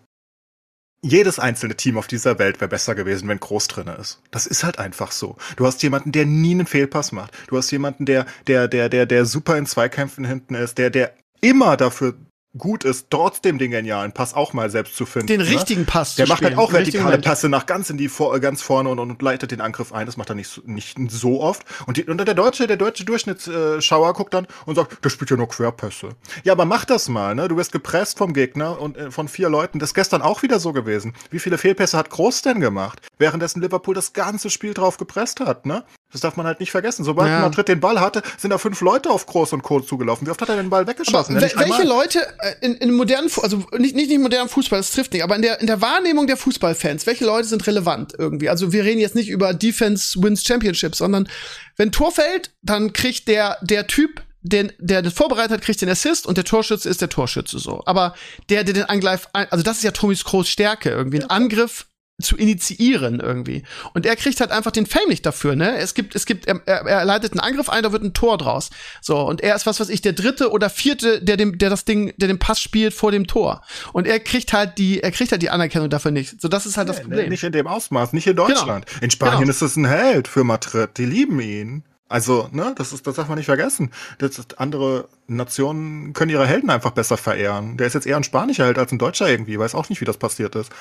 jedes 1.02 1.40
einzelne 1.40 1.76
Team 1.76 1.98
auf 1.98 2.07
dieser 2.07 2.40
Welt 2.40 2.60
wäre 2.60 2.69
besser 2.69 2.95
gewesen, 2.95 3.30
wenn 3.30 3.40
Groß 3.40 3.68
drinne 3.68 3.95
ist. 3.95 4.22
Das 4.31 4.45
ist 4.45 4.64
halt 4.64 4.80
einfach 4.80 5.11
so. 5.11 5.38
Du 5.56 5.65
hast 5.65 5.81
jemanden, 5.81 6.11
der 6.11 6.26
nie 6.26 6.52
einen 6.52 6.65
Fehlpass 6.65 7.11
macht. 7.11 7.31
Du 7.48 7.57
hast 7.57 7.72
jemanden, 7.72 8.06
der, 8.06 8.26
der, 8.48 8.68
der, 8.68 8.90
der, 8.90 9.06
der 9.06 9.26
super 9.26 9.57
in 9.57 9.65
Zweikämpfen 9.65 10.26
hinten 10.26 10.56
ist, 10.56 10.77
der, 10.77 10.90
der 10.90 11.14
immer 11.41 11.77
dafür 11.77 12.15
gut 12.57 12.84
ist, 12.84 13.07
trotzdem 13.11 13.59
den 13.59 13.69
genialen 13.69 14.11
Pass 14.11 14.34
auch 14.34 14.53
mal 14.53 14.69
selbst 14.69 14.95
zu 14.95 15.05
finden. 15.05 15.27
Den 15.27 15.41
ne? 15.41 15.47
richtigen 15.47 15.85
Pass 15.85 16.15
Der 16.15 16.27
macht 16.27 16.43
halt 16.43 16.57
auch 16.57 16.73
vertikale 16.73 17.19
Pässe 17.19 17.47
nach 17.47 17.65
ganz 17.65 17.89
in 17.89 17.97
die 17.97 18.09
vor, 18.09 18.39
ganz 18.39 18.61
vorne 18.61 18.89
und, 18.89 18.99
und, 18.99 19.21
leitet 19.21 19.51
den 19.51 19.61
Angriff 19.61 19.93
ein. 19.93 20.07
Das 20.07 20.17
macht 20.17 20.30
er 20.30 20.35
nicht, 20.35 20.67
nicht 20.67 20.97
so 21.11 21.41
oft. 21.41 21.63
Und, 21.85 21.97
die, 21.97 22.05
und 22.05 22.17
der 22.17 22.34
deutsche, 22.34 22.65
der 22.65 22.77
deutsche 22.77 23.05
Durchschnittsschauer 23.05 24.13
guckt 24.13 24.34
dann 24.34 24.47
und 24.65 24.76
sagt, 24.76 25.03
der 25.05 25.09
spielt 25.09 25.30
ja 25.30 25.38
nur 25.38 25.47
Querpässe. 25.47 26.09
Ja, 26.43 26.53
aber 26.53 26.65
mach 26.65 26.85
das 26.85 27.07
mal, 27.07 27.35
ne? 27.35 27.47
Du 27.47 27.57
wirst 27.57 27.71
gepresst 27.71 28.17
vom 28.17 28.34
Gegner 28.34 28.81
und 28.81 28.97
äh, 28.97 29.11
von 29.11 29.27
vier 29.27 29.49
Leuten. 29.49 29.77
Das 29.77 29.89
ist 29.89 29.95
gestern 29.95 30.21
auch 30.23 30.41
wieder 30.41 30.59
so 30.59 30.73
gewesen. 30.73 31.13
Wie 31.30 31.39
viele 31.39 31.59
Fehlpässe 31.59 31.97
hat 31.97 32.09
Groß 32.09 32.41
denn 32.41 32.59
gemacht? 32.59 33.01
Währenddessen 33.19 33.61
Liverpool 33.61 33.93
das 33.93 34.13
ganze 34.13 34.49
Spiel 34.49 34.73
drauf 34.73 34.97
gepresst 34.97 35.39
hat, 35.39 35.67
ne? 35.67 35.84
Das 36.11 36.22
darf 36.22 36.38
man 36.38 36.48
halt 36.48 36.60
nicht 36.60 36.72
vergessen. 36.72 37.03
Sobald 37.03 37.30
ja. 37.30 37.41
Madrid 37.41 37.68
den 37.68 37.80
Ball 37.80 37.99
hatte, 37.99 38.23
sind 38.38 38.49
da 38.49 38.57
fünf 38.57 38.81
Leute 38.81 39.11
auf 39.11 39.27
Groß 39.27 39.53
und 39.53 39.61
Co. 39.61 39.80
zugelaufen. 39.80 40.26
Wie 40.26 40.31
oft 40.31 40.41
hat 40.41 40.49
er 40.49 40.56
den 40.56 40.69
Ball 40.69 40.88
weggeschossen? 40.88 41.36
Ja 41.36 41.41
welche 41.41 41.84
Leute 41.84 42.19
äh, 42.40 42.65
in, 42.65 42.76
in 42.76 42.94
modernen, 42.94 43.30
also 43.41 43.64
nicht, 43.77 43.95
nicht 43.95 44.10
in 44.10 44.22
modernen 44.22 44.49
Fußball, 44.49 44.80
das 44.80 44.91
trifft 44.91 45.14
nicht, 45.14 45.23
aber 45.23 45.36
in 45.36 45.44
der, 45.44 45.60
in 45.61 45.68
der 45.68 45.81
Wahrnehmung 45.81 46.26
der 46.26 46.38
Fußballfans, 46.38 47.06
welche 47.06 47.26
Leute 47.26 47.48
sind 47.48 47.65
relevant 47.68 48.14
irgendwie? 48.18 48.49
Also 48.49 48.73
wir 48.73 48.84
reden 48.84 48.99
jetzt 48.99 49.15
nicht 49.15 49.30
über 49.30 49.53
Defense 49.53 50.22
wins 50.22 50.44
Championship, 50.44 50.95
sondern 50.95 51.30
wenn 51.77 51.91
Tor 51.91 52.11
fällt, 52.11 52.52
dann 52.64 52.91
kriegt 52.91 53.27
der, 53.27 53.57
der 53.61 53.86
Typ, 53.86 54.23
den, 54.41 54.72
der 54.80 55.02
das 55.02 55.14
vorbereitet 55.14 55.52
hat, 55.52 55.61
kriegt 55.61 55.81
den 55.81 55.90
Assist 55.90 56.26
und 56.26 56.38
der 56.38 56.45
Torschütze 56.45 56.90
ist 56.90 57.02
der 57.02 57.10
Torschütze 57.10 57.60
so. 57.60 57.84
Aber 57.86 58.15
der, 58.49 58.64
der 58.64 58.73
den 58.73 58.86
Angreif, 58.86 59.27
also 59.34 59.64
das 59.64 59.77
ist 59.77 59.84
ja 59.84 59.91
Tomis 59.91 60.23
Groß 60.23 60.48
Stärke 60.48 60.90
irgendwie. 60.90 61.22
Ein 61.22 61.30
Angriff 61.30 61.86
zu 62.21 62.37
initiieren 62.37 63.19
irgendwie. 63.19 63.63
Und 63.93 64.05
er 64.05 64.15
kriegt 64.15 64.39
halt 64.39 64.51
einfach 64.51 64.71
den 64.71 64.85
Fame 64.85 65.09
nicht 65.09 65.25
dafür, 65.25 65.55
ne? 65.55 65.77
Es 65.77 65.93
gibt, 65.93 66.15
es 66.15 66.25
gibt, 66.25 66.47
er, 66.47 66.65
er 66.65 67.05
leitet 67.05 67.33
einen 67.33 67.39
Angriff 67.39 67.69
ein, 67.69 67.83
da 67.83 67.91
wird 67.91 68.03
ein 68.03 68.13
Tor 68.13 68.37
draus. 68.37 68.69
So, 69.01 69.19
und 69.19 69.41
er 69.41 69.55
ist 69.55 69.65
was, 69.65 69.79
was 69.79 69.89
ich, 69.89 70.01
der 70.01 70.13
dritte 70.13 70.51
oder 70.51 70.69
vierte, 70.69 71.21
der 71.21 71.37
dem, 71.37 71.57
der 71.57 71.69
das 71.69 71.85
Ding, 71.85 72.13
der 72.17 72.27
den 72.27 72.39
Pass 72.39 72.61
spielt 72.61 72.93
vor 72.93 73.11
dem 73.11 73.27
Tor. 73.27 73.61
Und 73.93 74.07
er 74.07 74.19
kriegt 74.19 74.53
halt 74.53 74.77
die, 74.77 75.01
er 75.01 75.11
kriegt 75.11 75.31
halt 75.31 75.41
die 75.41 75.49
Anerkennung 75.49 75.89
dafür 75.89 76.11
nicht. 76.11 76.41
So, 76.41 76.47
das 76.47 76.65
ist 76.65 76.77
halt 76.77 76.87
nee, 76.87 76.93
das 76.93 77.01
Problem. 77.01 77.29
Nicht 77.29 77.43
in 77.43 77.51
dem 77.51 77.67
Ausmaß, 77.67 78.13
nicht 78.13 78.27
in 78.27 78.35
Deutschland. 78.35 78.85
Genau. 78.85 79.03
In 79.03 79.11
Spanien 79.11 79.39
genau. 79.39 79.51
ist 79.51 79.61
es 79.61 79.75
ein 79.75 79.85
Held 79.85 80.27
für 80.27 80.43
Madrid. 80.43 80.97
Die 80.97 81.05
lieben 81.05 81.39
ihn. 81.39 81.83
Also, 82.10 82.49
ne, 82.52 82.73
das 82.76 82.91
ist, 82.91 83.06
das 83.06 83.15
darf 83.15 83.27
man 83.27 83.38
nicht 83.38 83.45
vergessen. 83.45 83.91
Das, 84.18 84.40
andere 84.57 85.07
Nationen 85.27 86.11
können 86.14 86.31
ihre 86.31 86.48
Helden 86.48 86.72
einfach 86.72 86.90
besser 86.91 87.18
verehren. 87.18 87.77
Der 87.77 87.86
ist 87.86 87.94
jetzt 87.94 88.07
eher 88.07 88.18
ein 88.18 88.23
spanischer 88.23 88.65
Held 88.65 88.80
als 88.80 88.91
ein 88.91 88.98
Deutscher 88.98 89.30
irgendwie. 89.30 89.60
Weiß 89.60 89.76
auch 89.76 89.90
nicht, 89.90 90.02
wie 90.02 90.06
das 90.06 90.18
passiert 90.18 90.56
ist. 90.56 90.72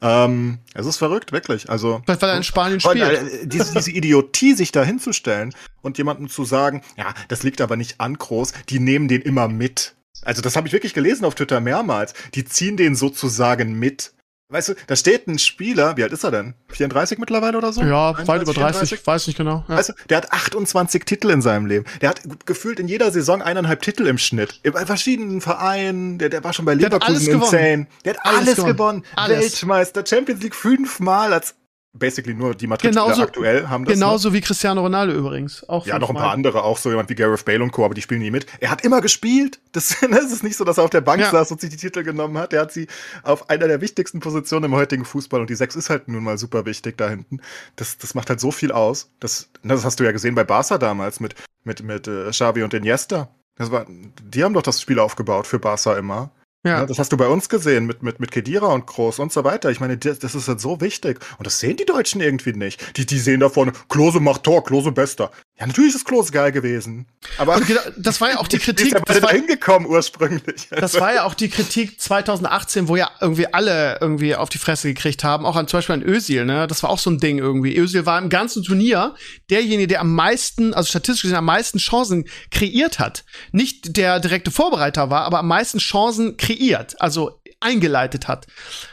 Ähm, 0.00 0.58
es 0.74 0.86
ist 0.86 0.96
verrückt, 0.96 1.32
wirklich. 1.32 1.68
Also, 1.68 2.02
Vielleicht, 2.04 2.22
weil 2.22 2.30
er 2.30 2.36
in 2.36 2.44
Spanien 2.44 2.80
spielt. 2.80 3.02
Äh, 3.02 3.46
diese, 3.48 3.74
diese 3.74 3.90
Idiotie, 3.90 4.54
sich 4.54 4.70
da 4.70 4.84
hinzustellen 4.84 5.52
und 5.82 5.98
jemandem 5.98 6.28
zu 6.28 6.44
sagen, 6.44 6.82
ja, 6.96 7.12
das 7.26 7.42
liegt 7.42 7.60
aber 7.60 7.76
nicht 7.76 8.00
an 8.00 8.16
groß, 8.16 8.52
die 8.68 8.78
nehmen 8.78 9.08
den 9.08 9.22
immer 9.22 9.48
mit. 9.48 9.96
Also, 10.22 10.40
das 10.40 10.54
habe 10.54 10.68
ich 10.68 10.72
wirklich 10.72 10.94
gelesen 10.94 11.24
auf 11.24 11.34
Twitter 11.34 11.60
mehrmals. 11.60 12.14
Die 12.34 12.44
ziehen 12.44 12.76
den 12.76 12.94
sozusagen 12.94 13.76
mit. 13.76 14.12
Weißt 14.48 14.68
du, 14.68 14.74
da 14.86 14.94
steht 14.94 15.26
ein 15.26 15.40
Spieler, 15.40 15.96
wie 15.96 16.04
alt 16.04 16.12
ist 16.12 16.22
er 16.22 16.30
denn? 16.30 16.54
34 16.68 17.18
mittlerweile 17.18 17.58
oder 17.58 17.72
so? 17.72 17.80
Ja, 17.82 18.10
31, 18.10 18.28
weit 18.28 18.42
über 18.42 18.52
30, 18.52 18.88
34? 18.90 19.06
weiß 19.06 19.26
nicht 19.26 19.36
genau. 19.36 19.64
Ja. 19.68 19.76
Weißt 19.76 19.88
du, 19.88 19.92
der 20.08 20.18
hat 20.18 20.32
28 20.32 21.04
Titel 21.04 21.30
in 21.30 21.42
seinem 21.42 21.66
Leben. 21.66 21.84
Der 22.00 22.10
hat 22.10 22.20
gefühlt 22.46 22.78
in 22.78 22.86
jeder 22.86 23.10
Saison 23.10 23.42
eineinhalb 23.42 23.82
Titel 23.82 24.06
im 24.06 24.18
Schnitt. 24.18 24.60
Bei 24.62 24.86
verschiedenen 24.86 25.40
Vereinen, 25.40 26.18
der, 26.18 26.28
der 26.28 26.44
war 26.44 26.52
schon 26.52 26.64
bei 26.64 26.74
Leverkusen 26.74 27.28
insane. 27.28 27.88
Der 28.04 28.14
hat 28.14 28.24
alles, 28.24 28.38
alles 28.38 28.54
gewonnen. 28.54 28.72
gewonnen. 28.76 29.04
Alles. 29.16 29.40
Weltmeister, 29.40 30.06
Champions 30.06 30.42
League 30.42 30.54
fünfmal 30.54 31.32
als 31.32 31.56
basically 31.98 32.34
nur 32.34 32.54
die 32.54 32.66
Madrid-Spieler 32.66 33.04
genauso, 33.04 33.22
aktuell 33.22 33.68
haben 33.68 33.84
das. 33.84 33.94
Genauso 33.94 34.28
noch. 34.28 34.34
wie 34.34 34.40
Cristiano 34.40 34.80
Ronaldo 34.80 35.12
übrigens. 35.12 35.68
Auch 35.68 35.86
ja, 35.86 35.98
noch 35.98 36.10
ein 36.10 36.16
paar 36.16 36.32
andere, 36.32 36.62
auch 36.62 36.78
so 36.78 36.90
jemand 36.90 37.08
wie 37.08 37.14
Gareth 37.14 37.44
Bale 37.44 37.62
und 37.62 37.72
Co., 37.72 37.84
aber 37.84 37.94
die 37.94 38.02
spielen 38.02 38.20
nie 38.20 38.30
mit. 38.30 38.46
Er 38.60 38.70
hat 38.70 38.82
immer 38.84 39.00
gespielt. 39.00 39.60
Das, 39.72 39.96
das 40.10 40.32
ist 40.32 40.42
nicht 40.42 40.56
so, 40.56 40.64
dass 40.64 40.78
er 40.78 40.84
auf 40.84 40.90
der 40.90 41.00
Bank 41.00 41.20
ja. 41.20 41.30
saß 41.30 41.50
und 41.52 41.60
sich 41.60 41.70
die 41.70 41.76
Titel 41.76 42.02
genommen 42.02 42.38
hat. 42.38 42.52
Er 42.52 42.62
hat 42.62 42.72
sie 42.72 42.86
auf 43.22 43.50
einer 43.50 43.68
der 43.68 43.80
wichtigsten 43.80 44.20
Positionen 44.20 44.66
im 44.66 44.74
heutigen 44.74 45.04
Fußball 45.04 45.40
und 45.40 45.50
die 45.50 45.54
Sechs 45.54 45.76
ist 45.76 45.90
halt 45.90 46.08
nun 46.08 46.22
mal 46.22 46.38
super 46.38 46.66
wichtig 46.66 46.96
da 46.98 47.08
hinten. 47.08 47.40
Das, 47.76 47.98
das 47.98 48.14
macht 48.14 48.30
halt 48.30 48.40
so 48.40 48.50
viel 48.50 48.72
aus. 48.72 49.10
Das, 49.20 49.48
das 49.62 49.84
hast 49.84 50.00
du 50.00 50.04
ja 50.04 50.12
gesehen 50.12 50.34
bei 50.34 50.44
Barca 50.44 50.78
damals 50.78 51.20
mit, 51.20 51.34
mit, 51.64 51.82
mit 51.82 52.08
äh, 52.08 52.30
Xavi 52.30 52.62
und 52.62 52.74
Iniesta. 52.74 53.28
Das 53.56 53.70
war, 53.70 53.86
die 53.88 54.44
haben 54.44 54.54
doch 54.54 54.62
das 54.62 54.80
Spiel 54.80 54.98
aufgebaut 54.98 55.46
für 55.46 55.58
Barca 55.58 55.96
immer. 55.96 56.30
Ja. 56.66 56.80
ja. 56.80 56.86
Das 56.86 56.98
hast 56.98 57.12
du 57.12 57.16
bei 57.16 57.28
uns 57.28 57.48
gesehen 57.48 57.86
mit, 57.86 58.02
mit, 58.02 58.20
mit 58.20 58.30
Kedira 58.30 58.66
und 58.66 58.86
Groß 58.86 59.20
und 59.20 59.32
so 59.32 59.44
weiter. 59.44 59.70
Ich 59.70 59.80
meine, 59.80 59.96
das, 59.96 60.18
das 60.18 60.34
ist 60.34 60.48
halt 60.48 60.60
so 60.60 60.80
wichtig. 60.80 61.20
Und 61.38 61.46
das 61.46 61.60
sehen 61.60 61.76
die 61.76 61.84
Deutschen 61.84 62.20
irgendwie 62.20 62.52
nicht. 62.52 62.96
Die, 62.96 63.06
die 63.06 63.18
sehen 63.18 63.40
da 63.40 63.48
vorne, 63.48 63.72
Klose 63.88 64.20
macht 64.20 64.42
Tor, 64.42 64.64
Klose 64.64 64.92
bester. 64.92 65.30
Ja, 65.58 65.66
natürlich 65.66 65.94
ist 65.94 66.04
Klose 66.04 66.32
geil 66.32 66.52
gewesen. 66.52 67.06
Aber 67.38 67.58
genau, 67.60 67.80
das 67.96 68.20
war 68.20 68.30
ja 68.30 68.38
auch 68.38 68.48
die 68.48 68.58
Kritik. 68.66 68.94
ist 68.94 69.08
das 69.08 69.22
war 69.22 69.30
hingekommen 69.30 69.88
ursprünglich. 69.88 70.68
Das 70.70 71.00
war 71.00 71.14
ja 71.14 71.24
auch 71.24 71.34
die 71.34 71.48
Kritik 71.48 71.98
2018, 72.00 72.88
wo 72.88 72.96
ja 72.96 73.10
irgendwie 73.20 73.46
alle 73.52 73.98
irgendwie 74.00 74.34
auf 74.34 74.50
die 74.50 74.58
Fresse 74.58 74.88
gekriegt 74.88 75.24
haben. 75.24 75.46
Auch 75.46 75.56
an, 75.56 75.66
zum 75.66 75.78
Beispiel 75.78 75.94
an 75.94 76.02
Özil, 76.02 76.44
ne? 76.44 76.66
Das 76.66 76.82
war 76.82 76.90
auch 76.90 76.98
so 76.98 77.10
ein 77.10 77.18
Ding 77.18 77.38
irgendwie. 77.38 77.76
Özil 77.76 78.04
war 78.04 78.18
im 78.18 78.28
ganzen 78.28 78.64
Turnier 78.64 79.14
derjenige, 79.48 79.86
der 79.86 80.00
am 80.00 80.14
meisten, 80.14 80.74
also 80.74 80.88
statistisch 80.88 81.22
gesehen 81.22 81.38
am 81.38 81.46
meisten 81.46 81.78
Chancen 81.78 82.26
kreiert 82.50 82.98
hat. 82.98 83.24
Nicht 83.52 83.96
der 83.96 84.20
direkte 84.20 84.50
Vorbereiter 84.50 85.08
war, 85.08 85.22
aber 85.24 85.38
am 85.38 85.48
meisten 85.48 85.78
Chancen 85.78 86.36
kreiert, 86.36 86.55
also 87.00 87.40
eingeleitet 87.60 88.28
hat. 88.28 88.46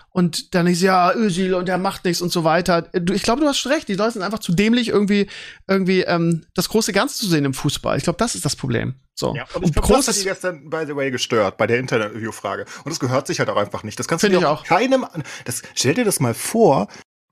Und 0.09 0.53
dann 0.53 0.67
ist 0.67 0.81
ja 0.81 1.11
Özil 1.15 1.55
und 1.55 1.67
er 1.67 1.79
macht 1.79 2.05
nichts 2.05 2.21
und 2.21 2.31
so 2.31 2.43
weiter. 2.43 2.87
Ich 3.11 3.23
glaube, 3.23 3.41
du 3.41 3.47
hast 3.47 3.65
recht. 3.65 3.87
Die 3.87 3.95
Leute 3.95 4.11
sind 4.11 4.21
einfach 4.21 4.39
zu 4.39 4.53
dämlich, 4.53 4.89
irgendwie, 4.89 5.27
irgendwie 5.67 6.01
ähm, 6.01 6.45
das 6.53 6.69
große 6.69 6.93
Ganze 6.93 7.17
zu 7.17 7.27
sehen 7.27 7.45
im 7.45 7.55
Fußball. 7.55 7.97
Ich 7.97 8.03
glaube, 8.03 8.17
das 8.17 8.35
ist 8.35 8.45
das 8.45 8.55
Problem. 8.55 8.93
So. 9.15 9.35
Ja, 9.35 9.45
und 9.55 9.65
ich 9.65 9.73
glaube, 9.73 9.93
das 9.95 10.07
hat 10.07 10.15
die 10.15 10.23
gestern, 10.23 10.69
by 10.69 10.83
the 10.85 10.95
way, 10.95 11.09
gestört 11.09 11.57
bei 11.57 11.65
der 11.65 11.79
Interview-Frage. 11.79 12.65
Und 12.83 12.91
das 12.91 12.99
gehört 12.99 13.25
sich 13.25 13.39
halt 13.39 13.49
auch 13.49 13.57
einfach 13.57 13.81
nicht. 13.81 13.97
Das 13.97 14.07
kannst 14.07 14.23
du 14.23 14.29
dir 14.29 14.47
auch 14.47 14.63
keinem. 14.63 15.05
Das, 15.45 15.63
stell 15.73 15.95
dir 15.95 16.05
das 16.05 16.19
mal 16.19 16.35
vor, 16.35 16.89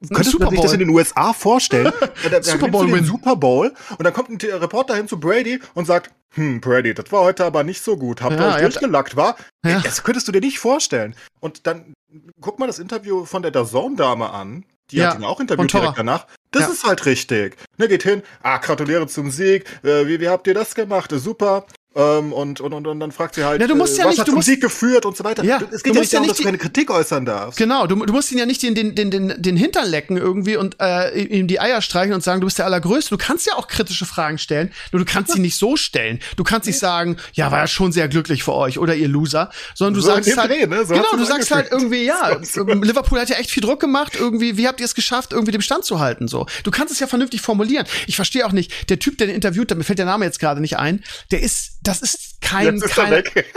Könntest 0.10 0.34
du 0.34 0.50
sich 0.50 0.60
das 0.62 0.74
in 0.74 0.80
den 0.80 0.90
USA 0.90 1.34
vorstellen? 1.34 1.92
da, 2.24 2.30
da 2.30 2.42
Super 2.44 2.70
Bowl 2.70 2.88
den. 2.88 3.06
Super 3.06 3.36
Bowl 3.36 3.74
und 3.98 4.04
dann 4.04 4.14
kommt 4.14 4.30
ein 4.30 4.38
Reporter 4.38 4.96
hin 4.96 5.08
zu 5.08 5.20
Brady 5.20 5.60
und 5.74 5.86
sagt, 5.86 6.12
hm, 6.34 6.62
Brady, 6.62 6.94
das 6.94 7.12
war 7.12 7.24
heute 7.24 7.46
aber 7.46 7.64
nicht 7.64 7.84
so 7.84 7.98
gut. 7.98 8.22
Habt 8.22 8.34
ihr 8.34 8.40
Ja, 8.40 8.56
euch 8.56 8.62
durchgelackt, 8.62 9.16
war? 9.16 9.36
Ja. 9.66 9.80
Das 9.82 10.04
könntest 10.04 10.28
du 10.28 10.32
dir 10.32 10.42
nicht 10.42 10.60
vorstellen. 10.60 11.16
Und 11.40 11.68
dann 11.68 11.94
guck 12.40 12.58
mal 12.60 12.68
das 12.68 12.80
Interview 12.80 13.26
von 13.26 13.42
der 13.42 13.52
DAZN-Dame 13.52 14.30
an. 14.32 14.66
Die 14.92 14.98
Ja, 14.98 15.12
hat 15.12 15.20
ihn 15.20 15.24
auch 15.24 15.40
interviewt 15.40 15.72
direkt 15.72 15.98
danach. 15.98 16.28
Das 16.52 16.70
ist 16.70 16.84
halt 16.84 17.06
richtig. 17.06 17.56
Ne, 17.78 17.88
geht 17.88 18.04
hin, 18.04 18.24
ah, 18.44 18.58
gratuliere 18.58 19.08
zum 19.08 19.32
Sieg. 19.32 19.66
Äh, 19.84 20.08
wie, 20.08 20.20
wie 20.20 20.28
habt 20.28 20.48
ihr 20.48 20.54
das 20.54 20.76
gemacht? 20.76 21.12
Super. 21.14 21.66
Ähm, 21.94 22.32
und, 22.32 22.62
und, 22.62 22.72
und, 22.74 22.88
und 22.88 23.00
dann 23.02 23.12
fragt 23.12 23.36
sie 23.36 23.44
halt, 23.44 23.60
Ja, 23.60 23.68
du 23.68 23.76
musst 23.76 23.96
äh, 23.98 24.00
ja 24.00 24.06
was 24.06 24.12
nicht- 24.12 24.20
hat 24.22 24.28
du 24.28 24.32
zum 24.32 24.36
musst- 24.38 24.48
Sieg 24.48 24.62
geführt 24.62 25.06
und 25.06 25.18
so 25.18 25.26
weiter. 25.26 25.44
Ja, 25.44 25.58
es 25.58 25.62
du 25.62 25.68
geht 25.68 25.88
ja 25.88 25.92
musst 25.92 26.00
nicht 26.00 26.12
ja 26.14 26.20
darum, 26.20 26.28
nicht 26.28 26.32
dass 26.32 26.38
du 26.38 26.44
keine 26.46 26.58
Kritik 26.58 26.90
äußern 26.90 27.26
darfst. 27.26 27.58
Genau, 27.58 27.86
du, 27.86 27.96
du 28.06 28.14
musst 28.14 28.32
ihn 28.32 28.38
ja 28.38 28.46
nicht 28.46 28.64
den, 28.64 28.76
den, 28.76 28.96
den, 28.96 29.12
den, 29.12 29.34
den 29.38 29.58
Hintern 29.58 29.90
lecken 29.90 30.16
irgendwie 30.16 30.56
und 30.56 30.78
äh, 30.80 31.20
ihm 31.22 31.48
die 31.48 31.60
Eier 31.60 31.82
streichen 31.82 32.14
und 32.14 32.24
sagen, 32.24 32.40
du 32.40 32.48
bist 32.48 32.58
der 32.60 32.66
Allergrößte. 32.66 33.10
Du 33.10 33.18
kannst 33.18 33.46
ja 33.46 33.56
auch 33.56 33.68
kritische 33.68 34.06
Fragen 34.06 34.38
stellen, 34.38 34.72
nur 34.94 35.04
du 35.04 35.06
kannst 35.12 35.34
sie 35.34 35.40
nicht 35.42 35.58
so 35.58 35.76
stellen. 35.76 36.20
Du 36.38 36.46
kannst 36.46 36.66
nicht 36.68 36.80
sagen, 36.80 37.18
ja, 37.34 37.52
war 37.52 37.60
ja 37.60 37.68
schon 37.68 37.92
sehr 37.92 38.08
glücklich 38.08 38.44
für 38.44 38.54
euch 38.54 38.80
oder 38.80 38.96
ihr 38.96 39.10
Loser, 39.10 39.52
sondern 39.76 39.96
du 39.96 40.00
So 40.00 40.08
sagst 40.14 40.38
halt, 40.38 40.50
Dreh, 40.50 40.68
ne? 40.68 40.86
So 40.86 40.94
genau, 40.94 41.12
du 41.18 41.26
sagst 41.26 41.52
halt 41.52 41.72
irgendwie, 41.72 42.06
ja, 42.06 42.40
So, 42.42 42.66
ähm, 42.70 42.84
Liverpool 42.84 43.20
hat 43.20 43.28
ja 43.30 43.36
echt 43.36 43.52
viel 43.52 43.64
Druck 43.64 43.82
gemacht, 43.82 44.14
irgendwie, 44.18 44.56
wie 44.56 44.66
habt 44.66 44.80
ihr 44.80 44.86
es 44.86 44.96
geschafft, 44.96 45.34
irgendwie 45.34 45.52
dem 45.52 45.62
Stand 45.62 45.84
zu 45.84 46.00
halten, 46.00 46.30
so. 46.30 46.46
Du 46.64 46.72
kannst 46.72 46.94
es 46.94 47.02
ja 47.02 47.08
vernünftig 47.08 47.42
formulieren. 47.42 47.86
Ich 48.08 48.16
verstehe 48.16 48.46
auch 48.46 48.54
nicht, 48.54 48.90
der 48.90 48.98
Typ, 49.00 49.18
der 49.18 49.28
den 49.28 49.36
interviewt 49.36 49.76
mir 49.76 49.84
fällt 49.84 50.00
der 50.00 50.06
Name 50.06 50.24
jetzt 50.24 50.40
gerade 50.40 50.62
nicht 50.62 50.78
ein, 50.78 51.04
der 51.32 51.42
ist, 51.42 51.80
das 51.82 52.02
ist 52.02 52.42
kein, 52.42 52.66
Jetzt 52.66 52.84
ist 52.86 52.98
er 52.98 53.04
kein, 53.04 53.12
weg. 53.12 53.54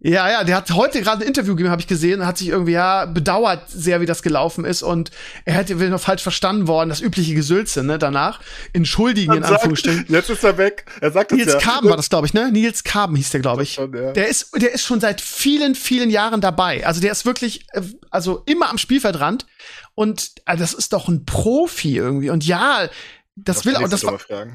ja, 0.00 0.28
ja, 0.28 0.44
der 0.44 0.56
hat 0.56 0.70
heute 0.72 1.00
gerade 1.00 1.22
ein 1.22 1.28
Interview 1.28 1.54
gegeben, 1.54 1.70
habe 1.70 1.80
ich 1.80 1.86
gesehen, 1.86 2.26
hat 2.26 2.38
sich 2.38 2.48
irgendwie 2.48 2.72
ja 2.72 3.06
bedauert 3.06 3.70
sehr, 3.70 4.00
wie 4.00 4.06
das 4.06 4.22
gelaufen 4.22 4.64
ist 4.64 4.82
und 4.82 5.10
er 5.44 5.54
hätte 5.54 5.78
will 5.78 5.90
noch 5.90 6.00
falsch 6.00 6.22
verstanden 6.22 6.66
worden, 6.66 6.88
das 6.88 7.00
übliche 7.00 7.34
Gesülze, 7.34 7.84
ne, 7.84 7.98
danach 7.98 8.40
entschuldigen 8.72 9.32
in 9.32 9.42
sagt, 9.42 9.54
Anführungsstrichen. 9.54 10.06
Jetzt 10.08 10.30
ist 10.30 10.42
er 10.42 10.58
weg. 10.58 10.86
Er 11.00 11.12
sagt 11.12 11.32
Nils 11.32 11.52
ja. 11.52 11.58
Karben 11.58 11.88
war 11.88 11.96
das, 11.96 12.08
glaube 12.08 12.26
ich, 12.26 12.34
ne? 12.34 12.50
Nils 12.50 12.82
Karben 12.82 13.14
hieß 13.14 13.30
der, 13.30 13.40
glaube 13.40 13.62
ich. 13.62 13.74
schon, 13.74 13.94
ja. 13.94 14.12
Der 14.12 14.28
ist, 14.28 14.50
der 14.60 14.72
ist 14.72 14.84
schon 14.84 15.00
seit 15.00 15.20
vielen, 15.20 15.74
vielen 15.74 16.10
Jahren 16.10 16.40
dabei. 16.40 16.84
Also 16.86 17.00
der 17.00 17.12
ist 17.12 17.24
wirklich, 17.24 17.66
äh, 17.72 17.82
also 18.10 18.42
immer 18.46 18.70
am 18.70 18.78
Spielfeldrand. 18.78 19.46
Und 19.94 20.32
äh, 20.46 20.56
das 20.56 20.74
ist 20.74 20.92
doch 20.92 21.08
ein 21.08 21.24
Profi 21.26 21.96
irgendwie. 21.96 22.30
Und 22.30 22.46
ja, 22.46 22.88
das 23.34 23.64
will 23.64 23.76
auch, 23.76 23.88
das 23.88 24.04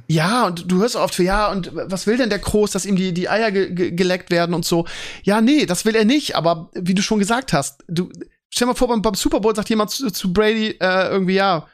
ja, 0.08 0.46
und 0.46 0.72
du 0.72 0.80
hörst 0.80 0.96
oft 0.96 1.16
für, 1.16 1.24
ja, 1.24 1.52
und 1.52 1.72
was 1.74 2.06
will 2.06 2.18
denn 2.18 2.30
der 2.30 2.40
Groß, 2.40 2.72
dass 2.72 2.86
ihm 2.86 2.96
die, 2.96 3.12
die 3.12 3.28
Eier 3.28 3.52
ge 3.52 3.74
ge 3.74 3.92
geleckt 3.92 4.30
werden 4.30 4.54
und 4.54 4.66
so. 4.66 4.86
Ja, 5.24 5.42
nee, 5.42 5.66
das 5.66 5.86
will 5.86 5.96
er 5.96 6.06
nicht, 6.06 6.36
aber 6.36 6.70
wie 6.74 6.94
du 6.94 7.02
schon 7.02 7.18
gesagt 7.18 7.54
hast, 7.54 7.84
du, 7.88 8.10
stell 8.50 8.68
mal 8.68 8.76
vor, 8.76 8.88
beim, 8.88 9.02
beim 9.02 9.16
Super 9.16 9.40
Bowl 9.40 9.56
sagt 9.56 9.70
jemand 9.70 9.90
zu, 9.90 10.12
zu 10.12 10.32
Brady 10.32 10.78
äh, 10.80 11.10
irgendwie, 11.10 11.36
ja, 11.36 11.68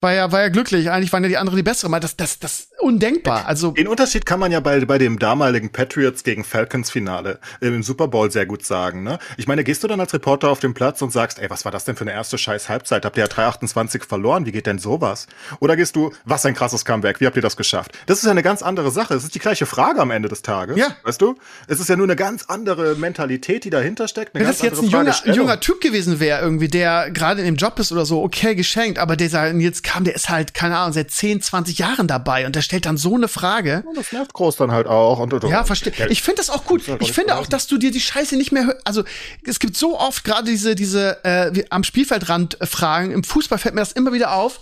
war 0.00 0.12
ja, 0.12 0.30
war 0.30 0.42
ja 0.42 0.48
glücklich, 0.48 0.90
eigentlich 0.90 1.12
waren 1.12 1.24
ja 1.24 1.28
die 1.28 1.36
anderen 1.38 1.56
die 1.56 1.64
bessere. 1.64 1.90
Mal, 1.90 1.98
das, 1.98 2.16
das, 2.16 2.38
das 2.38 2.60
ist 2.60 2.68
undenkbar. 2.80 3.46
Also, 3.46 3.72
Den 3.72 3.88
Unterschied 3.88 4.24
kann 4.26 4.38
man 4.38 4.52
ja 4.52 4.60
bei, 4.60 4.84
bei 4.84 4.96
dem 4.96 5.18
damaligen 5.18 5.70
Patriots 5.70 6.22
gegen 6.22 6.44
Falcons 6.44 6.90
Finale 6.90 7.40
im 7.60 7.82
Super 7.82 8.06
Bowl 8.06 8.30
sehr 8.30 8.46
gut 8.46 8.64
sagen, 8.64 9.02
ne? 9.02 9.18
Ich 9.36 9.48
meine, 9.48 9.64
gehst 9.64 9.82
du 9.82 9.88
dann 9.88 9.98
als 9.98 10.14
Reporter 10.14 10.50
auf 10.50 10.60
den 10.60 10.72
Platz 10.72 11.02
und 11.02 11.12
sagst, 11.12 11.40
ey, 11.40 11.50
was 11.50 11.64
war 11.64 11.72
das 11.72 11.84
denn 11.84 11.96
für 11.96 12.02
eine 12.02 12.12
erste 12.12 12.38
scheiß 12.38 12.68
Halbzeit? 12.68 13.04
Habt 13.04 13.16
ihr 13.16 13.24
ja 13.24 13.28
328 13.28 14.04
verloren? 14.04 14.46
Wie 14.46 14.52
geht 14.52 14.66
denn 14.66 14.78
sowas? 14.78 15.26
Oder 15.58 15.74
gehst 15.74 15.96
du, 15.96 16.12
was 16.24 16.46
ein 16.46 16.54
krasses 16.54 16.84
Comeback? 16.84 17.20
Wie 17.20 17.26
habt 17.26 17.34
ihr 17.34 17.42
das 17.42 17.56
geschafft? 17.56 17.98
Das 18.06 18.18
ist 18.18 18.24
ja 18.24 18.30
eine 18.30 18.44
ganz 18.44 18.62
andere 18.62 18.92
Sache. 18.92 19.14
Es 19.14 19.24
ist 19.24 19.34
die 19.34 19.40
gleiche 19.40 19.66
Frage 19.66 20.00
am 20.00 20.12
Ende 20.12 20.28
des 20.28 20.42
Tages. 20.42 20.76
Ja. 20.76 20.94
Weißt 21.02 21.20
du? 21.20 21.34
Es 21.66 21.80
ist 21.80 21.88
ja 21.88 21.96
nur 21.96 22.06
eine 22.06 22.16
ganz 22.16 22.44
andere 22.44 22.94
Mentalität, 22.94 23.64
die 23.64 23.70
dahinter 23.70 24.06
steckt. 24.06 24.32
Wenn 24.32 24.44
das 24.44 24.62
jetzt 24.62 24.80
ein 24.80 24.88
junger, 24.88 25.14
junger 25.24 25.58
Typ 25.58 25.80
gewesen 25.80 26.20
wäre, 26.20 26.40
irgendwie, 26.40 26.68
der 26.68 27.10
gerade 27.10 27.40
in 27.40 27.46
dem 27.46 27.56
Job 27.56 27.80
ist 27.80 27.90
oder 27.90 28.06
so, 28.06 28.22
okay, 28.22 28.54
geschenkt, 28.54 29.00
aber 29.00 29.16
dieser 29.16 29.52
jetzt 29.54 29.87
kam, 29.88 30.04
der 30.04 30.14
ist 30.14 30.28
halt, 30.28 30.52
keine 30.54 30.76
Ahnung, 30.76 30.92
seit 30.92 31.10
10, 31.10 31.40
20 31.40 31.78
Jahren 31.78 32.06
dabei 32.06 32.46
und 32.46 32.54
der 32.54 32.62
stellt 32.62 32.84
dann 32.86 32.96
so 32.96 33.14
eine 33.14 33.26
Frage. 33.28 33.82
Und 33.86 33.96
das 33.96 34.12
nervt 34.12 34.32
groß 34.34 34.56
dann 34.56 34.70
halt 34.70 34.86
auch. 34.86 35.18
Und, 35.18 35.32
und, 35.32 35.44
Ja, 35.44 35.64
verstehe. 35.64 35.92
Ich 36.10 36.22
finde 36.22 36.36
das 36.38 36.50
auch 36.50 36.64
gut. 36.64 36.86
ja 36.86 36.96
gar 36.96 37.02
Ich 37.02 37.12
finde 37.12 37.36
auch, 37.36 37.46
dass 37.46 37.66
du 37.66 37.78
dir 37.78 37.90
die 37.90 38.00
Scheiße 38.00 38.36
nicht 38.36 38.52
mehr 38.52 38.66
hör- 38.66 38.78
Also, 38.84 39.04
es 39.46 39.58
gibt 39.58 39.76
so 39.76 39.98
oft 39.98 40.24
gerade 40.24 40.50
diese, 40.50 40.74
diese 40.74 41.24
äh, 41.24 41.64
am 41.70 41.84
Spielfeldrand 41.84 42.60
äh, 42.60 42.66
Fragen. 42.66 43.10
Im 43.12 43.24
Fußball 43.24 43.58
fällt 43.58 43.74
mir 43.74 43.80
das 43.80 43.92
immer 43.92 44.12
wieder 44.12 44.32
auf. 44.32 44.60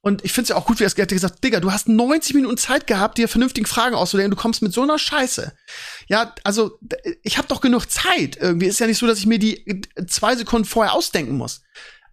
Und 0.00 0.24
ich 0.24 0.32
finde 0.32 0.44
es 0.44 0.48
ja 0.50 0.56
auch 0.56 0.64
gut, 0.64 0.78
wie 0.78 0.84
er 0.84 0.86
es 0.86 0.96
hat 0.96 1.08
gesagt, 1.08 1.42
Digga, 1.42 1.58
du 1.58 1.72
hast 1.72 1.88
90 1.88 2.34
Minuten 2.34 2.56
Zeit 2.56 2.86
gehabt, 2.86 3.18
dir 3.18 3.28
vernünftige 3.28 3.68
Fragen 3.68 3.96
auszudenken. 3.96 4.30
Du 4.30 4.40
kommst 4.40 4.62
mit 4.62 4.72
so 4.72 4.82
einer 4.82 4.98
Scheiße. 4.98 5.52
Ja, 6.06 6.34
also 6.44 6.78
ich 7.22 7.36
habe 7.36 7.48
doch 7.48 7.60
genug 7.60 7.90
Zeit. 7.90 8.36
Irgendwie 8.40 8.66
ist 8.66 8.78
ja 8.78 8.86
nicht 8.86 8.98
so, 8.98 9.06
dass 9.08 9.18
ich 9.18 9.26
mir 9.26 9.40
die 9.40 9.66
äh, 9.66 10.06
zwei 10.06 10.36
Sekunden 10.36 10.66
vorher 10.68 10.94
ausdenken 10.94 11.36
muss. 11.36 11.62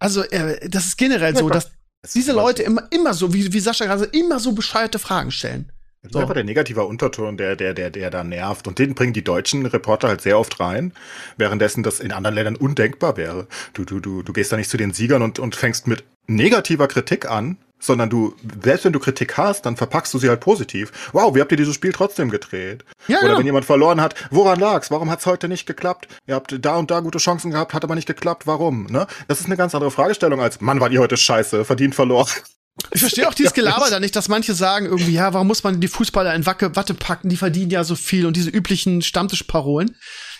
Also 0.00 0.22
äh, 0.24 0.68
das 0.68 0.86
ist 0.86 0.98
generell 0.98 1.36
so, 1.36 1.48
dass 1.48 1.70
diese 2.14 2.32
Leute 2.32 2.62
so. 2.62 2.68
immer, 2.68 2.82
immer 2.90 3.14
so, 3.14 3.32
wie, 3.32 3.52
wie 3.52 3.60
Sascha 3.60 3.86
gerade 3.86 4.04
immer 4.04 4.38
so 4.38 4.52
bescheuerte 4.52 4.98
Fragen 4.98 5.30
stellen. 5.30 5.70
Das 6.02 6.10
ist 6.10 6.12
So. 6.14 6.18
einfach 6.20 6.34
der 6.34 6.44
negative 6.44 6.84
Unterton, 6.84 7.36
der, 7.36 7.56
der, 7.56 7.74
der, 7.74 7.90
der 7.90 8.10
da 8.10 8.22
nervt. 8.22 8.68
Und 8.68 8.78
den 8.78 8.94
bringen 8.94 9.12
die 9.12 9.24
deutschen 9.24 9.66
Reporter 9.66 10.08
halt 10.08 10.20
sehr 10.20 10.38
oft 10.38 10.60
rein, 10.60 10.92
währenddessen 11.36 11.82
das 11.82 12.00
in 12.00 12.12
anderen 12.12 12.34
Ländern 12.34 12.56
undenkbar 12.56 13.16
wäre. 13.16 13.48
Du, 13.72 13.84
du, 13.84 13.98
du, 13.98 14.22
du 14.22 14.32
gehst 14.32 14.52
da 14.52 14.56
nicht 14.56 14.70
zu 14.70 14.76
den 14.76 14.92
Siegern 14.92 15.22
und, 15.22 15.38
und 15.38 15.56
fängst 15.56 15.86
mit 15.88 16.04
negativer 16.28 16.86
Kritik 16.88 17.28
an, 17.28 17.56
sondern 17.78 18.10
du, 18.10 18.34
selbst 18.62 18.84
wenn 18.84 18.92
du 18.92 19.00
Kritik 19.00 19.36
hast, 19.36 19.66
dann 19.66 19.76
verpackst 19.76 20.12
du 20.14 20.18
sie 20.18 20.28
halt 20.28 20.40
positiv. 20.40 20.92
Wow, 21.12 21.34
wie 21.34 21.40
habt 21.40 21.50
ihr 21.52 21.56
dieses 21.56 21.74
Spiel 21.74 21.92
trotzdem 21.92 22.30
gedreht? 22.30 22.84
Ja, 23.08 23.18
Oder 23.18 23.28
genau. 23.28 23.38
wenn 23.38 23.46
jemand 23.46 23.64
verloren 23.64 24.00
hat, 24.00 24.14
woran 24.30 24.58
lag's? 24.58 24.90
Warum 24.90 25.10
hat's 25.10 25.26
heute 25.26 25.48
nicht 25.48 25.66
geklappt? 25.66 26.08
Ihr 26.26 26.34
habt 26.34 26.56
da 26.64 26.76
und 26.76 26.90
da 26.90 27.00
gute 27.00 27.18
Chancen 27.18 27.50
gehabt, 27.50 27.74
hat 27.74 27.84
aber 27.84 27.94
nicht 27.94 28.06
geklappt. 28.06 28.46
Warum? 28.46 28.86
Ne? 28.86 29.06
Das 29.28 29.40
ist 29.40 29.46
eine 29.46 29.56
ganz 29.56 29.74
andere 29.74 29.90
Fragestellung 29.90 30.40
als, 30.40 30.60
Mann, 30.60 30.80
war 30.80 30.90
ihr 30.90 31.00
heute 31.00 31.16
scheiße, 31.16 31.64
verdient 31.64 31.94
verloren. 31.94 32.28
Ich 32.92 33.00
verstehe 33.00 33.28
auch 33.28 33.34
dieses 33.34 33.52
Gelaber 33.54 33.88
da 33.90 34.00
nicht, 34.00 34.16
dass 34.16 34.28
manche 34.28 34.54
sagen 34.54 34.86
irgendwie, 34.86 35.12
ja, 35.12 35.32
warum 35.32 35.46
muss 35.46 35.64
man 35.64 35.80
die 35.80 35.88
Fußballer 35.88 36.34
in 36.34 36.46
Wacke, 36.46 36.76
Watte 36.76 36.94
packen, 36.94 37.28
die 37.28 37.36
verdienen 37.36 37.70
ja 37.70 37.84
so 37.84 37.94
viel 37.94 38.26
und 38.26 38.36
diese 38.36 38.50
üblichen 38.50 39.02
Stammtischparolen. 39.02 39.96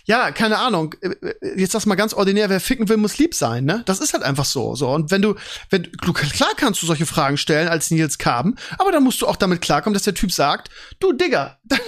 Ja, 0.07 0.31
keine 0.31 0.59
Ahnung. 0.59 0.95
Äh, 1.01 1.09
äh, 1.09 1.61
Jetzt 1.61 1.75
das 1.75 1.85
mal 1.85 1.97
ganz 1.97 2.15
ordinär, 2.15 2.49
wer 2.49 2.61
ficken 2.61 2.89
will, 2.89 2.97
muss 2.97 3.19
lieb 3.19 3.35
sein, 3.35 3.65
ne? 3.65 3.83
Das 3.87 3.99
ist 3.99 4.13
halt 4.13 4.23
einfach 4.23 4.45
so. 4.45 4.75
So. 4.77 4.89
Und 4.89 5.11
wenn 5.11 5.21
du, 5.21 5.35
wenn, 5.71 5.83
du, 5.83 6.13
klar 6.13 6.51
kannst 6.57 6.81
du 6.81 6.87
solche 6.87 7.07
Fragen 7.07 7.37
stellen 7.37 7.69
als 7.69 7.91
Nils 7.91 8.17
Kaben, 8.17 8.55
aber 8.79 8.93
dann 8.93 9.03
musst 9.03 9.21
du 9.21 9.27
auch 9.27 9.37
damit 9.37 9.61
klarkommen, 9.61 9.95
dass 9.95 10.05
der 10.05 10.15
Typ 10.15 10.33
sagt, 10.33 10.71
du 11.01 11.13
Digga, 11.13 11.59
dann, 11.65 11.81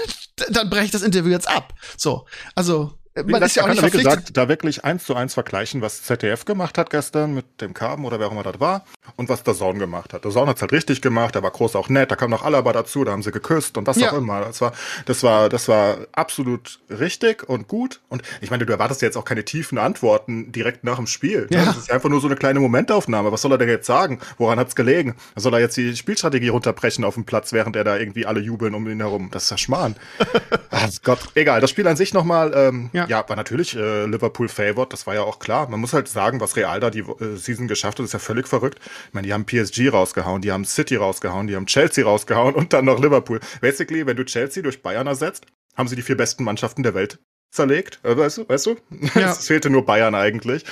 dann 0.51 0.71
breche 0.71 0.87
ich 0.87 0.91
das 0.91 1.03
Interview 1.03 1.31
jetzt 1.31 1.49
ab. 1.49 1.75
So. 1.97 2.27
Also, 2.55 2.98
äh, 3.19 3.31
man 3.31 3.43
ist 3.43 3.57
ja 3.57 3.63
auch 3.63 3.67
kann 3.67 3.73
nicht 3.77 3.81
verpflichtet. 3.81 4.11
gesagt, 4.17 4.37
da 4.37 4.49
wirklich 4.49 4.85
eins 4.85 5.05
zu 5.05 5.15
eins 5.15 5.35
vergleichen, 5.35 5.83
was 5.83 6.03
ZDF 6.03 6.45
gemacht 6.45 6.79
hat 6.79 6.91
gestern 6.91 7.35
mit 7.35 7.45
dem 7.61 7.75
Carben 7.75 8.05
oder 8.05 8.19
wer 8.21 8.29
auch 8.29 8.33
immer 8.33 8.43
das 8.43 8.61
war 8.61 8.85
und 9.17 9.29
was 9.29 9.43
der 9.43 9.55
Zone 9.55 9.79
gemacht 9.79 10.13
hat. 10.13 10.25
Der 10.25 10.31
Zone 10.31 10.51
hat's 10.51 10.61
halt 10.63 10.73
richtig 10.73 11.03
gemacht, 11.03 11.35
da 11.37 11.43
war 11.43 11.51
groß 11.51 11.77
auch 11.77 11.89
nett, 11.89 12.11
da 12.11 12.17
kam 12.17 12.31
noch 12.31 12.45
Alaba 12.45 12.73
dazu, 12.73 13.05
da 13.05 13.13
haben 13.13 13.23
sie 13.23 13.33
geküsst 13.33 13.77
und 13.79 13.87
was 13.87 13.97
Ja. 13.99 14.11
auch 14.13 14.17
immer. 14.19 14.41
Das 14.43 14.61
war, 14.61 14.73
das 15.07 15.23
war, 15.23 15.49
das 15.49 15.69
war 15.69 15.99
absolut 16.13 16.81
richtig 16.91 17.49
und 17.49 17.69
gut. 17.69 18.01
Und 18.09 18.23
ich 18.41 18.51
meine, 18.51 18.65
du 18.67 18.73
erwartest 18.73 19.03
ja 19.03 19.07
jetzt 19.07 19.17
auch 19.17 19.25
keine 19.25 19.45
tiefen 19.45 19.79
Antworten 19.79 20.53
direkt 20.53 20.85
nach 20.85 20.97
dem 20.97 21.07
Spiel. 21.07 21.47
Ja. 21.51 21.65
Das 21.65 21.77
ist 21.77 21.91
einfach 21.93 22.09
nur 22.09 22.21
so 22.21 22.27
eine 22.29 22.37
kleine 22.37 22.61
Momentaufnahme. 22.61 23.33
Was 23.33 23.43
soll 23.43 23.53
er 23.53 23.59
denn 23.59 23.69
jetzt 23.69 23.87
sagen? 23.87 24.21
Woran 24.39 24.59
hat's 24.59 24.77
gelegen? 24.77 25.15
Soll 25.37 25.55
er 25.55 25.61
jetzt 25.61 25.77
die 25.77 25.97
Spielstrategie 25.97 26.49
runterbrechen 26.49 27.05
auf 27.05 27.15
dem 27.15 27.25
Platz, 27.25 27.53
während 27.53 27.77
er 27.77 27.85
da 27.85 27.97
irgendwie 27.97 28.27
alle 28.27 28.41
jubeln 28.41 28.75
um 28.75 28.89
ihn 28.89 29.01
herum? 29.01 29.29
Das 29.33 29.45
ist 29.45 29.51
ja 29.51 29.59
Schmarrn. 29.59 29.97
Ach 30.71 30.89
Gott, 31.03 31.21
egal. 31.35 31.61
Das 31.61 31.71
Spiel 31.71 31.87
an 31.89 31.97
sich 31.97 32.13
nochmal, 32.15 32.53
ähm, 32.55 32.91
Ja. 32.93 33.07
Ja. 33.09 33.29
war 33.29 33.37
natürlich 33.37 33.77
äh, 33.77 34.07
Liverpool 34.07 34.49
favored, 34.49 34.93
das 34.93 35.07
war 35.07 35.15
ja 35.15 35.23
auch 35.23 35.39
klar. 35.39 35.69
Man 35.69 35.81
muss 35.81 35.93
halt 35.93 36.09
sagen, 36.09 36.41
was 36.41 36.57
Real 36.57 36.81
da 36.81 36.91
die 36.91 37.01
äh, 37.01 37.37
Season 37.37 37.69
geschafft 37.69 37.99
hat, 37.99 38.05
ist 38.05 38.13
ja 38.13 38.19
völlig 38.19 38.49
verrückt. 38.49 38.79
Ich 39.09 39.15
meine, 39.15 39.27
die 39.27 39.33
haben 39.33 39.45
PSG 39.45 39.93
rausgehauen, 39.93 40.43
die 40.43 40.53
haben 40.53 40.65
City 40.65 40.97
rausgehauen, 40.97 41.47
die 41.47 41.57
haben 41.57 41.67
Chelsea 41.67 42.05
rausgehauen 42.05 42.55
und 42.55 42.73
dann 42.73 42.85
noch 42.85 43.01
Liverpool. 43.01 43.41
Basically, 43.61 44.07
wenn 44.07 44.17
du 44.17 44.25
Chelsea 44.25 44.63
durch 44.63 44.83
Bayern 44.83 45.07
ersetzt, 45.07 45.47
haben 45.77 45.89
sie 45.89 45.97
die 45.97 46.03
vier 46.03 46.17
besten 46.17 46.45
Mannschaften 46.45 46.83
der 46.83 46.95
Welt 46.95 47.19
zerlegt. 47.51 48.01
Äh, 48.03 48.17
weißt 48.17 48.39
du, 48.39 48.49
weißt 48.49 48.67
du? 48.67 48.77
Ja. 49.15 49.31
es 49.33 49.47
fehlte 49.47 49.71
nur 49.71 49.85
Bayern 49.85 50.15
eigentlich. 50.15 50.65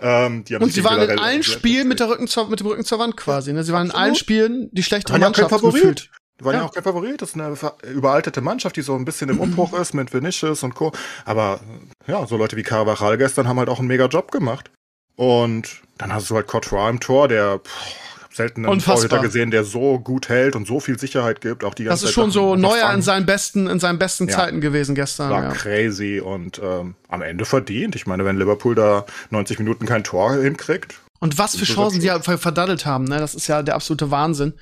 Ähm, 0.00 0.44
die 0.44 0.54
haben 0.54 0.62
Und 0.62 0.72
sie 0.72 0.84
waren 0.84 1.08
in 1.08 1.18
allen. 1.18 1.42
Spielen 1.42 1.88
mit, 1.88 2.00
der 2.00 2.08
Rücken 2.08 2.26
zur, 2.26 2.48
mit 2.48 2.60
dem 2.60 2.66
Rücken 2.66 2.84
zur 2.84 2.98
Wand 2.98 3.16
quasi. 3.16 3.52
Ne? 3.52 3.62
Sie 3.64 3.72
waren 3.72 3.86
in 3.86 3.90
Absolut. 3.90 4.04
allen 4.04 4.14
Spielen 4.16 4.68
die 4.72 4.82
kein 4.82 5.20
Mannschaft 5.20 5.60
gefühlt. 5.60 6.10
Die 6.40 6.44
waren 6.44 6.54
ja. 6.54 6.60
Ja. 6.60 6.66
auch 6.66 6.72
kein 6.74 6.82
Favorit. 6.82 7.22
Das 7.22 7.30
ist 7.30 7.40
eine 7.40 7.54
überaltete 7.92 8.40
Mannschaft, 8.40 8.76
die 8.76 8.82
so 8.82 8.94
ein 8.96 9.04
bisschen 9.04 9.30
im 9.30 9.40
Umbruch 9.40 9.72
ist 9.78 9.94
mit 9.94 10.12
Vinicius 10.12 10.62
und 10.62 10.74
Co. 10.74 10.92
Aber 11.24 11.60
ja, 12.06 12.26
so 12.26 12.36
Leute 12.36 12.56
wie 12.56 12.62
Carvajal 12.62 13.18
gestern 13.18 13.46
haben 13.48 13.58
halt 13.58 13.68
auch 13.68 13.78
einen 13.78 13.88
mega 13.88 14.06
Job 14.06 14.30
gemacht. 14.32 14.70
Und 15.16 15.82
dann 15.98 16.12
hast 16.12 16.28
du 16.30 16.34
halt 16.34 16.46
Courtois 16.48 16.90
im 16.90 16.98
Tor, 16.98 17.28
der 17.28 17.60
pff, 17.60 18.34
selten 18.34 18.66
einen. 18.66 18.80
Torhüter 18.80 19.20
gesehen, 19.20 19.52
der 19.52 19.62
so 19.62 20.00
gut 20.00 20.28
hält 20.28 20.56
und 20.56 20.66
so 20.66 20.80
viel 20.80 20.98
Sicherheit 20.98 21.40
gibt. 21.40 21.62
Auch 21.62 21.72
die 21.74 21.84
Das 21.84 21.90
ganze 21.92 22.04
ist 22.06 22.10
Zeit 22.10 22.14
schon 22.14 22.30
so 22.32 22.56
neuer 22.56 22.92
in 22.92 23.00
seinen 23.02 23.26
besten, 23.26 23.68
in 23.68 23.78
seinen 23.78 24.00
besten 24.00 24.26
Ja. 24.28 24.34
Zeiten 24.36 24.60
gewesen 24.60 24.96
gestern. 24.96 25.30
war 25.30 25.42
Ja. 25.44 25.50
crazy 25.52 26.20
und 26.20 26.60
ähm, 26.62 26.96
am 27.08 27.22
Ende 27.22 27.44
verdient. 27.44 27.94
Ich 27.94 28.08
meine, 28.08 28.24
wenn 28.24 28.36
Liverpool 28.36 28.74
da 28.74 29.06
90 29.30 29.60
Minuten 29.60 29.86
kein 29.86 30.02
Tor 30.02 30.34
hinkriegt, 30.34 30.96
Und 31.24 31.38
was 31.38 31.56
für 31.56 31.64
Chancen 31.64 32.06
absurd. 32.06 32.28
halt 32.28 32.40
verdaddelt 32.40 32.84
haben, 32.84 33.04
ne? 33.04 33.16
Das 33.18 33.34
ist 33.34 33.46
ja 33.46 33.62
der 33.62 33.76
absolute 33.76 34.10
Wahnsinn. 34.10 34.52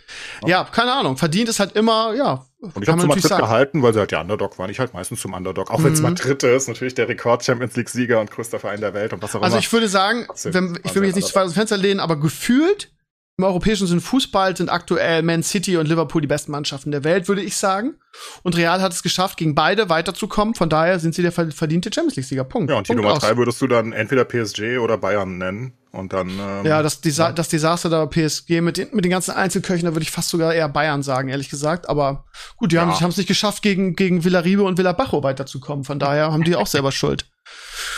Ja, 0.47 0.63
keine 0.65 0.93
Ahnung. 0.93 1.17
Verdient 1.17 1.49
ist 1.49 1.59
halt 1.59 1.73
immer, 1.73 2.15
ja. 2.15 2.47
Und 2.61 2.71
ich 2.81 2.89
habe 2.89 2.99
man 2.99 3.01
zu 3.01 3.07
natürlich 3.09 3.09
Madrid 3.09 3.23
sagen. 3.25 3.43
gehalten, 3.43 3.83
weil 3.83 3.93
sie 3.93 3.99
halt 3.99 4.13
der 4.13 4.21
Underdog 4.21 4.57
waren. 4.61 4.71
Ich 4.71 4.79
halt 4.79 4.95
meistens 4.95 5.21
zum 5.21 5.33
Underdog. 5.35 5.73
Auch 5.73 5.83
wenn 5.83 5.93
es 5.93 5.99
Mhm. 5.99 6.11
Madrid 6.11 6.41
ist, 6.45 6.69
natürlich 6.69 6.95
der 6.95 7.09
Rekord-Champions 7.09 7.75
League-Sieger 7.75 8.21
und 8.21 8.31
größter 8.31 8.61
Verein 8.61 8.81
der 8.81 8.95
Welt 8.95 9.13
und 9.13 9.21
was 9.23 9.35
auch 9.35 9.43
Also 9.43 9.57
immer. 9.57 9.61
ich 9.61 9.73
würde 9.73 9.89
sagen, 9.89 10.27
wenn, 10.45 10.79
ich 10.85 10.95
will 10.95 11.01
mich 11.03 11.09
jetzt 11.09 11.17
nicht 11.17 11.27
zu 11.27 11.35
weit 11.35 11.47
aus 11.47 11.51
dem 11.53 11.57
Fenster 11.57 11.77
lehnen, 11.77 11.99
aber 11.99 12.15
gefühlt 12.15 12.93
im 13.39 13.45
europäischen 13.45 13.89
Sinne 13.89 14.01
Fußball 14.03 14.57
sind 14.57 14.69
aktuell 14.71 15.23
Man 15.23 15.43
City 15.43 15.77
und 15.79 15.89
Liverpool 15.89 16.21
die 16.21 16.29
besten 16.29 16.53
Mannschaften 16.53 16.93
der 16.93 17.03
Welt, 17.03 17.27
würde 17.27 17.43
ich 17.43 17.57
sagen. 17.57 17.95
Und 18.45 18.57
Real 18.57 18.81
hat 18.83 18.93
es 18.93 19.03
geschafft, 19.03 19.39
gegen 19.39 19.57
beide 19.57 19.89
weiterzukommen. 19.89 20.55
Von 20.55 20.69
daher 20.69 21.01
sind 21.01 21.15
sie 21.17 21.23
der 21.23 21.33
verdiente 21.33 21.91
Champions 21.93 22.15
League-Sieger. 22.15 22.45
Punkt. 22.45 22.71
Ja, 22.71 22.77
und 22.79 22.87
die 22.87 22.93
Punkt 22.93 23.03
Nummer 23.03 23.17
aus. 23.17 23.23
drei 23.23 23.37
würdest 23.37 23.61
du 23.61 23.67
dann 23.67 23.93
entweder 23.93 24.25
PSG 24.25 24.79
oder 24.79 24.99
Bayern 24.99 25.39
nennen. 25.39 25.73
Und 25.93 26.13
dann. 26.15 26.29
Ähm, 26.31 26.65
Ja, 26.65 26.83
das, 26.83 27.01
Desa 27.03 27.33
das 27.33 27.49
Desaster 27.49 27.91
da 27.91 28.05
bei 28.07 28.27
PSG 28.29 28.61
mit 28.63 28.79
den, 28.79 28.89
mit 28.93 29.05
den 29.05 29.11
ganzen 29.13 29.33
Einzelköchen, 29.33 29.85
da 29.85 29.93
würde 29.95 30.03
ich 30.03 30.11
fast 30.11 30.31
sogar 30.31 30.55
eher 30.55 30.69
Bayern 30.69 31.03
sagen, 31.03 31.29
ehrlich 31.29 31.51
gesagt. 31.51 31.89
Aber 31.89 32.25
gut, 32.57 32.73
die 32.73 32.79
haben 32.79 32.91
Ja. 32.99 33.09
es 33.09 33.17
nicht 33.19 33.27
geschafft, 33.27 33.63
gegen, 33.63 33.95
gegen 33.95 34.25
Villarribe 34.25 34.63
und 34.63 34.79
Villabajo 34.79 35.23
weiterzukommen. 35.23 35.85
Von 35.85 35.99
daher 35.99 36.33
haben 36.33 36.45
die 36.45 36.57
auch 36.57 36.67
selber 36.67 36.93
Schuld. 36.93 37.31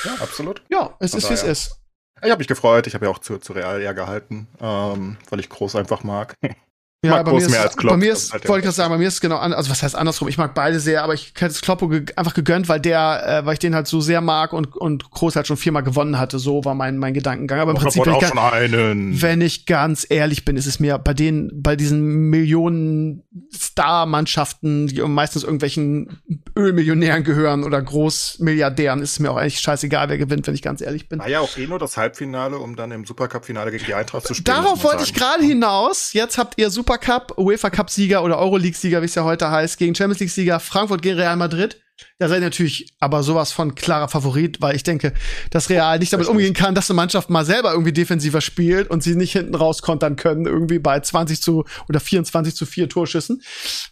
ja, 0.04 0.14
absolut. 0.20 0.62
Ja, 0.70 0.94
es 0.98 1.12
Von 1.12 1.18
ist, 1.20 1.30
wie 1.30 1.34
es 1.34 1.42
ist. 1.44 1.76
Ich 2.22 2.30
habe 2.30 2.38
mich 2.38 2.48
gefreut. 2.48 2.86
Ich 2.86 2.94
habe 2.94 3.04
ja 3.06 3.10
auch 3.12 3.18
zu, 3.18 3.38
zu 3.38 3.52
Real 3.52 3.80
eher 3.80 3.94
gehalten, 3.94 4.48
ähm, 4.60 5.16
weil 5.30 5.40
ich 5.40 5.48
Groß 5.48 5.76
einfach 5.76 6.02
mag. 6.04 6.34
Ja, 7.04 7.10
mag 7.16 7.24
bei 7.24 7.30
Groß 7.32 7.40
mir, 7.42 7.46
ist, 7.46 7.52
mehr 7.52 7.62
als 7.62 7.76
Klopp, 7.76 7.90
bei 7.92 7.96
mir 7.96 8.12
ist, 8.12 8.32
halt 8.32 8.48
wollte 8.48 8.60
ich 8.60 8.66
das 8.66 8.76
sagen, 8.76 8.90
bei 8.90 8.98
mir 8.98 9.08
ist 9.08 9.14
es 9.14 9.20
genau 9.20 9.36
an, 9.36 9.52
also 9.52 9.70
was 9.70 9.82
heißt 9.82 9.94
andersrum? 9.94 10.28
Ich 10.28 10.38
mag 10.38 10.54
beide 10.54 10.80
sehr, 10.80 11.02
aber 11.04 11.14
ich 11.14 11.32
hätte 11.36 11.46
es 11.52 11.60
Kloppo 11.60 11.88
ge 11.88 12.04
einfach 12.16 12.34
gegönnt, 12.34 12.68
weil 12.68 12.80
der, 12.80 13.40
äh, 13.42 13.46
weil 13.46 13.54
ich 13.54 13.58
den 13.58 13.74
halt 13.74 13.86
so 13.86 14.00
sehr 14.00 14.20
mag 14.20 14.52
und, 14.52 14.76
und 14.76 15.10
Groß 15.10 15.36
halt 15.36 15.46
schon 15.46 15.56
viermal 15.56 15.82
gewonnen 15.82 16.18
hatte. 16.18 16.38
So 16.38 16.64
war 16.64 16.74
mein, 16.74 16.98
mein 16.98 17.14
Gedankengang. 17.14 17.60
Aber 17.60 17.72
im 17.72 17.76
Prinzip, 17.76 18.04
wenn 18.04 18.12
ich, 18.12 18.16
auch 18.16 18.20
ga- 18.22 18.28
schon 18.28 18.38
einen. 18.38 19.22
wenn 19.22 19.40
ich 19.40 19.66
ganz 19.66 20.06
ehrlich 20.08 20.44
bin, 20.44 20.56
ist 20.56 20.66
es 20.66 20.80
mir 20.80 20.98
bei 20.98 21.14
den, 21.14 21.50
bei 21.62 21.76
diesen 21.76 22.30
Millionen 22.30 23.22
Star-Mannschaften, 23.54 24.86
die 24.86 25.00
meistens 25.02 25.42
irgendwelchen 25.44 26.20
Ölmillionären 26.56 27.24
gehören 27.24 27.64
oder 27.64 27.80
Großmilliardären, 27.82 29.02
ist 29.02 29.12
es 29.12 29.18
mir 29.20 29.30
auch 29.30 29.36
eigentlich 29.36 29.60
scheißegal, 29.60 30.08
wer 30.08 30.18
gewinnt, 30.18 30.46
wenn 30.46 30.54
ich 30.54 30.62
ganz 30.62 30.80
ehrlich 30.80 31.08
bin. 31.08 31.18
War 31.18 31.28
ja 31.28 31.40
auch 31.40 31.56
eh 31.56 31.66
nur 31.66 31.78
das 31.78 31.96
Halbfinale, 31.96 32.58
um 32.58 32.76
dann 32.76 32.90
im 32.92 33.04
Supercup-Finale 33.04 33.70
gegen 33.70 33.84
die 33.84 33.94
Eintracht 33.94 34.26
zu 34.26 34.34
spielen. 34.34 34.56
Darauf 34.56 34.82
wollte 34.84 35.02
ich 35.04 35.14
gerade 35.14 35.42
hinaus. 35.44 36.12
Jetzt 36.12 36.38
habt 36.38 36.58
ihr 36.58 36.70
Supercup, 36.94 37.38
UEFA 37.38 37.70
Cup-Sieger 37.70 38.22
oder 38.22 38.38
Euroleague-Sieger, 38.38 39.00
wie 39.00 39.06
es 39.06 39.16
ja 39.16 39.24
heute 39.24 39.50
heißt, 39.50 39.78
gegen 39.78 39.96
Champions 39.96 40.20
League-Sieger 40.20 40.60
Frankfurt 40.60 41.02
gegen 41.02 41.16
Real 41.16 41.36
Madrid. 41.36 41.80
Da 42.18 42.28
seid 42.28 42.38
ihr 42.38 42.44
natürlich 42.44 42.94
aber 43.00 43.24
sowas 43.24 43.50
von 43.50 43.74
klarer 43.74 44.06
Favorit, 44.08 44.60
weil 44.62 44.76
ich 44.76 44.84
denke, 44.84 45.12
dass 45.50 45.68
Real 45.68 45.98
nicht 45.98 46.12
damit 46.12 46.28
umgehen 46.28 46.54
kann, 46.54 46.74
dass 46.76 46.88
eine 46.88 46.94
Mannschaft 46.96 47.28
mal 47.28 47.44
selber 47.44 47.72
irgendwie 47.72 47.92
defensiver 47.92 48.40
spielt 48.40 48.88
und 48.88 49.02
sie 49.02 49.16
nicht 49.16 49.32
hinten 49.32 49.56
raus 49.56 49.82
kontern 49.82 50.14
können, 50.14 50.46
irgendwie 50.46 50.78
bei 50.78 51.00
20 51.00 51.42
zu 51.42 51.64
oder 51.88 51.98
24 51.98 52.54
zu 52.54 52.66
4 52.66 52.88
Torschüssen. 52.88 53.42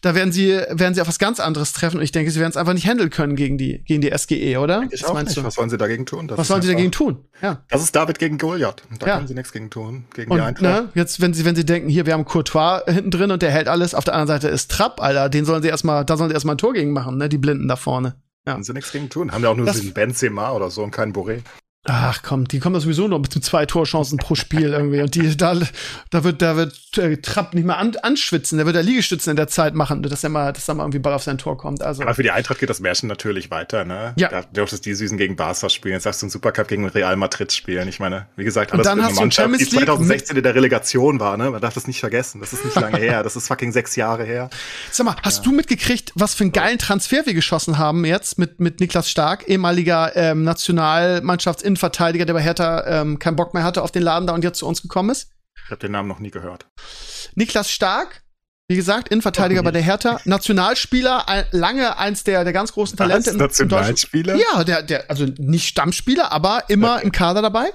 Da 0.03 0.15
werden 0.15 0.31
sie, 0.33 0.51
werden 0.71 0.95
sie 0.95 1.01
auf 1.01 1.09
was 1.09 1.19
ganz 1.19 1.41
anderes 1.41 1.73
treffen 1.73 1.97
und 1.97 2.05
ich 2.05 2.13
denke, 2.13 2.31
sie 2.31 2.39
werden 2.39 2.51
es 2.51 2.57
einfach 2.57 2.75
nicht 2.75 2.87
handeln 2.87 3.11
können 3.11 3.35
gegen 3.35 3.59
die, 3.59 3.83
gegen 3.87 4.01
die 4.01 4.17
SGE, 4.17 4.57
oder? 4.59 4.85
Ich 4.93 5.03
Was 5.03 5.11
auch 5.11 5.15
meinst 5.15 5.31
nicht. 5.31 5.39
du? 5.39 5.45
Was 5.45 5.55
sollen 5.55 5.71
sie 5.71 5.77
dagegen 5.79 6.07
tun? 6.07 6.29
Das 6.29 6.39
Was 6.39 6.47
sollen 6.47 6.63
sie 6.63 6.69
dagegen 6.69 6.93
tun? 6.93 7.25
Ja. 7.43 7.65
Das 7.71 7.83
ist 7.83 7.97
David 7.97 8.21
gegen 8.21 8.39
Goliath. 8.39 8.85
Da 9.01 9.07
Ja. 9.09 9.17
können 9.17 9.27
sie 9.27 9.35
nichts 9.35 9.51
gegen 9.53 9.69
tun. 9.69 10.05
Gegen 10.15 10.31
die 10.31 10.35
Und 10.37 10.41
Eintracht. 10.41 10.85
ne, 10.85 10.89
jetzt, 10.95 11.21
wenn 11.21 11.35
sie, 11.35 11.45
wenn 11.45 11.57
sie 11.57 11.65
denken, 11.67 11.89
hier, 11.89 12.07
wir 12.07 12.13
haben 12.13 12.25
Courtois 12.25 12.83
hinten 12.87 13.11
drin 13.11 13.33
und 13.33 13.43
der 13.43 13.51
hält 13.51 13.67
alles, 13.67 13.97
auf 13.97 14.05
der 14.05 14.15
anderen 14.15 14.29
Seite 14.41 14.47
ist 14.47 14.71
Trapp, 14.71 15.01
Alter, 15.03 15.29
den 15.29 15.45
sollen 15.45 15.63
sie 15.63 15.69
erstmal, 15.69 16.05
da 16.05 16.17
sollen 16.17 16.31
sie 16.31 16.35
erstmal 16.35 16.55
ein 16.55 16.59
Tor 16.59 16.73
gegen 16.73 16.93
machen, 16.93 17.19
ne, 17.19 17.29
die 17.29 17.39
Blinden 17.39 17.67
da 17.67 17.75
vorne. 17.75 18.15
Ja. 18.47 18.61
Sie 18.63 18.73
nichts 18.73 18.91
gegen 18.93 19.09
tun. 19.09 19.33
Haben 19.33 19.45
ja 19.45 19.51
auch 19.51 19.57
nur 19.57 19.67
Das- 19.67 19.77
diesen 19.81 19.95
Benzema 19.95 20.51
oder 20.53 20.71
so 20.71 20.83
und 20.83 20.91
keinen 20.91 21.13
Boré. 21.13 21.43
Ach 21.85 22.23
komm, 22.23 22.47
die 22.47 22.61
kommen 22.61 22.75
da 22.75 22.81
sowieso 22.81 23.09
nur 23.09 23.19
mit 23.19 23.33
zwei 23.45 23.67
Torchancen 23.67 24.17
pro 24.17 24.37
Spiel 24.37 24.73
irgendwie. 24.73 25.03
Und 25.03 25.17
die, 25.17 25.37
da, 25.37 25.59
da 26.11 26.23
wird, 26.23 26.41
da 26.41 26.55
wird 26.55 26.79
äh, 26.97 27.17
Trapp 27.17 27.55
nicht 27.55 27.65
mal 27.65 27.75
an, 27.75 27.97
anschwitzen, 27.97 28.57
der 28.57 28.67
wird 28.67 28.77
da 28.77 28.81
Liegestützen 28.81 29.31
in 29.31 29.37
der 29.37 29.49
Zeit 29.49 29.75
machen, 29.75 30.01
dass 30.05 30.23
er 30.23 30.31
mal, 30.31 30.53
dass 30.53 30.67
da 30.67 30.75
mal 30.75 30.85
irgendwie 30.85 31.01
Ball 31.01 31.13
auf 31.13 31.25
sein 31.25 31.39
Tor 31.39 31.59
kommt. 31.59 31.83
Also. 31.83 32.03
Aber 32.03 32.15
für 32.15 32.23
die 32.23 32.31
Eintracht 32.31 32.61
geht 32.61 32.71
das 32.71 32.79
Märchen 32.79 33.09
natürlich 33.09 33.51
weiter, 33.51 33.85
ne? 33.85 34.13
Ja. 34.17 34.29
Da 34.29 34.43
durftest 34.43 34.87
die 34.87 34.95
Süßen 34.95 35.19
gegen 35.19 35.35
Barca 35.35 35.69
spielen. 35.69 35.95
Jetzt 35.95 36.07
darfst 36.07 36.23
du 36.23 36.27
einen 36.27 36.31
Supercup 36.31 36.69
gegen 36.69 36.87
Real 36.87 37.17
Madrid 37.17 37.53
spielen. 37.53 37.89
Ich 37.89 37.99
meine, 37.99 38.27
wie 38.37 38.45
gesagt, 38.45 38.73
alles 38.73 38.87
eine 38.87 39.03
Mannschaft, 39.03 39.49
die 39.49 39.65
League 39.65 39.87
2016 39.87 40.37
in 40.37 40.43
der 40.45 40.55
Relegation 40.55 41.19
war, 41.19 41.37
ne? 41.37 41.51
Man 41.51 41.61
darf 41.61 41.75
das 41.75 41.89
nicht 41.89 41.99
vergessen. 41.99 42.41
Das 42.41 42.53
ist 42.53 42.65
nicht 42.65 42.79
lange 42.79 42.99
her. 42.99 43.25
Das 43.25 43.35
ist 43.35 43.49
fucking 43.49 43.73
sechs 43.73 43.97
Jahre 43.97 44.23
her. 44.23 44.51
Sag 44.93 45.07
mal, 45.07 45.17
hast 45.25 45.45
du 45.45 45.51
mitgekriegt, 45.51 46.13
was 46.15 46.35
für 46.35 46.45
einen 46.45 46.53
geilen 46.53 46.79
Transfer 46.79 47.27
wir 47.27 47.35
geschossen 47.35 47.79
haben 47.79 48.05
jetzt 48.05 48.39
mit, 48.39 48.61
mit 48.61 48.79
Niklas 48.79 49.11
Stark, 49.11 49.49
ehemaliger 49.49 50.15
ähm, 50.15 50.45
Nationalmannschaftsinnenverteidiger, 51.73 52.25
der 52.25 52.35
bei 52.35 52.43
Hertha 52.43 53.01
ähm, 53.01 53.19
keinen 53.19 53.37
Bock 53.37 53.55
mehr 53.55 53.65
hatte 53.65 53.83
auf 53.83 53.91
den 53.91 54.03
Laden 54.03 54.27
da 54.27 54.35
und 54.35 54.45
jetzt 54.45 54.59
zu 54.59 54.67
uns 54.67 54.83
gekommen 54.83 55.11
ist? 55.11 55.31
Ich 55.65 55.71
habe 55.71 55.81
den 55.81 55.93
Namen 55.93 56.09
noch 56.09 56.19
nie 56.19 56.31
gehört. 56.31 56.67
Niklas 57.35 57.71
Stark, 57.71 58.23
wie 58.69 58.77
gesagt, 58.77 59.09
Innenverteidiger 59.09 59.63
bei 59.63 59.71
der 59.71 59.83
Hertha, 59.83 60.21
Nationalspieler, 60.25 61.29
ein, 61.29 61.45
lange 61.51 61.99
eins 61.99 62.25
der, 62.25 62.45
der 62.45 62.53
ganz 62.53 62.73
großen 62.73 62.97
Talente 62.97 63.31
Deutschland. 63.33 63.41
Nationalspieler? 63.41 64.37
Ja, 64.37 64.65
der, 64.65 64.83
der, 64.83 65.11
also 65.11 65.27
nicht 65.37 65.67
Stammspieler, 65.69 66.33
aber 66.33 66.65
immer 66.69 66.95
Okay. 66.95 67.05
im 67.05 67.13
Kader 67.13 67.43
dabei. 67.43 67.71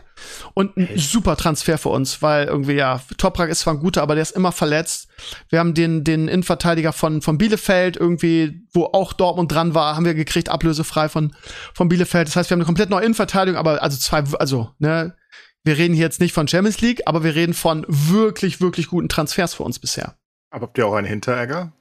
Und 0.55 0.75
ein 0.75 0.89
super 0.97 1.35
Transfer 1.37 1.77
für 1.77 1.89
uns, 1.89 2.21
weil 2.23 2.47
irgendwie, 2.47 2.73
ja, 2.73 3.01
Toprak 3.17 3.49
ist 3.49 3.59
zwar 3.59 3.75
ein 3.75 3.79
guter, 3.79 4.01
aber 4.01 4.15
der 4.15 4.23
ist 4.23 4.35
immer 4.35 4.51
verletzt. 4.51 5.09
Wir 5.49 5.59
haben 5.59 5.75
den, 5.75 6.03
den 6.03 6.27
Innenverteidiger 6.27 6.93
von, 6.93 7.21
von 7.21 7.37
Bielefeld 7.37 7.97
irgendwie, 7.97 8.65
wo 8.73 8.85
auch 8.85 9.13
Dortmund 9.13 9.51
dran 9.51 9.75
war, 9.75 9.95
haben 9.95 10.05
wir 10.05 10.15
gekriegt, 10.15 10.49
ablösefrei 10.49 11.09
von, 11.09 11.35
von 11.75 11.89
Bielefeld. 11.89 12.27
Das 12.27 12.35
heißt, 12.35 12.49
wir 12.49 12.55
haben 12.55 12.61
eine 12.61 12.65
komplett 12.65 12.89
neue 12.89 13.03
Innenverteidigung, 13.03 13.59
aber 13.59 13.83
also 13.83 13.97
zwei, 13.97 14.23
also, 14.39 14.71
ne, 14.79 15.15
wir 15.63 15.77
reden 15.77 15.93
hier 15.93 16.05
jetzt 16.05 16.21
nicht 16.21 16.33
von 16.33 16.47
Champions 16.47 16.81
League, 16.81 17.01
aber 17.05 17.23
wir 17.23 17.35
reden 17.35 17.53
von 17.53 17.85
wirklich, 17.87 18.61
wirklich 18.61 18.87
guten 18.87 19.09
Transfers 19.09 19.53
für 19.53 19.63
uns 19.63 19.77
bisher. 19.79 20.16
Aber 20.49 20.63
habt 20.63 20.77
ihr 20.77 20.87
auch 20.87 20.93
einen 20.93 21.07
Hinteregger? 21.07 21.73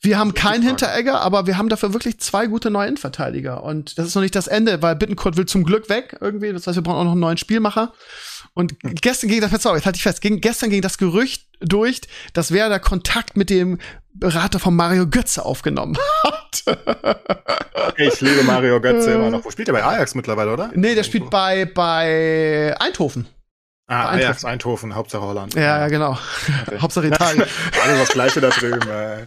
Wir 0.00 0.18
haben 0.18 0.32
keinen. 0.34 0.62
Hinteregger, 0.62 1.20
aber 1.20 1.46
wir 1.46 1.58
haben 1.58 1.68
dafür 1.68 1.92
wirklich 1.92 2.18
zwei 2.20 2.46
gute 2.46 2.70
neue 2.70 2.88
Innenverteidiger. 2.88 3.62
Und 3.62 3.98
das 3.98 4.06
ist 4.06 4.14
noch 4.14 4.22
nicht 4.22 4.34
das 4.34 4.46
Ende, 4.46 4.80
weil 4.80 4.96
Bittencourt 4.96 5.36
will 5.36 5.46
zum 5.46 5.64
Glück 5.64 5.88
weg 5.88 6.16
irgendwie. 6.20 6.52
Das 6.52 6.66
heißt, 6.66 6.76
wir 6.76 6.82
brauchen 6.82 6.98
auch 6.98 7.04
noch 7.04 7.12
einen 7.12 7.20
neuen 7.20 7.36
Spielmacher. 7.36 7.92
Und 8.54 8.76
gestern 8.80 9.28
ging 9.28 9.40
das, 9.40 9.50
sorry, 9.62 9.78
jetzt 9.78 9.86
halte 9.86 9.96
ich 9.96 10.02
fest, 10.02 10.20
ging, 10.20 10.40
gestern 10.40 10.70
ging 10.70 10.82
das 10.82 10.98
Gerücht 10.98 11.48
durch, 11.60 12.00
dass 12.32 12.52
wer 12.52 12.68
da 12.68 12.78
Kontakt 12.78 13.36
mit 13.36 13.50
dem 13.50 13.78
Berater 14.12 14.58
von 14.58 14.74
Mario 14.74 15.06
Götze 15.06 15.44
aufgenommen 15.44 15.96
hat. 16.24 16.64
Ich 17.96 18.20
liebe 18.20 18.42
Mario 18.44 18.80
Götze 18.80 19.10
immer 19.14 19.30
noch. 19.30 19.44
Wo 19.44 19.50
spielt 19.50 19.68
er 19.68 19.74
bei 19.74 19.84
Ajax 19.84 20.14
mittlerweile, 20.14 20.52
oder? 20.52 20.70
nee, 20.74 20.94
der 20.94 21.04
spielt 21.04 21.30
bei, 21.30 21.64
bei 21.64 22.74
Eindhoven. 22.78 23.26
Ah, 23.90 24.10
Eindhoven. 24.10 24.24
Ajax, 24.24 24.44
Eindhoven, 24.44 24.94
Hauptsache 24.94 25.22
Holland. 25.22 25.54
Ja, 25.54 25.80
ja, 25.80 25.88
genau. 25.88 26.16
Hauptsache 26.78 27.08
Italien. 27.08 27.42
Alles 27.84 27.98
das 27.98 28.08
Gleiche 28.10 28.40
da 28.40 28.50
drüben. 28.50 28.88
Ey. 28.88 29.24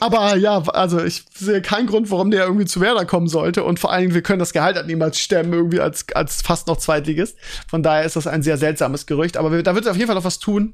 Aber 0.00 0.36
ja, 0.36 0.62
also 0.68 1.04
ich 1.04 1.24
sehe 1.34 1.60
keinen 1.60 1.86
Grund, 1.86 2.10
warum 2.10 2.30
der 2.30 2.44
irgendwie 2.44 2.64
zu 2.64 2.80
Werder 2.80 3.04
kommen 3.04 3.28
sollte. 3.28 3.62
Und 3.62 3.78
vor 3.78 3.92
allen 3.92 4.00
Dingen, 4.02 4.14
wir 4.14 4.22
können 4.22 4.38
das 4.38 4.54
Gehalt 4.54 4.76
halt 4.76 4.86
niemals 4.86 5.18
stemmen, 5.18 5.52
irgendwie 5.52 5.80
als, 5.80 6.06
als 6.14 6.40
fast 6.40 6.66
noch 6.66 6.78
Zweitligist. 6.78 7.36
Von 7.68 7.82
daher 7.82 8.04
ist 8.04 8.16
das 8.16 8.26
ein 8.26 8.42
sehr 8.42 8.56
seltsames 8.56 9.04
Gerücht. 9.04 9.36
Aber 9.36 9.52
wir, 9.52 9.62
da 9.62 9.74
wird 9.74 9.84
sich 9.84 9.90
auf 9.90 9.98
jeden 9.98 10.06
Fall 10.06 10.16
noch 10.16 10.24
was 10.24 10.38
tun. 10.38 10.72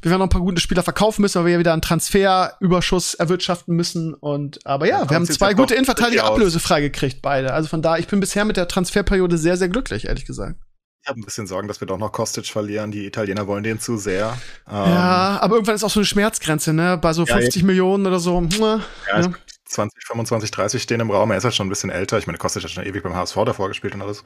Wir 0.00 0.10
werden 0.10 0.20
noch 0.20 0.26
ein 0.26 0.30
paar 0.30 0.40
gute 0.40 0.62
Spieler 0.62 0.82
verkaufen 0.82 1.20
müssen, 1.20 1.40
weil 1.40 1.46
wir 1.46 1.52
ja 1.52 1.58
wieder 1.58 1.74
einen 1.74 1.82
Transferüberschuss 1.82 3.14
erwirtschaften 3.14 3.76
müssen. 3.76 4.14
Und 4.14 4.60
aber 4.64 4.86
ja, 4.86 5.00
Ja, 5.02 5.10
wir 5.10 5.16
haben 5.16 5.26
zwei 5.26 5.52
gute 5.52 5.74
Innenverteidiger 5.74 6.24
ablösefrei 6.24 6.80
gekriegt, 6.80 7.20
beide. 7.20 7.52
Also 7.52 7.68
von 7.68 7.82
daher, 7.82 7.98
ich 7.98 8.06
bin 8.06 8.20
bisher 8.20 8.44
mit 8.44 8.56
der 8.56 8.66
Transferperiode 8.66 9.36
sehr, 9.36 9.56
sehr 9.56 9.68
glücklich, 9.68 10.06
ehrlich 10.06 10.24
gesagt. 10.24 10.56
Ich 11.02 11.08
habe 11.08 11.18
ein 11.20 11.24
bisschen 11.24 11.48
Sorgen, 11.48 11.66
dass 11.66 11.80
wir 11.80 11.86
doch 11.88 11.98
noch 11.98 12.12
Kostic 12.12 12.46
verlieren. 12.46 12.92
Die 12.92 13.06
Italiener 13.06 13.48
wollen 13.48 13.64
den 13.64 13.80
zu 13.80 13.96
sehr. 13.96 14.38
Ähm, 14.68 14.74
ja, 14.74 15.38
aber 15.40 15.56
irgendwann 15.56 15.74
ist 15.74 15.82
auch 15.82 15.90
so 15.90 15.98
eine 15.98 16.06
Schmerzgrenze, 16.06 16.72
ne? 16.72 16.96
Bei 16.96 17.12
so 17.12 17.24
Ja, 17.24 17.34
50 17.38 17.64
Millionen 17.64 18.06
oder 18.06 18.20
so. 18.20 18.40
Ja, 18.40 18.80
Ja, 19.08 19.20
ich- 19.20 19.26
20, 19.64 20.04
25, 20.06 20.50
30 20.52 20.82
stehen 20.82 21.00
im 21.00 21.10
Raum. 21.10 21.30
Er 21.32 21.38
ist 21.38 21.44
halt 21.44 21.54
schon 21.54 21.66
ein 21.66 21.70
bisschen 21.70 21.90
älter. 21.90 22.18
Ich 22.18 22.26
meine, 22.26 22.38
Kostic 22.38 22.62
hat 22.62 22.70
schon 22.70 22.84
ewig 22.84 23.02
beim 23.02 23.16
HSV 23.16 23.34
davor 23.44 23.68
gespielt 23.68 23.94
und 23.94 24.02
alles. 24.02 24.22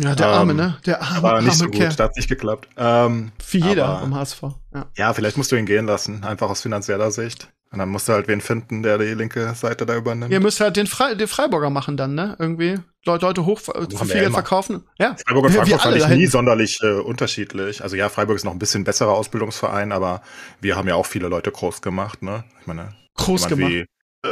Ja 0.00 0.14
der 0.14 0.26
Ähm, 0.26 0.32
Arme, 0.32 0.54
ne? 0.54 0.78
Der 0.86 1.02
arme, 1.02 1.16
Aber 1.28 1.40
nicht 1.42 1.54
so 1.56 1.64
arme 1.64 1.76
Kerl. 1.76 1.88
gut. 1.90 2.00
Da 2.00 2.04
hat 2.04 2.16
nicht 2.16 2.28
geklappt. 2.28 2.68
Ähm, 2.76 3.32
Wie 3.50 3.58
jeder 3.58 3.86
aber- 3.86 4.02
am 4.02 4.14
HSV. 4.14 4.42
Ja. 4.74 4.86
ja, 4.96 5.12
vielleicht 5.14 5.36
musst 5.36 5.50
du 5.52 5.56
ihn 5.56 5.66
gehen 5.66 5.86
lassen. 5.86 6.24
Einfach 6.24 6.48
aus 6.50 6.62
finanzieller 6.62 7.10
Sicht. 7.10 7.48
Und 7.70 7.80
dann 7.80 7.90
musst 7.90 8.08
du 8.08 8.14
halt 8.14 8.28
wen 8.28 8.40
finden, 8.40 8.82
der 8.82 8.96
die 8.96 9.12
linke 9.12 9.54
Seite 9.54 9.84
da 9.84 9.94
übernimmt. 9.94 10.32
Ihr 10.32 10.40
müsst 10.40 10.58
halt 10.60 10.76
den, 10.76 10.86
Fre 10.86 11.14
den 11.14 11.28
Freiburger 11.28 11.68
machen 11.68 11.98
dann, 11.98 12.14
ne? 12.14 12.34
Irgendwie. 12.38 12.78
Leute, 13.04 13.26
Leute 13.26 13.44
hoch 13.44 13.60
äh, 13.60 13.62
zu 13.64 13.98
haben 14.00 14.06
viel 14.06 14.14
wir 14.14 14.20
Geld 14.22 14.32
verkaufen. 14.32 14.84
Ja. 14.98 15.16
Freiburg 15.26 15.44
und 15.44 15.52
Frankfurt 15.52 15.82
fand 15.82 15.94
alle 16.02 16.12
ich 16.14 16.18
nie 16.18 16.26
sonderlich 16.26 16.78
äh, 16.82 16.92
unterschiedlich. 17.00 17.82
Also 17.82 17.94
ja, 17.96 18.08
Freiburg 18.08 18.36
ist 18.36 18.44
noch 18.44 18.52
ein 18.52 18.58
bisschen 18.58 18.84
besserer 18.84 19.10
Ausbildungsverein, 19.12 19.92
aber 19.92 20.22
wir 20.62 20.76
haben 20.76 20.88
ja 20.88 20.94
auch 20.94 21.04
viele 21.06 21.28
Leute 21.28 21.50
groß 21.50 21.82
gemacht, 21.82 22.22
ne? 22.22 22.44
Ich 22.62 22.66
meine, 22.66 22.94
Groß 23.16 23.48
gemacht. 23.48 23.70
Wie, 23.70 23.84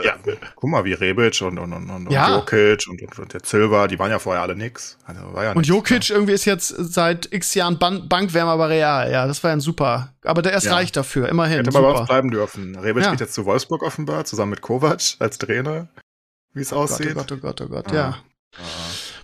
ja, 0.03 0.15
guck 0.57 0.71
mal, 0.71 0.85
wie 0.85 0.95
Rebic 0.95 1.41
und, 1.43 1.59
und, 1.59 1.73
und, 1.73 1.89
und 1.91 2.11
Ja. 2.11 2.35
Jokic 2.37 2.89
und, 2.89 3.01
und, 3.03 3.19
und 3.19 3.33
der 3.35 3.41
Silva, 3.45 3.87
die 3.87 3.99
waren 3.99 4.11
ja 4.11 4.19
vorher 4.19 4.43
alle 4.43 4.57
nix. 4.57 4.97
Also 5.05 5.21
war 5.35 5.45
ja 5.45 5.51
Und 5.51 5.59
nix, 5.59 5.69
Jokic 5.69 6.11
irgendwie 6.11 6.33
ist 6.33 6.45
jetzt 6.47 6.69
seit 6.69 7.33
x 7.33 7.55
Jahren 7.55 7.79
Ban 7.79 8.09
Bankwärmer 8.09 8.57
bei 8.57 8.67
Real. 8.67 9.13
Ja, 9.13 9.27
das 9.27 9.45
war 9.45 9.51
ja 9.51 9.57
ein 9.57 9.61
super. 9.61 10.15
Aber 10.25 10.43
der 10.43 10.55
ist 10.55 10.65
Ja. 10.65 10.75
reich 10.75 10.91
dafür, 10.93 11.29
immerhin. 11.29 11.59
Hätte 11.59 11.71
mal 11.73 11.83
bei 11.83 11.89
uns 11.91 11.99
Super. 11.99 12.07
bleiben 12.13 12.31
dürfen. 12.31 12.75
Rebic 12.77 13.05
Ja. 13.05 13.11
geht 13.13 13.21
jetzt 13.21 13.35
zu 13.35 13.45
Wolfsburg 13.45 13.83
offenbar, 13.83 14.25
zusammen 14.25 14.51
mit 14.51 14.63
Kovac 14.63 15.17
als 15.21 15.39
Trainer, 15.39 15.89
wie 16.55 16.63
es 16.63 16.73
Oh 16.73 16.77
Gott, 16.81 16.91
aussieht. 16.91 17.11
oh 17.13 17.15
Gott, 17.21 17.33
oh 17.33 17.37
Gott, 17.37 17.61
oh 17.61 17.67
Gott, 17.69 17.93
Ah. 17.93 17.95
ja. 17.95 18.19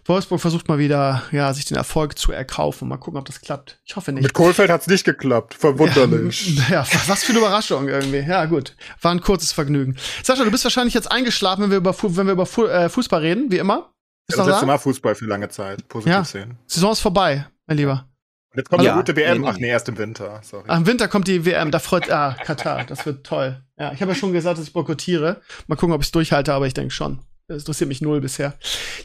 Wolfsburg 0.05 0.41
versucht 0.41 0.69
mal 0.69 0.79
wieder, 0.79 1.23
ja, 1.31 1.53
sich 1.55 1.65
den 1.65 1.77
Erfolg 1.77 2.19
zu 2.19 2.33
erkaufen. 2.33 2.89
Mal 2.89 2.97
gucken, 2.97 3.19
ob 3.21 3.25
das 3.27 3.41
klappt. 3.41 3.79
Ich 3.85 3.95
hoffe 3.95 4.13
nicht. 4.13 4.23
Mit 4.25 4.35
Kohlfeld 4.35 4.69
hat's 4.71 4.87
nicht 4.89 5.05
geklappt. 5.05 5.55
Verwunderlich. 5.55 6.61
Ja, 6.71 6.85
was 7.07 7.23
für 7.25 7.31
eine 7.33 7.39
Überraschung 7.41 7.89
irgendwie. 7.89 8.19
Ja, 8.19 8.45
gut. 8.47 8.75
War 9.01 9.13
ein 9.13 9.21
kurzes 9.21 9.53
Vergnügen. 9.53 9.97
Sascha, 10.23 10.43
du 10.45 10.51
bist 10.51 10.65
wahrscheinlich 10.65 10.95
jetzt 10.95 11.11
eingeschlafen, 11.11 11.63
wenn 11.65 11.71
wir 11.71 11.77
über, 11.79 11.93
Fu 11.93 12.17
wenn 12.17 12.27
wir 12.27 12.33
über 12.33 12.47
Fu 12.47 12.65
äh, 12.67 12.89
Fußball 12.89 13.21
reden, 13.21 13.51
wie 13.53 13.59
immer. 13.59 13.93
Bist 14.27 14.39
das 14.39 14.45
du 14.47 14.51
noch 14.51 14.57
letzte? 14.57 14.67
Mal 14.67 14.79
Fußball 14.79 15.15
für 15.15 15.27
lange 15.27 15.49
Zeit. 15.49 15.87
Positiv 15.89 16.13
Ja. 16.13 16.25
sehen. 16.25 16.59
Saison 16.67 16.93
ist 16.93 17.01
vorbei, 17.01 17.47
mein 17.67 17.77
Lieber. 17.77 18.09
jetzt 18.55 18.71
kommt 18.71 18.83
Ja, 18.83 18.93
eine 18.93 19.01
gute 19.03 19.15
WM. 19.17 19.39
nee, 19.39 19.45
nee. 19.45 19.51
Ach 19.53 19.59
nee, 19.59 19.69
erst 19.69 19.89
im 19.89 19.99
Winter. 19.99 20.41
Sorry. 20.43 20.65
Ach, 20.69 20.79
Im 20.79 20.87
Winter 20.87 21.09
kommt 21.09 21.29
die 21.29 21.45
WM, 21.45 21.71
da 21.71 21.79
freut, 21.79 22.11
ah, 22.11 22.37
Katar, 22.45 22.85
das 22.85 23.05
wird 23.07 23.25
toll. 23.27 23.63
Ja, 23.79 23.93
ich 23.93 24.01
habe 24.01 24.13
ja 24.13 24.17
schon 24.19 24.33
gesagt, 24.33 24.59
dass 24.59 24.67
ich 24.67 24.73
boykottiere. 24.73 25.41
Mal 25.67 25.77
gucken, 25.77 25.95
ob 25.95 26.01
ich 26.03 26.09
es 26.09 26.13
durchhalte, 26.13 26.53
aber 26.55 26.67
ich 26.67 26.75
denke 26.75 26.93
schon. 26.93 27.21
Das 27.49 27.63
interessiert 27.63 27.89
mich 27.89 28.01
null 28.01 28.21
bisher. 28.21 28.55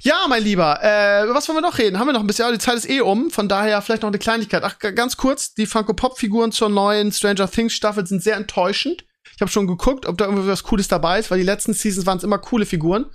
Ja, 0.01 0.26
mein 0.30 0.43
Lieber, 0.43 0.80
äh, 0.81 1.23
über 1.26 1.35
was 1.35 1.47
wollen 1.47 1.57
wir 1.57 1.61
noch 1.61 1.77
reden? 1.77 1.99
Haben 1.99 2.07
wir 2.07 2.14
noch 2.14 2.22
ein 2.22 2.27
bisschen, 2.27 2.45
ja, 2.45 2.51
die 2.51 2.59
Zeit 2.59 2.76
ist 2.76 2.89
eh 2.89 3.01
um, 3.01 3.30
von 3.31 3.49
daher 3.49 3.81
vielleicht 3.81 4.03
noch 4.03 4.09
eine 4.09 4.19
Kleinigkeit. 4.19 4.64
Ach, 4.64 4.77
ganz 4.80 5.18
kurz, 5.18 5.53
die 5.53 5.65
Funko 5.65 5.93
Pop-Figuren 5.93 6.51
zur 6.51 6.69
neuen 6.69 7.11
Stranger 7.11 7.49
Things 7.49 7.73
Staffel 7.73 8.05
sind 8.05 8.22
sehr 8.22 8.35
enttäuschend. 8.35 9.05
Ich 9.35 9.41
habe 9.41 9.51
schon 9.51 9.68
geguckt, 9.68 10.05
ob 10.05 10.18
da 10.18 10.26
irgendwie 10.26 10.47
was 10.47 10.64
Cooles 10.64 10.88
dabei 10.88 11.19
ist, 11.19 11.30
weil 11.30 11.38
die 11.38 11.45
letzten 11.45 11.73
Seasons 11.73 12.05
waren 12.05 12.18
es 12.18 12.23
immer 12.23 12.39
coole 12.39 12.65
Figuren. 12.65 13.05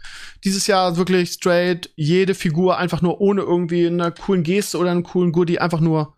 Dieses 0.44 0.66
Jahr 0.66 0.96
wirklich 0.96 1.32
straight, 1.32 1.90
jede 1.96 2.34
Figur 2.34 2.78
einfach 2.78 3.02
nur 3.02 3.20
ohne 3.20 3.42
irgendwie 3.42 3.86
eine 3.86 4.12
coolen 4.12 4.42
Geste 4.42 4.78
oder 4.78 4.90
einen 4.90 5.02
coolen 5.02 5.32
Goodie, 5.32 5.58
einfach 5.58 5.80
nur 5.80 6.16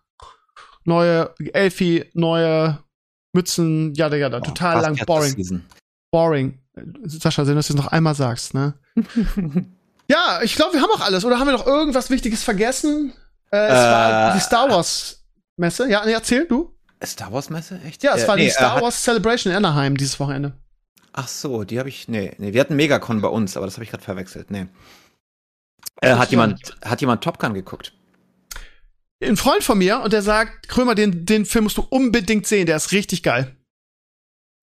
neue 0.83 1.33
Elfie, 1.53 2.05
neue 2.13 2.83
Mützen, 3.33 3.93
jada 3.95 4.15
jada, 4.15 4.41
total 4.41 4.81
Fast 4.81 4.85
lang, 4.85 5.05
boring, 5.05 5.63
boring. 6.11 6.59
Sascha, 7.05 7.43
wenn 7.43 7.53
du 7.53 7.55
das 7.55 7.69
jetzt 7.69 7.77
noch 7.77 7.87
einmal 7.87 8.15
sagst, 8.15 8.53
ne? 8.53 8.75
ja, 10.07 10.39
ich 10.43 10.55
glaube, 10.55 10.73
wir 10.73 10.81
haben 10.81 10.91
auch 10.91 11.01
alles. 11.01 11.25
Oder 11.25 11.39
haben 11.39 11.47
wir 11.47 11.53
noch 11.53 11.65
irgendwas 11.67 12.09
Wichtiges 12.09 12.43
vergessen? 12.43 13.13
Äh, 13.51 13.57
es 13.67 13.73
war 13.73 14.31
Äh, 14.31 14.33
die 14.35 14.39
Star 14.41 14.69
Wars 14.69 15.23
Messe. 15.57 15.89
Ja, 15.89 16.05
nee, 16.05 16.13
erzähl 16.13 16.45
du. 16.47 16.73
Star 17.03 17.31
Wars 17.31 17.49
Messe? 17.49 17.79
Echt? 17.85 18.03
Ja, 18.03 18.15
es 18.15 18.23
Äh, 18.23 18.27
war 18.27 18.35
nee, 18.35 18.45
die 18.45 18.49
Star 18.51 18.71
äh, 18.73 18.75
hat- 18.77 18.83
Wars 18.83 19.03
Celebration 19.03 19.51
in 19.51 19.57
Anaheim 19.57 19.97
dieses 19.97 20.19
Wochenende. 20.19 20.53
Ach 21.13 21.27
so, 21.27 21.63
die 21.63 21.79
habe 21.79 21.89
ich. 21.89 22.07
Nee, 22.07 22.33
nee, 22.39 22.53
wir 22.53 22.59
hatten 22.61 22.75
Megacon 22.75 23.21
bei 23.21 23.27
uns, 23.29 23.55
aber 23.55 23.65
das 23.65 23.75
habe 23.75 23.83
ich 23.83 23.89
gerade 23.91 24.03
verwechselt. 24.03 24.51
Nee. 24.51 24.67
Äh, 26.01 26.15
hat, 26.15 26.31
jemand, 26.31 26.75
hat 26.83 26.99
jemand 27.01 27.23
Top 27.23 27.39
Gun 27.39 27.53
geguckt? 27.53 27.93
Ein 29.23 29.37
Freund 29.37 29.63
von 29.63 29.77
mir 29.77 30.01
und 30.01 30.11
der 30.11 30.21
sagt, 30.21 30.67
Krömer, 30.67 30.93
den, 30.93 31.25
den 31.25 31.45
Film 31.45 31.63
musst 31.63 31.77
du 31.77 31.85
unbedingt 31.89 32.45
sehen, 32.47 32.65
der 32.65 32.75
ist 32.75 32.91
richtig 32.91 33.23
geil. 33.23 33.55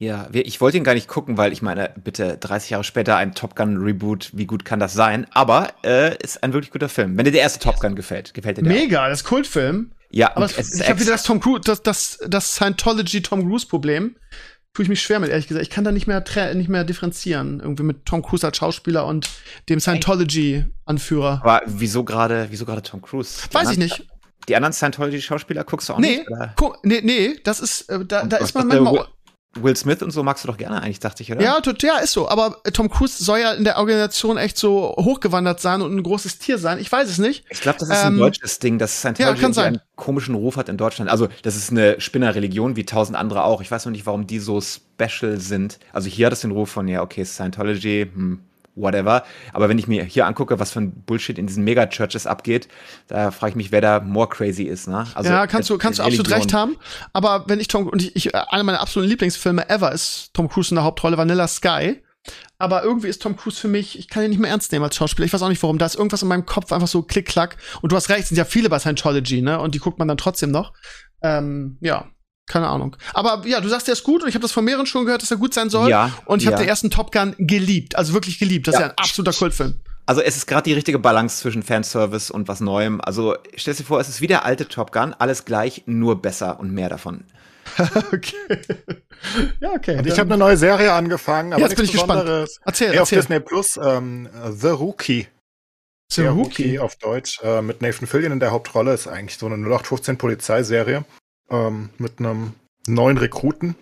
Ja, 0.02 0.26
ich 0.32 0.60
wollte 0.60 0.78
ihn 0.78 0.82
gar 0.82 0.94
nicht 0.94 1.06
gucken, 1.06 1.36
weil 1.36 1.52
ich 1.52 1.62
meine, 1.62 1.94
bitte 2.02 2.36
30 2.36 2.70
Jahre 2.70 2.82
später 2.82 3.16
ein 3.18 3.36
Top 3.36 3.54
Gun 3.54 3.76
Reboot, 3.76 4.30
wie 4.32 4.46
gut 4.46 4.64
kann 4.64 4.80
das 4.80 4.94
sein? 4.94 5.28
Aber 5.30 5.68
äh, 5.84 6.16
ist 6.20 6.42
ein 6.42 6.52
wirklich 6.52 6.72
guter 6.72 6.88
Film. 6.88 7.16
Wenn 7.16 7.24
dir 7.24 7.30
der 7.30 7.42
erste 7.42 7.60
Top 7.60 7.78
Gun 7.78 7.94
gefällt, 7.94 8.34
gefällt 8.34 8.58
dir 8.58 8.62
der? 8.64 8.72
auch? 8.72 8.76
Mega, 8.76 9.08
das 9.08 9.20
ist 9.20 9.24
Kultfilm. 9.26 9.92
Ja, 10.10 10.34
Aber 10.34 10.46
es, 10.46 10.58
es 10.58 10.80
ich 10.80 10.88
habe 10.88 10.98
wieder 10.98 11.12
das 11.12 11.22
Tom 11.22 11.38
Cruise, 11.38 11.60
das, 11.64 11.84
das, 11.84 12.18
das 12.26 12.52
Scientology 12.52 13.22
Tom 13.22 13.46
Cruise 13.46 13.64
Problem. 13.64 14.16
Tue 14.74 14.82
ich 14.82 14.88
mich 14.88 15.00
schwer 15.00 15.20
mit, 15.20 15.30
ehrlich 15.30 15.46
gesagt. 15.46 15.62
Ich 15.62 15.70
kann 15.70 15.84
da 15.84 15.92
nicht 15.92 16.08
mehr, 16.08 16.24
nicht 16.54 16.68
mehr 16.68 16.82
differenzieren. 16.82 17.60
Irgendwie 17.60 17.84
mit 17.84 18.04
Tom 18.04 18.22
Cruise 18.22 18.44
als 18.44 18.56
Schauspieler 18.56 19.06
und 19.06 19.30
dem 19.68 19.78
Scientology-Anführer. 19.78 21.42
Aber 21.44 21.62
wieso 21.66 22.02
gerade, 22.02 22.48
wieso 22.50 22.64
gerade 22.64 22.82
Tom 22.82 23.02
Cruise? 23.02 23.42
Weiß 23.52 23.70
ich 23.70 23.78
nicht. 23.78 24.04
Die 24.48 24.56
anderen 24.56 24.72
Scientology-Schauspieler 24.72 25.62
guckst 25.62 25.88
du 25.88 25.92
auch 25.92 25.98
Nee, 26.00 26.16
nicht? 26.16 26.28
Oder? 26.28 26.54
nee, 26.82 27.00
nee, 27.04 27.36
das 27.44 27.60
ist, 27.60 27.82
äh, 27.82 28.04
da, 28.04 28.24
da 28.24 28.38
ist 28.38 28.56
man 28.56 28.66
manchmal. 28.66 29.06
Will, 29.54 29.76
Smith 29.76 30.02
und 30.02 30.10
so 30.10 30.22
magst 30.22 30.44
du 30.44 30.48
doch 30.48 30.56
gerne 30.56 30.80
eigentlich, 30.80 30.98
dachte 30.98 31.22
ich, 31.22 31.30
oder? 31.30 31.42
Ja, 31.42 31.60
tot, 31.60 31.82
ja, 31.82 31.98
ist 31.98 32.12
so. 32.12 32.28
Aber 32.28 32.60
äh, 32.64 32.70
Tom 32.70 32.88
Cruise 32.88 33.22
soll 33.22 33.40
ja 33.40 33.52
in 33.52 33.64
der 33.64 33.76
Organisation 33.76 34.38
echt 34.38 34.56
so 34.56 34.94
hochgewandert 34.98 35.60
sein 35.60 35.82
und 35.82 35.94
ein 35.94 36.02
großes 36.02 36.38
Tier 36.38 36.56
sein. 36.56 36.78
Ich 36.78 36.90
weiß 36.90 37.08
es 37.08 37.18
nicht. 37.18 37.44
Ich 37.50 37.60
glaube, 37.60 37.78
das 37.78 37.90
ist 37.90 37.96
ein 37.96 38.14
Ähm, 38.14 38.18
deutsches 38.18 38.58
Ding, 38.60 38.78
dass 38.78 39.00
Scientology 39.00 39.42
ja, 39.42 39.62
einen 39.62 39.80
komischen 39.96 40.34
Ruf 40.34 40.56
hat 40.56 40.70
in 40.70 40.78
Deutschland. 40.78 41.10
Also, 41.10 41.28
das 41.42 41.56
ist 41.56 41.70
eine 41.70 42.00
Spinnerreligion, 42.00 42.76
wie 42.76 42.86
tausend 42.86 43.16
andere 43.18 43.44
auch. 43.44 43.60
Ich 43.60 43.70
weiß 43.70 43.84
noch 43.84 43.92
nicht, 43.92 44.06
warum 44.06 44.26
die 44.26 44.38
so 44.38 44.60
special 44.60 45.38
sind. 45.38 45.78
Also, 45.92 46.08
hier 46.08 46.26
hat 46.26 46.32
es 46.32 46.40
den 46.40 46.52
Ruf 46.52 46.70
von, 46.70 46.88
ja, 46.88 47.02
okay, 47.02 47.24
Scientology, 47.24 48.10
hm, 48.12 48.40
whatever. 48.74 49.24
Aber 49.52 49.68
wenn 49.68 49.78
ich 49.78 49.88
mir 49.88 50.04
hier 50.04 50.26
angucke, 50.26 50.58
was 50.58 50.72
für 50.72 50.80
ein 50.80 50.92
Bullshit 51.04 51.38
in 51.38 51.46
diesen 51.46 51.64
Mega-Churches 51.64 52.26
abgeht, 52.26 52.68
da 53.08 53.30
frage 53.30 53.50
ich 53.50 53.56
mich, 53.56 53.72
wer 53.72 53.80
da 53.80 54.00
more 54.00 54.28
crazy 54.28 54.64
ist, 54.64 54.88
ne? 54.88 55.06
Also, 55.14 55.30
ja, 55.30 55.46
kannst 55.46 55.70
du, 55.70 55.78
kannst 55.78 55.98
du 55.98 56.02
absolut 56.02 56.30
recht 56.30 56.52
haben. 56.52 56.76
Aber 57.12 57.44
wenn 57.48 57.60
ich 57.60 57.68
Tom, 57.68 57.88
und 57.88 58.02
ich, 58.02 58.16
ich, 58.16 58.34
einer 58.34 58.64
meiner 58.64 58.80
absoluten 58.80 59.10
Lieblingsfilme 59.10 59.68
ever 59.68 59.92
ist 59.92 60.30
Tom 60.32 60.48
Cruise 60.48 60.70
in 60.70 60.76
der 60.76 60.84
Hauptrolle, 60.84 61.16
Vanilla 61.16 61.48
Sky. 61.48 62.02
Aber 62.58 62.84
irgendwie 62.84 63.08
ist 63.08 63.20
Tom 63.20 63.36
Cruise 63.36 63.60
für 63.60 63.66
mich, 63.66 63.98
ich 63.98 64.08
kann 64.08 64.22
ihn 64.22 64.30
nicht 64.30 64.38
mehr 64.38 64.50
ernst 64.50 64.70
nehmen 64.70 64.84
als 64.84 64.94
Schauspieler. 64.94 65.26
Ich 65.26 65.32
weiß 65.32 65.42
auch 65.42 65.48
nicht 65.48 65.62
warum. 65.62 65.78
Da 65.78 65.86
ist 65.86 65.96
irgendwas 65.96 66.22
in 66.22 66.28
meinem 66.28 66.46
Kopf 66.46 66.70
einfach 66.72 66.86
so 66.86 67.02
klick-klack. 67.02 67.56
Und 67.80 67.90
du 67.90 67.96
hast 67.96 68.08
recht, 68.10 68.20
es 68.20 68.28
sind 68.28 68.38
ja 68.38 68.44
viele 68.44 68.68
bei 68.68 68.78
Scientology, 68.78 69.42
ne? 69.42 69.58
Und 69.58 69.74
die 69.74 69.80
guckt 69.80 69.98
man 69.98 70.06
dann 70.06 70.16
trotzdem 70.16 70.52
noch. 70.52 70.72
Ähm, 71.22 71.78
ja, 71.80 72.11
keine 72.46 72.68
Ahnung. 72.68 72.96
Aber 73.14 73.42
ja, 73.46 73.60
du 73.60 73.68
sagst, 73.68 73.86
der 73.86 73.92
ist 73.92 74.02
gut 74.02 74.22
und 74.22 74.28
ich 74.28 74.34
habe 74.34 74.42
das 74.42 74.52
von 74.52 74.64
mehreren 74.64 74.86
schon 74.86 75.04
gehört, 75.04 75.22
dass 75.22 75.30
er 75.30 75.36
gut 75.36 75.54
sein 75.54 75.70
soll. 75.70 75.88
Ja, 75.90 76.12
Und 76.26 76.42
ich 76.42 76.46
habe 76.46 76.56
ja. 76.56 76.62
den 76.62 76.68
ersten 76.68 76.90
Top 76.90 77.12
Gun 77.12 77.34
geliebt. 77.38 77.96
Also 77.96 78.12
wirklich 78.14 78.38
geliebt. 78.38 78.66
Das 78.66 78.74
ist 78.74 78.80
Ja. 78.80 78.86
ja 78.88 78.92
ein 78.92 78.98
absoluter 78.98 79.32
Kultfilm. 79.32 79.74
Also 80.04 80.20
es 80.20 80.36
ist 80.36 80.46
gerade 80.46 80.64
die 80.64 80.72
richtige 80.72 80.98
Balance 80.98 81.40
zwischen 81.40 81.62
Fanservice 81.62 82.30
und 82.32 82.48
was 82.48 82.60
Neuem. 82.60 83.00
Also 83.00 83.36
stell 83.54 83.74
dir 83.74 83.84
vor, 83.84 84.00
es 84.00 84.08
ist 84.08 84.20
wie 84.20 84.26
der 84.26 84.44
alte 84.44 84.66
Top 84.66 84.92
Gun, 84.92 85.14
alles 85.18 85.44
gleich, 85.44 85.84
nur 85.86 86.20
besser 86.20 86.58
und 86.58 86.72
mehr 86.72 86.88
davon. 86.88 87.24
okay. 88.12 88.60
ja, 89.60 89.70
okay. 89.70 89.98
Und 89.98 90.06
ich 90.06 90.18
habe 90.18 90.28
eine 90.28 90.36
neue 90.36 90.56
Serie 90.56 90.92
angefangen, 90.92 91.52
aber 91.52 91.62
Jetzt 91.62 91.76
bin 91.76 91.84
ich 91.84 91.92
gespannt. 91.92 92.28
Erzähl, 92.64 92.90
Nee, 92.90 92.98
auf 92.98 93.10
erzähl. 93.12 93.20
Disney 93.20 93.40
Plus, 93.40 93.78
ähm, 93.82 94.28
The 94.50 94.68
Rookie. 94.68 95.28
The 96.10 96.26
Rookie. 96.26 96.40
Rookie 96.40 96.78
auf 96.80 96.96
Deutsch, 96.96 97.40
äh, 97.42 97.62
mit 97.62 97.80
Nathan 97.80 98.06
Fillion 98.08 98.32
in 98.32 98.40
der 98.40 98.50
Hauptrolle, 98.50 98.92
ist 98.92 99.06
eigentlich 99.06 99.38
so 99.38 99.46
eine 99.46 99.54
0815 99.54 100.18
Polizeiserie 100.18 101.04
ähm, 101.52 101.90
mit 101.98 102.18
einem 102.18 102.54
neuen 102.88 103.18
Rekruten 103.18 103.76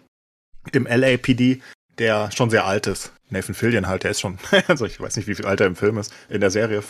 im 0.72 0.86
LAPD, 0.86 1.62
der 1.98 2.30
schon 2.32 2.50
sehr 2.50 2.66
alt 2.66 2.86
ist. 2.86 3.12
Nathan 3.30 3.54
Fillion 3.54 3.86
halt, 3.86 4.04
der 4.04 4.10
ist 4.10 4.20
schon, 4.20 4.38
also 4.68 4.84
ich 4.84 5.00
weiß 5.00 5.16
nicht, 5.16 5.28
wie 5.28 5.34
viel 5.34 5.46
alt 5.46 5.60
er 5.60 5.66
im 5.66 5.76
Film 5.76 5.96
ist, 5.96 6.12
in 6.28 6.40
der 6.40 6.50
Serie 6.50 6.82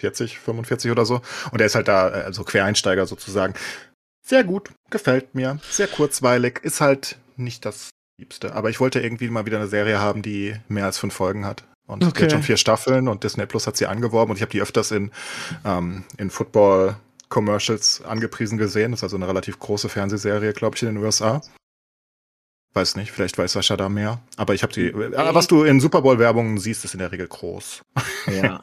40, 0.00 0.38
45 0.38 0.90
oder 0.90 1.04
so. 1.04 1.20
Und 1.50 1.60
er 1.60 1.66
ist 1.66 1.74
halt 1.74 1.88
da, 1.88 2.08
äh, 2.08 2.22
also 2.22 2.44
Quereinsteiger 2.44 3.06
sozusagen. 3.06 3.54
Sehr 4.26 4.44
gut, 4.44 4.70
gefällt 4.90 5.34
mir, 5.34 5.58
sehr 5.70 5.88
kurzweilig, 5.88 6.60
ist 6.62 6.80
halt 6.80 7.18
nicht 7.36 7.64
das 7.64 7.90
Liebste. 8.18 8.54
Aber 8.54 8.68
ich 8.70 8.78
wollte 8.80 9.00
irgendwie 9.00 9.28
mal 9.30 9.46
wieder 9.46 9.58
eine 9.58 9.68
Serie 9.68 10.00
haben, 10.00 10.22
die 10.22 10.54
mehr 10.68 10.84
als 10.84 10.98
fünf 10.98 11.14
Folgen 11.14 11.44
hat. 11.46 11.64
Und 11.86 12.04
Okay. 12.04 12.24
hat 12.24 12.32
schon 12.32 12.42
vier 12.42 12.58
Staffeln 12.58 13.08
und 13.08 13.24
Disney 13.24 13.46
Plus 13.46 13.66
hat 13.66 13.78
sie 13.78 13.86
angeworben 13.86 14.30
und 14.30 14.36
ich 14.36 14.42
habe 14.42 14.52
die 14.52 14.60
öfters 14.60 14.90
in, 14.90 15.10
ähm, 15.64 16.04
in 16.18 16.28
Football 16.28 16.96
Commercials 17.28 18.02
angepriesen 18.02 18.58
gesehen. 18.58 18.92
Das 18.92 19.00
ist 19.00 19.04
also 19.04 19.16
eine 19.16 19.28
relativ 19.28 19.58
große 19.58 19.88
Fernsehserie, 19.88 20.52
glaube 20.52 20.76
ich, 20.76 20.82
in 20.82 20.94
den 20.94 20.98
USA. 20.98 21.40
Weiß 22.74 22.96
nicht, 22.96 23.12
vielleicht 23.12 23.38
weiß 23.38 23.52
Sascha 23.52 23.76
da 23.76 23.88
mehr. 23.88 24.20
Aber 24.36 24.54
ich 24.54 24.62
habe 24.62 24.72
die. 24.72 24.88
äh, 24.88 25.34
Was 25.34 25.48
du 25.48 25.64
in 25.64 25.80
Super 25.80 26.02
Bowl-Werbungen 26.02 26.58
siehst, 26.58 26.84
ist 26.84 26.94
in 26.94 27.00
der 27.00 27.12
Regel 27.12 27.26
groß. 27.26 27.82
Ja. 28.26 28.62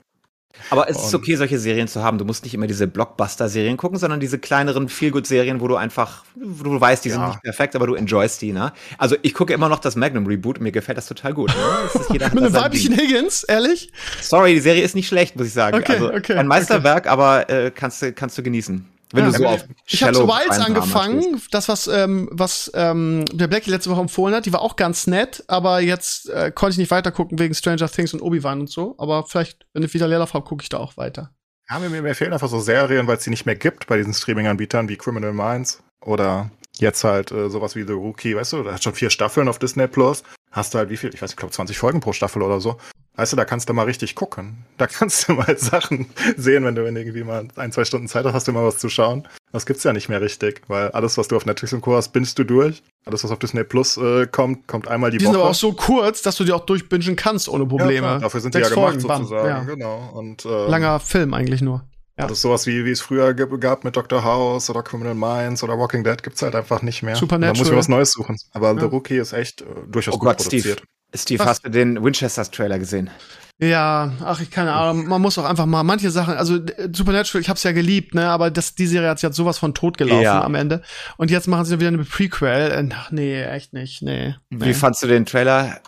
Aber 0.69 0.89
es 0.89 0.97
ist 0.97 1.13
Und- 1.13 1.21
okay, 1.21 1.35
solche 1.35 1.59
Serien 1.59 1.87
zu 1.87 2.03
haben. 2.03 2.17
Du 2.17 2.25
musst 2.25 2.43
nicht 2.43 2.53
immer 2.53 2.67
diese 2.67 2.87
Blockbuster-Serien 2.87 3.77
gucken, 3.77 3.97
sondern 3.99 4.19
diese 4.19 4.39
kleineren 4.39 4.89
Feelgood-Serien, 4.89 5.61
wo 5.61 5.67
du 5.67 5.75
einfach, 5.75 6.23
wo 6.35 6.63
du 6.63 6.81
weißt, 6.81 7.05
die 7.05 7.09
sind 7.11 7.21
Ja. 7.21 7.27
nicht 7.29 7.43
perfekt, 7.43 7.75
aber 7.75 7.87
du 7.87 7.95
enjoyst 7.95 8.41
die, 8.41 8.51
ne? 8.51 8.73
Also 8.97 9.15
ich 9.21 9.33
gucke 9.33 9.53
immer 9.53 9.69
noch 9.69 9.79
das 9.79 9.95
Magnum-Reboot 9.95 10.59
mir 10.61 10.71
gefällt 10.71 10.97
das 10.97 11.07
total 11.07 11.33
gut. 11.33 11.49
Ne? 11.49 11.99
Ist 12.01 12.09
Mit 12.09 12.23
einem 12.23 12.53
weiblichen. 12.53 12.95
Higgins, 12.97 13.43
ehrlich? 13.43 13.91
Sorry, 14.21 14.53
die 14.55 14.59
Serie 14.59 14.83
ist 14.83 14.95
nicht 14.95 15.07
schlecht, 15.07 15.35
muss 15.35 15.47
ich 15.47 15.53
sagen. 15.53 15.77
Okay, 15.77 15.93
also 15.93 16.13
okay, 16.13 16.33
ein 16.35 16.47
Meisterwerk, 16.47 17.07
aber 17.07 17.49
äh, 17.49 17.71
kannst, 17.71 18.03
kannst 18.15 18.37
du 18.37 18.43
genießen. 18.43 18.85
Wenn 19.11 19.25
Ja. 19.25 19.31
du 19.31 19.37
so 19.37 19.45
auf 19.47 19.65
Ich 19.85 20.03
habe 20.03 20.13
zu 20.13 20.19
Shallow 20.21 20.33
Wilds 20.33 20.59
angefangen, 20.59 21.41
das 21.51 21.69
was 21.69 21.87
ähm, 21.87 22.27
was 22.31 22.71
ähm, 22.73 23.25
der 23.31 23.47
Blackie 23.47 23.69
letzte 23.69 23.89
Woche 23.91 24.01
empfohlen 24.01 24.33
hat, 24.35 24.45
die 24.45 24.53
war 24.53 24.61
auch 24.61 24.75
ganz 24.75 25.07
nett, 25.07 25.43
aber 25.47 25.79
jetzt 25.79 26.29
äh, 26.29 26.51
konnte 26.51 26.71
ich 26.73 26.77
nicht 26.79 26.91
weiter 26.91 27.11
gucken 27.11 27.37
wegen 27.39 27.53
Stranger 27.53 27.87
Things 27.89 28.13
und 28.13 28.21
Obi-Wan 28.21 28.61
und 28.61 28.69
so, 28.69 28.95
aber 28.97 29.23
vielleicht 29.25 29.65
wenn 29.73 29.83
ich 29.83 29.93
wieder 29.93 30.07
Leerlauf 30.07 30.33
habe, 30.33 30.45
gucke 30.45 30.63
ich 30.63 30.69
da 30.69 30.77
auch 30.79 30.97
weiter. 30.97 31.31
Ja, 31.69 31.79
mir, 31.79 31.89
mir 31.89 32.15
fehlen 32.15 32.33
einfach 32.33 32.49
so 32.49 32.59
Serien, 32.59 33.07
weil 33.07 33.17
es 33.17 33.23
die 33.23 33.29
nicht 33.31 33.45
mehr 33.45 33.55
gibt 33.55 33.87
bei 33.87 33.97
diesen 33.97 34.13
Streaming-Anbietern 34.13 34.87
wie 34.89 34.97
Criminal 34.97 35.33
Minds 35.33 35.81
oder 36.01 36.51
jetzt 36.77 37.03
halt 37.03 37.31
äh, 37.31 37.49
sowas 37.49 37.75
wie 37.75 37.83
The 37.83 37.93
Rookie, 37.93 38.35
weißt 38.35 38.53
du, 38.53 38.63
da 38.63 38.73
hat 38.73 38.83
schon 38.83 38.93
vier 38.93 39.09
Staffeln 39.09 39.47
auf 39.47 39.59
Disney 39.59 39.87
Plus. 39.87 40.23
Hast 40.51 40.73
du 40.73 40.77
halt 40.77 40.89
wie 40.89 40.97
viel? 40.97 41.13
Ich 41.13 41.21
weiß, 41.21 41.31
ich 41.31 41.37
glaube 41.37 41.53
20 41.53 41.77
Folgen 41.77 41.99
pro 42.01 42.13
Staffel 42.13 42.41
oder 42.41 42.59
so. 42.59 42.77
Weißt 43.17 43.31
du, 43.31 43.37
da 43.37 43.45
kannst 43.45 43.69
du 43.69 43.73
mal 43.73 43.83
richtig 43.83 44.15
gucken. 44.15 44.65
Da 44.77 44.87
kannst 44.87 45.27
du 45.29 45.33
mal 45.33 45.57
Sachen 45.57 46.07
sehen, 46.35 46.65
wenn 46.65 46.75
du 46.75 46.83
irgendwie 46.83 47.23
mal 47.23 47.47
ein, 47.55 47.71
zwei 47.71 47.85
Stunden 47.85 48.07
Zeit 48.07 48.25
hast, 48.25 48.33
hast 48.33 48.47
du 48.47 48.51
mal 48.51 48.65
was 48.65 48.77
zu 48.77 48.89
schauen. 48.89 49.27
Das 49.53 49.65
gibt's 49.65 49.83
ja 49.85 49.93
nicht 49.93 50.09
mehr 50.09 50.19
richtig, 50.21 50.61
weil 50.67 50.91
alles, 50.91 51.17
was 51.17 51.29
du 51.29 51.37
auf 51.37 51.45
Netflix 51.45 51.71
und 51.71 51.81
Co. 51.81 51.95
hast, 51.95 52.09
bingst 52.09 52.37
du 52.37 52.43
durch. 52.43 52.83
Alles, 53.05 53.23
was 53.23 53.31
auf 53.31 53.39
Disney 53.39 53.63
Plus 53.63 53.95
äh, 53.97 54.27
kommt, 54.27 54.67
kommt 54.67 54.87
einmal 54.89 55.11
die, 55.11 55.17
Die 55.19 55.25
Woche. 55.25 55.33
sind 55.33 55.41
aber 55.41 55.49
auch 55.51 55.55
so 55.55 55.71
kurz, 55.73 56.21
dass 56.23 56.35
du 56.35 56.43
die 56.43 56.51
auch 56.51 56.65
durchbingen 56.65 57.15
kannst 57.15 57.47
ohne 57.47 57.63
Ja, 57.63 57.69
Probleme. 57.69 57.99
klar, 58.07 58.19
dafür 58.19 58.41
sind 58.41 58.53
die 58.53 58.57
Sechs 58.57 58.69
ja 58.71 58.75
gemacht 58.75 59.01
Folgen, 59.01 59.17
sozusagen. 59.23 59.47
ja. 59.47 59.63
Genau. 59.63 60.09
Und, 60.13 60.43
äh, 60.45 60.67
Langer 60.67 60.99
Film 60.99 61.33
eigentlich 61.33 61.61
nur. 61.61 61.83
Ja. 62.17 62.27
Das 62.27 62.33
ist 62.37 62.41
sowas 62.43 62.65
wie, 62.65 62.83
wie 62.85 62.91
es 62.91 63.01
früher 63.01 63.33
gab 63.33 63.83
mit 63.83 63.95
Dr. 63.95 64.23
House 64.23 64.69
oder 64.69 64.83
Criminal 64.83 65.15
Minds 65.15 65.63
oder 65.63 65.77
Walking 65.77 66.03
Dead 66.03 66.21
gibt's 66.23 66.41
halt 66.41 66.55
einfach 66.55 66.81
nicht 66.81 67.03
mehr. 67.03 67.15
Supernatural. 67.15 67.53
Da 67.53 67.59
muss 67.59 67.69
ich 67.69 67.75
was 67.77 67.87
Neues 67.89 68.11
suchen. 68.11 68.37
Aber 68.53 68.73
Ja. 68.73 68.79
The 68.79 68.85
Rookie 68.85 69.17
ist 69.17 69.33
echt 69.33 69.61
äh, 69.61 69.65
durchaus 69.87 70.15
Oh 70.15 70.17
gut 70.19 70.27
Gott, 70.29 70.37
produziert. 70.37 70.79
Steve. 70.79 70.87
Steve, 71.15 71.39
Was? 71.39 71.47
hast 71.47 71.65
du 71.65 71.69
den 71.69 72.03
Winchesters-Trailer 72.03 72.79
gesehen? 72.79 73.09
Ja, 73.57 74.11
ach, 74.21 74.41
ich 74.41 74.51
keine 74.51 74.73
Ahnung. 74.73 75.07
Man 75.07 75.21
muss 75.21 75.37
auch 75.37 75.45
einfach 75.45 75.65
mal 75.65 75.83
manche 75.83 76.11
Sachen, 76.11 76.33
also 76.35 76.59
Supernatural, 76.91 77.41
ich 77.41 77.47
hab's 77.47 77.63
ja 77.63 77.71
geliebt, 77.71 78.13
ne, 78.13 78.27
aber 78.27 78.51
das, 78.51 78.75
die 78.75 78.85
Serie 78.85 79.09
hat 79.09 79.21
jetzt 79.21 79.37
sowas 79.37 79.57
von 79.57 79.73
tot 79.73 79.97
gelaufen 79.97 80.23
Ja. 80.23 80.43
am 80.43 80.55
Ende. 80.55 80.81
Und 81.15 81.31
jetzt 81.31 81.47
machen 81.47 81.63
sie 81.63 81.79
wieder 81.79 81.87
eine 81.87 82.03
Prequel. 82.03 82.71
Äh, 82.71 82.89
Ach, 82.93 83.11
nee, 83.11 83.41
echt 83.43 83.71
nicht, 83.71 84.01
nee. 84.01 84.35
Wie 84.49 84.73
fandst 84.73 85.01
du 85.03 85.07
den 85.07 85.25
Trailer? 85.25 85.79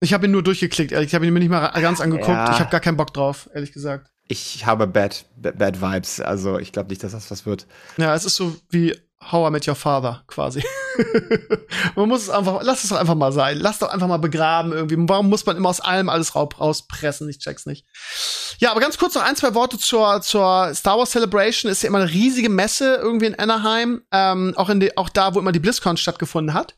Ich 0.00 0.12
habe 0.14 0.26
ihn 0.26 0.32
nur 0.32 0.44
durchgeklickt, 0.44 0.92
ehrlich. 0.92 1.08
Ich 1.08 1.14
habe 1.14 1.26
ihn 1.26 1.32
mir 1.32 1.40
nicht 1.40 1.50
mal 1.50 1.68
ganz 1.80 2.00
angeguckt. 2.00 2.28
Ja. 2.28 2.52
Ich 2.52 2.60
habe 2.60 2.70
gar 2.70 2.80
keinen 2.80 2.96
Bock 2.96 3.12
drauf, 3.12 3.50
ehrlich 3.52 3.72
gesagt. 3.72 4.06
Ich 4.28 4.64
habe 4.64 4.86
bad, 4.86 5.24
bad, 5.36 5.58
bad 5.58 5.82
Vibes. 5.82 6.20
Also 6.20 6.58
ich 6.60 6.70
glaube 6.72 6.90
nicht, 6.90 7.02
dass 7.02 7.10
das 7.12 7.28
was 7.32 7.44
wird. 7.44 7.66
Ja, 7.96 8.14
es 8.14 8.24
ist 8.24 8.36
so 8.36 8.56
wie 8.70 8.96
How 9.22 9.48
I 9.48 9.50
Met 9.50 9.68
Your 9.68 9.74
Father 9.74 10.22
quasi. 10.26 10.64
man 11.94 12.08
muss 12.08 12.22
es 12.22 12.30
einfach, 12.30 12.60
lass 12.62 12.84
es 12.84 12.90
doch 12.90 12.96
einfach 12.96 13.14
mal 13.14 13.32
sein. 13.32 13.58
Lass 13.58 13.78
doch 13.78 13.90
einfach 13.90 14.08
mal 14.08 14.16
begraben 14.16 14.72
irgendwie. 14.72 14.96
Warum 14.98 15.28
muss 15.28 15.44
man 15.44 15.56
immer 15.56 15.68
aus 15.68 15.80
allem 15.80 16.08
alles 16.08 16.34
rauspressen? 16.34 17.28
Ich 17.28 17.38
check's 17.38 17.66
nicht. 17.66 17.86
Ja, 18.58 18.70
aber 18.70 18.80
ganz 18.80 18.98
kurz 18.98 19.14
noch 19.14 19.22
ein, 19.22 19.36
zwei 19.36 19.54
Worte 19.54 19.78
zur, 19.78 20.22
zur 20.22 20.72
Star 20.74 20.98
Wars 20.98 21.10
Celebration. 21.10 21.70
Ist 21.70 21.82
ja 21.82 21.88
immer 21.88 21.98
eine 21.98 22.10
riesige 22.10 22.48
Messe 22.48 22.96
irgendwie 22.96 23.26
in 23.26 23.38
Anaheim. 23.38 24.02
Ähm, 24.10 24.54
auch, 24.56 24.70
in 24.70 24.80
die, 24.80 24.96
auch 24.96 25.10
da, 25.10 25.34
wo 25.34 25.38
immer 25.38 25.52
die 25.52 25.60
BlizzCon 25.60 25.96
stattgefunden 25.96 26.54
hat. 26.54 26.74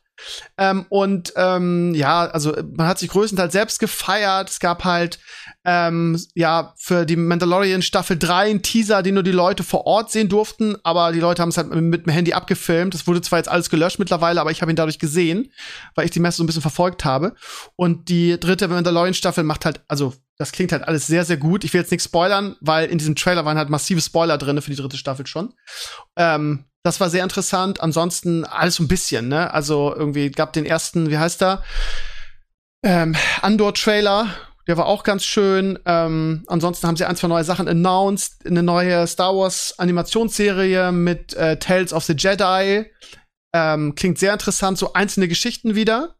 Ähm, 0.57 0.85
und 0.89 1.33
ähm, 1.35 1.93
ja, 1.95 2.25
also 2.27 2.53
man 2.75 2.87
hat 2.87 2.99
sich 2.99 3.09
größtenteils 3.09 3.53
selbst 3.53 3.79
gefeiert. 3.79 4.49
Es 4.49 4.59
gab 4.59 4.83
halt 4.83 5.19
ähm, 5.65 6.19
ja 6.35 6.73
für 6.77 7.05
die 7.05 7.15
Mandalorian 7.15 7.81
Staffel 7.81 8.17
3 8.17 8.49
einen 8.49 8.61
Teaser, 8.61 9.01
den 9.01 9.13
nur 9.13 9.23
die 9.23 9.31
Leute 9.31 9.63
vor 9.63 9.85
Ort 9.85 10.11
sehen 10.11 10.29
durften, 10.29 10.75
aber 10.83 11.11
die 11.11 11.19
Leute 11.19 11.41
haben 11.41 11.49
es 11.49 11.57
halt 11.57 11.73
mit 11.73 12.05
dem 12.05 12.11
Handy 12.11 12.33
abgefilmt. 12.33 12.93
Das 12.93 13.07
wurde 13.07 13.21
zwar 13.21 13.39
jetzt 13.39 13.49
alles 13.49 13.69
gelöscht 13.69 13.99
mittlerweile, 13.99 14.41
aber 14.41 14.51
ich 14.51 14.61
habe 14.61 14.71
ihn 14.71 14.75
dadurch 14.75 14.99
gesehen, 14.99 15.51
weil 15.95 16.05
ich 16.05 16.11
die 16.11 16.19
Messe 16.19 16.37
so 16.37 16.43
ein 16.43 16.47
bisschen 16.47 16.61
verfolgt 16.61 17.05
habe. 17.05 17.35
Und 17.75 18.09
die 18.09 18.39
dritte 18.39 18.67
Mandalorian 18.67 19.13
Staffel 19.13 19.43
macht 19.43 19.65
halt, 19.65 19.81
also 19.87 20.13
das 20.37 20.51
klingt 20.51 20.71
halt 20.71 20.87
alles 20.87 21.07
sehr, 21.07 21.25
sehr 21.25 21.37
gut. 21.37 21.63
Ich 21.63 21.73
will 21.73 21.81
jetzt 21.81 21.91
nichts 21.91 22.05
spoilern, 22.05 22.55
weil 22.59 22.89
in 22.89 22.97
diesem 22.97 23.15
Trailer 23.15 23.45
waren 23.45 23.57
halt 23.57 23.69
massive 23.69 24.01
Spoiler 24.01 24.37
drin 24.37 24.61
für 24.61 24.71
die 24.71 24.77
dritte 24.77 24.97
Staffel 24.97 25.27
schon. 25.27 25.53
Ähm, 26.15 26.65
das 26.83 26.99
war 26.99 27.09
sehr 27.09 27.23
interessant. 27.23 27.81
Ansonsten 27.81 28.43
alles 28.43 28.75
so 28.75 28.83
ein 28.83 28.87
bisschen, 28.87 29.29
ne? 29.29 29.53
Also 29.53 29.95
irgendwie 29.95 30.31
gab 30.31 30.51
den 30.51 30.65
ersten, 30.65 31.09
wie 31.09 31.17
heißt 31.17 31.41
der? 31.41 31.63
Ähm, 32.83 33.15
Andor-Trailer. 33.41 34.27
Der 34.67 34.77
war 34.77 34.85
auch 34.85 35.03
ganz 35.03 35.23
schön. 35.23 35.77
Ähm, 35.85 36.43
ansonsten 36.47 36.87
haben 36.87 36.95
sie 36.95 37.05
ein, 37.05 37.15
zwei 37.15 37.27
neue 37.27 37.43
Sachen 37.43 37.67
announced. 37.67 38.45
Eine 38.45 38.63
neue 38.63 39.05
Star 39.07 39.35
Wars 39.35 39.75
Animationsserie 39.77 40.91
mit 40.91 41.33
äh, 41.33 41.57
Tales 41.57 41.93
of 41.93 42.03
the 42.05 42.13
Jedi. 42.13 42.85
Ähm, 43.53 43.95
klingt 43.95 44.19
sehr 44.19 44.33
interessant. 44.33 44.77
So 44.77 44.93
einzelne 44.93 45.27
Geschichten 45.27 45.75
wieder. 45.75 46.15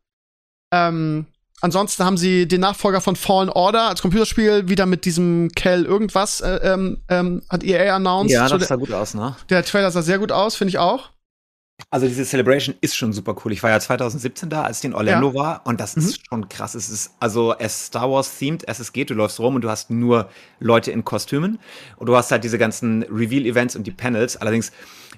Ähm, 0.73 1.27
Ansonsten 1.63 2.03
haben 2.03 2.17
sie 2.17 2.45
den 2.45 2.59
Nachfolger 2.59 2.99
von 2.99 3.15
Fallen 3.15 3.49
Order 3.49 3.87
als 3.87 4.01
Computerspiel 4.01 4.67
wieder 4.67 4.85
mit 4.85 5.05
diesem 5.05 5.49
Kel 5.55 5.85
irgendwas 5.85 6.41
äh, 6.41 6.59
ähm, 6.61 7.01
ähm, 7.07 7.41
hat 7.47 7.63
EA 7.63 7.95
announced. 7.95 8.33
Ja, 8.33 8.49
das 8.49 8.67
sah 8.67 8.75
gut 8.75 8.91
aus, 8.91 9.13
ne? 9.13 9.37
Der 9.49 9.63
Trailer 9.63 9.89
sah 9.89 10.01
sehr 10.01 10.19
gut 10.19 10.33
aus, 10.33 10.57
finde 10.57 10.71
ich 10.71 10.77
auch. 10.77 11.11
Also 11.89 12.07
diese 12.07 12.23
Celebration 12.25 12.75
ist 12.81 12.95
schon 12.95 13.13
super 13.13 13.35
cool. 13.43 13.51
Ich 13.51 13.61
war 13.63 13.69
ja 13.69 13.79
2017 13.79 14.49
da, 14.49 14.63
als 14.63 14.79
ich 14.79 14.85
in 14.85 14.93
Orlando 14.93 15.29
ja. 15.29 15.33
war 15.35 15.61
und 15.65 15.79
das 15.79 15.95
mhm. 15.95 16.03
ist 16.03 16.27
schon 16.27 16.49
krass. 16.49 16.75
Es 16.75 16.89
ist 16.89 17.11
also 17.19 17.55
es 17.57 17.87
Star 17.87 18.09
Wars 18.09 18.37
themed, 18.37 18.63
es 18.67 18.93
geht, 18.93 19.09
du 19.09 19.13
läufst 19.13 19.39
rum 19.39 19.55
und 19.55 19.63
du 19.63 19.69
hast 19.69 19.89
nur 19.89 20.29
Leute 20.59 20.91
in 20.91 21.03
Kostümen 21.03 21.59
und 21.97 22.07
du 22.07 22.15
hast 22.15 22.31
halt 22.31 22.43
diese 22.43 22.57
ganzen 22.57 23.03
Reveal 23.03 23.45
Events 23.45 23.75
und 23.75 23.85
die 23.85 23.91
Panels. 23.91 24.37
Allerdings 24.37 24.71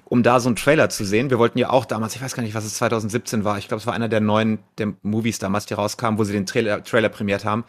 um 0.08 0.22
da 0.22 0.38
so 0.38 0.48
einen 0.48 0.56
Trailer 0.56 0.88
zu 0.88 1.04
sehen. 1.04 1.30
Wir 1.30 1.38
wollten 1.38 1.58
ja 1.58 1.70
auch 1.70 1.84
damals, 1.84 2.14
ich 2.14 2.22
weiß 2.22 2.34
gar 2.34 2.42
nicht, 2.42 2.54
was 2.54 2.64
es 2.64 2.74
2017 2.74 3.44
war. 3.44 3.58
Ich 3.58 3.68
glaube, 3.68 3.80
es 3.80 3.86
war 3.86 3.94
einer 3.94 4.08
der 4.08 4.20
neuen 4.20 4.60
der 4.78 4.94
Movies 5.02 5.38
damals, 5.38 5.66
die 5.66 5.74
rauskamen, 5.74 6.18
wo 6.18 6.24
sie 6.24 6.32
den 6.32 6.46
Trailer, 6.46 6.82
Trailer 6.84 7.08
prämiert 7.08 7.44
haben. 7.44 7.64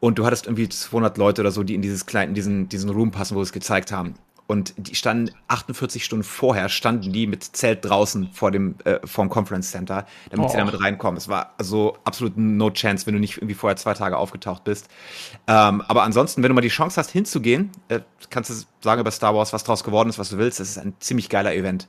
Und 0.00 0.18
du 0.18 0.24
hattest 0.24 0.46
irgendwie 0.46 0.68
200 0.68 1.18
Leute 1.18 1.42
oder 1.42 1.50
so, 1.50 1.62
die 1.62 1.74
in 1.74 1.82
dieses 1.82 2.06
kleinen, 2.06 2.30
in 2.30 2.34
diesen, 2.34 2.68
diesen 2.68 2.90
Room 2.90 3.10
passen, 3.10 3.34
wo 3.34 3.40
sie 3.40 3.48
es 3.48 3.52
gezeigt 3.52 3.92
haben. 3.92 4.14
Und 4.54 4.72
die 4.76 4.94
standen 4.94 5.34
48 5.48 6.04
Stunden 6.04 6.22
vorher, 6.22 6.68
standen 6.68 7.12
die 7.12 7.26
mit 7.26 7.42
Zelt 7.42 7.84
draußen 7.84 8.30
vor 8.32 8.52
dem, 8.52 8.76
äh, 8.84 9.04
vor 9.04 9.24
dem 9.24 9.28
Conference 9.28 9.72
Center, 9.72 10.06
damit 10.30 10.46
oh. 10.46 10.48
sie 10.48 10.56
damit 10.56 10.80
reinkommen. 10.80 11.16
Es 11.16 11.26
war 11.26 11.54
also 11.58 11.98
absolut 12.04 12.36
no 12.36 12.70
chance, 12.70 13.04
wenn 13.04 13.14
du 13.14 13.20
nicht 13.20 13.38
irgendwie 13.38 13.56
vorher 13.56 13.76
zwei 13.76 13.94
Tage 13.94 14.16
aufgetaucht 14.16 14.62
bist. 14.62 14.86
Ähm, 15.48 15.82
aber 15.88 16.04
ansonsten, 16.04 16.44
wenn 16.44 16.50
du 16.50 16.54
mal 16.54 16.60
die 16.60 16.68
Chance 16.68 17.00
hast, 17.00 17.10
hinzugehen, 17.10 17.72
äh, 17.88 17.98
kannst 18.30 18.50
du 18.50 18.54
sagen 18.80 19.00
über 19.00 19.10
Star 19.10 19.34
Wars, 19.34 19.52
was 19.52 19.64
draus 19.64 19.82
geworden 19.82 20.08
ist, 20.08 20.20
was 20.20 20.30
du 20.30 20.38
willst. 20.38 20.60
Das 20.60 20.68
ist 20.68 20.78
ein 20.78 20.94
ziemlich 21.00 21.28
geiler 21.28 21.52
Event. 21.52 21.88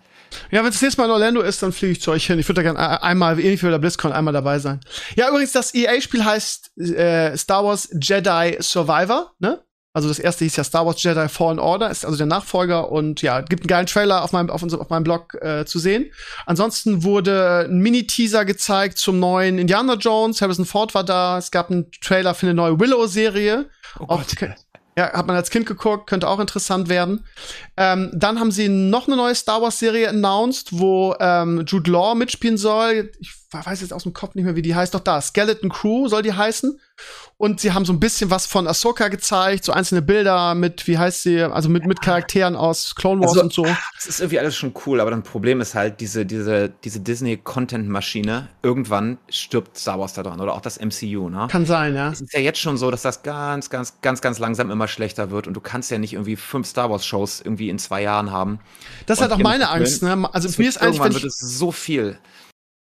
Ja, 0.50 0.62
wenn 0.62 0.70
es 0.70 0.76
das 0.76 0.82
nächste 0.82 1.02
Mal 1.02 1.06
in 1.06 1.12
Orlando 1.12 1.42
ist, 1.42 1.62
dann 1.62 1.72
fliege 1.72 1.92
ich 1.92 2.02
zu 2.02 2.10
euch 2.10 2.26
hin. 2.26 2.40
Ich 2.40 2.50
würde 2.50 2.64
da 2.64 2.74
gerne 2.74 3.04
einmal, 3.04 3.40
ähnlich 3.40 3.62
wie 3.62 3.68
bei 3.68 3.72
der 3.74 3.78
BlizzCon, 3.78 4.12
einmal 4.12 4.34
dabei 4.34 4.58
sein. 4.58 4.80
Ja, 5.16 5.30
übrigens, 5.30 5.52
das 5.52 5.76
EA-Spiel 5.76 6.26
heißt 6.26 6.76
äh, 6.80 7.38
Star 7.38 7.64
Wars 7.64 7.90
Jedi 8.02 8.58
Survivor, 8.60 9.34
ne? 9.38 9.62
Also 9.95 10.09
das 10.09 10.19
erste 10.19 10.43
hieß 10.43 10.57
ja 10.57 10.65
Star 10.65 10.85
Wars 10.85 11.01
Jedi 11.01 11.30
Fallen 11.30 11.57
Order, 11.57 11.89
ist 11.89 12.03
also 12.03 12.17
der 12.17 12.26
Nachfolger 12.26 12.91
und 12.91 13.22
ja, 13.22 13.39
gibt 13.39 13.61
einen 13.61 13.67
geilen 13.67 13.85
Trailer 13.85 14.26
auf 14.26 14.34
meinem, 14.34 14.49
auf, 14.49 14.61
unserem, 14.61 14.81
auf 14.81 14.89
meinem 14.89 15.05
Blog 15.05 15.35
äh, 15.35 15.63
zu 15.65 15.80
sehen. 15.80 16.11
Ansonsten 16.45 17.03
wurde 17.03 17.67
ein 17.69 17.77
Mini-Teaser 17.77 18.43
gezeigt 18.43 18.97
zum 18.97 19.22
neuen 19.22 19.57
Indiana 19.57 19.93
Jones, 19.93 20.41
Harrison 20.41 20.65
Ford 20.65 20.93
war 20.95 21.05
da, 21.05 21.38
es 21.38 21.49
gab 21.49 21.72
einen 21.72 21.89
Trailer 22.01 22.35
für 22.35 22.45
eine 22.45 22.55
neue 22.55 22.77
Willow-Serie. 22.77 23.69
Oh 23.99 24.07
Gott. 24.07 24.35
Ja, 24.97 25.13
hat 25.13 25.27
man 25.27 25.35
als 25.38 25.49
Kind 25.49 25.65
geguckt, 25.65 26.07
könnte 26.07 26.27
auch 26.27 26.39
interessant 26.39 26.89
werden. 26.89 27.26
Ähm, 27.77 28.11
dann 28.13 28.39
haben 28.39 28.51
sie 28.51 28.67
noch 28.67 29.07
eine 29.07 29.15
neue 29.15 29.35
Star 29.35 29.61
Wars-Serie 29.61 30.09
announced, 30.09 30.69
wo 30.72 31.15
ähm, 31.22 31.63
Jude 31.65 31.91
Law 31.91 32.15
mitspielen 32.15 32.57
soll. 32.57 33.11
Ich 33.19 33.31
weiß 33.51 33.81
jetzt 33.81 33.93
aus 33.93 34.03
dem 34.03 34.13
Kopf 34.13 34.35
nicht 34.35 34.45
mehr, 34.45 34.55
wie 34.55 34.61
die 34.61 34.76
heißt. 34.76 34.93
Doch 34.93 35.01
da, 35.01 35.22
Skeleton 35.22 35.69
Crew 35.69 36.07
soll 36.07 36.22
die 36.22 36.34
heißen. 36.34 36.80
Und 37.38 37.60
sie 37.60 37.74
haben 37.74 37.84
so 37.84 37.91
ein 37.91 37.99
bisschen 37.99 38.30
was 38.30 38.45
von 38.45 38.66
Ahsoka 38.66 39.10
gezeigt, 39.10 39.66
so 39.66 39.74
einzelne 39.74 40.02
Bilder 40.02 40.56
mit, 40.56 40.88
wie 40.88 40.98
heißt 40.98 41.24
sie, 41.24 41.41
also 41.41 41.68
mit, 41.68 41.86
mit 41.86 42.02
Charakteren 42.02 42.56
aus 42.56 42.95
Clone 42.95 43.20
Wars 43.20 43.32
also, 43.32 43.41
und 43.41 43.53
so. 43.53 43.64
Das 43.95 44.07
ist 44.07 44.22
irgendwie 44.22 44.40
alles 44.40 44.56
schon 44.56 44.74
cool, 44.86 45.02
aber 45.02 45.12
dann 45.12 45.22
Problem 45.22 45.60
ist 45.60 45.76
halt, 45.76 45.99
diese, 45.99 46.26
diese, 46.26 46.70
diese 46.70 47.02
Disney-Content-Maschine, 47.02 48.48
irgendwann 48.64 49.18
stirbt 49.30 49.78
Star 49.78 49.99
Wars 49.99 50.14
da 50.14 50.24
dran 50.24 50.40
oder 50.40 50.53
auch 50.53 50.62
das 50.62 50.80
MCU, 50.80 51.30
ne? 51.30 51.48
Kann 51.52 51.66
sein, 51.66 51.94
ja. 51.94 52.10
Es 52.10 52.22
ist 52.22 52.34
ja 52.34 52.40
jetzt 52.40 52.60
schon 52.60 52.78
so, 52.78 52.90
dass 52.90 53.02
das 53.02 53.22
ganz, 53.22 53.70
ganz, 53.70 53.95
ganz, 54.02 54.22
ganz 54.22 54.40
langsam 54.40 54.72
immer 54.72 54.88
schlechter 54.88 55.30
wird 55.30 55.45
und 55.48 55.56
du 55.56 55.60
kannst 55.60 55.91
ja 55.91 55.98
nicht 55.98 56.14
irgendwie 56.14 56.38
fünf 56.38 56.68
Star 56.68 56.90
Wars-Shows 56.90 57.41
irgendwie 57.41 57.68
in 57.68 57.80
zwei 57.80 58.02
Jahren 58.02 58.32
haben. 58.32 58.60
Das 59.07 59.18
ist 59.18 59.24
halt 59.24 59.34
auch 59.34 59.40
meine 59.40 59.70
Angst, 59.70 60.03
ne? 60.03 60.30
Also 60.32 60.48
mir 60.57 60.70
ist 60.70 60.82
eigentlich, 60.82 61.06
ich, 61.06 61.14
wird 61.16 61.26
es 61.26 61.40
so 61.40 61.74
viel. 61.74 62.18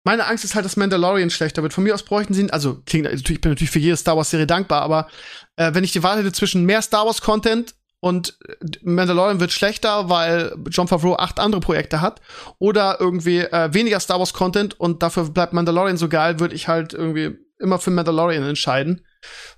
Meine 0.07 0.25
Angst 0.25 0.45
ist 0.45 0.55
halt, 0.55 0.63
dass 0.63 0.77
Mandalorian 0.77 1.29
schlechter 1.29 1.63
wird. 1.63 1.73
Von 1.73 1.83
mir 1.83 1.93
aus 1.93 2.03
bräuchten 2.03 2.33
sie, 2.33 2.49
also 2.49 2.81
klingt, 2.85 3.07
ich 3.07 3.41
bin 3.41 3.51
natürlich 3.51 3.71
für 3.71 3.79
jede 3.79 3.97
Star 3.97 4.15
Wars 4.15 4.29
Serie 4.29 4.47
dankbar, 4.47 4.81
aber 4.81 5.09
äh, 5.57 5.73
wenn 5.73 5.83
ich 5.83 5.91
die 5.91 6.01
Wahl 6.01 6.17
hätte 6.17 6.31
zwischen 6.31 6.63
mehr 6.63 6.81
Star 6.81 7.05
Wars 7.05 7.19
Content 7.19 7.75
und 7.99 8.39
äh, 8.47 8.55
Mandalorian 8.83 9.41
wird 9.41 9.51
schlechter, 9.51 10.07
weil 10.07 10.55
John 10.69 10.87
Favreau 10.87 11.17
acht 11.17 11.41
andere 11.41 11.59
Projekte 11.59 11.99
hat, 11.99 12.21
oder 12.57 13.01
irgendwie 13.01 13.39
äh, 13.39 13.73
weniger 13.73 13.99
Star 13.99 14.17
Wars 14.19 14.33
Content 14.33 14.79
und 14.79 15.03
dafür 15.03 15.25
bleibt 15.25 15.51
Mandalorian 15.51 15.97
so 15.97 16.07
geil, 16.07 16.39
würde 16.39 16.55
ich 16.55 16.69
halt 16.69 16.93
irgendwie 16.93 17.37
immer 17.59 17.77
für 17.77 17.91
Mandalorian 17.91 18.43
entscheiden, 18.43 19.01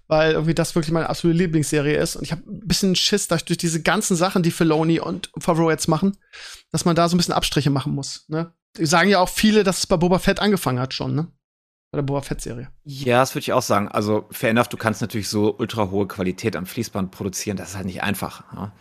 weil 0.07 0.31
irgendwie 0.31 0.55
das 0.55 0.73
wirklich 0.73 0.91
meine 0.91 1.09
absolute 1.09 1.37
Lieblingsserie 1.37 1.95
ist. 1.95 2.15
Und 2.15 2.23
ich 2.23 2.31
habe 2.31 2.41
ein 2.41 2.67
bisschen 2.67 2.95
Schiss 2.95 3.27
durch, 3.27 3.45
durch 3.45 3.59
diese 3.59 3.83
ganzen 3.83 4.15
Sachen, 4.15 4.41
die 4.41 4.49
Filoni 4.49 4.99
und 4.99 5.29
Favreau 5.37 5.69
jetzt 5.69 5.87
machen, 5.87 6.17
dass 6.71 6.85
man 6.85 6.95
da 6.95 7.07
so 7.07 7.15
ein 7.15 7.19
bisschen 7.19 7.35
Abstriche 7.35 7.69
machen 7.69 7.93
muss. 7.93 8.25
Ne? 8.29 8.51
Sagen 8.77 9.09
ja 9.09 9.19
auch 9.19 9.29
viele, 9.29 9.63
dass 9.63 9.79
es 9.79 9.87
bei 9.87 9.97
Boba 9.97 10.19
Fett 10.19 10.39
angefangen 10.39 10.79
hat 10.79 10.93
schon, 10.93 11.15
ne? 11.15 11.27
Bei 11.91 11.97
der 11.97 12.03
Boba 12.03 12.21
Fett-Serie. 12.21 12.69
Ja, 12.83 13.19
das 13.19 13.33
würde 13.33 13.41
ich 13.43 13.53
auch 13.53 13.63
sagen. 13.63 13.87
Also, 13.87 14.27
fair 14.29 14.51
enough, 14.51 14.67
du 14.67 14.77
kannst 14.77 15.01
natürlich 15.01 15.27
so 15.27 15.55
ultra 15.57 15.89
hohe 15.89 16.07
Qualität 16.07 16.55
am 16.55 16.67
Fließband 16.67 17.09
produzieren, 17.11 17.57
das 17.57 17.69
ist 17.69 17.75
halt 17.75 17.87
nicht 17.87 18.03
einfach. 18.03 18.43
Ja? 18.53 18.71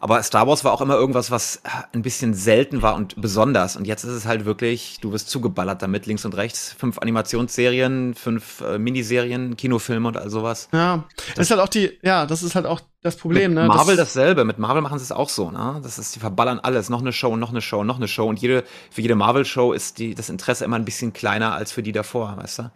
Aber 0.00 0.22
Star 0.22 0.46
Wars 0.46 0.64
war 0.64 0.72
auch 0.72 0.80
immer 0.80 0.94
irgendwas, 0.94 1.30
was 1.30 1.60
ein 1.92 2.00
bisschen 2.00 2.32
selten 2.32 2.80
war 2.80 2.94
und 2.94 3.20
besonders. 3.20 3.76
Und 3.76 3.86
jetzt 3.86 4.02
ist 4.04 4.12
es 4.12 4.26
halt 4.26 4.46
wirklich, 4.46 4.98
du 5.02 5.12
wirst 5.12 5.28
zugeballert 5.28 5.82
damit, 5.82 6.06
links 6.06 6.24
und 6.24 6.34
rechts. 6.34 6.74
Fünf 6.78 6.98
Animationsserien, 6.98 8.14
fünf 8.14 8.62
äh, 8.62 8.78
Miniserien, 8.78 9.58
Kinofilme 9.58 10.08
und 10.08 10.16
all 10.16 10.30
sowas. 10.30 10.68
Ja, 10.72 11.04
das 11.36 11.46
ist 11.46 11.50
halt 11.50 11.60
auch 11.60 11.68
die, 11.68 11.98
ja, 12.02 12.24
das 12.24 12.42
ist 12.42 12.54
halt 12.54 12.64
auch 12.64 12.80
das 13.02 13.16
Problem, 13.16 13.52
mit 13.52 13.62
ne? 13.62 13.68
Marvel 13.68 13.96
das 13.96 14.14
dasselbe. 14.14 14.44
Mit 14.44 14.58
Marvel 14.58 14.80
machen 14.80 14.98
sie 14.98 15.04
es 15.04 15.12
auch 15.12 15.28
so, 15.28 15.50
ne? 15.50 15.80
Das 15.82 15.98
ist, 15.98 16.14
die 16.14 16.20
verballern 16.20 16.60
alles. 16.60 16.88
Noch 16.88 17.00
eine 17.00 17.12
Show, 17.12 17.36
noch 17.36 17.50
eine 17.50 17.60
Show, 17.60 17.84
noch 17.84 17.96
eine 17.96 18.08
Show. 18.08 18.26
Und 18.26 18.40
jede, 18.40 18.64
für 18.90 19.02
jede 19.02 19.16
Marvel-Show 19.16 19.74
ist 19.74 19.98
die, 19.98 20.14
das 20.14 20.30
Interesse 20.30 20.64
immer 20.64 20.76
ein 20.76 20.86
bisschen 20.86 21.12
kleiner 21.12 21.52
als 21.54 21.72
für 21.72 21.82
die 21.82 21.92
davor, 21.92 22.38
weißt 22.38 22.60
du? 22.60 22.70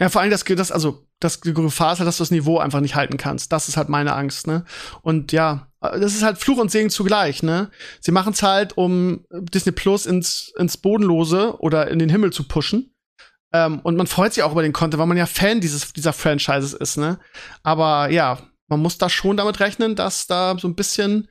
Ja, 0.00 0.08
vor 0.08 0.22
allem 0.22 0.30
das, 0.30 0.44
das 0.44 0.72
also 0.72 1.06
das 1.24 1.40
Gefahr 1.40 1.94
ist 1.94 1.98
halt, 2.00 2.06
dass 2.06 2.18
du 2.18 2.22
das 2.22 2.30
Niveau 2.30 2.58
einfach 2.58 2.80
nicht 2.80 2.94
halten 2.94 3.16
kannst. 3.16 3.50
Das 3.50 3.68
ist 3.68 3.76
halt 3.76 3.88
meine 3.88 4.14
Angst, 4.14 4.46
ne? 4.46 4.64
Und 5.00 5.32
ja, 5.32 5.68
das 5.80 6.14
ist 6.14 6.22
halt 6.22 6.38
Fluch 6.38 6.58
und 6.58 6.70
Segen 6.70 6.90
zugleich, 6.90 7.42
ne? 7.42 7.70
Sie 8.00 8.12
machen 8.12 8.34
es 8.34 8.42
halt, 8.42 8.76
um 8.76 9.24
Disney 9.30 9.72
Plus 9.72 10.04
ins, 10.04 10.52
ins 10.58 10.76
Bodenlose 10.76 11.58
oder 11.60 11.88
in 11.88 11.98
den 11.98 12.10
Himmel 12.10 12.32
zu 12.32 12.44
pushen. 12.44 12.94
Ähm, 13.54 13.80
und 13.80 13.96
man 13.96 14.06
freut 14.06 14.34
sich 14.34 14.42
auch 14.42 14.52
über 14.52 14.62
den 14.62 14.74
Content, 14.74 15.00
weil 15.00 15.06
man 15.06 15.16
ja 15.16 15.26
Fan 15.26 15.62
dieses, 15.62 15.94
dieser 15.94 16.12
Franchises 16.12 16.74
ist, 16.74 16.98
ne? 16.98 17.18
Aber 17.62 18.10
ja, 18.10 18.38
man 18.68 18.80
muss 18.80 18.98
da 18.98 19.08
schon 19.08 19.38
damit 19.38 19.60
rechnen, 19.60 19.96
dass 19.96 20.26
da 20.26 20.58
so 20.58 20.68
ein 20.68 20.74
bisschen 20.74 21.28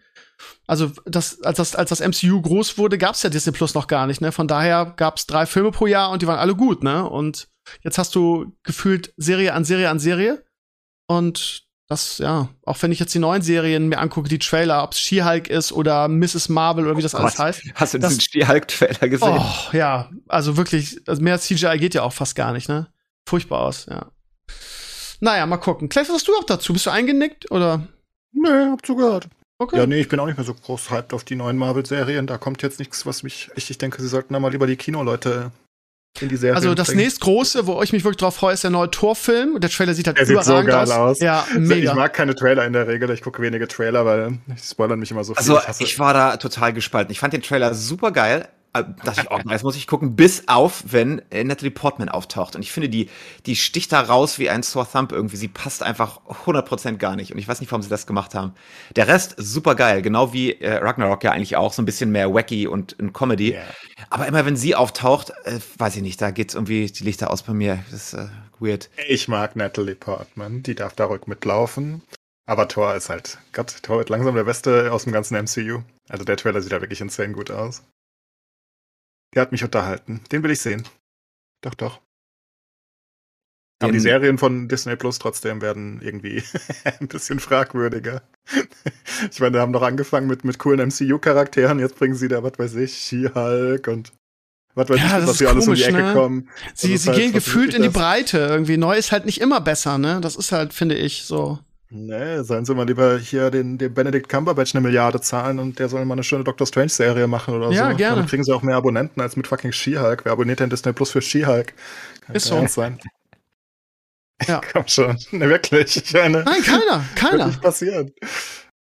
also 0.68 0.92
das, 1.06 1.42
als 1.42 1.58
das, 1.58 1.76
als 1.76 1.90
das 1.90 2.00
MCU 2.00 2.42
groß 2.42 2.78
wurde, 2.78 2.98
gab 2.98 3.16
es 3.16 3.24
ja 3.24 3.30
Disney 3.30 3.52
Plus 3.52 3.74
noch 3.74 3.88
gar 3.88 4.08
nicht, 4.08 4.22
ne? 4.22 4.32
Von 4.32 4.48
daher 4.48 4.94
gab 4.96 5.18
es 5.18 5.28
drei 5.28 5.46
Filme 5.46 5.72
pro 5.72 5.88
Jahr 5.88 6.12
und 6.12 6.22
die 6.22 6.28
waren 6.28 6.40
alle 6.40 6.56
gut, 6.56 6.84
ne? 6.84 7.08
Und 7.08 7.48
jetzt 7.82 7.98
hast 7.98 8.16
du 8.16 8.56
gefühlt 8.64 9.14
Serie 9.18 9.54
an 9.54 9.66
Serie 9.66 9.90
an 9.90 10.00
Serie. 10.00 10.44
Und 11.08 11.64
das, 11.88 12.18
ja, 12.18 12.50
auch 12.66 12.82
wenn 12.82 12.92
ich 12.92 13.00
jetzt 13.00 13.14
die 13.14 13.20
neuen 13.20 13.42
Serien 13.42 13.88
mir 13.88 14.00
angucke, 14.00 14.30
die 14.30 14.40
Trailer, 14.40 14.84
ob 14.84 14.94
es 14.94 15.00
She-Hulk 15.00 15.50
ist 15.50 15.72
oder 15.74 16.08
Mrs. 16.08 16.50
Marvel 16.50 16.86
oder 16.86 16.98
wie 16.98 17.02
das 17.02 17.14
oh 17.14 17.20
alles 17.20 17.38
heißt. 17.38 17.62
Hast 17.76 17.94
du 17.94 17.98
diesen 18.00 18.22
She-Hulk-Trailer 18.22 19.10
gesehen? 19.10 19.38
Oh, 19.38 19.76
ja, 19.76 20.10
also 20.28 20.58
wirklich, 20.58 21.02
also 21.08 21.22
mehr 21.22 21.40
CGI 21.40 21.78
geht 21.78 21.94
ja 21.94 22.04
auch 22.04 22.14
fast 22.14 22.36
gar 22.36 22.54
nicht, 22.54 22.70
ne? 22.70 22.88
Furchtbar 23.28 23.62
aus, 23.62 23.86
ja. 23.90 24.08
Naja, 25.20 25.46
mal 25.46 25.58
gucken. 25.58 25.88
Clive, 25.90 26.08
was 26.08 26.16
hast 26.16 26.28
du 26.28 26.34
auch 26.36 26.46
dazu? 26.46 26.74
Bist 26.74 26.86
du 26.86 26.90
eingenickt 26.90 27.52
oder? 27.52 27.88
Nee, 28.32 28.72
hab 28.72 28.86
zugehört. 28.86 29.28
Okay. 29.64 29.78
Ja, 29.78 29.86
nee, 29.86 30.02
ich 30.02 30.10
bin 30.10 30.20
auch 30.20 30.26
nicht 30.26 30.38
mehr 30.38 30.46
so 30.46 30.54
groß 30.54 30.92
hyped 30.92 31.14
auf 31.14 31.24
die 31.24 31.36
neuen 31.36 31.58
Marvel-Serien. 31.58 32.28
Da 32.28 32.38
kommt 32.38 32.62
jetzt 32.62 32.80
nichts, 32.80 33.06
was 33.06 33.24
mich. 33.24 33.50
Ich, 33.56 33.70
ich 33.70 33.78
denke, 33.78 34.02
sie 34.02 34.10
sollten 34.10 34.34
da 34.34 34.40
mal 34.42 34.52
lieber 34.52 34.68
die 34.68 34.76
Kinoleute 34.76 35.52
in 36.20 36.28
die 36.28 36.36
Serie. 36.36 36.56
Also 36.56 36.76
das 36.76 36.88
bringen. 36.88 37.02
nächstgroße, 37.02 37.66
wo 37.66 37.82
ich 37.82 37.94
mich 37.94 38.04
wirklich 38.04 38.18
drauf 38.18 38.36
freue, 38.36 38.54
ist 38.54 38.64
der 38.64 38.72
neue 38.72 38.92
Torfilm. 38.92 39.56
Und 39.56 39.64
der 39.64 39.72
Trailer 39.72 39.94
sieht 39.94 40.08
halt 40.08 40.18
der 40.18 40.28
überragend 40.28 40.46
sieht 40.46 40.66
so 40.66 40.72
geil 40.72 40.92
aus. 40.92 40.92
aus. 40.92 41.20
Ja, 41.22 41.48
mega. 41.58 41.92
Ich 41.92 41.96
mag 41.96 42.14
keine 42.14 42.36
Trailer 42.36 42.66
in 42.66 42.74
der 42.74 42.88
Regel. 42.88 43.10
Ich 43.12 43.22
gucke 43.22 43.42
wenige 43.42 43.68
Trailer, 43.68 44.06
weil 44.06 44.38
ich 44.54 44.64
spoilern 44.64 45.00
mich 45.00 45.12
immer 45.12 45.24
so 45.24 45.34
viel. 45.34 45.40
Also 45.40 45.60
ich, 45.80 45.94
ich 45.94 46.00
war 46.00 46.14
da 46.14 46.38
total 46.38 46.74
gespalten. 46.74 47.12
Ich 47.12 47.20
fand 47.20 47.34
den 47.34 47.42
Trailer 47.42 47.74
super 47.74 48.12
geil. 48.12 48.50
Äh, 48.74 48.84
dachte 49.04 49.28
ich, 49.30 49.52
jetzt 49.52 49.64
muss 49.64 49.76
ich 49.76 49.86
gucken, 49.86 50.16
bis 50.16 50.48
auf, 50.48 50.84
wenn 50.88 51.22
äh, 51.32 51.44
Natalie 51.44 51.72
Portman 51.72 52.10
auftaucht. 52.10 52.56
Und 52.56 52.64
ich 52.64 52.72
finde, 52.72 52.90
die, 52.90 53.10
die 53.46 53.56
sticht 53.56 53.92
da 53.92 54.02
raus 54.02 54.40
wie 54.40 54.50
ein 54.50 54.64
Sore 54.64 54.88
Thumb 54.92 55.12
irgendwie. 55.12 55.38
Sie 55.38 55.48
passt 55.48 55.84
einfach 55.84 56.22
100% 56.46 56.98
gar 56.98 57.16
nicht. 57.16 57.32
Und 57.32 57.38
ich 57.38 57.48
weiß 57.48 57.60
nicht, 57.60 57.72
warum 57.72 57.84
sie 57.84 57.90
das 57.90 58.08
gemacht 58.08 58.34
haben. 58.34 58.54
Der 58.96 59.08
Rest, 59.08 59.36
super 59.38 59.76
geil. 59.76 60.02
Genau 60.02 60.34
wie 60.34 60.54
äh, 60.54 60.78
Ragnarok 60.78 61.24
ja 61.24 61.32
eigentlich 61.32 61.56
auch. 61.56 61.72
So 61.72 61.82
ein 61.82 61.86
bisschen 61.86 62.12
mehr 62.12 62.34
wacky 62.34 62.68
und 62.68 63.00
ein 63.00 63.14
Comedy. 63.14 63.52
Yeah. 63.52 63.64
Aber 64.10 64.28
immer, 64.28 64.46
wenn 64.46 64.56
sie 64.56 64.76
auftaucht, 64.76 65.32
äh, 65.46 65.60
weiß 65.78 65.96
ich 65.98 66.02
nicht, 66.02 66.20
da 66.20 66.32
geht's 66.32 66.56
irgendwie 66.56 66.88
die 66.88 67.04
Lichter 67.04 67.30
aus 67.30 67.44
bei 67.44 67.54
mir. 67.54 67.84
Das 67.92 68.14
ist 68.14 68.14
äh, 68.14 68.28
weird. 68.60 68.90
Ich 69.08 69.28
mag 69.28 69.56
Natalie 69.56 69.96
Portman. 69.96 70.64
Die 70.64 70.74
darf 70.74 70.94
da 70.96 71.06
ruhig 71.06 71.28
mitlaufen. 71.28 72.02
Aber 72.46 72.68
Thor 72.68 72.96
ist 72.96 73.10
halt, 73.10 73.38
Gott, 73.54 73.78
Thor 73.84 74.00
wird 74.00 74.10
langsam 74.10 74.36
der 74.36 74.44
Beste 74.44 74.92
aus 74.92 75.04
dem 75.04 75.14
ganzen 75.14 75.38
MCU. 75.38 75.82
Also 76.10 76.26
der 76.26 76.36
Trailer 76.36 76.62
sieht 76.62 76.74
da 76.74 76.82
wirklich 76.82 77.00
insane 77.00 77.34
gut 77.34 77.52
aus. 77.52 77.84
Der 79.34 79.42
hat 79.42 79.52
mich 79.52 79.64
unterhalten. 79.64 80.22
Den 80.32 80.44
will 80.44 80.52
ich 80.52 80.60
sehen. 80.60 80.84
Doch, 81.62 81.74
doch. 81.74 82.02
Aber 83.84 83.92
die 83.92 84.00
Serien 84.00 84.38
von 84.38 84.68
Disney 84.70 84.96
Plus 84.96 85.20
trotzdem 85.20 85.62
werden 85.62 86.00
irgendwie 86.02 86.42
ein 87.00 87.08
bisschen 87.08 87.40
fragwürdiger. 87.40 88.22
ich 89.30 89.40
meine, 89.40 89.54
die 89.54 89.60
haben 89.60 89.74
doch 89.74 89.82
angefangen 89.82 90.28
mit, 90.28 90.46
mit 90.46 90.58
coolen 90.58 90.88
MCU-Charakteren, 90.88 91.80
jetzt 91.80 91.98
bringen 91.98 92.16
sie 92.16 92.30
da, 92.30 92.44
was 92.44 92.58
weiß 92.58 92.76
ich, 92.76 92.98
She-Hulk 92.98 93.88
und 93.88 94.14
was 94.76 94.90
weiß 94.90 95.00
ja, 95.00 95.20
ich, 95.20 95.28
was 95.28 95.38
sie 95.38 95.48
alles 95.48 95.68
um 95.68 95.76
die 95.76 95.84
Ecke 95.84 96.02
ne? 96.02 96.14
kommen. 96.14 96.50
Sie, 96.74 96.98
sie 96.98 97.10
halt, 97.10 97.20
gehen 97.20 97.34
gefühlt 97.34 97.74
in 97.74 97.82
die 97.82 97.90
Breite 97.90 98.40
irgendwie. 98.40 98.78
Neu 98.78 98.96
ist 98.96 99.12
halt 99.12 99.26
nicht 99.26 99.40
immer 99.40 99.62
besser, 99.62 99.98
ne? 99.98 100.20
Das 100.22 100.36
ist 100.36 100.52
halt, 100.52 100.74
finde 100.74 100.96
ich, 100.96 101.24
so. 101.24 101.60
Nee, 101.96 102.42
seien 102.42 102.66
Sie 102.66 102.74
mal 102.74 102.88
lieber 102.88 103.20
hier 103.20 103.52
den, 103.52 103.78
den 103.78 103.94
Benedict 103.94 104.28
Cumberbatch 104.28 104.74
eine 104.74 104.82
Milliarde 104.82 105.22
zahlen 105.22 105.60
und 105.60 105.78
der 105.78 105.90
soll 105.90 106.04
mal 106.06 106.16
eine 106.16 106.24
schöne 106.24 106.44
Doctor 106.44 106.66
Strange-Serie 106.66 107.28
machen 107.28 107.54
oder 107.54 107.70
ja, 107.70 107.92
so. 107.92 107.98
Gerne. 107.98 108.16
Dann 108.16 108.26
kriegen 108.28 108.44
sie 108.44 108.52
auch 108.52 108.64
mehr 108.64 108.76
Abonnenten 108.76 109.22
als 109.22 109.36
mit 109.36 109.46
fucking 109.46 109.72
She-Hulk. 109.72 110.26
Wer 110.26 110.32
abonniert 110.32 110.60
denn 110.60 110.72
Disney 110.72 110.92
Plus 110.92 111.12
für 111.12 111.22
She-Hulk? 111.22 111.74
Ist 112.34 112.48
so. 112.48 112.66
Sein. 112.68 113.00
Ja. 114.48 114.60
Komm 114.74 114.88
schon. 114.88 115.18
Ne, 115.32 115.48
wirklich. 115.48 115.96
Ich 115.96 116.14
meine, 116.14 116.44
Nein, 116.44 116.62
keiner. 116.64 117.06
Keiner. 117.16 117.38
Wird 117.38 117.48
nicht 117.48 117.62
passieren. 117.62 118.12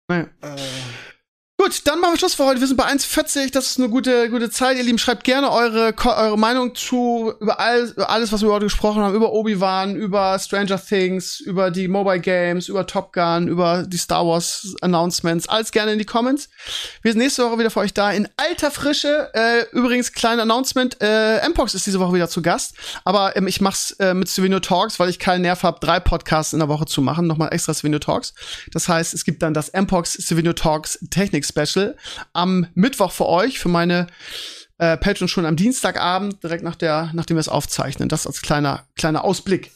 Nee. 0.09 0.21
Äh. 0.43 0.57
Gut, 1.63 1.87
dann 1.87 2.01
machen 2.01 2.15
wir 2.15 2.19
Schluss 2.19 2.37
für 2.37 2.47
heute. 2.47 2.59
Wir 2.61 2.67
sind 2.67 2.79
bei 2.79 2.87
1,40. 2.87 3.53
Das 3.53 3.67
ist 3.67 3.79
eine 3.79 3.91
gute, 3.91 4.31
gute 4.31 4.49
Zeit. 4.49 4.79
Ihr 4.79 4.83
Lieben, 4.83 4.97
schreibt 4.97 5.25
gerne 5.25 5.53
eure, 5.53 5.95
eure 6.07 6.39
Meinung 6.39 6.75
zu 6.75 7.35
über, 7.39 7.61
all, 7.61 7.83
über 7.91 8.09
alles, 8.09 8.33
was 8.33 8.41
wir 8.41 8.49
heute 8.49 8.65
gesprochen 8.65 9.03
haben. 9.03 9.15
Über 9.15 9.31
Obi-Wan, 9.31 9.95
über 9.95 10.39
Stranger 10.39 10.83
Things, 10.83 11.39
über 11.39 11.71
die 11.71 11.87
Mobile 11.87 12.21
Games, 12.21 12.69
über 12.69 12.87
Top 12.87 13.13
Gun, 13.13 13.47
über 13.47 13.85
die 13.87 13.99
Star 13.99 14.27
Wars 14.27 14.75
Announcements. 14.81 15.51
Alles 15.51 15.71
gerne 15.71 15.93
in 15.93 15.99
die 15.99 16.07
Comments. 16.07 16.49
Wir 17.03 17.13
sind 17.13 17.19
nächste 17.19 17.45
Woche 17.45 17.59
wieder 17.59 17.71
für 17.71 17.81
euch 17.81 17.93
da 17.93 18.11
in 18.11 18.27
alter 18.39 18.71
Frische. 18.71 19.29
Äh, 19.35 19.67
übrigens, 19.73 20.15
kleines 20.15 20.41
Announcement. 20.41 20.97
Äh, 21.03 21.47
Mpox 21.47 21.75
ist 21.75 21.85
diese 21.85 22.01
Woche 22.01 22.15
wieder 22.15 22.31
zu 22.31 22.41
Gast. 22.41 22.73
Aber 23.05 23.37
ähm, 23.37 23.47
ich 23.47 23.61
mach's 23.61 23.91
äh, 23.99 24.15
mit 24.15 24.31
Souvenir 24.31 24.63
Talks, 24.63 24.99
weil 24.99 25.11
ich 25.11 25.19
keinen 25.19 25.43
Nerv 25.43 25.63
habe, 25.63 25.79
drei 25.79 26.01
Podcasts 26.01 26.55
in 26.55 26.61
der 26.61 26.69
Woche 26.69 26.87
zu 26.87 27.03
machen. 27.03 27.27
Nochmal 27.27 27.53
extra 27.53 27.75
Souvenir 27.75 28.01
Talks. 28.01 28.33
Das 28.73 28.89
heißt, 28.89 29.13
es 29.13 29.27
gibt 29.27 29.43
dann 29.43 29.53
das 29.53 29.71
Mpox 29.75 30.15
Souvenir 30.15 30.55
Talks 30.55 30.99
Technik 31.11 31.50
Special 31.51 31.97
am 32.33 32.67
Mittwoch 32.75 33.13
für 33.13 33.27
euch, 33.27 33.59
für 33.59 33.69
meine 33.69 34.07
äh, 34.79 34.97
Patrons 34.97 35.31
schon 35.31 35.47
am 35.47 35.57
Dienstagabend, 35.57 36.43
direkt 36.43 36.65
nach 36.65 36.77
der, 36.77 37.11
nachdem 37.13 37.37
wir 37.37 37.41
es 37.41 37.49
aufzeichnen. 37.49 38.09
Das 38.09 38.27
als 38.27 38.41
kleiner, 38.43 38.85
kleiner 38.97 39.25
Ausblick. 39.25 39.73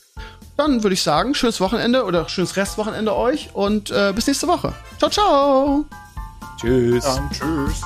Dann 0.56 0.82
würde 0.82 0.94
ich 0.94 1.02
sagen, 1.02 1.34
schönes 1.34 1.60
Wochenende 1.60 2.04
oder 2.04 2.28
schönes 2.28 2.56
Restwochenende 2.56 3.14
euch 3.14 3.50
und 3.54 3.90
äh, 3.90 4.12
bis 4.14 4.26
nächste 4.26 4.46
Woche. 4.46 4.72
Ciao, 4.98 5.10
ciao. 5.10 5.84
Tschüss. 6.60 7.04
Dann, 7.04 7.30
tschüss. 7.30 7.82